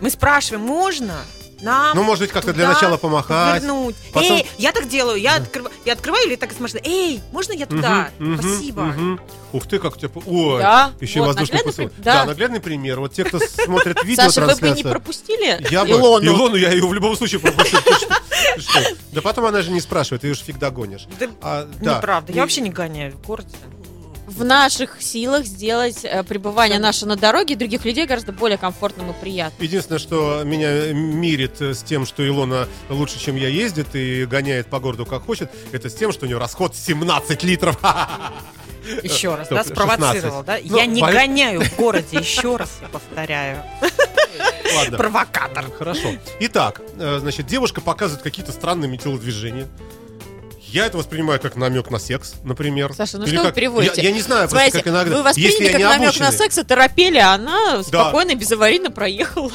Мы 0.00 0.10
спрашиваем, 0.10 0.62
можно 0.64 1.14
нам 1.62 1.96
Ну, 1.96 2.02
может 2.02 2.22
быть, 2.24 2.30
как-то 2.30 2.52
для 2.52 2.68
начала 2.68 2.96
помахать. 2.96 3.60
повернуть? 3.62 3.96
потом- 4.12 4.32
Эй, 4.36 4.46
я 4.58 4.72
так 4.72 4.88
делаю, 4.88 5.20
я, 5.20 5.36
открыв- 5.36 5.70
я 5.84 5.92
открываю 5.94 6.26
или 6.26 6.36
так 6.36 6.52
из 6.52 6.60
машины. 6.60 6.80
Эй, 6.84 7.20
можно 7.32 7.52
я 7.52 7.66
туда? 7.66 8.10
Мгм, 8.18 8.38
Спасибо. 8.40 8.82
мгм. 8.82 9.20
Ух 9.52 9.66
ты, 9.66 9.78
как 9.78 9.96
у 9.96 9.98
тебя... 9.98 10.10
Ой, 10.26 10.60
Да, 10.60 10.92
еще 11.00 11.18
и 11.18 11.20
вот, 11.20 11.28
воздушный 11.28 11.64
поцелуй. 11.64 11.88
при- 11.90 12.02
Да. 12.02 12.14
да. 12.14 12.24
наглядный 12.26 12.60
пример. 12.60 13.00
Вот 13.00 13.14
те, 13.14 13.24
кто 13.24 13.38
смотрит 13.38 13.98
Саша, 14.14 14.44
вы 14.46 14.54
бы 14.56 14.70
не 14.70 14.82
пропустили 14.82 15.58
Я 15.70 15.84
бы, 15.84 15.92
Илону? 15.92 16.54
Я 16.56 16.70
ее 16.70 16.86
в 16.86 16.92
любом 16.92 17.16
случае 17.16 17.40
пропустил. 17.40 17.80
Да 19.12 19.22
потом 19.22 19.46
она 19.46 19.62
же 19.62 19.70
не 19.70 19.80
спрашивает, 19.80 20.22
ты 20.22 20.28
ее 20.28 20.34
же 20.34 20.42
фиг 20.44 20.58
догонишь. 20.58 21.06
А, 21.40 21.66
да. 21.80 21.96
Неправда, 21.96 22.32
я 22.32 22.42
вообще 22.42 22.60
не 22.60 22.70
гоняю 22.70 23.12
в 23.12 23.26
городе. 23.26 23.48
В 24.28 24.44
наших 24.44 25.00
силах 25.00 25.46
сделать 25.46 26.04
э, 26.04 26.22
пребывание 26.22 26.78
наше 26.78 27.06
на 27.06 27.16
дороге 27.16 27.56
других 27.56 27.86
людей 27.86 28.04
гораздо 28.04 28.30
более 28.30 28.58
комфортным 28.58 29.10
и 29.10 29.14
приятным. 29.14 29.62
Единственное, 29.62 29.98
что 29.98 30.42
меня 30.44 30.92
мирит 30.92 31.62
э, 31.62 31.72
с 31.72 31.82
тем, 31.82 32.04
что 32.04 32.26
Илона 32.26 32.68
лучше, 32.90 33.18
чем 33.18 33.36
я, 33.36 33.48
ездит 33.48 33.94
и 33.94 34.26
гоняет 34.26 34.66
по 34.66 34.80
городу 34.80 35.06
как 35.06 35.22
хочет, 35.22 35.50
это 35.72 35.88
с 35.88 35.94
тем, 35.94 36.12
что 36.12 36.26
у 36.26 36.28
нее 36.28 36.36
расход 36.36 36.76
17 36.76 37.42
литров. 37.44 37.80
Еще 39.02 39.34
раз, 39.34 39.48
да, 39.50 39.64
спровоцировал, 39.64 40.44
16. 40.44 40.46
да? 40.46 40.58
Ну, 40.62 40.76
я 40.76 40.84
не 40.84 41.00
гоняю 41.00 41.62
в 41.62 41.76
городе, 41.76 42.18
еще 42.20 42.56
раз 42.56 42.80
повторяю. 42.92 43.62
Ладно. 44.76 44.98
Провокатор. 44.98 45.70
Хорошо. 45.72 46.10
Итак, 46.40 46.82
э, 46.98 47.18
значит, 47.20 47.46
девушка 47.46 47.80
показывает 47.80 48.22
какие-то 48.22 48.52
странные 48.52 48.94
телодвижения. 48.98 49.68
Я 50.70 50.86
это 50.86 50.98
воспринимаю 50.98 51.40
как 51.40 51.56
намек 51.56 51.90
на 51.90 51.98
секс, 51.98 52.34
например. 52.44 52.92
Саша, 52.94 53.18
ну 53.18 53.24
Или 53.24 53.30
что 53.32 53.40
вы 53.40 53.46
как- 53.46 53.54
переводите? 53.54 54.02
Я, 54.02 54.08
я 54.08 54.14
не 54.14 54.20
знаю, 54.20 54.48
просто 54.48 54.56
Смотрите, 54.70 54.78
как 54.84 54.92
иногда. 54.92 55.16
вы 55.16 55.22
восприняли 55.22 55.52
если 55.52 55.72
как 55.72 55.80
намек 55.98 56.20
на 56.20 56.32
секс, 56.32 56.54
торопели, 56.66 57.18
а 57.18 57.34
она 57.34 57.82
спокойно, 57.82 58.34
безаварийно 58.34 58.90
проехала. 58.90 59.50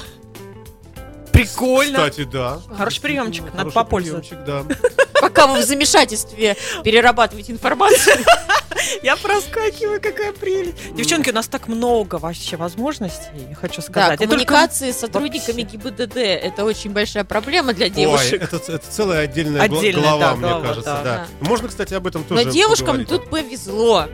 Прикольно. 1.34 1.98
Кстати, 2.00 2.24
да. 2.24 2.60
Хороший 2.78 3.02
приемчик, 3.02 3.44
надо 3.46 3.58
Хороший 3.58 3.74
попользоваться. 3.74 4.36
приемчик, 4.36 4.70
да. 4.80 5.20
Пока 5.22 5.48
вы 5.48 5.60
в 5.62 5.64
замешательстве 5.66 6.56
перерабатываете 6.84 7.52
информацию. 7.52 8.18
Я 9.02 9.16
проскакиваю, 9.16 10.02
какая 10.02 10.34
прелесть. 10.34 10.94
Девчонки, 10.94 11.30
у 11.30 11.34
нас 11.34 11.48
так 11.48 11.68
много 11.68 12.16
вообще 12.16 12.58
возможностей, 12.58 13.56
хочу 13.60 13.78
Да, 13.82 13.82
сказать. 13.82 14.20
Только- 14.20 14.32
коммуникации 14.32 14.92
с 14.92 14.98
сотрудниками 15.00 15.62
ГИБДД– 15.72 16.18
это 16.18 16.66
очень 16.66 16.92
большая 16.92 17.24
проблема 17.24 17.74
для 17.74 17.86
Ой, 17.86 17.92
девушек. 17.92 18.44
это, 18.44 18.58
это 18.58 18.84
целая 18.90 19.22
отдельная 19.24 19.62
Отдельная, 19.62 20.02
глава, 20.02 20.20
да, 20.20 20.36
мне 20.36 20.48
глава, 20.50 20.68
кажется, 20.68 21.02
да. 21.04 21.04
да. 21.04 21.28
Можно, 21.48 21.70
кстати, 21.70 21.94
об 21.94 22.06
этом 22.08 22.24
тоже 22.26 22.44
Но 22.46 22.52
девушкам 22.52 22.88
поговорить. 22.98 23.08
тут 23.10 23.30
повезло. 23.30 24.06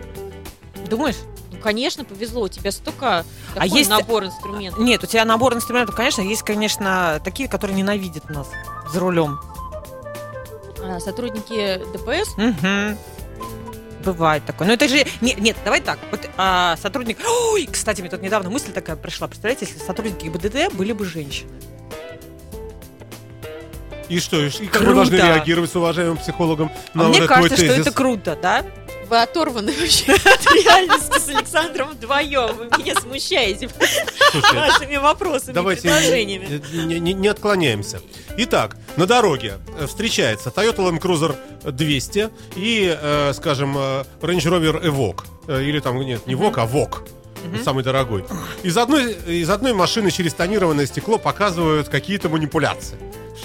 Думаешь? 0.88 1.15
Ну, 1.60 1.64
конечно, 1.64 2.05
повезло. 2.05 2.43
У 2.43 2.47
тебя 2.47 2.72
столько 2.72 3.20
А 3.20 3.26
такой 3.53 3.70
есть- 3.80 3.89
набор 3.89 4.24
инструментов. 4.24 4.80
Нет, 4.80 5.03
у 5.03 5.07
тебя 5.07 5.26
набор 5.26 5.53
инструментов, 5.53 5.93
конечно, 5.93 6.22
есть, 6.22 6.43
конечно, 6.43 7.20
такие, 7.24 7.49
которые 7.49 7.76
ненавидят 7.76 8.30
нас 8.30 8.49
за 8.93 8.99
рулем. 9.01 9.39
А, 10.82 10.99
Сотрудники 11.01 11.82
ДПС 11.91 12.36
Мгм. 12.38 12.97
Бывает 14.05 14.45
такое. 14.45 14.66
Но 14.70 14.74
это 14.76 14.88
же... 14.88 15.05
Нет, 15.20 15.39
нет, 15.39 15.57
давай 15.66 15.82
так. 15.82 15.99
Вот 16.12 16.22
а, 16.38 16.78
сотрудник... 16.82 17.18
Ой, 17.51 17.68
кстати, 17.70 17.99
мне 17.99 18.10
тут 18.10 18.22
недавно 18.22 18.49
мысль 18.49 18.72
такая 18.72 18.95
пришла. 18.95 19.28
Представляете, 19.28 19.66
если 19.66 19.86
сотрудники 19.86 20.24
ГИБДД 20.28 20.74
были 20.74 20.93
бы 20.93 21.03
женщины. 21.03 21.51
И 24.07 24.20
что, 24.22 24.38
и 24.43 24.49
как 24.49 24.82
мы 24.82 24.86
Круто. 24.86 24.93
должны 24.95 25.16
реагировать 25.18 25.70
с 25.72 25.76
уважаемым 25.76 26.18
психологом 26.18 26.72
на 26.93 27.03
а 27.03 27.07
вот 27.07 27.10
мне 27.10 27.18
этот 27.26 27.28
твой 27.36 27.49
кажется, 27.49 27.66
что 27.66 27.82
это 27.82 27.91
круто, 27.91 28.39
да? 28.41 28.66
Вы 29.10 29.22
оторваны 29.22 29.72
вообще 29.72 30.14
от 30.14 30.51
реальности 30.53 31.20
с 31.20 31.30
Александром 31.30 31.89
вдвоем. 31.89 32.55
Вы 32.55 32.66
меня 32.78 32.95
смущаете 32.95 33.70
вашими 34.53 34.97
вопросами 34.97 35.53
Давайте 35.53 35.82
предложениями. 35.84 36.62
не, 36.99 37.14
не- 37.14 37.28
отклоняемся. 37.28 38.01
Итак, 38.38 38.78
на 38.97 39.05
дороге 39.05 39.60
э, 39.78 39.88
встречается 39.88 40.49
Toyota 40.49 40.78
Land 40.78 40.99
Cruiser 40.99 41.36
200 41.72 42.30
и, 42.55 42.97
э, 42.99 43.34
скажем, 43.34 43.78
э, 43.78 44.03
Range 44.22 44.38
Rover 44.43 44.84
Evoque. 44.84 45.24
Или 45.62 45.80
там, 45.80 45.99
нет, 45.99 46.28
не 46.28 46.36
Vogue, 46.36 46.53
а 46.57 46.66
Vogue. 46.66 47.07
Самый 47.64 47.84
дорогой. 47.84 48.26
Из 48.64 48.78
одной, 48.78 49.14
из 49.14 49.49
одной 49.49 49.74
машины 49.74 50.12
через 50.12 50.34
тонированное 50.34 50.86
стекло 50.86 51.18
показывают 51.18 51.88
какие-то 51.89 52.28
манипуляции. 52.30 52.97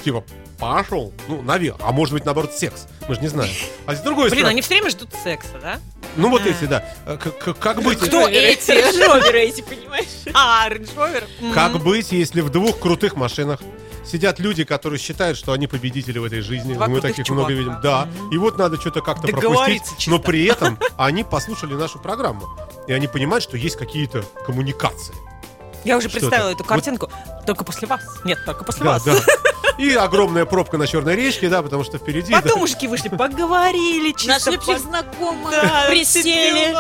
Типа, 0.05 0.25
пошел, 0.73 1.13
ну, 1.29 1.43
наверх, 1.43 1.77
а 1.81 1.93
может 1.93 2.15
быть, 2.15 2.25
наоборот, 2.25 2.53
секс. 2.53 2.87
Мы 3.09 3.15
же 3.15 3.21
не 3.21 3.29
знаем. 3.29 3.53
А 3.87 3.95
с 3.95 4.01
другой 4.01 4.31
Блин, 4.31 4.39
стороны, 4.41 4.51
они 4.53 4.63
все 4.63 4.75
время 4.75 4.91
ждут 4.91 5.11
секса, 5.23 5.59
да? 5.61 5.81
ну 6.17 6.31
вот 6.31 6.47
эти, 6.47 6.65
да. 6.65 6.85
Э, 7.07 7.17
Как 7.61 7.83
быть, 7.83 7.99
Кто 7.99 8.29
эти? 8.29 8.71
Роверы 9.13 9.41
эти, 9.41 9.63
понимаешь? 9.63 10.07
А, 10.33 10.69
Rover? 10.69 11.25
как 11.53 11.83
быть, 11.83 12.13
если 12.13 12.41
в 12.41 12.51
двух 12.51 12.79
крутых 12.79 13.17
машинах 13.17 13.61
сидят 14.05 14.39
люди, 14.39 14.65
которые 14.65 14.99
считают, 14.99 15.37
что 15.39 15.53
они 15.53 15.67
победители 15.67 16.19
в 16.19 16.25
этой 16.25 16.41
жизни. 16.41 16.75
Два 16.75 16.89
Мы 16.89 17.01
таких 17.01 17.25
чувака. 17.27 17.49
много 17.49 17.53
видим. 17.61 17.81
Да. 17.83 18.09
И 18.31 18.37
вот 18.39 18.59
надо 18.59 18.81
что-то 18.81 19.01
как-то 19.01 19.29
пропустить. 19.29 19.83
чисто. 19.97 20.11
Но 20.11 20.19
при 20.19 20.45
этом 20.45 20.79
они 20.97 21.25
послушали 21.25 21.75
нашу 21.75 21.99
программу. 21.99 22.47
И 22.87 22.93
они 22.93 23.09
понимают, 23.09 23.43
что 23.43 23.57
есть 23.57 23.77
какие-то 23.77 24.23
коммуникации. 24.47 25.15
Я 25.85 25.97
уже 25.97 26.09
представила 26.09 26.51
эту 26.51 26.65
картинку. 26.65 27.11
Только 27.47 27.65
после 27.65 27.87
вас. 27.87 28.01
Нет, 28.25 28.39
только 28.47 28.65
после 28.65 28.85
Да, 28.85 28.91
вас. 28.93 29.05
да. 29.05 29.15
И 29.79 29.93
огромная 29.93 30.45
пробка 30.45 30.79
на 30.79 30.87
Черной 30.87 31.17
речке, 31.17 31.49
да, 31.49 31.61
потому 31.63 31.83
что 31.85 31.99
впереди... 31.99 32.33
Потом 32.33 32.53
да, 32.53 32.57
мужики 32.59 32.87
вышли, 32.87 33.09
поговорили, 33.09 34.13
чисто 34.13 34.29
Нашли 34.29 34.57
общих 34.57 34.75
по- 34.75 34.79
знакомых, 34.79 35.51
Да, 35.51 35.87
присели. 35.89 36.73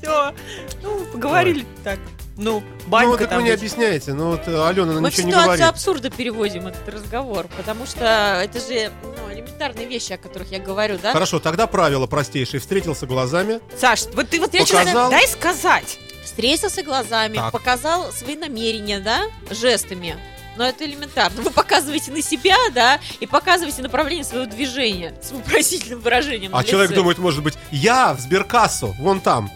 все. 0.00 0.34
Ну, 0.82 1.04
поговорили 1.12 1.64
так. 1.84 1.98
Ну, 2.38 2.60
Ну, 2.60 2.62
банька 2.88 3.18
так 3.18 3.28
там. 3.30 3.38
вы 3.38 3.44
не 3.44 3.50
ведь. 3.50 3.60
объясняете. 3.60 4.12
Ну, 4.12 4.32
вот 4.32 4.42
э, 4.46 4.68
Алена 4.68 4.92
она 4.92 5.00
Мы 5.00 5.08
в 5.08 5.12
ничего 5.12 5.26
не 5.26 5.30
ситуацию 5.32 5.44
говорит. 5.56 5.64
абсурда 5.64 6.10
переводим 6.10 6.66
этот 6.66 6.86
разговор, 6.88 7.46
потому 7.56 7.86
что 7.86 8.04
это 8.44 8.58
же 8.60 8.90
ну, 9.02 9.32
элементарные 9.32 9.86
вещи, 9.86 10.12
о 10.12 10.18
которых 10.18 10.50
я 10.52 10.58
говорю, 10.58 10.98
да? 11.02 11.12
Хорошо, 11.12 11.38
тогда 11.40 11.66
правило 11.66 12.06
простейшее. 12.06 12.60
Встретился 12.60 13.06
глазами. 13.06 13.60
Саш, 13.78 14.04
вот 14.12 14.28
ты 14.28 14.38
вот 14.38 14.50
Показал. 14.52 15.08
дай 15.10 15.26
сказать. 15.28 15.98
Встретился 16.26 16.82
глазами, 16.82 17.36
Так. 17.36 17.52
показал 17.52 18.12
свои 18.12 18.36
намерения, 18.36 18.98
да, 18.98 19.26
жестами. 19.48 20.16
Но 20.56 20.66
это 20.66 20.84
элементарно. 20.84 21.40
Вы 21.40 21.50
показываете 21.50 22.10
на 22.10 22.20
себя, 22.20 22.56
да, 22.74 22.98
и 23.20 23.26
показываете 23.26 23.82
направление 23.82 24.24
своего 24.24 24.46
движения 24.46 25.14
с 25.22 25.30
вопросительным 25.30 26.00
выражением. 26.00 26.54
А 26.54 26.58
на 26.58 26.64
человек 26.64 26.90
лице. 26.90 27.00
думает, 27.00 27.18
может 27.18 27.42
быть, 27.44 27.54
я 27.70 28.12
в 28.12 28.20
сберкассу, 28.20 28.94
вон 28.98 29.20
там. 29.20 29.50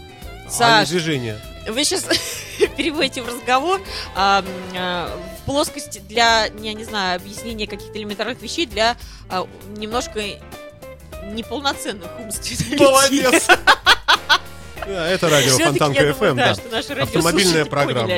А 0.47 0.49
Саш. 0.49 0.89
движение. 0.89 1.39
Вы 1.67 1.83
сейчас 1.83 2.05
переводите 2.77 3.21
в 3.21 3.27
разговор 3.27 3.81
а, 4.15 4.43
а, 4.75 5.19
в 5.41 5.45
плоскости 5.45 5.99
для, 5.99 6.45
я 6.45 6.73
не 6.73 6.85
знаю, 6.85 7.17
объяснения 7.17 7.67
каких-то 7.67 7.97
элементарных 7.97 8.41
вещей 8.41 8.65
для 8.65 8.95
а, 9.29 9.45
немножко 9.75 10.23
неполноценных 11.33 12.09
умственных. 12.19 12.79
Молодец. 12.79 13.47
Да, 14.87 15.07
Это 15.07 15.29
радио 15.29 15.57
Фонтанка 15.57 16.03
FM, 16.09 16.35
да, 16.35 17.03
Автомобильная 17.03 17.65
программа. 17.65 18.09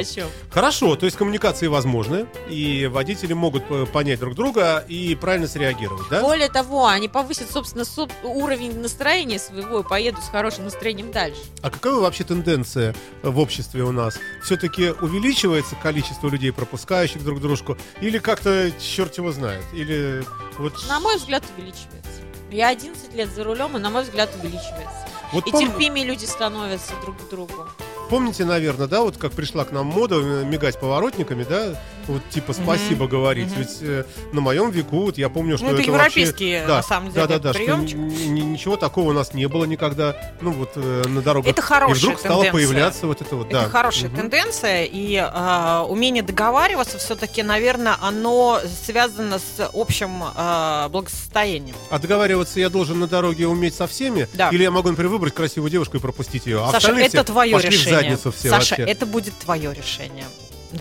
Хорошо, 0.49 0.95
то 0.95 1.05
есть 1.05 1.17
коммуникации 1.17 1.67
возможны, 1.67 2.25
и 2.49 2.87
водители 2.87 3.33
могут 3.33 3.63
э, 3.69 3.85
понять 3.85 4.19
друг 4.19 4.35
друга 4.35 4.83
и 4.87 5.15
правильно 5.15 5.47
среагировать, 5.47 6.07
да? 6.09 6.21
Более 6.21 6.49
того, 6.49 6.87
они 6.87 7.07
повысят, 7.07 7.51
собственно, 7.51 7.83
соб- 7.83 8.11
уровень 8.23 8.79
настроения 8.79 9.39
своего 9.39 9.79
и 9.79 9.83
поедут 9.83 10.23
с 10.23 10.29
хорошим 10.29 10.65
настроением 10.65 11.11
дальше. 11.11 11.41
А 11.61 11.69
какова 11.69 12.01
вообще 12.01 12.23
тенденция 12.23 12.95
в 13.21 13.39
обществе 13.39 13.83
у 13.83 13.91
нас? 13.91 14.15
Все-таки 14.43 14.89
увеличивается 15.01 15.75
количество 15.75 16.29
людей, 16.29 16.51
пропускающих 16.51 17.23
друг 17.23 17.41
дружку, 17.41 17.77
или 18.01 18.17
как-то 18.19 18.71
черт 18.79 19.17
его 19.17 19.31
знает? 19.31 19.63
Или 19.73 20.23
вот... 20.57 20.73
На 20.87 20.99
мой 20.99 21.17
взгляд, 21.17 21.43
увеличивается. 21.57 22.21
Я 22.51 22.69
11 22.69 23.13
лет 23.15 23.29
за 23.33 23.43
рулем, 23.43 23.75
и 23.77 23.79
на 23.79 23.89
мой 23.89 24.03
взгляд, 24.03 24.29
увеличивается. 24.39 25.07
Вот 25.33 25.47
И 25.47 25.51
пом- 25.51 25.59
терпимее 25.59 26.05
люди 26.05 26.25
становятся 26.25 26.93
друг 27.01 27.17
к 27.17 27.29
другу. 27.29 27.67
Помните, 28.13 28.45
наверное, 28.45 28.85
да, 28.87 29.01
вот 29.01 29.17
как 29.17 29.31
пришла 29.31 29.65
к 29.65 29.71
нам 29.71 29.87
мода 29.87 30.17
э, 30.21 30.45
мигать 30.45 30.79
поворотниками, 30.79 31.43
да? 31.49 31.73
вот 32.07 32.21
типа 32.29 32.53
спасибо 32.53 33.07
говорить. 33.07 33.49
мгм. 33.51 33.59
Ведь 33.59 33.77
э, 33.81 34.03
на 34.31 34.41
моем 34.41 34.71
веку, 34.71 35.03
вот 35.05 35.17
я 35.17 35.29
помню, 35.29 35.57
что 35.57 35.65
Ну, 35.67 35.71
это 35.73 35.81
это 35.81 35.91
европейский, 35.91 36.53
вообще- 36.53 36.67
да, 36.67 36.75
на 36.77 36.83
самом 36.83 37.11
деле, 37.11 37.27
да, 37.27 37.33
да, 37.33 37.39
да, 37.39 37.53
что 37.53 37.59
приемчик. 37.63 37.97
н- 37.97 38.51
ничего 38.51 38.77
такого 38.77 39.09
у 39.09 39.13
нас 39.13 39.33
не 39.33 39.47
было 39.47 39.65
никогда. 39.65 40.15
Ну 40.41 40.51
вот 40.51 40.71
э, 40.75 41.03
на 41.07 41.21
дорогах. 41.21 41.51
Это 41.51 41.61
хорошая 41.61 41.95
И 41.95 41.99
вдруг 41.99 42.19
стало 42.19 42.43
тенденция. 42.43 42.67
появляться 42.67 43.07
вот 43.07 43.21
это 43.21 43.35
вот. 43.35 43.47
Это 43.47 43.61
да. 43.61 43.69
хорошая 43.69 44.09
Мгм. 44.09 44.17
тенденция, 44.19 44.83
и 44.83 45.15
а, 45.15 45.85
умение 45.87 46.23
договариваться 46.23 46.97
все-таки, 46.97 47.41
наверное, 47.43 47.95
оно 48.01 48.59
связано 48.85 49.39
с 49.39 49.69
общим 49.73 50.11
а, 50.35 50.89
благосостоянием. 50.89 51.75
А 51.89 51.99
договариваться 51.99 52.59
я 52.59 52.69
должен 52.69 52.99
на 52.99 53.07
дороге 53.07 53.47
уметь 53.47 53.75
со 53.75 53.87
всеми? 53.87 54.27
Да. 54.33 54.49
Или 54.49 54.63
я 54.63 54.71
могу, 54.71 54.89
например, 54.89 55.11
выбрать 55.11 55.33
красивую 55.33 55.69
девушку 55.71 55.97
и 55.97 55.99
пропустить 55.99 56.45
ее? 56.45 56.63
А 56.63 56.71
Саша, 56.71 56.91
это 56.93 57.23
твое 57.23 57.57
решение. 57.59 58.02
Задницу 58.03 58.31
все 58.31 58.49
Саша, 58.49 58.75
вообще. 58.77 58.91
это 58.91 59.05
будет 59.05 59.33
твое 59.39 59.73
решение. 59.73 60.25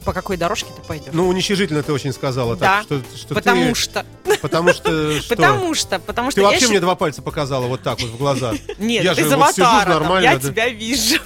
По 0.06 0.14
какой 0.14 0.38
дорожке 0.38 0.68
ты 0.74 0.80
пойдешь? 0.86 1.10
Ну, 1.12 1.28
уничижительно 1.28 1.82
ты 1.82 1.92
очень 1.92 2.14
сказала. 2.14 2.56
Да, 2.56 2.82
так, 2.88 3.02
что, 3.02 3.02
что 3.18 3.34
потому 3.34 3.66
ты- 3.66 3.74
что, 3.74 4.06
Потому 4.40 4.72
что 4.72 5.20
что? 5.20 5.28
потому 5.28 5.74
что, 5.74 5.98
потому 5.98 6.30
что 6.30 6.40
Ты 6.40 6.44
вообще 6.46 6.68
мне 6.68 6.80
два 6.80 6.94
пальца 6.94 7.20
показала 7.20 7.66
вот 7.66 7.82
так 7.82 8.00
вот 8.00 8.10
в 8.10 8.16
глаза. 8.16 8.54
Нет, 8.78 9.04
я 9.04 9.14
ты 9.14 9.20
же 9.22 9.28
из 9.28 9.34
вот 9.34 9.54
сижу 9.54 9.66
нормально, 9.66 10.24
я 10.24 10.38
тебя 10.38 10.68
вижу. 10.70 11.16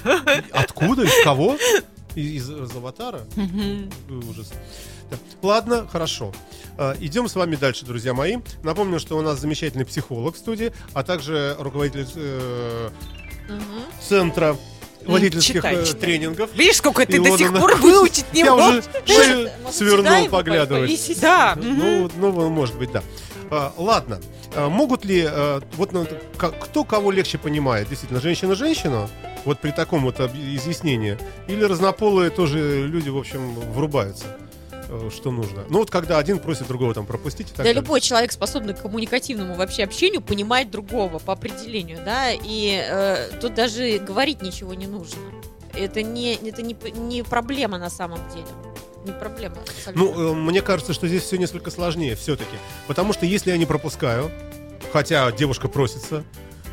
Откуда? 0.52 1.05
Из 1.05 1.23
кого? 1.24 1.56
Из, 2.16 2.48
из 2.51 2.74
аватара? 2.74 3.20
Ужас. 4.09 4.51
Да. 5.10 5.16
Ладно, 5.43 5.86
хорошо. 5.86 6.32
А, 6.78 6.97
Идем 6.98 7.28
с 7.28 7.35
вами 7.36 7.55
дальше, 7.56 7.85
друзья 7.85 8.14
мои. 8.14 8.39
Напомню, 8.62 8.98
что 8.98 9.16
у 9.18 9.23
нас 9.23 9.39
замечательный 9.39 9.85
психолог 9.85 10.35
в 10.35 10.39
студии, 10.39 10.73
а 10.94 11.05
также 11.05 11.55
руководитель 11.59 12.06
э, 12.16 12.90
Мгм. 13.48 13.60
центра 14.01 14.56
водительских 15.12 15.56
читай, 15.56 15.76
э, 15.76 15.84
читай. 15.84 16.00
тренингов. 16.00 16.50
Видишь, 16.54 16.76
сколько 16.76 17.06
ты 17.06 17.18
до 17.18 17.28
Илона 17.28 17.38
сих 17.38 17.50
на- 17.52 17.60
пор 17.60 17.76
выучить 17.80 18.32
не 18.32 18.40
Я 18.40 18.54
уже 18.54 18.82
свернул 19.72 20.28
поглядывать. 20.28 21.20
Да. 21.20 21.56
Ну, 21.60 22.10
ну, 22.16 22.48
может 22.50 22.76
быть, 22.76 22.92
да. 22.92 23.02
А, 23.50 23.72
ладно. 23.76 24.20
А, 24.54 24.68
могут 24.68 25.04
ли, 25.04 25.24
а, 25.28 25.60
вот 25.76 25.92
ну, 25.92 26.06
кто 26.36 26.84
кого 26.84 27.10
легче 27.10 27.38
понимает? 27.38 27.88
Действительно, 27.88 28.20
женщина 28.20 28.54
женщину? 28.54 29.08
Вот 29.44 29.60
при 29.60 29.70
таком 29.70 30.02
вот 30.02 30.18
изъяснении? 30.18 31.18
Или 31.46 31.62
разнополые 31.64 32.30
тоже 32.30 32.86
люди, 32.86 33.08
в 33.08 33.16
общем, 33.18 33.54
врубаются? 33.72 34.24
Э, 34.88 35.10
Что 35.14 35.30
нужно? 35.30 35.64
Ну 35.68 35.78
вот 35.78 35.90
когда 35.90 36.18
один 36.18 36.38
просит 36.38 36.66
другого 36.68 36.94
там 36.94 37.06
пропустить 37.06 37.48
Да, 37.52 37.58
далее. 37.58 37.74
любой 37.74 38.00
человек, 38.00 38.32
способный 38.32 38.74
к 38.74 38.82
коммуникативному 38.82 39.54
вообще 39.54 39.84
общению, 39.84 40.20
понимает 40.22 40.70
другого 40.70 41.18
по 41.18 41.32
определению, 41.32 41.98
да, 42.04 42.30
и 42.32 42.82
э, 42.88 43.30
тут 43.40 43.54
даже 43.54 43.98
говорить 43.98 44.42
ничего 44.42 44.74
не 44.74 44.86
нужно. 44.86 45.18
Это 45.74 46.02
не, 46.02 46.34
это 46.34 46.62
не, 46.62 46.76
не 46.94 47.22
проблема 47.22 47.78
на 47.78 47.90
самом 47.90 48.20
деле. 48.30 48.46
Не 49.04 49.12
проблема. 49.12 49.56
абсолютно. 49.60 49.92
Ну, 49.94 50.32
э, 50.32 50.34
мне 50.34 50.62
кажется, 50.62 50.92
что 50.92 51.06
здесь 51.06 51.22
все 51.22 51.36
несколько 51.38 51.70
сложнее 51.70 52.16
все-таки. 52.16 52.56
Потому 52.86 53.12
что 53.12 53.26
если 53.26 53.50
я 53.50 53.56
не 53.56 53.66
пропускаю, 53.66 54.30
хотя 54.92 55.30
девушка 55.32 55.68
просится, 55.68 56.24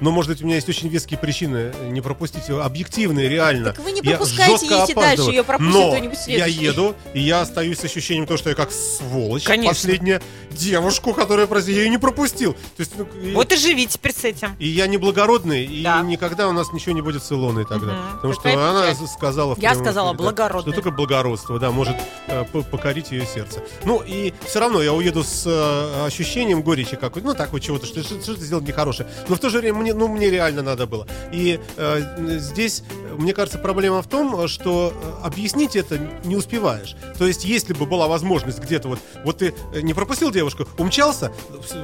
но, 0.03 0.11
может 0.11 0.29
быть, 0.29 0.41
у 0.41 0.45
меня 0.45 0.55
есть 0.55 0.67
очень 0.67 0.89
веские 0.89 1.17
причины 1.17 1.71
не 1.87 2.01
пропустить 2.01 2.49
ее, 2.49 2.61
объективные, 2.61 3.29
реально. 3.29 3.71
Так 3.71 3.79
вы 3.79 3.91
не 3.93 4.01
Я 4.03 4.17
жестко 4.19 4.43
едете 4.73 4.93
дальше, 4.95 5.23
ее 5.31 5.43
пропустит 5.45 5.73
Но 5.73 5.91
кто-нибудь 5.91 6.17
я 6.17 6.23
следующий. 6.45 6.59
еду, 6.65 6.95
и 7.13 7.21
я 7.21 7.41
остаюсь 7.41 7.79
с 7.79 7.85
ощущением 7.85 8.25
того, 8.27 8.37
что 8.37 8.49
я 8.49 8.55
как 8.55 8.71
сволочь 8.71 9.43
Конечно. 9.45 9.69
последняя 9.73 10.21
девушку, 10.51 11.13
которая 11.13 11.47
просила, 11.47 11.75
я 11.75 11.83
ее 11.83 11.89
не 11.89 11.97
пропустил. 11.97 12.53
То 12.53 12.59
есть, 12.79 12.91
ну, 12.97 13.07
и, 13.21 13.33
Вот 13.33 13.51
и 13.53 13.55
живи 13.55 13.87
теперь 13.87 14.13
с 14.13 14.23
этим. 14.25 14.55
и 14.59 14.67
я 14.67 14.87
не 14.87 14.97
благородный, 14.97 15.63
и 15.65 15.81
Да. 15.83 16.01
никогда 16.01 16.47
у 16.49 16.51
нас 16.51 16.73
ничего 16.73 16.93
не 16.93 17.01
будет 17.01 17.23
с 17.23 17.31
Илоной 17.31 17.65
тогда. 17.65 17.93
Мгм. 17.93 18.15
Потому 18.17 18.33
что 18.33 18.43
Какая 18.43 18.69
она 18.69 18.91
печаль. 18.91 19.07
сказала... 19.07 19.55
в 19.55 19.59
Я 19.59 19.73
сказала 19.73 20.09
эфире, 20.09 20.17
да, 20.17 20.23
благородная. 20.23 20.73
Что 20.73 20.81
только 20.81 20.91
благородство, 20.95 21.59
да, 21.59 21.71
может 21.71 21.95
э, 22.27 22.43
покорить 22.43 23.11
ее 23.11 23.25
сердце. 23.25 23.63
Ну, 23.85 24.03
и 24.05 24.33
все 24.45 24.59
равно 24.59 24.81
я 24.81 24.93
уеду 24.93 25.23
с 25.23 25.43
э, 25.47 26.05
ощущением 26.05 26.61
горечи 26.61 26.97
какой-то, 26.97 27.27
ну, 27.29 27.33
так 27.33 27.51
вот 27.53 27.59
чего-то, 27.61 27.85
что 27.85 28.03
что- 28.03 28.21
что-то 28.21 28.41
сделать 28.41 28.67
нехорошее. 28.67 29.07
Но 29.29 29.35
в 29.35 29.39
то 29.39 29.49
же 29.49 29.59
время 29.59 29.79
мне, 29.79 29.92
ну, 29.93 30.07
мне 30.07 30.29
реально 30.29 30.61
надо 30.61 30.85
было. 30.87 31.07
И 31.31 31.59
э, 31.77 32.37
здесь, 32.39 32.83
мне 33.17 33.33
кажется, 33.33 33.57
проблема 33.59 34.01
в 34.01 34.07
том, 34.07 34.47
что 34.47 34.93
э, 34.93 35.25
объяснить 35.25 35.75
это 35.75 35.99
не 36.23 36.35
успеваешь. 36.35 36.95
То 37.17 37.25
есть, 37.25 37.45
если 37.45 37.73
бы 37.73 37.85
была 37.85 38.07
возможность 38.07 38.59
где-то 38.59 38.87
вот, 38.89 38.99
вот 39.23 39.37
ты 39.39 39.53
э, 39.73 39.81
не 39.81 39.93
пропустил 39.93 40.31
девушку, 40.31 40.67
умчался, 40.77 41.31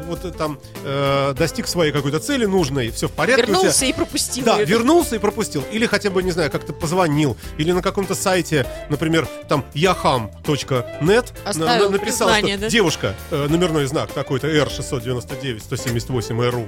вот 0.07 0.35
там 0.37 0.59
э, 0.83 1.33
достиг 1.37 1.67
своей 1.67 1.91
какой-то 1.91 2.19
цели 2.19 2.45
нужной, 2.45 2.89
все 2.91 3.07
в 3.07 3.11
порядке. 3.11 3.43
у 3.43 3.45
тебя- 3.45 3.55
Вернулся 3.57 3.85
и 3.85 3.93
пропустил. 3.93 4.45
да, 4.45 4.55
её. 4.55 4.65
вернулся 4.65 5.15
и 5.15 5.19
пропустил. 5.19 5.63
Или 5.71 5.85
хотя 5.85 6.09
бы, 6.09 6.23
не 6.23 6.31
знаю, 6.31 6.51
как-то 6.51 6.73
позвонил. 6.73 7.37
Или 7.57 7.71
на 7.71 7.81
каком-то 7.81 8.15
сайте, 8.15 8.65
например, 8.89 9.27
там 9.47 9.65
yaham.net 9.73 11.25
Оставил 11.45 11.91
написал, 11.91 12.29
что 12.29 12.57
да? 12.57 12.69
девушка, 12.69 13.15
э, 13.31 13.47
номерной 13.49 13.85
знак 13.85 14.11
такой-то 14.11 14.47
R699-178-RU. 14.47 16.67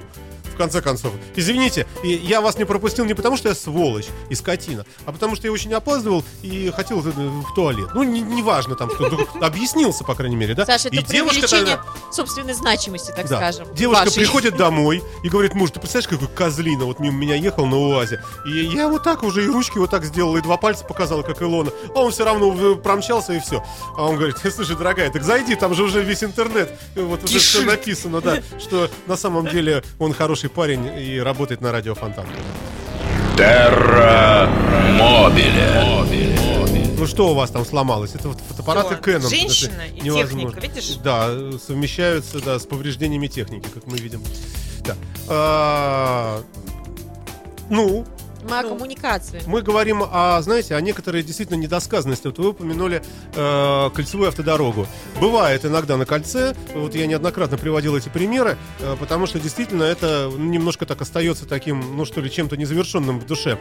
В 0.54 0.58
конце 0.58 0.82
концов, 0.82 1.14
извините, 1.36 1.88
я 2.04 2.42
вас 2.42 2.58
не 2.58 2.66
пропустил 2.66 3.06
не 3.06 3.14
потому, 3.14 3.38
что 3.38 3.50
я 3.50 3.56
сволочь 3.56 4.08
и 4.30 4.36
скотина, 4.36 4.86
а 5.06 5.12
потому 5.12 5.36
что 5.36 5.48
я 5.48 5.52
очень 5.54 5.74
опаздывал 5.74 6.24
и 6.42 6.72
хотел 6.76 7.00
э, 7.00 7.12
в 7.12 7.54
туалет. 7.56 7.90
Ну, 7.94 8.04
не- 8.04 8.22
неважно 8.22 8.76
там, 8.76 8.90
что 8.92 9.28
объяснился, 9.42 10.04
по 10.04 10.14
крайней 10.16 10.36
мере, 10.36 10.54
да? 10.54 10.66
Саша, 10.66 10.90
это 10.90 10.98
и 10.98 11.04
девушка 11.04 11.48
тогда- 11.48 11.82
собственной 12.12 12.54
значимости, 12.54 13.12
так 13.16 13.28
да. 13.28 13.38
скажем. 13.38 13.74
Девушка 13.74 14.06
вашей. 14.06 14.16
приходит 14.16 14.58
домой 14.58 15.02
и 15.24 15.30
говорит, 15.30 15.54
муж, 15.56 15.72
ты 15.72 15.80
представляешь, 15.80 16.10
какой 16.10 16.28
козлина 16.28 16.86
вот 16.86 17.00
мимо 17.00 17.18
меня 17.18 17.36
ехал 17.36 17.66
на 17.66 17.78
УАЗе. 17.78 18.24
И 18.46 18.52
я 18.66 18.88
вот 18.88 19.04
так 19.04 19.24
уже 19.24 19.44
и 19.46 19.48
ручки 19.48 19.78
вот 19.78 19.90
так 19.90 20.04
сделал, 20.06 20.36
и 20.38 20.42
два 20.42 20.58
пальца 20.58 20.84
показала, 20.86 21.22
как 21.24 21.42
Илона. 21.42 21.72
А 21.96 22.00
он 22.02 22.12
все 22.12 22.26
равно 22.26 22.76
промчался 22.76 23.34
и 23.34 23.40
все. 23.40 23.64
А 23.98 24.04
он 24.06 24.18
говорит, 24.18 24.36
слушай, 24.54 24.76
дорогая, 24.76 25.10
так 25.12 25.24
зайди, 25.24 25.56
там 25.56 25.74
же 25.74 25.84
уже 25.84 26.04
весь 26.04 26.24
интернет. 26.24 26.78
Вот 26.96 27.24
уже 27.24 27.40
все 27.40 27.62
написано, 27.64 28.22
да, 28.22 28.42
что 28.60 28.90
на 29.08 29.16
самом 29.16 29.48
деле 29.48 29.84
он 30.00 30.14
хороший 30.14 30.41
парень 30.50 30.92
и 30.98 31.20
работает 31.20 31.62
на 31.62 31.72
радио 31.72 31.96
Фонтан. 31.96 32.26
Терра 33.38 34.50
Мобиле. 34.98 36.32
Ну 37.02 37.08
что 37.08 37.32
у 37.32 37.34
вас 37.34 37.50
там 37.50 37.66
сломалось? 37.66 38.14
Это 38.14 38.28
вот 38.28 38.40
фотоаппараты. 38.42 38.94
Canon. 38.94 39.28
Женщина 39.28 39.88
и 39.88 40.02
невозможно. 40.02 40.52
техника, 40.52 40.60
видишь? 40.60 40.98
Да, 40.98 41.32
совмещаются, 41.58 42.40
да, 42.40 42.60
с 42.60 42.68
повреждениями 42.68 43.26
техники, 43.26 43.68
как 43.74 43.88
мы 43.88 43.98
видим. 43.98 44.22
Да. 44.86 44.96
А, 45.28 46.44
ну, 47.72 48.06
Мы 48.44 48.60
о 48.60 48.64
коммуникации. 48.64 49.42
мы 49.46 49.62
говорим 49.62 50.04
о, 50.04 50.42
знаете, 50.42 50.76
о 50.76 50.82
некоторой 50.82 51.24
действительно 51.24 51.58
недосказанности. 51.58 52.28
Вот 52.28 52.40
вы 52.40 52.50
упомянули 52.50 53.02
э, 53.36 53.90
кольцевую 53.94 54.30
автодорогу. 54.30 54.88
Бывает 55.20 55.66
иногда 55.66 55.98
на 55.98 56.06
кольце, 56.06 56.56
вот 56.74 56.96
я 56.96 57.08
неоднократно 57.08 57.58
приводил 57.58 57.96
эти 57.96 58.10
примеры, 58.10 58.58
э, 58.80 58.96
потому 59.00 59.26
что 59.26 59.40
действительно 59.40 59.84
это 59.84 60.30
ну, 60.32 60.46
немножко 60.46 60.86
так 60.86 61.02
остается 61.02 61.48
таким, 61.48 61.96
ну 61.96 62.06
что 62.06 62.22
ли, 62.22 62.32
чем-то 62.32 62.58
незавершенным 62.58 63.20
в 63.20 63.26
душе. 63.26 63.58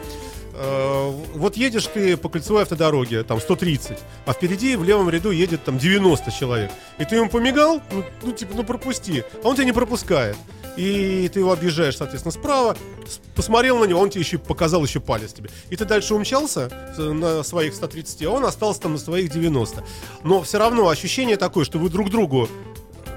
Э, 0.55 1.11
вот 1.35 1.57
едешь 1.57 1.86
ты 1.86 2.16
по 2.16 2.28
кольцевой 2.28 2.62
автодороге, 2.62 3.23
там 3.23 3.40
130, 3.40 3.98
а 4.27 4.32
впереди 4.32 4.77
в 4.77 4.85
левом 4.85 5.11
ряду 5.11 5.31
едет 5.31 5.65
там 5.65 5.78
90 5.78 6.31
человек. 6.32 6.70
И 6.98 7.05
ты 7.05 7.16
ему 7.16 7.28
помигал, 7.28 7.81
ну, 7.93 8.05
ну, 8.23 8.32
типа, 8.32 8.52
ну 8.55 8.65
пропусти, 8.65 9.24
а 9.43 9.48
он 9.48 9.55
тебя 9.57 9.65
не 9.65 9.73
пропускает. 9.73 10.36
И 10.76 11.30
ты 11.32 11.40
его 11.40 11.52
объезжаешь, 11.52 11.97
соответственно, 11.97 12.32
справа, 12.32 12.76
посмотрел 13.34 13.78
на 13.78 13.84
него, 13.84 14.01
он 14.01 14.10
тебе 14.10 14.22
еще 14.22 14.38
показал 14.38 14.84
еще 14.84 15.01
палец 15.01 15.32
тебе. 15.32 15.51
И 15.68 15.76
ты 15.76 15.84
дальше 15.84 16.14
умчался 16.14 16.70
на 16.97 17.42
своих 17.42 17.74
130, 17.74 18.22
а 18.22 18.30
он 18.30 18.44
остался 18.44 18.82
там 18.82 18.92
на 18.92 18.98
своих 18.98 19.30
90. 19.30 19.84
Но 20.24 20.42
все 20.42 20.59
равно 20.59 20.88
ощущение 20.88 21.36
такое, 21.36 21.64
что 21.64 21.78
вы 21.78 21.90
друг 21.90 22.10
другу 22.10 22.48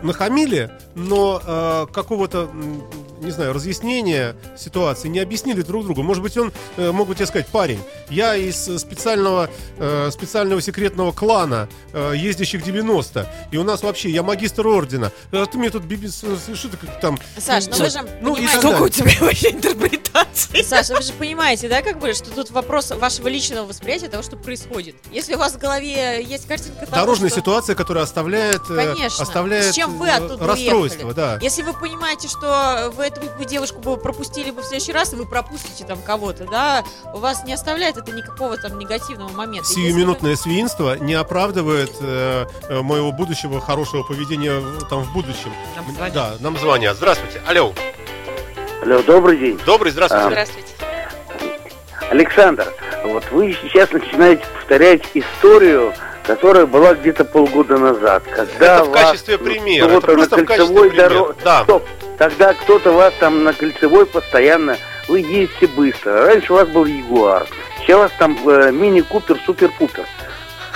нахамили, 0.03 0.69
но 0.95 1.41
э, 1.45 1.85
какого-то, 1.93 2.49
не 3.21 3.31
знаю, 3.31 3.53
разъяснения 3.53 4.35
ситуации 4.57 5.07
не 5.07 5.19
объяснили 5.19 5.61
друг 5.61 5.85
другу. 5.85 6.03
Может 6.03 6.21
быть, 6.23 6.37
он 6.37 6.51
э, 6.77 6.91
мог 6.91 7.07
бы 7.07 7.15
тебе 7.15 7.25
сказать, 7.25 7.47
парень, 7.47 7.79
я 8.09 8.35
из 8.35 8.63
специального, 8.79 9.49
э, 9.79 10.09
специального 10.11 10.61
секретного 10.61 11.11
клана, 11.11 11.69
э, 11.93 12.13
ездящих 12.15 12.63
90, 12.63 13.27
и 13.51 13.57
у 13.57 13.63
нас 13.63 13.81
вообще, 13.83 14.09
я 14.09 14.23
магистр 14.23 14.67
ордена, 14.67 15.11
а 15.31 15.45
ты 15.45 15.57
мне 15.57 15.69
тут 15.69 15.83
биби, 15.83 16.07
с- 16.07 16.23
с- 16.23 16.55
что 16.55 16.69
ты 16.69 16.77
как 16.77 16.99
там... 16.99 17.17
Саш, 17.37 17.65
ну 17.67 17.77
вы 17.77 17.89
же 17.89 17.99
Ну, 18.21 18.35
понимаете- 18.35 18.59
Сколько 18.59 18.81
у 18.83 18.89
тебя 18.89 19.11
вообще 19.21 19.51
интерпретаций? 19.51 20.63
Саша, 20.63 20.95
вы 20.95 21.01
же 21.01 21.13
понимаете, 21.13 21.69
да, 21.69 21.81
как 21.81 21.99
бы, 21.99 22.13
что 22.13 22.29
тут 22.29 22.51
вопрос 22.51 22.91
вашего 22.91 23.27
личного 23.27 23.65
восприятия 23.65 24.07
того, 24.09 24.23
что 24.23 24.35
происходит. 24.37 24.95
Если 25.11 25.35
у 25.35 25.37
вас 25.37 25.53
в 25.53 25.57
голове 25.59 26.23
есть 26.23 26.47
картинка 26.47 26.85
того, 26.85 26.95
Дорожная 26.95 27.29
что- 27.29 27.39
ситуация, 27.39 27.75
которая 27.75 28.03
оставляет, 28.03 28.61
э, 28.69 28.75
Конечно. 28.93 29.23
оставляет 29.23 29.65
С 29.73 29.75
чем 29.75 29.92
вы 29.97 30.09
оттуда 30.09 30.47
расстройство, 30.47 31.05
уехали? 31.07 31.13
да. 31.13 31.37
Если 31.41 31.61
вы 31.61 31.73
понимаете, 31.73 32.27
что 32.27 32.91
вы 32.95 33.05
эту 33.05 33.21
вы 33.37 33.45
девушку 33.45 33.79
бы 33.79 33.97
пропустили 33.97 34.51
бы 34.51 34.61
в 34.61 34.65
следующий 34.65 34.91
раз, 34.91 35.13
и 35.13 35.15
вы 35.15 35.25
пропустите 35.25 35.85
там 35.85 36.01
кого-то, 36.01 36.45
да, 36.45 36.83
у 37.13 37.19
вас 37.19 37.43
не 37.45 37.53
оставляет 37.53 37.97
это 37.97 38.11
никакого 38.11 38.57
там 38.57 38.77
негативного 38.79 39.29
момента. 39.31 39.67
Если 39.69 39.81
вы- 39.81 39.87
Сиюминутное 39.87 40.35
свинство 40.35 40.97
не 40.97 41.13
оправдывает 41.13 41.91
э, 42.01 42.45
э, 42.69 42.81
моего 42.81 43.11
будущего 43.11 43.59
хорошего 43.61 44.03
поведения 44.03 44.61
там 44.89 45.03
в 45.03 45.13
будущем. 45.13 45.51
Нам 45.75 45.85
звонят. 45.95 46.13
Да, 46.13 46.33
нам 46.39 46.57
звонят. 46.57 46.97
Здравствуйте. 46.97 47.41
Алло. 47.47 47.73
Алло, 48.81 49.01
добрый 49.03 49.37
день. 49.37 49.59
Добрый, 49.65 49.91
здравствуйте. 49.91 50.27
Здравствуйте. 50.27 50.67
Александр, 52.09 52.67
вот 53.05 53.23
вы 53.31 53.57
сейчас 53.61 53.91
начинаете 53.91 54.43
повторять 54.53 55.01
историю 55.13 55.93
которая 56.23 56.65
была 56.65 56.93
где-то 56.95 57.25
полгода 57.25 57.77
назад. 57.77 58.23
Когда 58.29 58.75
Это 58.77 58.83
в 58.85 58.89
вас 58.89 59.01
качестве 59.11 59.37
примера, 59.37 59.87
кто-то 59.87 60.07
это 60.11 60.17
просто 60.17 60.37
на 60.37 60.45
кольцевой 60.45 60.89
примера, 60.89 61.09
доро- 61.09 61.35
да. 61.43 61.63
Стоп. 61.63 61.83
Тогда 62.17 62.53
кто-то 62.53 62.91
вас 62.91 63.13
там 63.19 63.43
на 63.43 63.53
кольцевой 63.53 64.05
постоянно, 64.05 64.77
вы 65.07 65.19
ездите 65.19 65.67
быстро. 65.67 66.25
Раньше 66.25 66.53
у 66.53 66.55
вас 66.55 66.67
был 66.69 66.85
Ягуар, 66.85 67.45
сейчас 67.81 67.97
у 67.97 67.99
вас 68.01 68.11
там 68.17 68.37
э, 68.47 68.71
мини-купер, 68.71 69.37
супер-пупер. 69.45 70.05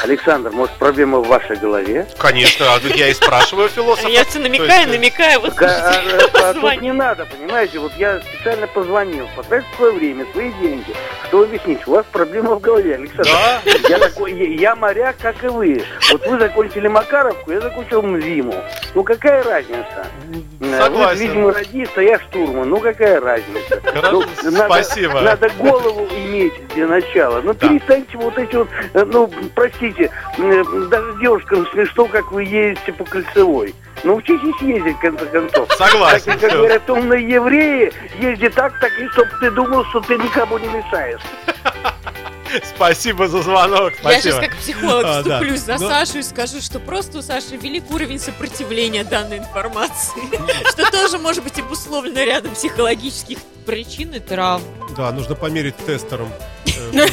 Александр, 0.04 0.52
может, 0.52 0.76
проблема 0.76 1.20
в 1.20 1.28
вашей 1.28 1.56
голове? 1.58 2.08
Конечно, 2.18 2.74
а 2.74 2.80
тут 2.80 2.96
я 2.96 3.10
и 3.10 3.14
спрашиваю 3.14 3.68
философа. 3.70 4.08
Я 4.08 4.24
все 4.26 4.40
намекаю, 4.40 4.88
э, 4.88 4.92
намекаю. 4.92 5.40
Вот 5.42 5.62
а, 5.62 6.02
а, 6.34 6.54
тут 6.54 6.82
не 6.82 6.94
надо, 6.94 7.26
понимаете? 7.26 7.80
Вот 7.80 7.92
я 7.98 8.20
специально 8.22 8.68
позвонил, 8.68 9.28
потратил 9.36 9.68
свое 9.76 9.92
время, 9.94 10.26
свои 10.32 10.52
деньги, 10.54 10.94
чтобы 11.28 11.46
объяснить, 11.46 11.88
у 11.88 11.92
вас 11.92 12.06
проблема 12.12 12.56
в 12.56 12.60
голове, 12.60 12.96
Александр. 12.96 13.30
Да? 13.32 13.62
Я, 13.90 14.00
такой, 14.00 14.56
я, 14.56 14.76
моряк, 14.76 15.18
как 15.22 15.44
и 15.44 15.48
вы. 15.48 15.84
Вот 16.12 16.26
вы 16.28 16.40
закончили 16.40 16.88
Макаровку, 16.88 17.52
я 17.52 17.62
закончил 17.62 18.02
МЗИМу. 18.02 18.56
Ну 18.94 19.04
какая 19.04 19.44
разница? 19.44 20.08
Э, 20.62 20.80
Согласен. 20.80 21.20
Вы, 21.20 21.28
видимо, 21.28 21.54
радист, 21.54 21.98
а 21.98 22.02
я 22.02 22.20
штурман. 22.20 22.70
Ну 22.70 22.80
какая 22.80 23.20
разница? 23.20 23.82
Ну, 24.12 24.24
спасибо. 24.66 25.22
Надо 25.22 25.50
голову 25.58 26.08
иметь 26.16 26.68
для 26.76 26.88
начала. 26.88 27.42
Ну 27.42 27.54
перестаньте 27.54 28.18
вот 28.18 28.38
эти 28.38 28.56
вот, 28.56 28.70
э, 28.94 29.04
ну 29.06 29.30
простите, 29.56 29.87
э, 29.98 30.64
даже 30.90 31.20
девушкам 31.20 31.68
смешно, 31.68 32.06
как 32.06 32.32
вы 32.32 32.44
ездите 32.44 32.94
по 32.94 33.04
кольцевой. 33.04 33.74
Ну 34.04 34.16
учитесь 34.16 34.62
ездить, 34.62 34.96
в 34.98 35.00
конце 35.00 35.26
концов. 35.26 35.72
Согласен. 35.74 36.32
Как, 36.34 36.42
как 36.42 36.52
говорят 36.52 36.90
умные 36.90 37.28
евреи, 37.28 37.92
езди 38.20 38.50
так, 38.50 38.80
так 38.80 38.92
и 39.00 39.08
чтоб 39.10 39.28
ты 39.40 39.52
думал, 39.52 39.86
что 39.86 40.02
ты 40.02 40.18
никому 40.18 40.58
не 40.58 40.68
мешаешь. 40.68 41.22
Спасибо 42.76 43.28
за 43.28 43.42
звонок. 43.42 43.94
Я 44.04 44.22
сейчас 44.22 44.36
Спасибо. 44.36 44.42
как 44.42 44.58
психолог 44.58 45.06
А, 45.06 45.24
да. 45.24 45.58
за 45.58 45.78
Ну- 45.80 45.88
Сашу 45.90 46.18
и 46.20 46.24
скажу, 46.24 46.62
что 46.62 46.80
просто 46.80 47.20
у 47.20 47.22
Саши 47.22 47.58
велик 47.58 47.90
уровень 47.92 48.20
сопротивления 48.20 49.04
данной 49.04 49.38
информации, 49.40 50.22
что 50.72 50.90
тоже 50.92 51.18
может 51.18 51.44
быть 51.44 51.60
обусловлено 51.60 52.22
рядом 52.24 52.54
психологических 52.54 53.38
причин 53.66 54.14
и 54.14 54.20
травм. 54.20 54.64
Да, 54.96 55.12
нужно 55.12 55.36
померить 55.36 55.76
тестером 55.86 56.32
э, 56.94 57.06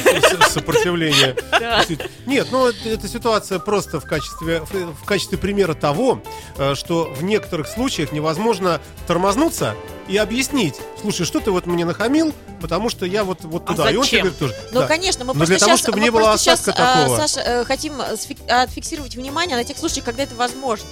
сопротивление. 0.49 1.35
Нет, 2.25 2.47
ну 2.51 2.67
эта 2.67 3.07
ситуация 3.07 3.59
просто 3.59 3.99
в 3.99 4.05
качестве, 4.05 4.61
в, 4.61 5.05
качестве 5.05 5.37
примера 5.37 5.73
того, 5.73 6.21
э, 6.57 6.75
что 6.75 7.05
в 7.13 7.23
некоторых 7.23 7.67
случаях 7.67 8.11
невозможно 8.11 8.79
тормознуться 9.05 9.75
и 10.07 10.17
объяснить. 10.17 10.75
Слушай, 11.01 11.25
что 11.25 11.39
ты 11.41 11.51
вот 11.51 11.65
мне 11.65 11.83
нахамил, 11.83 12.33
потому 12.61 12.89
что 12.89 13.05
я 13.05 13.23
вот, 13.23 13.43
вот 13.43 13.63
А 13.65 13.73
туда. 13.73 13.91
И 13.91 13.95
он 13.97 14.05
тебе 14.05 14.19
зачем? 14.19 14.19
говорит 14.21 14.39
тоже. 14.39 14.55
Ну, 14.71 14.79
да. 14.81 14.87
конечно, 14.87 15.24
мы 15.33 15.39
Но 15.39 15.45
просто 15.45 15.53
для 15.53 15.59
того, 15.59 15.71
сейчас, 15.71 15.79
чтобы 15.81 15.97
мы 15.97 16.03
не 16.05 16.09
было 16.11 16.21
просто 16.23 16.51
осадка 16.53 16.71
сейчас, 16.71 16.79
а, 16.89 17.01
такого. 17.03 17.17
Саша, 17.17 17.39
э, 17.41 17.65
хотим 17.65 17.93
отфиксировать 18.01 19.15
внимание 19.15 19.55
на 19.57 19.63
тех 19.63 19.77
случаях, 19.77 20.05
когда 20.05 20.23
это 20.23 20.35
возможно. 20.35 20.87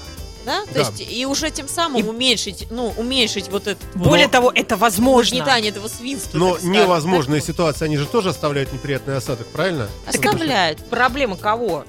Да? 0.45 0.65
То 0.65 0.73
Да. 0.73 0.79
есть 0.81 1.01
и 1.09 1.25
уже 1.25 1.49
тем 1.51 1.69
самым 1.69 2.01
И- 2.01 2.03
уменьшить, 2.03 2.67
ну, 2.69 2.93
уменьшить 2.97 3.47
вот 3.47 3.65
это 3.67 3.79
Более 3.95 4.25
Но- 4.27 4.31
того, 4.31 4.51
это 4.53 4.75
возможно. 4.75 5.37
нагнетание 5.37 5.71
этого 5.71 5.87
свинства. 5.87 6.37
Но 6.37 6.51
так 6.51 6.59
скажем, 6.63 6.73
невозможные 6.73 7.39
да? 7.39 7.47
ситуации, 7.47 7.85
они 7.85 7.95
же 7.95 8.05
тоже 8.05 8.29
оставляют 8.29 8.73
неприятный 8.73 9.15
осадок, 9.15 9.47
правильно? 9.47 9.87
Оставляют. 10.05 10.83
Проблема 10.89 11.37
кого? 11.37 11.85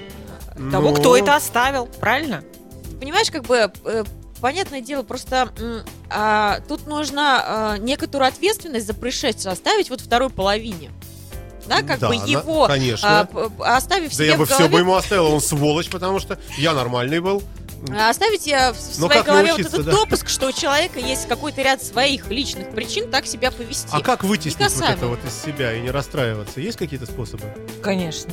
Того, 0.70 0.90
Ну, 0.90 0.94
кто 0.94 1.16
это 1.16 1.34
оставил, 1.34 1.86
правильно? 1.86 2.44
Понимаешь, 3.00 3.28
как 3.32 3.42
бы 3.42 3.72
э, 3.84 4.04
понятное 4.40 4.80
дело, 4.80 5.02
просто 5.02 5.50
а, 6.10 6.60
тут 6.68 6.86
нужно 6.86 7.42
а, 7.44 7.76
некоторую 7.78 8.28
ответственность 8.28 8.86
за 8.86 8.94
происшествие 8.94 9.50
оставить 9.52 9.90
вот 9.90 10.00
второй 10.00 10.30
половине. 10.30 10.92
Да, 11.66 11.82
как 11.82 11.98
да, 11.98 12.08
бы 12.08 12.16
на- 12.18 12.24
его 12.24 12.66
Конечно. 12.66 13.28
а, 13.60 13.76
оставив 13.76 14.10
да 14.10 14.14
себе 14.14 14.26
я 14.28 14.36
бы 14.36 14.44
в 14.44 14.48
все 14.48 14.56
голове, 14.58 14.72
бы 14.72 14.78
ему 14.80 14.94
оставил, 14.94 15.26
он 15.32 15.40
сволочь, 15.40 15.88
потому 15.88 16.18
что 16.20 16.38
я 16.58 16.72
нормальный 16.74 17.20
был. 17.20 17.42
а, 17.90 18.10
оставить 18.10 18.46
я 18.46 18.72
в 18.72 18.76
Ну, 18.98 19.06
своей 19.08 19.22
голове 19.22 19.48
научиться, 19.48 19.76
вот 19.76 19.80
этот 19.80 19.92
да? 19.94 20.00
допуск, 20.00 20.28
что 20.28 20.48
у 20.48 20.52
человека 20.52 20.98
есть 20.98 21.26
какой-то 21.28 21.62
ряд 21.62 21.82
своих 21.82 22.28
личных 22.30 22.70
причин 22.70 23.10
так 23.10 23.26
себя 23.26 23.50
повести. 23.50 23.88
А 23.92 24.00
как 24.00 24.24
вытеснить 24.24 24.70
вот 24.74 24.88
это 24.90 25.06
вот 25.06 25.18
из 25.24 25.34
себя 25.42 25.74
и 25.74 25.80
не 25.80 25.90
расстраиваться? 25.90 26.60
Есть 26.60 26.76
какие-то 26.78 27.06
способы? 27.06 27.44
Конечно. 27.82 28.32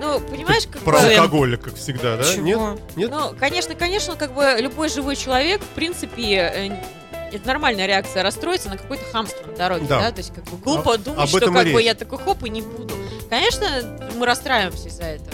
Ну, 0.00 0.18
понимаешь, 0.20 0.64
как 0.70 0.80
Про 0.82 0.98
бы... 0.98 1.14
алкоголь, 1.14 1.56
как 1.58 1.74
всегда, 1.74 2.16
да? 2.16 2.24
Чего? 2.24 2.44
Нет? 2.44 2.80
Нет? 2.96 3.10
Ну, 3.10 3.34
конечно, 3.38 3.74
конечно, 3.74 4.16
как 4.16 4.32
бы 4.34 4.56
любой 4.58 4.88
живой 4.88 5.14
человек, 5.14 5.60
в 5.62 5.66
принципе, 5.74 6.22
э, 6.54 6.70
это 7.32 7.46
нормальная 7.46 7.86
реакция 7.86 8.22
расстроиться 8.22 8.68
на 8.68 8.76
какое-то 8.76 9.04
хамство 9.12 9.46
на 9.46 9.56
дороге, 9.56 9.86
Да. 9.88 10.00
да, 10.00 10.10
то 10.12 10.18
есть 10.18 10.32
как 10.34 10.44
бы 10.44 10.56
глупо 10.58 10.94
А- 10.94 10.98
думать, 10.98 11.28
что 11.28 11.40
как 11.40 11.52
бы 11.52 11.62
речь. 11.64 11.84
я 11.84 11.94
такой 11.94 12.18
хоп 12.18 12.44
и 12.44 12.50
не 12.50 12.62
буду. 12.62 12.94
Конечно, 13.28 13.66
мы 14.16 14.26
расстраиваемся 14.26 14.88
из-за 14.88 15.04
этого. 15.04 15.30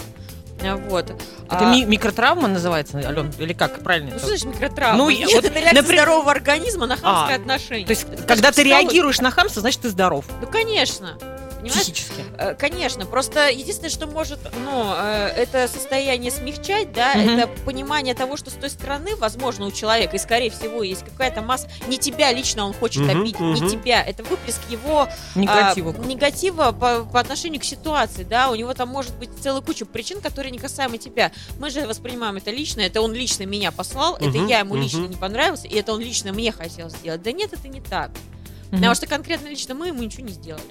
А, 0.63 0.75
Вот. 0.75 1.11
Это 1.11 1.19
А, 1.49 1.71
ми- 1.73 1.85
микротравма 1.85 2.47
называется, 2.47 2.97
Ален? 2.97 3.31
Или 3.37 3.53
как 3.53 3.83
правильно? 3.83 4.09
ну, 4.09 4.15
это? 4.15 4.19
что 4.25 4.27
значит 4.29 4.47
микротравма? 4.47 4.97
Ну, 4.97 5.03
Ну, 5.05 5.09
Нет, 5.11 5.29
вот, 5.31 5.45
это 5.45 5.53
реакция 5.59 5.81
например- 5.81 6.03
здорового 6.03 6.31
организма 6.31 6.87
на 6.87 6.97
хамское 6.97 7.37
А, 7.37 7.39
отношение. 7.39 7.85
То 7.85 7.91
есть, 7.91 8.07
Это 8.11 8.23
когда 8.23 8.51
ты 8.51 8.63
реагируешь 8.63 9.19
на 9.21 9.29
хамство, 9.31 9.61
значит, 9.61 9.81
ты 9.81 9.89
здоров. 9.89 10.25
Ну, 10.41 10.47
конечно. 10.47 11.17
Понимаешь? 11.59 11.81
Психически. 11.83 12.23
Э, 12.37 12.53
Конечно, 12.55 13.05
просто 13.05 13.49
единственное, 13.49 13.89
что 13.89 14.05
может, 14.07 14.39
ну, 14.63 14.93
э, 14.95 15.27
это 15.35 15.67
состояние 15.67 16.31
смягчать, 16.31 16.91
да, 16.93 17.15
Мгм. 17.15 17.29
это 17.29 17.47
понимание 17.63 18.13
того, 18.13 18.37
что 18.37 18.49
с 18.51 18.53
той 18.53 18.69
стороны, 18.69 19.15
возможно, 19.15 19.65
у 19.65 19.71
человека, 19.71 20.15
и 20.15 20.19
скорее 20.19 20.49
всего, 20.51 20.83
есть 20.83 21.03
какая-то 21.03 21.41
масса, 21.41 21.67
не 21.87 21.97
тебя 21.97 22.31
лично 22.31 22.65
он 22.65 22.73
хочет 22.73 23.01
Мгм, 23.03 23.09
обидеть, 23.21 23.39
мгм. 23.39 23.53
не 23.53 23.69
тебя, 23.71 24.03
это 24.03 24.23
выплеск 24.23 24.61
его 24.69 25.07
Негатива. 25.35 25.95
а, 25.97 26.05
негатива 26.05 26.71
по, 26.71 27.03
по 27.05 27.19
отношению 27.19 27.59
к 27.59 27.63
ситуации, 27.63 28.23
да, 28.23 28.49
у 28.51 28.55
него 28.55 28.73
там 28.73 28.89
может 28.89 29.15
быть 29.17 29.29
целая 29.41 29.61
куча 29.61 29.85
причин, 29.85 30.21
которые 30.21 30.51
не 30.51 30.59
касаемы 30.59 30.97
тебя. 30.99 31.31
Мы 31.59 31.69
же 31.71 31.87
воспринимаем 31.87 32.35
это 32.37 32.51
лично, 32.51 32.81
это 32.81 33.01
он 33.01 33.13
лично 33.13 33.43
меня 33.43 33.71
послал, 33.71 34.15
это 34.15 34.27
Мгм, 34.37 34.47
я 34.47 34.59
ему 34.59 34.75
мгм. 34.75 34.83
лично 34.83 35.05
не 35.07 35.15
понравился, 35.15 35.67
и 35.67 35.75
это 35.75 35.91
он 35.93 36.01
лично 36.01 36.31
мне 36.33 36.51
хотел 36.51 36.89
сделать. 36.89 37.23
Да 37.23 37.31
нет, 37.31 37.51
это 37.53 37.67
не 37.67 37.81
так. 37.81 38.11
Мгм. 38.69 38.77
Потому 38.77 38.95
что 38.95 39.07
конкретно 39.07 39.47
лично 39.47 39.73
мы 39.73 39.87
ему 39.87 40.03
ничего 40.03 40.23
не 40.25 40.33
сделали. 40.33 40.63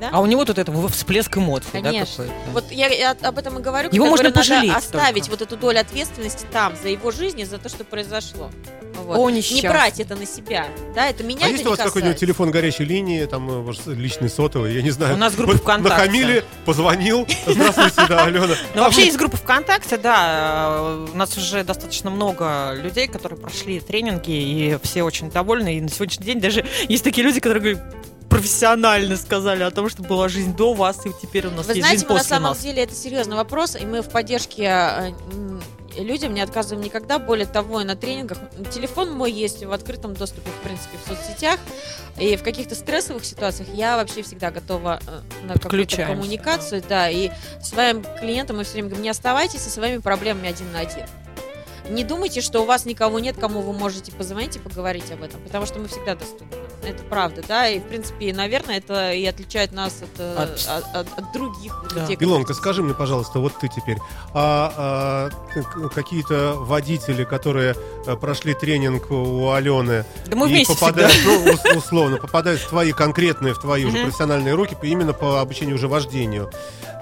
Да? 0.00 0.10
А 0.12 0.20
у 0.20 0.26
него 0.26 0.44
тут 0.44 0.58
это 0.58 0.72
всплеск 0.88 1.36
эмоций, 1.36 1.70
да, 1.74 1.90
Конечно. 1.90 2.24
какой-то? 2.24 2.50
Вот 2.52 2.72
я, 2.72 2.88
я 2.88 3.10
об 3.12 3.38
этом 3.38 3.58
и 3.58 3.62
говорю. 3.62 3.90
Его 3.92 4.06
можно 4.06 4.30
говорю, 4.30 4.36
надо 4.36 4.48
пожалеть 4.48 4.76
оставить 4.76 5.26
только. 5.26 5.30
вот 5.30 5.42
эту 5.42 5.56
долю 5.56 5.80
ответственности 5.80 6.46
там, 6.50 6.74
за 6.80 6.88
его 6.88 7.10
жизнь 7.10 7.40
и 7.40 7.44
за 7.44 7.58
то, 7.58 7.68
что 7.68 7.84
произошло. 7.84 8.50
Вот. 9.04 9.18
О, 9.18 9.30
не 9.30 9.38
несчастный. 9.38 9.68
брать 9.68 10.00
это 10.00 10.16
на 10.16 10.26
себя. 10.26 10.66
Да, 10.94 11.06
это 11.08 11.24
меня 11.24 11.40
А 11.40 11.42
это 11.42 11.50
есть 11.50 11.64
не 11.64 11.68
у 11.68 11.70
вас 11.70 11.80
какой-нибудь 11.80 12.16
телефон 12.16 12.50
горячей 12.50 12.84
линии, 12.84 13.24
там 13.26 13.50
э, 13.50 13.60
ваш 13.60 13.84
личный 13.86 14.30
сотовый, 14.30 14.74
я 14.74 14.82
не 14.82 14.90
знаю. 14.90 15.14
У 15.14 15.18
нас 15.18 15.34
группа 15.36 15.52
Вот 15.52 15.62
ВКонтакте. 15.62 15.98
Нахамили, 15.98 16.44
позвонил. 16.64 17.26
Здравствуйте, 17.46 18.02
да, 18.08 18.24
Алена. 18.24 18.54
Ну, 18.74 18.82
вообще 18.82 19.04
есть 19.04 19.18
группа 19.18 19.36
ВКонтакте, 19.36 19.98
да. 19.98 20.76
э, 20.78 21.06
У 21.12 21.16
нас 21.16 21.36
уже 21.36 21.64
достаточно 21.64 22.08
много 22.10 22.72
людей, 22.74 23.06
которые 23.08 23.38
прошли 23.38 23.80
тренинги, 23.80 24.30
и 24.30 24.78
все 24.82 25.02
очень 25.02 25.30
довольны. 25.30 25.76
И 25.76 25.80
на 25.80 25.88
сегодняшний 25.90 26.24
день 26.26 26.40
даже 26.40 26.64
есть 26.88 27.04
такие 27.04 27.24
люди, 27.24 27.40
которые 27.40 27.74
говорят, 27.74 27.94
профессионально 28.34 29.16
сказали 29.16 29.62
о 29.62 29.70
том, 29.70 29.88
что 29.88 30.02
была 30.02 30.28
жизнь 30.28 30.56
до 30.56 30.74
вас, 30.74 31.06
и 31.06 31.10
теперь 31.22 31.46
у 31.46 31.50
нас 31.52 31.66
Вы 31.66 31.74
есть 31.74 31.80
знаете, 31.82 31.98
жизнь 31.98 32.06
мы 32.08 32.14
на 32.14 32.18
после 32.18 32.28
самом 32.28 32.50
нас. 32.50 32.58
деле 32.58 32.82
это 32.82 32.94
серьезный 32.94 33.36
вопрос, 33.36 33.76
и 33.76 33.86
мы 33.86 34.02
в 34.02 34.08
поддержке 34.08 34.64
э, 34.64 35.12
людям 35.98 36.34
не 36.34 36.40
отказываем 36.40 36.84
никогда. 36.84 37.20
Более 37.20 37.46
того, 37.46 37.80
и 37.80 37.84
на 37.84 37.94
тренингах 37.94 38.38
телефон 38.72 39.12
мой 39.12 39.30
есть 39.30 39.64
в 39.64 39.72
открытом 39.72 40.14
доступе, 40.14 40.50
в 40.50 40.64
принципе, 40.64 40.98
в 41.04 41.08
соцсетях. 41.08 41.60
И 42.18 42.36
в 42.36 42.42
каких-то 42.42 42.74
стрессовых 42.74 43.24
ситуациях 43.24 43.68
я 43.72 43.96
вообще 43.96 44.22
всегда 44.22 44.50
готова 44.50 45.00
э, 45.06 45.20
на 45.46 45.54
какую-то 45.54 45.96
коммуникацию. 46.04 46.82
Да, 46.88 47.08
и 47.08 47.30
своим 47.62 48.04
клиентам 48.20 48.56
мы 48.56 48.64
все 48.64 48.74
время 48.74 48.88
говорим, 48.88 49.04
не 49.04 49.10
оставайтесь 49.10 49.60
со 49.60 49.70
своими 49.70 49.98
проблемами 49.98 50.48
один 50.48 50.72
на 50.72 50.80
один. 50.80 51.06
Не 51.88 52.02
думайте, 52.02 52.40
что 52.40 52.62
у 52.62 52.64
вас 52.64 52.84
никого 52.86 53.20
нет, 53.20 53.36
кому 53.38 53.60
вы 53.60 53.74
можете 53.74 54.10
позвонить 54.10 54.56
и 54.56 54.58
поговорить 54.58 55.10
об 55.12 55.22
этом, 55.22 55.40
потому 55.42 55.66
что 55.66 55.78
мы 55.78 55.86
всегда 55.86 56.14
доступны. 56.14 56.56
Это 56.86 57.02
правда, 57.04 57.42
да, 57.46 57.68
и 57.68 57.78
в 57.80 57.84
принципе, 57.84 58.32
наверное, 58.32 58.78
это 58.78 59.12
и 59.12 59.24
отличает 59.26 59.72
нас 59.72 60.02
от, 60.02 60.20
э, 60.20 60.34
От- 60.36 60.68
от, 60.68 60.96
от- 60.96 61.18
от 61.18 61.32
других 61.32 61.84
Да. 61.94 62.02
людей. 62.02 62.16
Илонка, 62.20 62.54
скажи 62.54 62.82
мне, 62.82 62.94
пожалуйста, 62.94 63.38
вот 63.38 63.52
ты 63.58 63.68
теперь, 63.68 63.98
а, 64.34 65.30
а, 65.56 65.88
какие-то 65.88 66.54
водители, 66.58 67.24
которые 67.24 67.74
э, 68.06 68.16
прошли 68.16 68.54
тренинг 68.54 69.10
у 69.10 69.50
Алены 69.50 70.04
Да 70.26 70.36
мы 70.36 70.46
и 70.48 70.50
вместе 70.50 70.74
попадают, 70.74 71.14
ну, 71.24 71.52
ус- 71.52 71.76
условно, 71.76 72.18
попадают 72.18 72.60
в 72.60 72.68
твои 72.68 72.92
конкретные, 72.92 73.54
в 73.54 73.58
твои 73.58 73.84
уже 73.84 74.02
профессиональные 74.02 74.54
руки 74.54 74.76
именно 74.82 75.12
по 75.12 75.40
обучению 75.40 75.76
уже 75.76 75.88
вождению. 75.88 76.50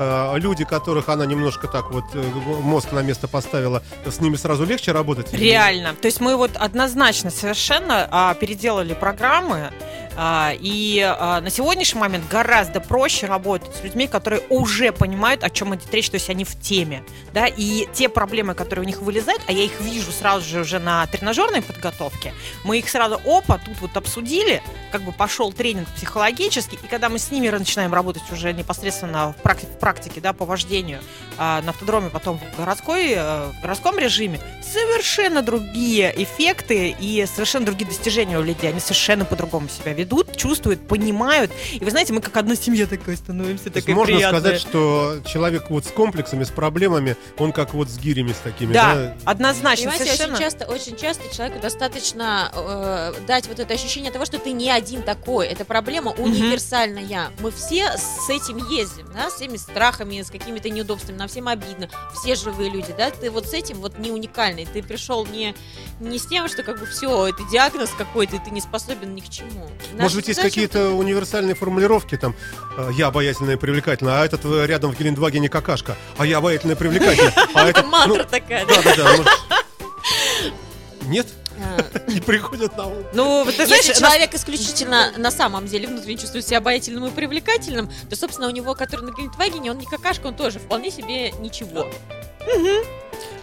А, 0.05 0.37
люди, 0.37 0.65
которых 0.65 1.09
она 1.09 1.27
немножко 1.27 1.69
так 1.69 1.91
вот 1.91 2.05
э, 2.15 2.23
мозг 2.63 2.93
на 2.93 3.03
место 3.03 3.29
поставила, 3.29 3.83
с 4.05 4.21
ними 4.21 4.37
сразу 4.37 4.65
легче 4.65 4.93
работать? 4.93 5.33
Реально. 5.33 5.95
То 5.95 6.07
есть 6.07 6.21
мы 6.21 6.37
вот 6.37 6.51
однозначно 6.57 7.31
совершенно 7.31 8.09
а, 8.11 8.35
переделали 8.35 8.95
программы 8.95 9.71
И 10.19 11.01
а, 11.01 11.41
на 11.41 11.51
сегодняшний 11.51 12.01
момент 12.01 12.29
гораздо 12.29 12.81
проще 12.81 13.27
работать 13.27 13.75
с 13.77 13.83
людьми, 13.83 14.07
которые 14.07 14.43
уже 14.49 14.93
понимают, 14.93 15.43
о 15.45 15.51
чем 15.51 15.75
идет 15.75 15.93
речь, 15.93 16.11
то 16.11 16.17
есть 16.17 16.29
они 16.31 16.45
в 16.45 16.59
теме. 16.61 17.03
Да? 17.33 17.47
И 17.47 17.89
те 17.93 18.09
проблемы, 18.09 18.55
которые 18.55 18.85
у 18.85 18.87
них 18.87 19.01
вылезают, 19.01 19.43
а 19.47 19.53
я 19.53 19.65
их 19.65 19.81
вижу 19.81 20.13
сразу 20.13 20.47
же 20.47 20.61
уже 20.61 20.79
на 20.79 21.07
тренажерной 21.07 21.63
подготовке, 21.63 22.35
мы 22.65 22.79
их 22.79 22.89
сразу, 22.89 23.21
опа, 23.25 23.59
тут 23.59 23.81
вот 23.81 23.97
обсудили, 23.97 24.63
как 24.91 25.03
бы 25.03 25.13
пошел 25.13 25.53
тренинг 25.53 25.89
психологический, 25.95 26.79
и 26.83 26.87
когда 26.87 27.09
мы 27.09 27.19
с 27.19 27.31
ними 27.31 27.49
начинаем 27.49 27.95
работать 27.95 28.23
уже 28.31 28.53
непосредственно 28.53 29.33
в, 29.33 29.47
практи- 29.47 29.67
в 29.67 29.79
практике, 29.79 30.21
да, 30.21 30.33
по 30.33 30.45
вождению 30.45 31.01
а, 31.39 31.63
на 31.63 31.71
автодроме, 31.71 32.11
потом 32.11 32.39
в, 32.39 32.59
городской, 32.59 33.13
э, 33.13 33.51
в 33.51 33.63
городском 33.63 33.99
режиме, 33.99 34.41
совершенно 34.63 35.43
другие 35.43 36.13
эффекты 36.23 36.95
и 36.99 37.27
совершенно 37.27 37.67
другие 37.67 37.87
достижения 37.87 38.39
у 38.39 38.43
людей. 38.43 38.71
Они 38.71 38.81
совершенно 38.81 39.25
по-другому 39.25 39.69
себя 39.69 39.93
ведут, 39.93 40.02
чувствуют, 40.37 40.87
понимают. 40.87 41.51
И 41.73 41.85
вы 41.85 41.91
знаете, 41.91 42.13
мы 42.13 42.21
как 42.21 42.37
одна 42.37 42.57
семья 42.57 42.87
такая 42.87 43.17
становимся, 43.17 43.65
То 43.65 43.77
есть 43.77 43.87
такая 43.87 43.95
можно 43.97 44.15
приятная. 44.15 44.41
сказать, 44.41 44.61
что 44.61 45.19
человек 45.27 45.71
вот 45.71 45.85
с 45.85 45.89
комплексами, 45.89 46.45
с 46.45 46.51
проблемами, 46.51 47.17
он 47.39 47.53
как 47.53 47.75
вот 47.75 47.89
с 47.89 47.99
гирями 47.99 48.33
с 48.33 48.39
такими, 48.39 48.73
Да, 48.73 48.95
да? 48.95 49.17
однозначно, 49.25 49.91
Понимаете, 49.91 50.05
совершенно. 50.05 50.35
очень 50.35 50.45
часто, 50.45 50.65
очень 50.67 50.97
часто 50.97 51.35
человеку 51.35 51.61
достаточно 51.61 52.51
э, 52.55 53.15
дать 53.27 53.47
вот 53.49 53.59
это 53.61 53.75
ощущение 53.75 54.11
того, 54.13 54.25
что 54.25 54.39
ты 54.39 54.53
не 54.53 54.71
один 54.71 55.03
такой. 55.03 55.47
Это 55.47 55.65
проблема 55.65 56.13
универсальная. 56.13 57.31
Мы 57.41 57.51
все 57.51 57.93
с 57.97 58.29
этим 58.31 58.59
ездим, 58.69 59.07
да, 59.15 59.31
с 59.31 59.35
всеми 59.35 59.57
страхами, 59.57 60.23
с 60.23 60.31
какими-то 60.31 60.71
неудобствами, 60.71 61.17
нам 61.17 61.29
всем 61.29 61.49
обидно. 61.49 61.89
Все 62.15 62.35
живые 62.35 62.71
люди, 62.71 62.95
да, 62.97 63.11
ты 63.11 63.31
вот 63.31 63.47
с 63.47 63.53
этим 63.53 63.81
вот 63.81 63.99
не 63.99 64.11
уникальный. 64.11 64.67
Ты 64.67 64.83
пришел 64.83 65.27
не, 65.27 65.55
не 66.01 66.19
с 66.19 66.27
тем, 66.27 66.49
что 66.49 66.63
как 66.63 66.79
бы 66.81 66.87
все, 66.87 67.29
это 67.29 67.43
диагноз 67.51 67.91
какой-то, 67.97 68.37
и 68.37 68.39
ты 68.39 68.51
не 68.51 68.61
способен 68.61 69.15
ни 69.15 69.21
к 69.21 69.29
чему. 69.29 69.69
Может 69.99 70.17
быть, 70.17 70.29
есть 70.29 70.41
какие-то 70.41 70.91
универсальные 70.91 71.55
формулировки, 71.55 72.17
там, 72.17 72.35
э, 72.77 72.91
я 72.97 73.09
обаятельная 73.09 73.55
и 73.55 73.59
привлекательная, 73.59 74.23
а 74.23 74.25
этот 74.25 74.45
э, 74.45 74.67
рядом 74.67 74.93
в 74.93 74.99
Гелендвагене 74.99 75.49
какашка, 75.49 75.97
а 76.17 76.27
я 76.27 76.39
обаятельная 76.39 76.77
и 76.77 76.79
привлекательная, 76.79 77.33
а 77.55 77.69
Это 77.69 77.83
мантра 77.83 78.25
такая, 78.25 78.67
да? 78.67 78.75
Да, 78.83 78.83
да, 78.83 78.97
да. 78.97 79.11
может. 79.17 79.27
Нет? 81.07 81.27
А, 81.59 81.85
Не 82.11 82.21
приходят 82.21 82.77
на 82.77 82.87
ум. 82.87 83.05
Ну, 83.13 83.45
вот 83.45 83.57
ты 83.57 83.67
знаешь, 83.67 83.85
Если 83.85 84.01
человек 84.01 84.35
исключительно 84.35 85.13
на 85.17 85.31
самом 85.31 85.67
деле 85.67 85.89
внутренне 85.89 86.19
чувствует 86.19 86.47
себя 86.47 86.59
обаятельным 86.59 87.07
и 87.07 87.11
привлекательным, 87.11 87.91
то, 88.09 88.17
собственно, 88.17 88.49
у 88.49 88.51
него, 88.51 88.75
который 88.75 89.05
на 89.05 89.15
Гелендвагене, 89.15 89.71
он 89.71 89.79
не 89.79 89.87
какашка, 89.87 90.27
он 90.27 90.35
тоже 90.35 90.59
вполне 90.59 90.91
себе 90.91 91.33
ничего. 91.33 91.89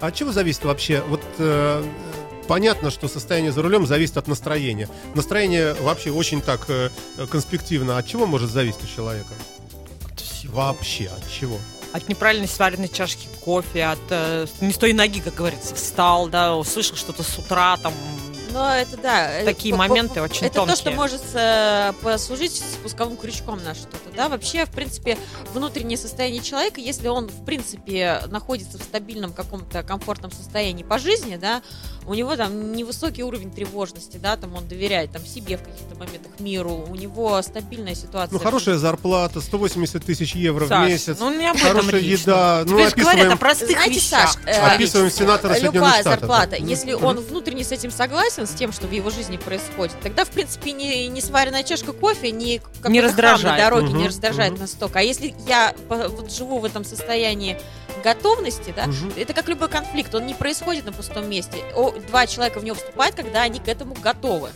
А 0.01 0.07
от 0.07 0.15
чего 0.15 0.31
зависит 0.31 0.63
вообще? 0.65 1.01
Вот 1.07 1.21
э, 1.37 1.83
понятно, 2.49 2.89
что 2.89 3.07
состояние 3.07 3.51
за 3.51 3.61
рулем 3.61 3.85
зависит 3.85 4.17
от 4.17 4.27
настроения. 4.27 4.89
Настроение 5.13 5.75
вообще 5.75 6.09
очень 6.09 6.41
так 6.41 6.65
э, 6.67 6.89
конспективно. 7.29 7.99
От 7.99 8.07
чего 8.07 8.25
может 8.25 8.49
зависеть 8.49 8.83
у 8.83 8.87
человека? 8.87 9.33
Вообще, 10.45 11.05
от 11.05 11.31
чего? 11.31 11.57
от 11.91 12.07
неправильно 12.07 12.47
сваренной 12.47 12.87
чашки 12.87 13.27
кофе, 13.43 13.85
от 13.85 13.99
э, 14.09 14.45
не 14.61 14.71
с 14.71 14.77
той 14.77 14.93
ноги, 14.93 15.21
как 15.21 15.33
говорится, 15.33 15.73
встал, 15.73 16.27
да, 16.27 16.55
услышал 16.55 16.95
что-то 16.95 17.23
с 17.23 17.37
утра, 17.39 17.77
там, 17.77 17.93
Но 18.51 18.73
это 18.75 18.97
да. 18.97 19.31
э, 19.41 19.45
Такие 19.45 19.73
по- 19.73 19.81
по- 19.81 19.87
моменты 19.87 20.21
очень 20.21 20.45
Это 20.47 20.55
то, 20.55 20.65
тонкие. 20.65 20.75
что 20.77 20.91
может 20.91 21.21
э, 21.33 21.93
послужить 22.01 22.55
спусковым 22.73 23.17
крючком 23.17 23.63
на 23.63 23.73
что-то. 23.75 23.97
Да? 24.15 24.29
Вообще, 24.29 24.65
в 24.65 24.69
принципе, 24.71 25.17
внутреннее 25.53 25.97
состояние 25.97 26.41
человека, 26.41 26.81
если 26.81 27.07
он, 27.07 27.27
в 27.27 27.45
принципе, 27.45 28.21
находится 28.27 28.77
в 28.77 28.81
стабильном 28.83 29.33
каком-то 29.33 29.83
комфортном 29.83 30.31
состоянии 30.31 30.83
по 30.83 30.99
жизни, 30.99 31.35
да, 31.37 31.61
у 32.07 32.13
него 32.15 32.35
там 32.35 32.73
невысокий 32.73 33.23
уровень 33.23 33.51
тревожности, 33.51 34.17
да, 34.17 34.35
там 34.35 34.55
он 34.55 34.67
доверяет 34.67 35.11
там 35.11 35.23
себе 35.25 35.57
в 35.57 35.63
каких-то 35.63 35.95
моментах 35.95 36.31
миру, 36.39 36.85
у 36.89 36.95
него 36.95 37.39
стабильная 37.43 37.93
ситуация. 37.93 38.33
Ну, 38.33 38.39
в 38.39 38.43
хорошая 38.43 38.77
зарплата, 38.77 39.41
180 39.41 40.03
тысяч 40.03 40.33
евро 40.35 40.65
в 40.65 40.69
Саш, 40.69 40.87
месяц. 40.89 41.17
ну 41.19 41.31
не 41.37 41.47
об 41.47 41.57
этом 41.57 41.69
Хорошая 41.77 42.01
речь. 42.01 42.21
еда. 42.21 42.63
Ну, 42.65 42.77
Тебе 42.77 42.89
же 42.89 42.95
говорят 42.95 42.95
описываем, 43.13 43.33
о 43.33 43.37
простых 43.37 43.69
Знаете, 43.69 43.93
вещах. 43.93 44.31
Саш, 44.33 44.41
э, 44.45 44.51
описываем 44.59 45.11
сенатора 45.11 45.51
Соединенных 45.53 45.75
Любая 45.75 46.01
Штатов. 46.01 46.19
зарплата, 46.21 46.49
да. 46.51 46.55
если 46.57 46.93
Мгм. 46.93 47.05
он 47.05 47.17
внутренне 47.19 47.63
с 47.63 47.71
этим 47.71 47.91
согласен, 47.91 48.38
с 48.47 48.51
тем, 48.51 48.71
что 48.71 48.87
в 48.87 48.91
его 48.91 49.09
жизни 49.09 49.37
происходит, 49.37 49.95
тогда, 50.01 50.25
в 50.25 50.29
принципе, 50.29 50.71
не, 50.71 51.07
не 51.07 51.21
сваренная 51.21 51.63
чашка 51.63 51.93
кофе, 51.93 52.31
не 52.31 52.61
Не 52.87 53.01
раздражает. 53.01 53.57
на 53.57 53.63
дороге 53.63 53.87
Мгм, 53.89 53.97
не 53.97 54.07
раздражает 54.07 54.51
мгм. 54.53 54.61
настолько. 54.61 54.99
А 54.99 55.01
если 55.01 55.33
я 55.47 55.73
вот 55.87 56.31
живу 56.31 56.59
в 56.59 56.65
этом 56.65 56.83
состоянии 56.83 57.59
готовности, 58.03 58.73
да, 58.75 58.85
Мгм. 58.87 59.13
это 59.17 59.33
как 59.33 59.47
любой 59.49 59.69
конфликт, 59.69 60.13
он 60.15 60.25
не 60.25 60.33
происходит 60.33 60.85
на 60.85 60.91
пустом 60.93 61.29
месте. 61.29 61.57
О, 61.75 61.91
два 61.91 62.27
человека 62.27 62.59
в 62.59 62.63
него 62.63 62.75
вступают, 62.75 63.15
когда 63.15 63.41
они 63.41 63.59
к 63.59 63.67
этому 63.67 63.93
готовы. 63.95 64.49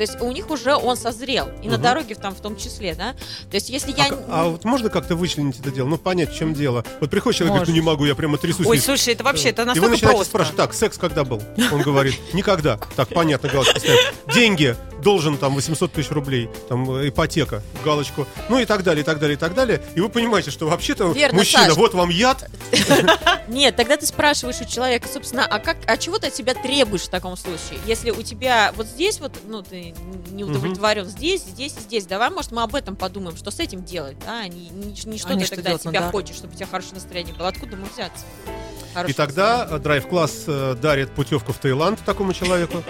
То 0.00 0.04
есть 0.04 0.18
у 0.22 0.32
них 0.32 0.48
уже 0.48 0.74
он 0.74 0.96
созрел. 0.96 1.50
И 1.62 1.68
на 1.68 1.74
Мгм. 1.74 1.82
дороге 1.82 2.14
там, 2.14 2.34
в 2.34 2.40
том 2.40 2.56
числе, 2.56 2.94
да. 2.94 3.12
То 3.50 3.56
есть 3.56 3.68
если 3.68 3.92
я... 3.94 4.06
А, 4.06 4.44
а 4.44 4.48
вот 4.48 4.64
можно 4.64 4.88
как-то 4.88 5.14
вычленить 5.14 5.60
это 5.60 5.70
дело? 5.70 5.88
Ну, 5.88 5.98
понять, 5.98 6.32
в 6.32 6.38
чем 6.38 6.54
дело. 6.54 6.86
Вот 7.00 7.10
приходит 7.10 7.36
человек, 7.36 7.56
говорит, 7.56 7.68
ну 7.68 7.74
не 7.74 7.86
могу, 7.86 8.06
я 8.06 8.14
прямо 8.14 8.38
трясусь. 8.38 8.66
Ой, 8.66 8.78
слушай, 8.78 9.12
это 9.12 9.24
вообще, 9.24 9.50
это 9.50 9.60
И 9.60 9.64
вы 9.64 9.66
настолько 9.66 9.90
начинаете 9.90 10.16
просто. 10.16 10.30
спрашивать, 10.30 10.56
так, 10.56 10.72
секс 10.72 10.96
когда 10.96 11.22
был? 11.22 11.42
Он 11.70 11.82
говорит, 11.82 12.18
никогда. 12.32 12.78
Так, 12.96 13.10
понятно, 13.10 13.50
галочку 13.50 13.78
ставим. 13.78 13.98
Деньги, 14.32 14.74
должен 15.02 15.36
там 15.36 15.54
800 15.54 15.92
тысяч 15.92 16.10
рублей, 16.10 16.48
там 16.68 16.90
э, 16.96 17.08
ипотека, 17.08 17.62
галочку, 17.84 18.26
ну 18.48 18.58
и 18.58 18.64
так 18.64 18.82
далее, 18.82 19.02
и 19.02 19.04
так 19.04 19.18
далее, 19.18 19.36
и 19.36 19.38
так 19.38 19.54
далее. 19.54 19.82
И 19.94 20.00
вы 20.00 20.08
понимаете, 20.08 20.50
что 20.50 20.66
вообще-то 20.66 21.10
Верно, 21.12 21.38
мужчина, 21.38 21.64
Саш. 21.66 21.76
вот 21.76 21.94
вам 21.94 22.10
яд, 22.10 22.48
Нет, 23.48 23.76
тогда 23.76 23.96
ты 23.96 24.06
спрашиваешь 24.06 24.60
у 24.60 24.64
человека, 24.64 25.08
собственно, 25.12 25.44
а 25.44 25.58
как, 25.58 25.78
а 25.86 25.96
чего 25.96 26.18
ты 26.18 26.28
от 26.28 26.34
себя 26.36 26.54
требуешь 26.54 27.02
в 27.02 27.08
таком 27.08 27.36
случае? 27.36 27.80
Если 27.86 28.10
у 28.10 28.22
тебя 28.22 28.72
вот 28.76 28.86
здесь 28.86 29.20
вот, 29.20 29.32
ну, 29.48 29.62
ты 29.62 29.89
не 30.30 30.44
удовлетворен 30.44 31.04
здесь, 31.06 31.42
здесь 31.42 31.74
и 31.76 31.80
здесь, 31.80 32.06
давай, 32.06 32.30
может, 32.30 32.52
мы 32.52 32.62
об 32.62 32.74
этом 32.74 32.96
подумаем, 32.96 33.36
что 33.36 33.50
с 33.50 33.60
этим 33.60 33.84
делать, 33.84 34.16
да, 34.24 34.40
а 34.40 34.48
не, 34.48 34.68
не, 34.70 34.86
не 35.04 35.18
что 35.18 35.32
А 35.34 35.36
ты 35.36 35.44
что 35.44 35.56
тогда 35.56 35.70
делать 35.70 35.86
от 35.86 35.90
себя 35.92 36.00
надо. 36.00 36.12
хочешь, 36.12 36.36
чтобы 36.36 36.52
у 36.54 36.56
тебя 36.56 36.66
хорошее 36.66 36.94
настроение 36.94 37.34
было. 37.34 37.48
Откуда 37.48 37.72
ему 37.76 37.86
взяться? 37.92 38.24
И 38.46 38.94
Хорошее 38.94 39.14
тогда 39.14 39.56
настроение. 39.58 39.78
э, 39.78 39.82
драйв-класс 39.82 40.44
э, 40.46 40.74
дарит 40.80 41.10
путевку 41.12 41.52
в 41.52 41.58
Таиланд 41.58 42.00
такому 42.04 42.32
человеку, 42.32 42.82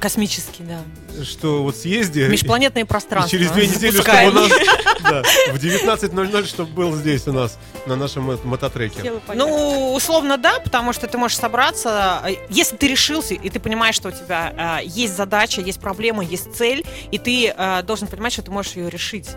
Космический, 0.00 0.62
да. 0.62 1.24
что 1.24 1.62
вот 1.62 1.76
съезди... 1.76 2.20
Межпланетное 2.20 2.84
пространство. 2.84 3.30
через 3.30 3.50
две 3.50 3.66
недели, 3.66 4.00
чтобы 4.00 4.28
у 4.28 4.32
нас 4.32 4.50
да, 5.00 5.22
в 5.52 5.56
19.00, 5.56 6.46
чтобы 6.46 6.72
был 6.72 6.94
здесь 6.94 7.26
у 7.26 7.32
нас 7.32 7.58
на 7.86 7.96
нашем 7.96 8.38
мототреке. 8.44 9.12
Ну, 9.34 9.94
условно, 9.94 10.36
да, 10.36 10.60
потому 10.60 10.92
что 10.92 11.06
ты 11.06 11.18
можешь 11.18 11.38
собраться, 11.38 12.22
э, 12.24 12.34
если 12.50 12.76
ты 12.76 12.88
решился, 12.88 13.34
и 13.34 13.50
ты 13.50 13.58
понимаешь, 13.60 13.94
что 13.94 14.08
у 14.08 14.12
тебя 14.12 14.80
э, 14.82 14.86
есть 14.86 15.16
задача, 15.16 15.60
есть 15.60 15.80
проблема, 15.80 16.24
есть 16.24 16.54
цель, 16.54 16.84
и 17.10 17.18
ты 17.18 17.54
э, 17.56 17.82
должен 17.82 18.08
понимать, 18.08 18.32
что 18.32 18.42
ты 18.42 18.50
можешь 18.50 18.72
ее 18.72 18.90
решить. 18.90 19.28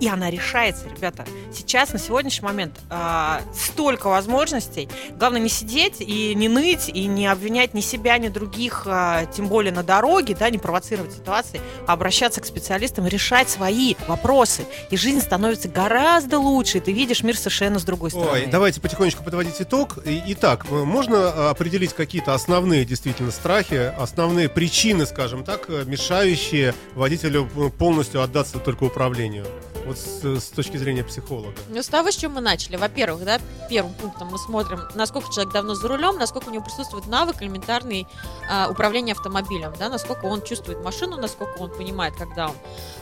И 0.00 0.08
она 0.08 0.30
решается, 0.30 0.84
ребята. 0.88 1.24
Сейчас, 1.52 1.92
на 1.92 1.98
сегодняшний 1.98 2.44
момент, 2.44 2.78
э, 2.90 3.40
столько 3.54 4.08
возможностей. 4.08 4.88
Главное 5.18 5.40
не 5.40 5.48
сидеть 5.48 6.00
и 6.00 6.34
не 6.34 6.48
ныть, 6.48 6.88
и 6.88 7.06
не 7.06 7.26
обвинять 7.26 7.74
ни 7.74 7.80
себя, 7.80 8.18
ни 8.18 8.28
других, 8.28 8.82
э, 8.86 9.26
тем 9.34 9.48
более 9.48 9.72
на 9.72 9.82
дороге, 9.82 10.36
да, 10.38 10.50
не 10.50 10.58
провоцировать 10.58 11.12
ситуации, 11.12 11.60
а 11.86 11.92
обращаться 11.92 12.40
к 12.40 12.44
специалистам, 12.44 13.06
решать 13.06 13.48
свои 13.48 13.94
вопросы. 14.08 14.66
И 14.90 14.96
жизнь 14.96 15.20
становится 15.20 15.68
гораздо 15.68 16.38
лучше, 16.38 16.78
и 16.78 16.80
ты 16.80 16.92
видишь 16.92 17.22
мир 17.22 17.36
совершенно 17.36 17.78
с 17.78 17.84
другой 17.84 18.10
стороны. 18.10 18.30
Ой, 18.30 18.46
давайте 18.46 18.80
потихонечку 18.80 19.22
подводить 19.22 19.60
итог. 19.60 19.98
Итак, 20.04 20.66
э, 20.70 20.74
можно 20.74 21.16
э, 21.16 21.48
определить 21.50 21.92
какие-то 21.92 22.34
основные 22.34 22.84
действительно 22.84 23.30
страхи, 23.30 23.92
основные 23.98 24.48
причины, 24.48 25.06
скажем 25.06 25.44
так, 25.44 25.66
э, 25.68 25.84
мешающие 25.86 26.74
водителю 26.94 27.48
полностью 27.78 28.22
отдаться 28.22 28.58
только 28.58 28.84
управлению. 28.84 29.46
Вот 29.86 29.98
с, 29.98 30.24
с 30.24 30.48
точки 30.50 30.76
зрения 30.76 31.04
психолога. 31.04 31.54
Ну, 31.68 31.82
с 31.82 31.88
того, 31.88 32.10
с 32.10 32.16
чем 32.16 32.32
мы 32.32 32.40
начали. 32.40 32.76
Во-первых, 32.76 33.24
да, 33.24 33.38
первым 33.68 33.92
пунктом 33.94 34.28
мы 34.28 34.38
смотрим, 34.38 34.80
насколько 34.94 35.32
человек 35.32 35.52
давно 35.52 35.74
за 35.74 35.88
рулем, 35.88 36.16
насколько 36.18 36.48
у 36.48 36.52
него 36.52 36.64
присутствует 36.64 37.06
навык 37.06 37.42
элементарный 37.42 38.06
а, 38.50 38.68
управления 38.70 39.12
автомобилем, 39.12 39.72
да, 39.78 39.88
насколько 39.88 40.24
он 40.24 40.42
чувствует 40.42 40.82
машину, 40.82 41.16
насколько 41.16 41.58
он 41.58 41.70
понимает, 41.70 42.14
когда 42.16 42.48
он, 42.48 42.54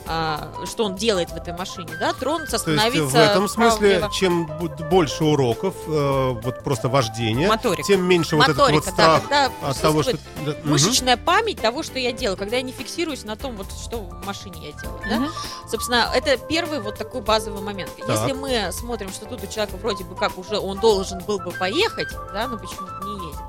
а, 0.07 0.53
что 0.67 0.85
он 0.85 0.97
делает 0.97 1.31
в 1.31 1.37
этой 1.37 1.53
машине, 1.53 1.91
да, 1.99 2.13
тронуться, 2.13 2.59
То 2.59 2.71
есть 2.71 2.85
остановиться. 2.85 3.17
в 3.17 3.21
этом 3.21 3.49
смысле, 3.49 3.99
вправо-влево. 3.99 4.11
чем 4.13 4.47
больше 4.91 5.25
уроков, 5.25 5.75
э, 5.87 6.31
вот 6.43 6.65
просто 6.65 6.89
вождения, 6.89 7.49
Моторика. 7.49 7.83
тем 7.83 8.03
меньше 8.05 8.37
вот 8.37 8.45
этот 8.45 8.59
вот 8.59 8.71
Моторика, 8.73 8.93
да, 8.97 9.19
страх 9.19 9.23
когда 9.23 9.69
от 9.69 9.81
того, 9.81 10.03
что... 10.03 10.19
да, 10.45 10.57
мышечная 10.65 11.17
память 11.17 11.61
того, 11.61 11.83
что 11.83 11.99
я 11.99 12.13
делаю, 12.13 12.37
когда 12.37 12.57
я 12.57 12.63
не 12.63 12.73
фиксируюсь 12.73 13.25
на 13.25 13.37
том, 13.37 13.57
вот 13.57 13.67
что 13.73 13.99
в 13.99 14.27
машине 14.27 14.69
я 14.69 14.73
делаю, 14.73 15.01
да. 15.09 15.17
Мгм. 15.21 15.33
Собственно, 15.69 16.11
это 16.15 16.37
первый 16.73 16.85
вот 16.85 16.97
такой 16.97 17.21
базовый 17.21 17.63
момент. 17.63 17.91
Если 17.97 18.33
мы 18.33 18.73
смотрим, 18.73 19.11
что 19.11 19.27
тут 19.27 19.45
у 19.45 19.47
человека 19.47 19.77
вроде 19.77 20.05
бы 20.05 20.15
как 20.15 20.39
уже 20.39 20.59
он 20.59 20.79
должен 20.79 21.19
был 21.21 21.39
бы 21.39 21.51
поехать, 21.53 22.09
да, 22.33 22.49
но 22.49 22.59
почему-то 22.59 23.05
не 23.05 23.27
едет, 23.27 23.41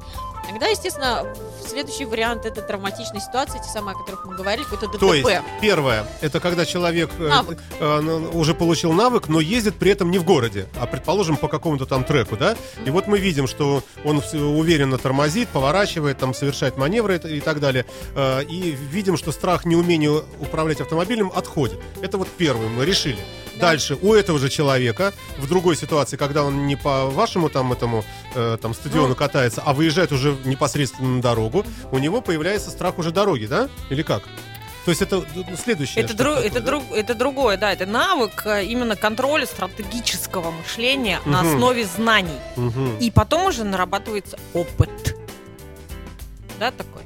Тогда, 0.49 0.67
естественно, 0.67 1.25
следующий 1.65 2.05
вариант 2.05 2.45
это 2.45 2.61
травматичные 2.61 3.21
ситуации, 3.21 3.57
те 3.59 3.69
самые, 3.69 3.95
о 3.95 3.97
которых 3.99 4.25
мы 4.25 4.35
говорили, 4.35 4.63
какой-то 4.65 4.87
ДТП. 4.87 4.99
То 4.99 5.13
есть, 5.13 5.29
первое, 5.61 6.05
это 6.21 6.39
когда 6.39 6.65
человек 6.65 7.09
э, 7.17 7.27
Навык. 7.27 7.59
э, 7.79 8.29
уже 8.33 8.53
получил 8.53 8.91
навык, 8.93 9.27
но 9.29 9.39
ездит 9.39 9.75
при 9.75 9.91
этом 9.91 10.11
не 10.11 10.19
в 10.19 10.23
городе, 10.23 10.67
а, 10.79 10.85
предположим, 10.85 11.37
по 11.37 11.47
какому-то 11.47 11.85
там 11.85 12.03
треку, 12.03 12.37
да? 12.37 12.55
И 12.85 12.89
вот 12.91 13.07
мы 13.07 13.17
видим, 13.19 13.47
что 13.47 13.83
он 14.03 14.21
уверенно 14.33 14.97
тормозит, 14.97 15.47
поворачивает, 15.49 16.17
там, 16.19 16.33
совершает 16.33 16.77
маневры 16.77 17.17
и 17.17 17.37
и 17.37 17.39
так 17.39 17.59
далее. 17.59 17.85
Э, 18.15 18.43
И 18.43 18.71
видим, 18.71 19.17
что 19.17 19.31
страх 19.31 19.65
неумения 19.65 20.21
управлять 20.39 20.81
автомобилем 20.81 21.31
отходит. 21.33 21.79
Это 22.01 22.17
вот 22.17 22.27
первое, 22.37 22.67
мы 22.67 22.85
решили. 22.85 23.17
Да. 23.55 23.67
Дальше, 23.69 23.97
у 24.01 24.13
этого 24.13 24.39
же 24.39 24.49
человека, 24.49 25.13
в 25.37 25.47
другой 25.47 25.75
ситуации, 25.75 26.17
когда 26.17 26.43
он 26.43 26.65
не 26.67 26.75
по 26.75 27.05
вашему 27.05 27.49
там 27.49 27.71
этому 27.71 28.03
э, 28.35 28.57
там 28.61 28.73
стадиону 28.73 29.09
Ну. 29.09 29.15
катается, 29.15 29.61
а 29.65 29.73
выезжает 29.73 30.11
уже 30.11 30.32
непосредственно 30.45 31.15
на 31.17 31.21
дорогу, 31.21 31.65
у 31.91 31.97
него 31.99 32.21
появляется 32.21 32.69
страх 32.69 32.97
уже 32.97 33.11
дороги, 33.11 33.45
да? 33.45 33.69
Или 33.89 34.01
как? 34.03 34.23
То 34.85 34.91
есть 34.91 35.01
это 35.01 35.23
ну, 35.33 35.45
следующее. 35.55 36.03
Это, 36.03 36.13
дру- 36.13 36.33
такое, 36.35 36.43
это, 36.47 36.59
да? 36.59 36.65
друг- 36.65 36.91
это 36.93 37.15
другое, 37.15 37.57
да, 37.57 37.71
это 37.71 37.85
навык 37.85 38.41
э, 38.45 38.65
именно 38.65 38.97
контроля 38.97 39.45
стратегического 39.45 40.51
мышления 40.51 41.21
на 41.25 41.41
Мгм. 41.41 41.55
основе 41.55 41.85
знаний. 41.85 42.39
Мгм. 42.57 42.97
И 42.97 43.09
потом 43.09 43.45
уже 43.45 43.63
нарабатывается 43.63 44.37
опыт. 44.53 44.89
Да, 46.59 46.71
такой? 46.71 47.03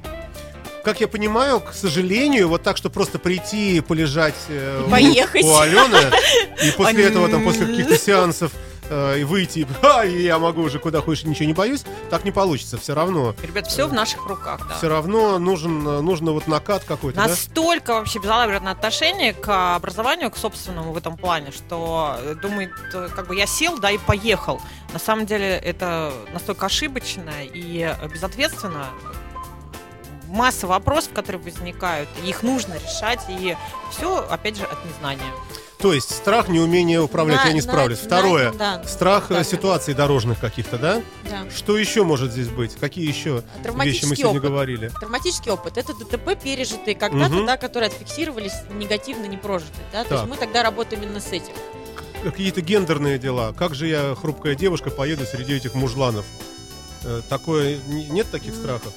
Как 0.84 1.02
я 1.02 1.08
понимаю, 1.08 1.60
к 1.60 1.74
сожалению, 1.74 2.48
вот 2.48 2.64
так, 2.64 2.78
что 2.78 2.90
просто 2.90 3.20
прийти, 3.20 3.82
полежать 3.82 4.36
э, 4.48 4.84
И 4.88 4.90
поехать. 4.90 5.44
у 5.44 5.58
Алены, 5.58 5.98
и 6.64 6.72
после 6.72 7.04
этого, 7.10 7.28
там, 7.30 7.44
после 7.44 7.66
каких-то 7.68 7.98
сеансов, 7.98 8.52
э, 8.90 9.20
и 9.20 9.24
выйти, 9.24 9.68
«А, 9.82 10.04
я 10.04 10.40
могу 10.40 10.62
уже 10.62 10.80
куда 10.80 11.02
хочешь, 11.02 11.24
ничего 11.26 11.46
не 11.46 11.54
боюсь, 11.54 11.84
так 12.10 12.24
не 12.24 12.32
получится. 12.32 12.78
Все 12.78 12.94
равно, 12.94 13.36
Ребят, 13.44 13.68
все 13.68 13.88
в 13.88 13.94
наших 13.94 14.26
руках, 14.26 14.68
да. 14.68 14.76
все 14.76 14.88
равно 14.90 15.40
нужен, 15.40 15.84
нужно 15.84 16.32
вот 16.32 16.48
накат 16.48 16.84
какой-то, 16.84 17.22
да? 17.22 17.28
Настолько 17.28 17.94
вообще 17.94 18.20
безалаберное 18.20 18.72
отношение 18.72 19.34
к 19.34 19.76
образованию, 19.76 20.32
к 20.32 20.38
собственному 20.38 20.92
в 20.94 20.98
этом 20.98 21.18
плане, 21.18 21.52
что 21.52 22.18
э, 22.20 22.36
думает, 22.36 22.72
э, 22.94 23.10
как 23.16 23.28
бы 23.28 23.36
я 23.36 23.46
сел, 23.46 23.78
да, 23.80 23.92
и 23.92 23.98
поехал. 23.98 24.62
На 24.94 25.00
самом 25.00 25.26
деле 25.26 25.58
это 25.58 26.14
настолько 26.34 26.66
ошибочно 26.66 27.32
и 27.44 27.94
безответственно. 28.12 28.88
Масса 30.28 30.68
вопросов, 30.68 31.14
которые 31.14 31.42
возникают, 31.42 32.10
их 32.26 32.44
нужно 32.44 32.74
решать, 32.74 33.22
и 33.30 33.56
все, 33.92 34.18
опять 34.30 34.58
же, 34.58 34.64
от 34.66 34.84
незнания. 34.84 35.32
То 35.80 35.94
есть 35.94 36.10
страх, 36.10 36.48
неумение 36.50 37.00
управлять, 37.02 37.44
На- 37.44 37.48
я 37.48 37.54
не 37.54 37.62
на- 37.62 37.68
справлюсь. 37.68 38.00
на- 38.02 38.06
Второе, 38.08 38.52
да, 38.54 38.84
страх 38.86 39.30
э, 39.30 39.36
да, 39.36 39.44
ситуаций 39.44 39.94
дорожных 39.94 40.40
каких-то, 40.40 40.80
да? 40.80 41.04
да. 41.30 41.46
Что 41.56 41.78
еще 41.78 42.04
может 42.04 42.32
здесь 42.32 42.48
быть? 42.48 42.76
Какие 42.76 43.08
еще 43.08 43.44
вещи 43.84 44.06
мы 44.06 44.16
сегодня 44.16 44.40
опыт. 44.40 44.50
говорили? 44.50 44.88
Травматический 45.00 45.52
опыт 45.52 45.78
это 45.78 45.94
ДТП 45.94 46.36
пережитые 46.42 46.96
когда-то, 46.96 47.36
Мгм. 47.36 47.46
да, 47.46 47.58
которые 47.58 47.88
отфиксировались 47.90 48.54
негативно 48.72 49.26
не 49.26 49.38
прожитые. 49.38 49.86
Да? 49.94 50.04
То 50.04 50.16
есть 50.16 50.28
мы 50.28 50.36
тогда 50.36 50.64
работаем 50.64 51.04
именно 51.04 51.20
с 51.20 51.28
этим. 51.32 51.54
Какие-то 52.24 52.62
гендерные 52.62 53.20
дела. 53.20 53.54
Как 53.54 53.76
же 53.76 53.88
я, 53.88 54.16
хрупкая 54.20 54.56
девушка, 54.56 54.90
поеду 54.90 55.26
среди 55.26 55.54
этих 55.54 55.76
мужланов? 55.76 56.26
Э, 57.04 57.22
Такое 57.30 57.78
нет 57.88 58.26
таких 58.32 58.56
страхов? 58.56 58.94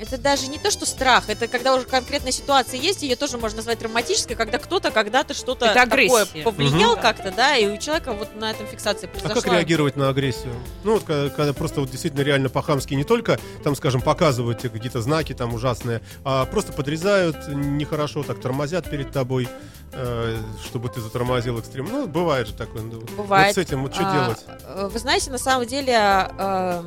Это 0.00 0.16
даже 0.16 0.46
не 0.48 0.58
то, 0.58 0.70
что 0.70 0.86
страх, 0.86 1.28
это 1.28 1.46
когда 1.46 1.74
уже 1.74 1.84
конкретная 1.84 2.32
ситуация 2.32 2.80
есть, 2.80 3.02
ее 3.02 3.16
тоже 3.16 3.36
можно 3.36 3.56
назвать 3.58 3.80
травматической, 3.80 4.34
когда 4.34 4.56
кто-то 4.56 4.90
когда-то 4.90 5.34
что-то 5.34 5.74
такое 5.74 6.24
повлиял 6.42 6.92
Мгм. 6.92 7.02
как-то, 7.02 7.30
да, 7.30 7.54
и 7.54 7.66
у 7.66 7.76
человека 7.76 8.14
вот 8.14 8.34
на 8.34 8.50
этом 8.50 8.66
фиксация 8.66 9.08
А 9.08 9.10
произошла. 9.10 9.34
как 9.42 9.52
реагировать 9.52 9.96
на 9.96 10.08
агрессию? 10.08 10.54
Ну, 10.84 10.94
вот 10.94 11.04
когда, 11.04 11.28
когда 11.28 11.52
просто 11.52 11.80
вот 11.80 11.90
действительно 11.90 12.22
реально 12.22 12.48
по-хамски 12.48 12.94
не 12.94 13.04
только, 13.04 13.38
там, 13.62 13.76
скажем, 13.76 14.00
показывают 14.00 14.58
тебе 14.60 14.70
какие-то 14.70 15.02
знаки 15.02 15.34
там 15.34 15.52
ужасные, 15.52 16.00
а 16.24 16.46
просто 16.46 16.72
подрезают 16.72 17.36
нехорошо, 17.48 18.22
так 18.22 18.40
тормозят 18.40 18.88
перед 18.88 19.12
тобой, 19.12 19.50
э, 19.92 20.36
чтобы 20.64 20.88
ты 20.88 21.02
затормозил 21.02 21.58
экстрем. 21.58 21.84
Ну, 21.92 22.06
бывает 22.06 22.46
же 22.46 22.54
такое. 22.54 22.80
Ну, 22.84 23.00
Бывает. 23.18 23.54
Вот 23.54 23.62
с 23.62 23.66
этим 23.68 23.82
вот 23.82 23.94
что 23.94 24.04
А, 24.06 24.12
делать? 24.12 24.38
э, 24.64 24.88
Вы 24.90 24.98
знаете, 24.98 25.30
на 25.30 25.36
самом 25.38 25.66
деле 25.66 25.92
эм, 25.92 26.86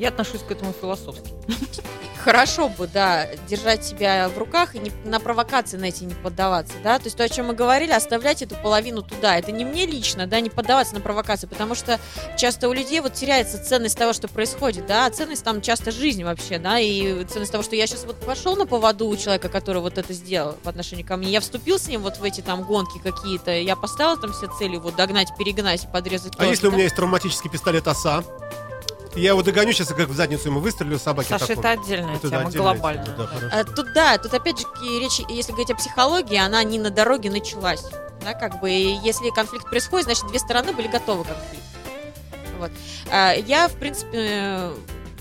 Я 0.00 0.08
отношусь 0.08 0.40
к 0.40 0.50
этому 0.50 0.72
философски. 0.72 1.30
хорошо 2.24 2.68
бы, 2.68 2.86
да, 2.86 3.26
держать 3.48 3.84
себя 3.84 4.28
в 4.28 4.36
руках 4.38 4.74
и 4.74 4.78
не- 4.78 4.92
на 5.04 5.20
провокации 5.20 5.76
на 5.78 5.86
эти 5.86 6.04
не 6.04 6.14
поддаваться, 6.14 6.74
да, 6.84 6.98
то 6.98 7.04
есть 7.06 7.16
то, 7.16 7.24
о 7.24 7.28
чем 7.30 7.46
мы 7.46 7.54
говорили, 7.54 7.92
оставлять 7.92 8.42
эту 8.42 8.56
половину 8.56 9.02
туда, 9.02 9.38
это 9.38 9.52
не 9.52 9.64
мне 9.64 9.86
лично, 9.86 10.26
да, 10.26 10.40
не 10.40 10.50
поддаваться 10.50 10.94
на 10.94 11.00
провокации, 11.00 11.46
потому 11.46 11.74
что 11.74 11.98
часто 12.36 12.68
у 12.68 12.74
людей 12.74 13.00
вот 13.00 13.14
теряется 13.14 13.62
ценность 13.64 13.96
того, 13.96 14.12
что 14.12 14.28
происходит, 14.28 14.86
да, 14.86 15.06
а 15.06 15.10
ценность 15.10 15.44
там 15.44 15.62
часто 15.62 15.90
жизнь 15.92 16.22
вообще, 16.24 16.58
да, 16.58 16.78
и 16.78 17.24
ценность 17.24 17.52
того, 17.52 17.62
что 17.64 17.74
я 17.76 17.86
сейчас 17.86 18.04
вот 18.04 18.16
пошел 18.20 18.54
на 18.56 18.66
поводу 18.66 19.06
у 19.06 19.16
человека, 19.16 19.48
который 19.48 19.80
вот 19.80 19.96
это 19.96 20.12
сделал 20.12 20.52
по 20.62 20.68
отношению 20.70 21.06
ко 21.06 21.16
мне, 21.16 21.30
я 21.30 21.40
вступил 21.40 21.78
с 21.78 21.88
ним 21.88 22.02
вот 22.02 22.18
в 22.18 22.24
эти 22.24 22.42
там 22.42 22.64
гонки 22.64 22.98
какие-то, 22.98 23.50
я 23.50 23.76
поставил 23.76 24.18
там 24.20 24.32
все 24.34 24.46
цели 24.58 24.76
вот 24.76 24.94
догнать, 24.96 25.28
перегнать 25.38 25.84
и 25.84 25.86
подрезать 25.86 26.34
А 26.38 26.44
если 26.44 26.66
у 26.66 26.70
да? 26.70 26.76
меня 26.76 26.84
есть 26.84 26.96
травматический 26.96 27.50
пистолет 27.50 27.86
ОСА? 27.88 28.24
Я 29.16 29.30
его 29.30 29.42
догоню, 29.42 29.72
сейчас 29.72 29.88
как 29.88 30.08
в 30.08 30.14
задницу 30.14 30.48
ему 30.48 30.60
выстрелю, 30.60 30.98
собаке 30.98 31.30
Саша, 31.30 31.48
такой. 31.48 31.56
это 31.64 31.70
отдельная 31.82 32.14
Это 32.16 32.28
тема, 32.30 32.42
отдельная 32.42 32.72
глобальная. 32.74 33.04
тема, 33.04 33.16
да, 33.18 33.28
да. 33.40 33.60
А, 33.60 33.64
Тут 33.64 33.92
да, 33.92 34.18
тут 34.18 34.32
опять 34.34 34.60
же 34.60 34.66
речь, 35.00 35.20
если 35.28 35.50
говорить 35.52 35.70
о 35.70 35.74
психологии, 35.74 36.36
она 36.38 36.62
не 36.62 36.78
на 36.78 36.90
дороге 36.90 37.30
началась. 37.30 37.82
Да, 38.24 38.34
как 38.34 38.60
бы, 38.60 38.70
и 38.70 38.98
если 39.02 39.30
конфликт 39.30 39.68
происходит, 39.68 40.04
значит, 40.06 40.26
две 40.28 40.38
стороны 40.38 40.72
были 40.72 40.88
готовы 40.88 41.24
к 41.24 41.28
конфликту. 41.28 41.66
Вот. 42.58 42.70
А, 43.10 43.32
Я, 43.34 43.68
в 43.68 43.72
принципе, 43.74 44.18
э, 44.18 44.74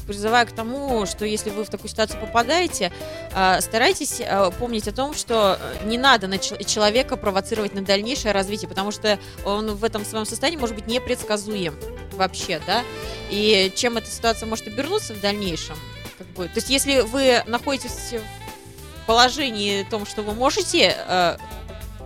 призываю 0.10 0.48
к 0.48 0.52
тому, 0.52 1.06
что 1.06 1.23
если 1.23 1.52
вы 1.52 1.64
в 1.64 1.69
такую 1.69 1.88
ситуацию 1.90 2.19
попадаете, 2.19 2.91
а, 3.34 3.61
старайтесь 3.61 4.19
а, 4.26 4.49
помнить 4.49 4.88
о 4.88 4.91
том, 4.91 5.14
что 5.14 5.60
э, 5.61 5.86
не 5.86 5.99
надо 5.99 6.27
на 6.27 6.40
чел- 6.40 6.57
человека 6.65 7.15
провоцировать 7.15 7.76
на 7.76 7.84
дальнейшее 7.84 8.31
развитие, 8.31 8.68
потому 8.68 8.91
что 8.91 9.19
он 9.45 9.76
в 9.76 9.84
этом 9.84 10.03
своем 10.03 10.26
состоянии 10.26 10.57
может 10.57 10.76
быть 10.76 10.88
непредсказуем 10.88 11.76
вообще, 12.14 12.60
да, 12.65 12.84
и 13.30 13.72
чем 13.76 13.98
эта 13.98 14.10
ситуация 14.10 14.48
может 14.48 14.68
обернуться 14.68 15.14
в 15.14 15.22
дальнейшем. 15.22 15.76
Как 16.18 16.27
бы, 16.30 16.45
то 16.45 16.56
есть, 16.56 16.69
если 16.72 17.02
вы 17.02 17.44
находитесь 17.45 18.14
в 18.14 19.06
положении 19.06 19.84
том, 19.84 20.07
что 20.07 20.23
вы 20.23 20.34
можете 20.34 20.95
э, 20.98 21.38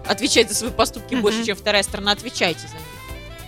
отвечать 0.08 0.50
за 0.50 0.56
свои 0.56 0.72
поступки 0.72 1.14
Мгм. 1.14 1.22
больше, 1.24 1.46
чем 1.46 1.56
вторая 1.56 1.84
сторона, 1.84 2.12
отвечайте 2.12 2.68
за 2.68 2.74
них. 2.74 2.84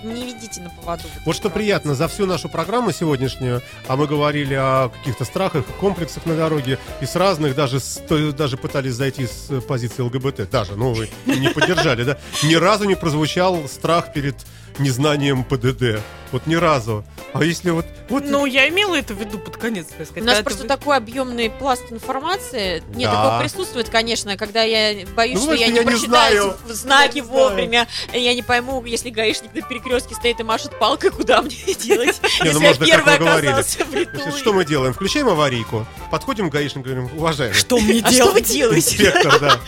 Не 0.06 0.24
ведите 0.28 0.62
на 0.62 0.70
поводу. 0.70 1.04
вот 1.26 1.36
что 1.36 1.50
приятно, 1.50 1.96
за 1.96 2.08
всю 2.08 2.28
нашу 2.28 2.48
программу 2.48 2.92
сегодняшнюю, 2.92 3.64
а 3.88 3.96
мы 3.96 4.06
говорили 4.06 4.54
о 4.54 4.90
каких-то 4.90 5.26
страхах, 5.26 5.66
комплексах 5.80 6.28
на 6.28 6.36
дороге, 6.36 6.78
и 7.02 7.06
с 7.08 7.16
разных, 7.16 7.56
даже, 7.56 7.80
с 7.80 8.02
даже 8.38 8.58
пытались 8.58 8.94
зайти 8.94 9.26
с 9.26 9.62
позиции 9.62 10.04
ЛГБТ, 10.04 10.48
даже, 10.50 10.76
ну 10.76 10.94
вы 10.94 11.10
не 11.26 11.50
поддержали, 11.50 12.04
да? 12.04 12.20
Ни 12.44 12.54
разу 12.54 12.86
не 12.86 12.96
прозвучал 12.96 13.68
страх 13.68 14.14
перед 14.14 14.36
незнанием 14.80 15.44
ПДД. 15.44 16.02
Вот 16.32 16.48
ни 16.48 16.56
разу. 16.56 17.06
А 17.34 17.44
если 17.44 17.70
вот... 17.70 17.86
вот 18.10 18.24
Ну, 18.26 18.46
я 18.46 18.68
имела 18.70 18.96
это 18.96 19.14
в 19.14 19.20
виду 19.20 19.38
под 19.40 19.58
конец, 19.58 19.88
так 19.98 20.08
сказать. 20.08 20.24
У 20.24 20.26
нас 20.26 20.40
просто 20.42 20.64
ты- 20.64 20.68
такой 20.68 20.98
объемный 20.98 21.50
пласт 21.50 21.84
информации. 21.92 22.82
Нет, 22.94 23.10
Да. 23.12 23.24
такое 23.24 23.40
присутствует, 23.48 23.90
конечно, 23.90 24.36
когда 24.36 24.64
я 24.64 25.06
боюсь, 25.16 25.36
Ну, 25.40 25.44
что 25.46 25.54
я 25.54 25.68
я 25.68 25.72
не 25.72 25.80
не 25.80 25.86
прочитаю 25.86 26.44
знаю. 26.44 26.58
знаки 26.68 27.18
Я 27.18 27.22
не 27.24 27.28
знаю. 27.28 27.50
вовремя. 27.50 27.88
Я 28.14 28.34
не 28.34 28.42
пойму, 28.42 28.84
если 28.86 29.10
гаишник 29.12 29.54
на 29.54 29.62
перекрестке 29.62 30.16
стоит 30.16 30.40
и 30.40 30.44
машет 30.44 30.78
палкой, 30.80 31.12
куда 31.12 31.42
мне 31.42 31.56
делать. 31.80 32.20
Не, 32.44 32.52
ну, 32.52 32.60
как 32.62 32.80
первый 32.80 33.14
мы 33.14 33.18
говорили. 33.20 33.52
оказался 33.52 33.86
в 33.86 33.94
Ритуе. 33.94 34.32
что 34.32 34.54
мы 34.54 34.66
делаем? 34.66 34.94
Включаем 34.94 35.30
аварийку, 35.30 35.86
подходим 36.12 36.50
к 36.50 36.54
гаишнику 36.54 36.90
и 36.90 36.94
говорим, 36.94 37.18
уважаемый, 37.18 37.54
Что 37.54 37.78
мне 37.80 38.02
А 38.04 38.12
что 38.12 38.32
вы 38.32 38.42
делаете? 38.42 38.96
инспектор, 38.96 39.40
да. 39.40 39.60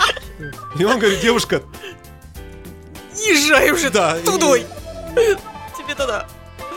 И 0.79 0.83
он 0.83 0.99
говорит, 0.99 1.21
девушка, 1.21 1.61
Езжай 3.15 3.71
уже 3.71 3.89
да. 3.89 4.17
тудой. 4.25 4.65
Тебе 5.77 5.95
туда. 5.95 6.27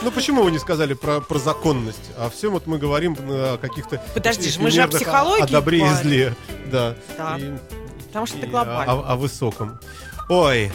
Ну 0.03 0.11
почему 0.11 0.43
вы 0.43 0.51
не 0.51 0.59
сказали 0.59 0.95
про, 0.95 1.21
про 1.21 1.39
законность? 1.39 2.11
А 2.17 2.31
все 2.31 2.51
вот 2.51 2.67
мы 2.67 2.79
говорим 2.79 3.17
э, 3.19 3.55
о 3.55 3.59
каких-то 3.59 4.03
Подожди 4.15 4.51
мы 4.59 4.71
же 4.71 4.83
о 4.83 4.89
психологии 4.89 5.43
О 5.43 5.47
добре 5.47 5.79
и 5.87 5.95
зле. 5.95 6.35
Да. 6.67 6.95
Да. 7.19 7.37
И- 7.39 7.53
Потому 8.09 8.27
что 8.27 8.39
это 8.39 8.47
и 8.47 8.51
глобально. 8.51 8.93
О, 8.93 9.13
о 9.13 9.17
высоком. 9.17 9.79
Ой. 10.29 10.73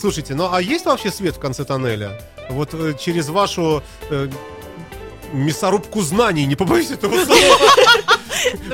Слушайте, 0.00 0.34
ну 0.34 0.48
а 0.52 0.60
есть 0.60 0.84
вообще 0.86 1.10
свет 1.10 1.36
в 1.36 1.40
конце 1.40 1.64
тоннеля? 1.64 2.20
Вот 2.50 2.74
э, 2.74 2.94
через 2.98 3.28
вашу 3.28 3.82
э, 4.10 4.28
мясорубку 5.32 6.02
знаний, 6.02 6.44
не 6.46 6.56
побоюсь 6.56 6.90
этого 6.90 7.24
слова, 7.24 7.58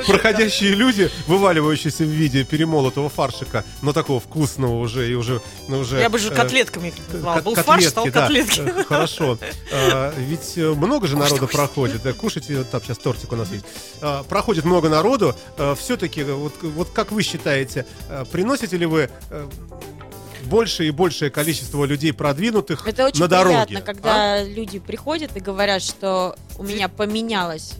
проходящие 0.07 0.75
люди, 0.75 1.11
вываливающиеся 1.27 2.05
в 2.05 2.09
виде 2.09 2.45
перемолотого 2.45 3.09
фаршика, 3.09 3.65
но 3.83 3.93
такого 3.93 4.21
вкусного 4.21 4.79
уже 4.79 5.11
и 5.11 5.15
уже, 5.15 5.41
ну, 5.69 5.79
уже 5.81 5.99
Я 6.01 6.09
бы 6.11 6.19
же 6.19 6.31
э, 6.31 6.35
котлетками. 6.35 6.93
Кот- 7.11 7.43
Был 7.43 7.55
фарш, 7.55 7.67
котлетки, 7.67 7.89
стал 7.91 8.05
да. 8.07 8.11
котлетки. 8.13 8.61
Э, 8.61 8.85
Хорошо. 8.85 9.39
А, 9.73 10.15
Ведь 10.19 10.57
э, 10.57 10.69
много 10.71 11.07
же 11.07 11.17
народу 11.17 11.47
проходит. 11.49 12.03
Кушайте, 12.17 12.59
вот 12.59 12.71
там 12.71 12.83
сейчас 12.83 12.99
тортик 12.99 13.33
у 13.33 13.37
нас 13.37 13.51
есть. 13.51 13.65
А, 14.01 14.23
Проходит 14.25 14.65
много 14.65 14.89
народу. 14.89 15.35
Все-таки, 15.79 16.23
вот, 16.23 16.91
как 16.93 17.13
вы 17.13 17.23
считаете, 17.23 17.87
э, 18.09 18.25
приносите 18.31 18.77
ли 18.77 18.87
вы 18.87 19.11
э, 19.31 19.49
больше 20.45 20.87
и 20.87 20.91
большее 20.91 21.31
количество 21.31 21.85
людей 21.85 22.13
продвинутых 22.13 22.87
Это 22.87 23.07
очень 23.07 23.21
на 23.21 23.29
дороге? 23.29 23.67
приятно, 23.67 23.81
когда 23.83 24.43
люди 24.43 24.79
приходят 24.79 25.37
и 25.37 25.41
говорят, 25.41 25.83
что 25.83 26.37
у 26.59 26.63
меня 26.63 26.89
поменялось 26.89 27.73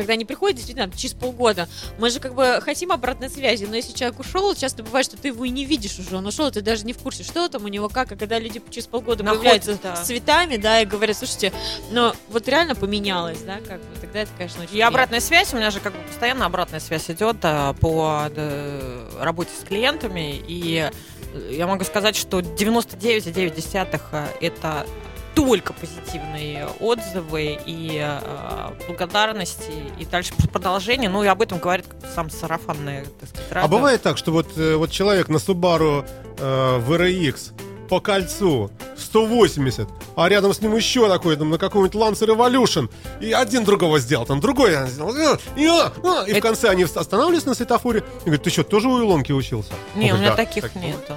когда 0.00 0.14
они 0.14 0.24
приходят, 0.24 0.56
действительно, 0.56 0.90
через 0.90 1.14
полгода, 1.14 1.68
мы 1.98 2.10
же 2.10 2.20
как 2.20 2.34
бы 2.34 2.60
хотим 2.62 2.92
обратной 2.92 3.30
связи, 3.30 3.66
но 3.66 3.76
если 3.76 3.92
человек 3.92 4.18
ушел, 4.20 4.54
часто 4.54 4.82
бывает, 4.82 5.06
что 5.06 5.16
ты 5.16 5.28
его 5.28 5.44
и 5.44 5.50
не 5.50 5.64
видишь 5.64 5.98
уже, 5.98 6.16
он 6.16 6.26
ушел, 6.26 6.50
ты 6.50 6.62
даже 6.62 6.84
не 6.84 6.92
в 6.92 6.98
курсе, 6.98 7.22
что 7.22 7.48
там 7.48 7.64
у 7.64 7.68
него, 7.68 7.88
как, 7.88 8.12
а 8.12 8.16
когда 8.16 8.38
люди 8.38 8.62
через 8.70 8.86
полгода 8.86 9.22
Находят, 9.22 9.64
появляются 9.64 9.78
да. 9.82 9.96
с 9.96 10.06
цветами, 10.06 10.56
да, 10.56 10.80
и 10.80 10.86
говорят, 10.86 11.16
слушайте, 11.16 11.52
но 11.90 12.14
вот 12.28 12.48
реально 12.48 12.74
поменялось, 12.74 13.40
да, 13.42 13.58
как 13.66 13.80
бы, 13.80 14.00
тогда 14.00 14.20
это, 14.20 14.30
конечно, 14.36 14.62
очень 14.62 14.76
И 14.76 14.80
обратная 14.80 15.20
связь, 15.20 15.52
у 15.52 15.56
меня 15.56 15.70
же 15.70 15.80
как 15.80 15.92
бы 15.92 15.98
постоянно 16.08 16.46
обратная 16.46 16.80
связь 16.80 17.10
идет 17.10 17.36
а, 17.42 17.74
по 17.74 18.28
э, 18.34 19.10
работе 19.20 19.50
с 19.58 19.64
клиентами. 19.64 20.42
И 20.48 20.90
э, 21.34 21.52
я 21.52 21.66
могу 21.66 21.84
сказать, 21.84 22.16
что 22.16 22.40
99,9 22.40 24.00
а, 24.12 24.28
это 24.40 24.86
только 25.34 25.72
позитивные 25.72 26.66
отзывы 26.80 27.58
и 27.64 27.98
э, 28.02 28.70
благодарности, 28.86 29.72
и 29.98 30.04
дальше 30.04 30.32
продолжение. 30.52 31.08
Ну 31.08 31.22
и 31.22 31.26
об 31.26 31.42
этом 31.42 31.58
говорит 31.58 31.86
сам 32.14 32.30
сарафанный, 32.30 33.06
так 33.20 33.62
А 33.64 33.68
бывает 33.68 34.02
так, 34.02 34.18
что 34.18 34.32
вот, 34.32 34.48
э, 34.56 34.76
вот 34.76 34.90
человек 34.90 35.28
на 35.28 35.36
Subaru 35.36 36.06
э, 36.38 36.80
VRX 36.86 37.52
по 37.88 38.00
кольцу 38.00 38.70
180, 38.96 39.88
а 40.16 40.28
рядом 40.28 40.54
с 40.54 40.60
ним 40.60 40.76
еще 40.76 41.08
такой, 41.08 41.36
там, 41.36 41.50
на 41.50 41.58
каком-нибудь 41.58 42.00
Lancer 42.00 42.28
Evolution, 42.28 42.88
и 43.20 43.32
один 43.32 43.64
другого 43.64 43.98
сделал, 43.98 44.26
там 44.26 44.38
другой 44.38 44.76
сделал, 44.86 45.12
и, 45.56 45.66
а, 45.66 46.24
и 46.24 46.34
в 46.34 46.40
конце 46.40 46.68
они 46.68 46.84
останавливались 46.84 47.46
на 47.46 47.54
светофоре 47.54 48.04
и 48.20 48.26
говорят, 48.26 48.44
ты 48.44 48.50
что, 48.50 48.62
тоже 48.62 48.88
у 48.88 49.00
Илонки 49.00 49.32
учился? 49.32 49.72
Не, 49.96 50.12
у 50.12 50.18
меня 50.18 50.36
таких 50.36 50.62
Так, 50.62 50.76
нету. 50.76 51.16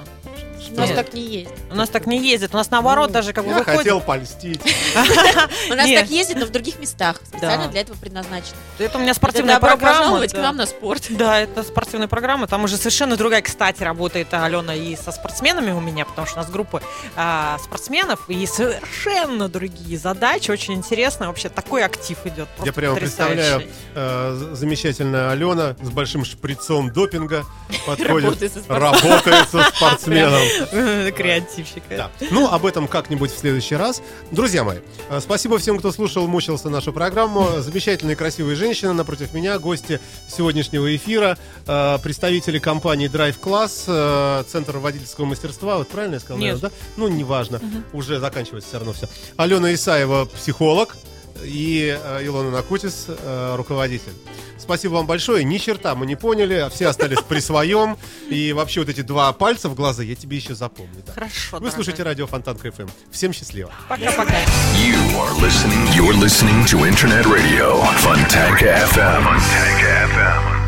У 0.74 0.80
нас 0.80 0.90
так 0.90 1.14
не 1.14 1.22
есть. 1.22 1.52
У 1.72 1.76
нас 1.76 1.90
так 1.90 2.06
не 2.08 2.20
ездит. 2.20 2.54
У 2.54 2.58
нас 2.58 2.72
наоборот 2.72 3.12
даже 3.12 3.34
как 3.34 3.44
бы 3.44 3.52
Я 3.52 3.60
выходит. 3.60 3.80
хотел 3.80 4.02
польстить. 4.02 4.62
У 5.70 5.74
нас 5.74 5.90
так 5.90 6.10
ездит, 6.10 6.38
но 6.38 6.45
в 6.45 6.50
других 6.50 6.80
местах, 6.80 7.22
специально 7.24 7.68
для 7.68 7.82
этого 7.82 7.98
предназначено. 7.98 8.56
Это 8.80 8.98
у 8.98 9.02
меня 9.02 9.14
спортивная 9.14 9.60
программа. 9.60 10.28
к 10.28 10.32
да. 10.32 10.41
нам 10.41 10.58
на 10.58 10.66
спорт. 10.66 11.06
Да, 11.10 11.40
это 11.40 11.64
спортивная 11.64 12.08
программа. 12.08 12.48
Там 12.48 12.64
уже 12.64 12.78
совершенно 12.78 13.16
другая, 13.16 13.41
кстати, 13.41 13.84
работает 13.84 14.34
Алена 14.34 14.76
и 14.76 14.95
со 14.95 15.12
спортсменами 15.12 15.72
у 15.72 15.80
меня, 15.80 16.06
потому 16.06 16.28
что 16.28 16.40
у 16.40 16.41
нас 16.44 16.52
группа 16.52 16.82
а, 17.16 17.58
спортсменов 17.64 18.30
и 18.30 18.45
совершенно 18.45 19.50
другие 19.50 19.98
задачи. 19.98 20.52
Очень 20.52 20.74
интересно. 20.74 21.28
Вообще 21.28 21.50
такой 21.50 21.84
актив 21.84 22.18
идет. 22.26 22.48
Я 22.64 22.74
прямо 22.74 22.95
представляю, 22.95 23.64
э, 23.95 24.50
замечательная 24.54 25.32
Алена 25.32 25.76
с 25.82 25.90
большим 25.90 26.26
шприцом 26.26 26.91
допинга 26.91 27.45
подходит, 27.86 28.41
Работает 28.68 29.50
со 29.50 29.64
спортсменом. 29.64 30.41
работает 30.64 31.03
со 31.06 31.14
спортсменом. 31.14 31.14
Креативщик. 31.14 31.84
Да. 31.90 32.11
Ну, 32.31 32.48
об 32.48 32.65
этом 32.65 32.88
как-нибудь 32.88 33.31
в 33.31 33.38
следующий 33.38 33.76
раз. 33.76 34.02
Друзья 34.31 34.64
мои, 34.64 34.80
э, 35.10 35.19
спасибо 35.19 35.57
всем, 35.57 35.77
кто 35.80 35.91
слушал, 35.91 36.27
мучился 36.27 36.69
нашу 36.69 36.94
программу. 36.94 37.61
Замечательные, 37.61 38.15
красивые 38.15 38.56
женщины 38.56 38.94
напротив 38.94 39.34
меня, 39.34 39.60
гости 39.60 39.99
сегодняшнего 40.27 40.95
эфира, 40.95 41.38
э, 41.68 41.98
представители 42.02 42.60
компании 42.60 43.10
Drive 43.10 43.40
Class, 43.40 43.84
э, 43.88 44.44
Центр 44.49 44.77
водительского 44.77 45.26
мастерства. 45.26 45.77
Вот 45.77 45.88
правильно 45.88 46.15
я 46.15 46.19
сказал? 46.19 46.38
Нет. 46.38 46.56
наверное, 46.56 46.69
да? 46.69 46.76
Ну, 46.98 47.07
неважно. 47.07 47.61
Уже 47.94 48.19
заканчивается 48.19 48.69
все 48.69 48.77
равно 48.77 48.94
все. 48.94 49.07
Алена 49.38 49.73
Исаева, 49.73 50.26
психолог. 50.26 50.95
И 51.43 51.97
э, 52.01 52.26
Илона 52.26 52.51
Накутис, 52.51 53.05
э, 53.07 53.55
руководитель. 53.55 54.14
Спасибо 54.57 54.93
вам 54.93 55.07
большое. 55.07 55.43
Ни 55.43 55.57
черта 55.57 55.93
мы 55.93 56.05
не 56.05 56.15
поняли, 56.15 56.53
а 56.53 56.69
все 56.69 56.88
остались 56.88 57.19
при 57.27 57.39
своем. 57.39 57.97
И 58.30 58.53
вообще 58.53 58.80
вот 58.80 58.89
эти 58.89 59.01
два 59.01 59.34
пальца 59.34 59.68
в 59.68 59.76
глаза 59.76 60.03
я 60.03 60.15
тебе 60.15 60.38
еще 60.38 60.55
запомню. 60.55 61.03
да. 61.05 61.11
Хорошо. 61.14 61.57
Вы 61.60 61.69
слушаете 61.69 62.03
радио 62.03 62.27
Фонтан 62.27 62.57
КФМ. 62.57 62.88
Всем 63.11 63.34
счастливо. 63.34 63.72
Пока-пока. 63.89 64.35
You 64.77 64.95
are 65.18 65.34
listening. 65.41 65.85
You're 65.95 66.14
listening 66.18 66.65
to 66.68 66.85
Internet 66.88 67.26
Radio 67.26 67.81
Fontanka 67.97 68.88
FM. 68.93 69.23
Fontanka 69.23 70.07
FM. 70.15 70.64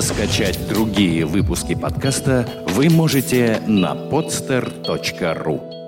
Скачать 0.00 0.68
другие 0.68 1.24
выпуски 1.26 1.74
подкаста 1.74 2.48
вы 2.68 2.88
можете 2.88 3.62
на 3.66 3.92
podster.ru. 3.94 5.79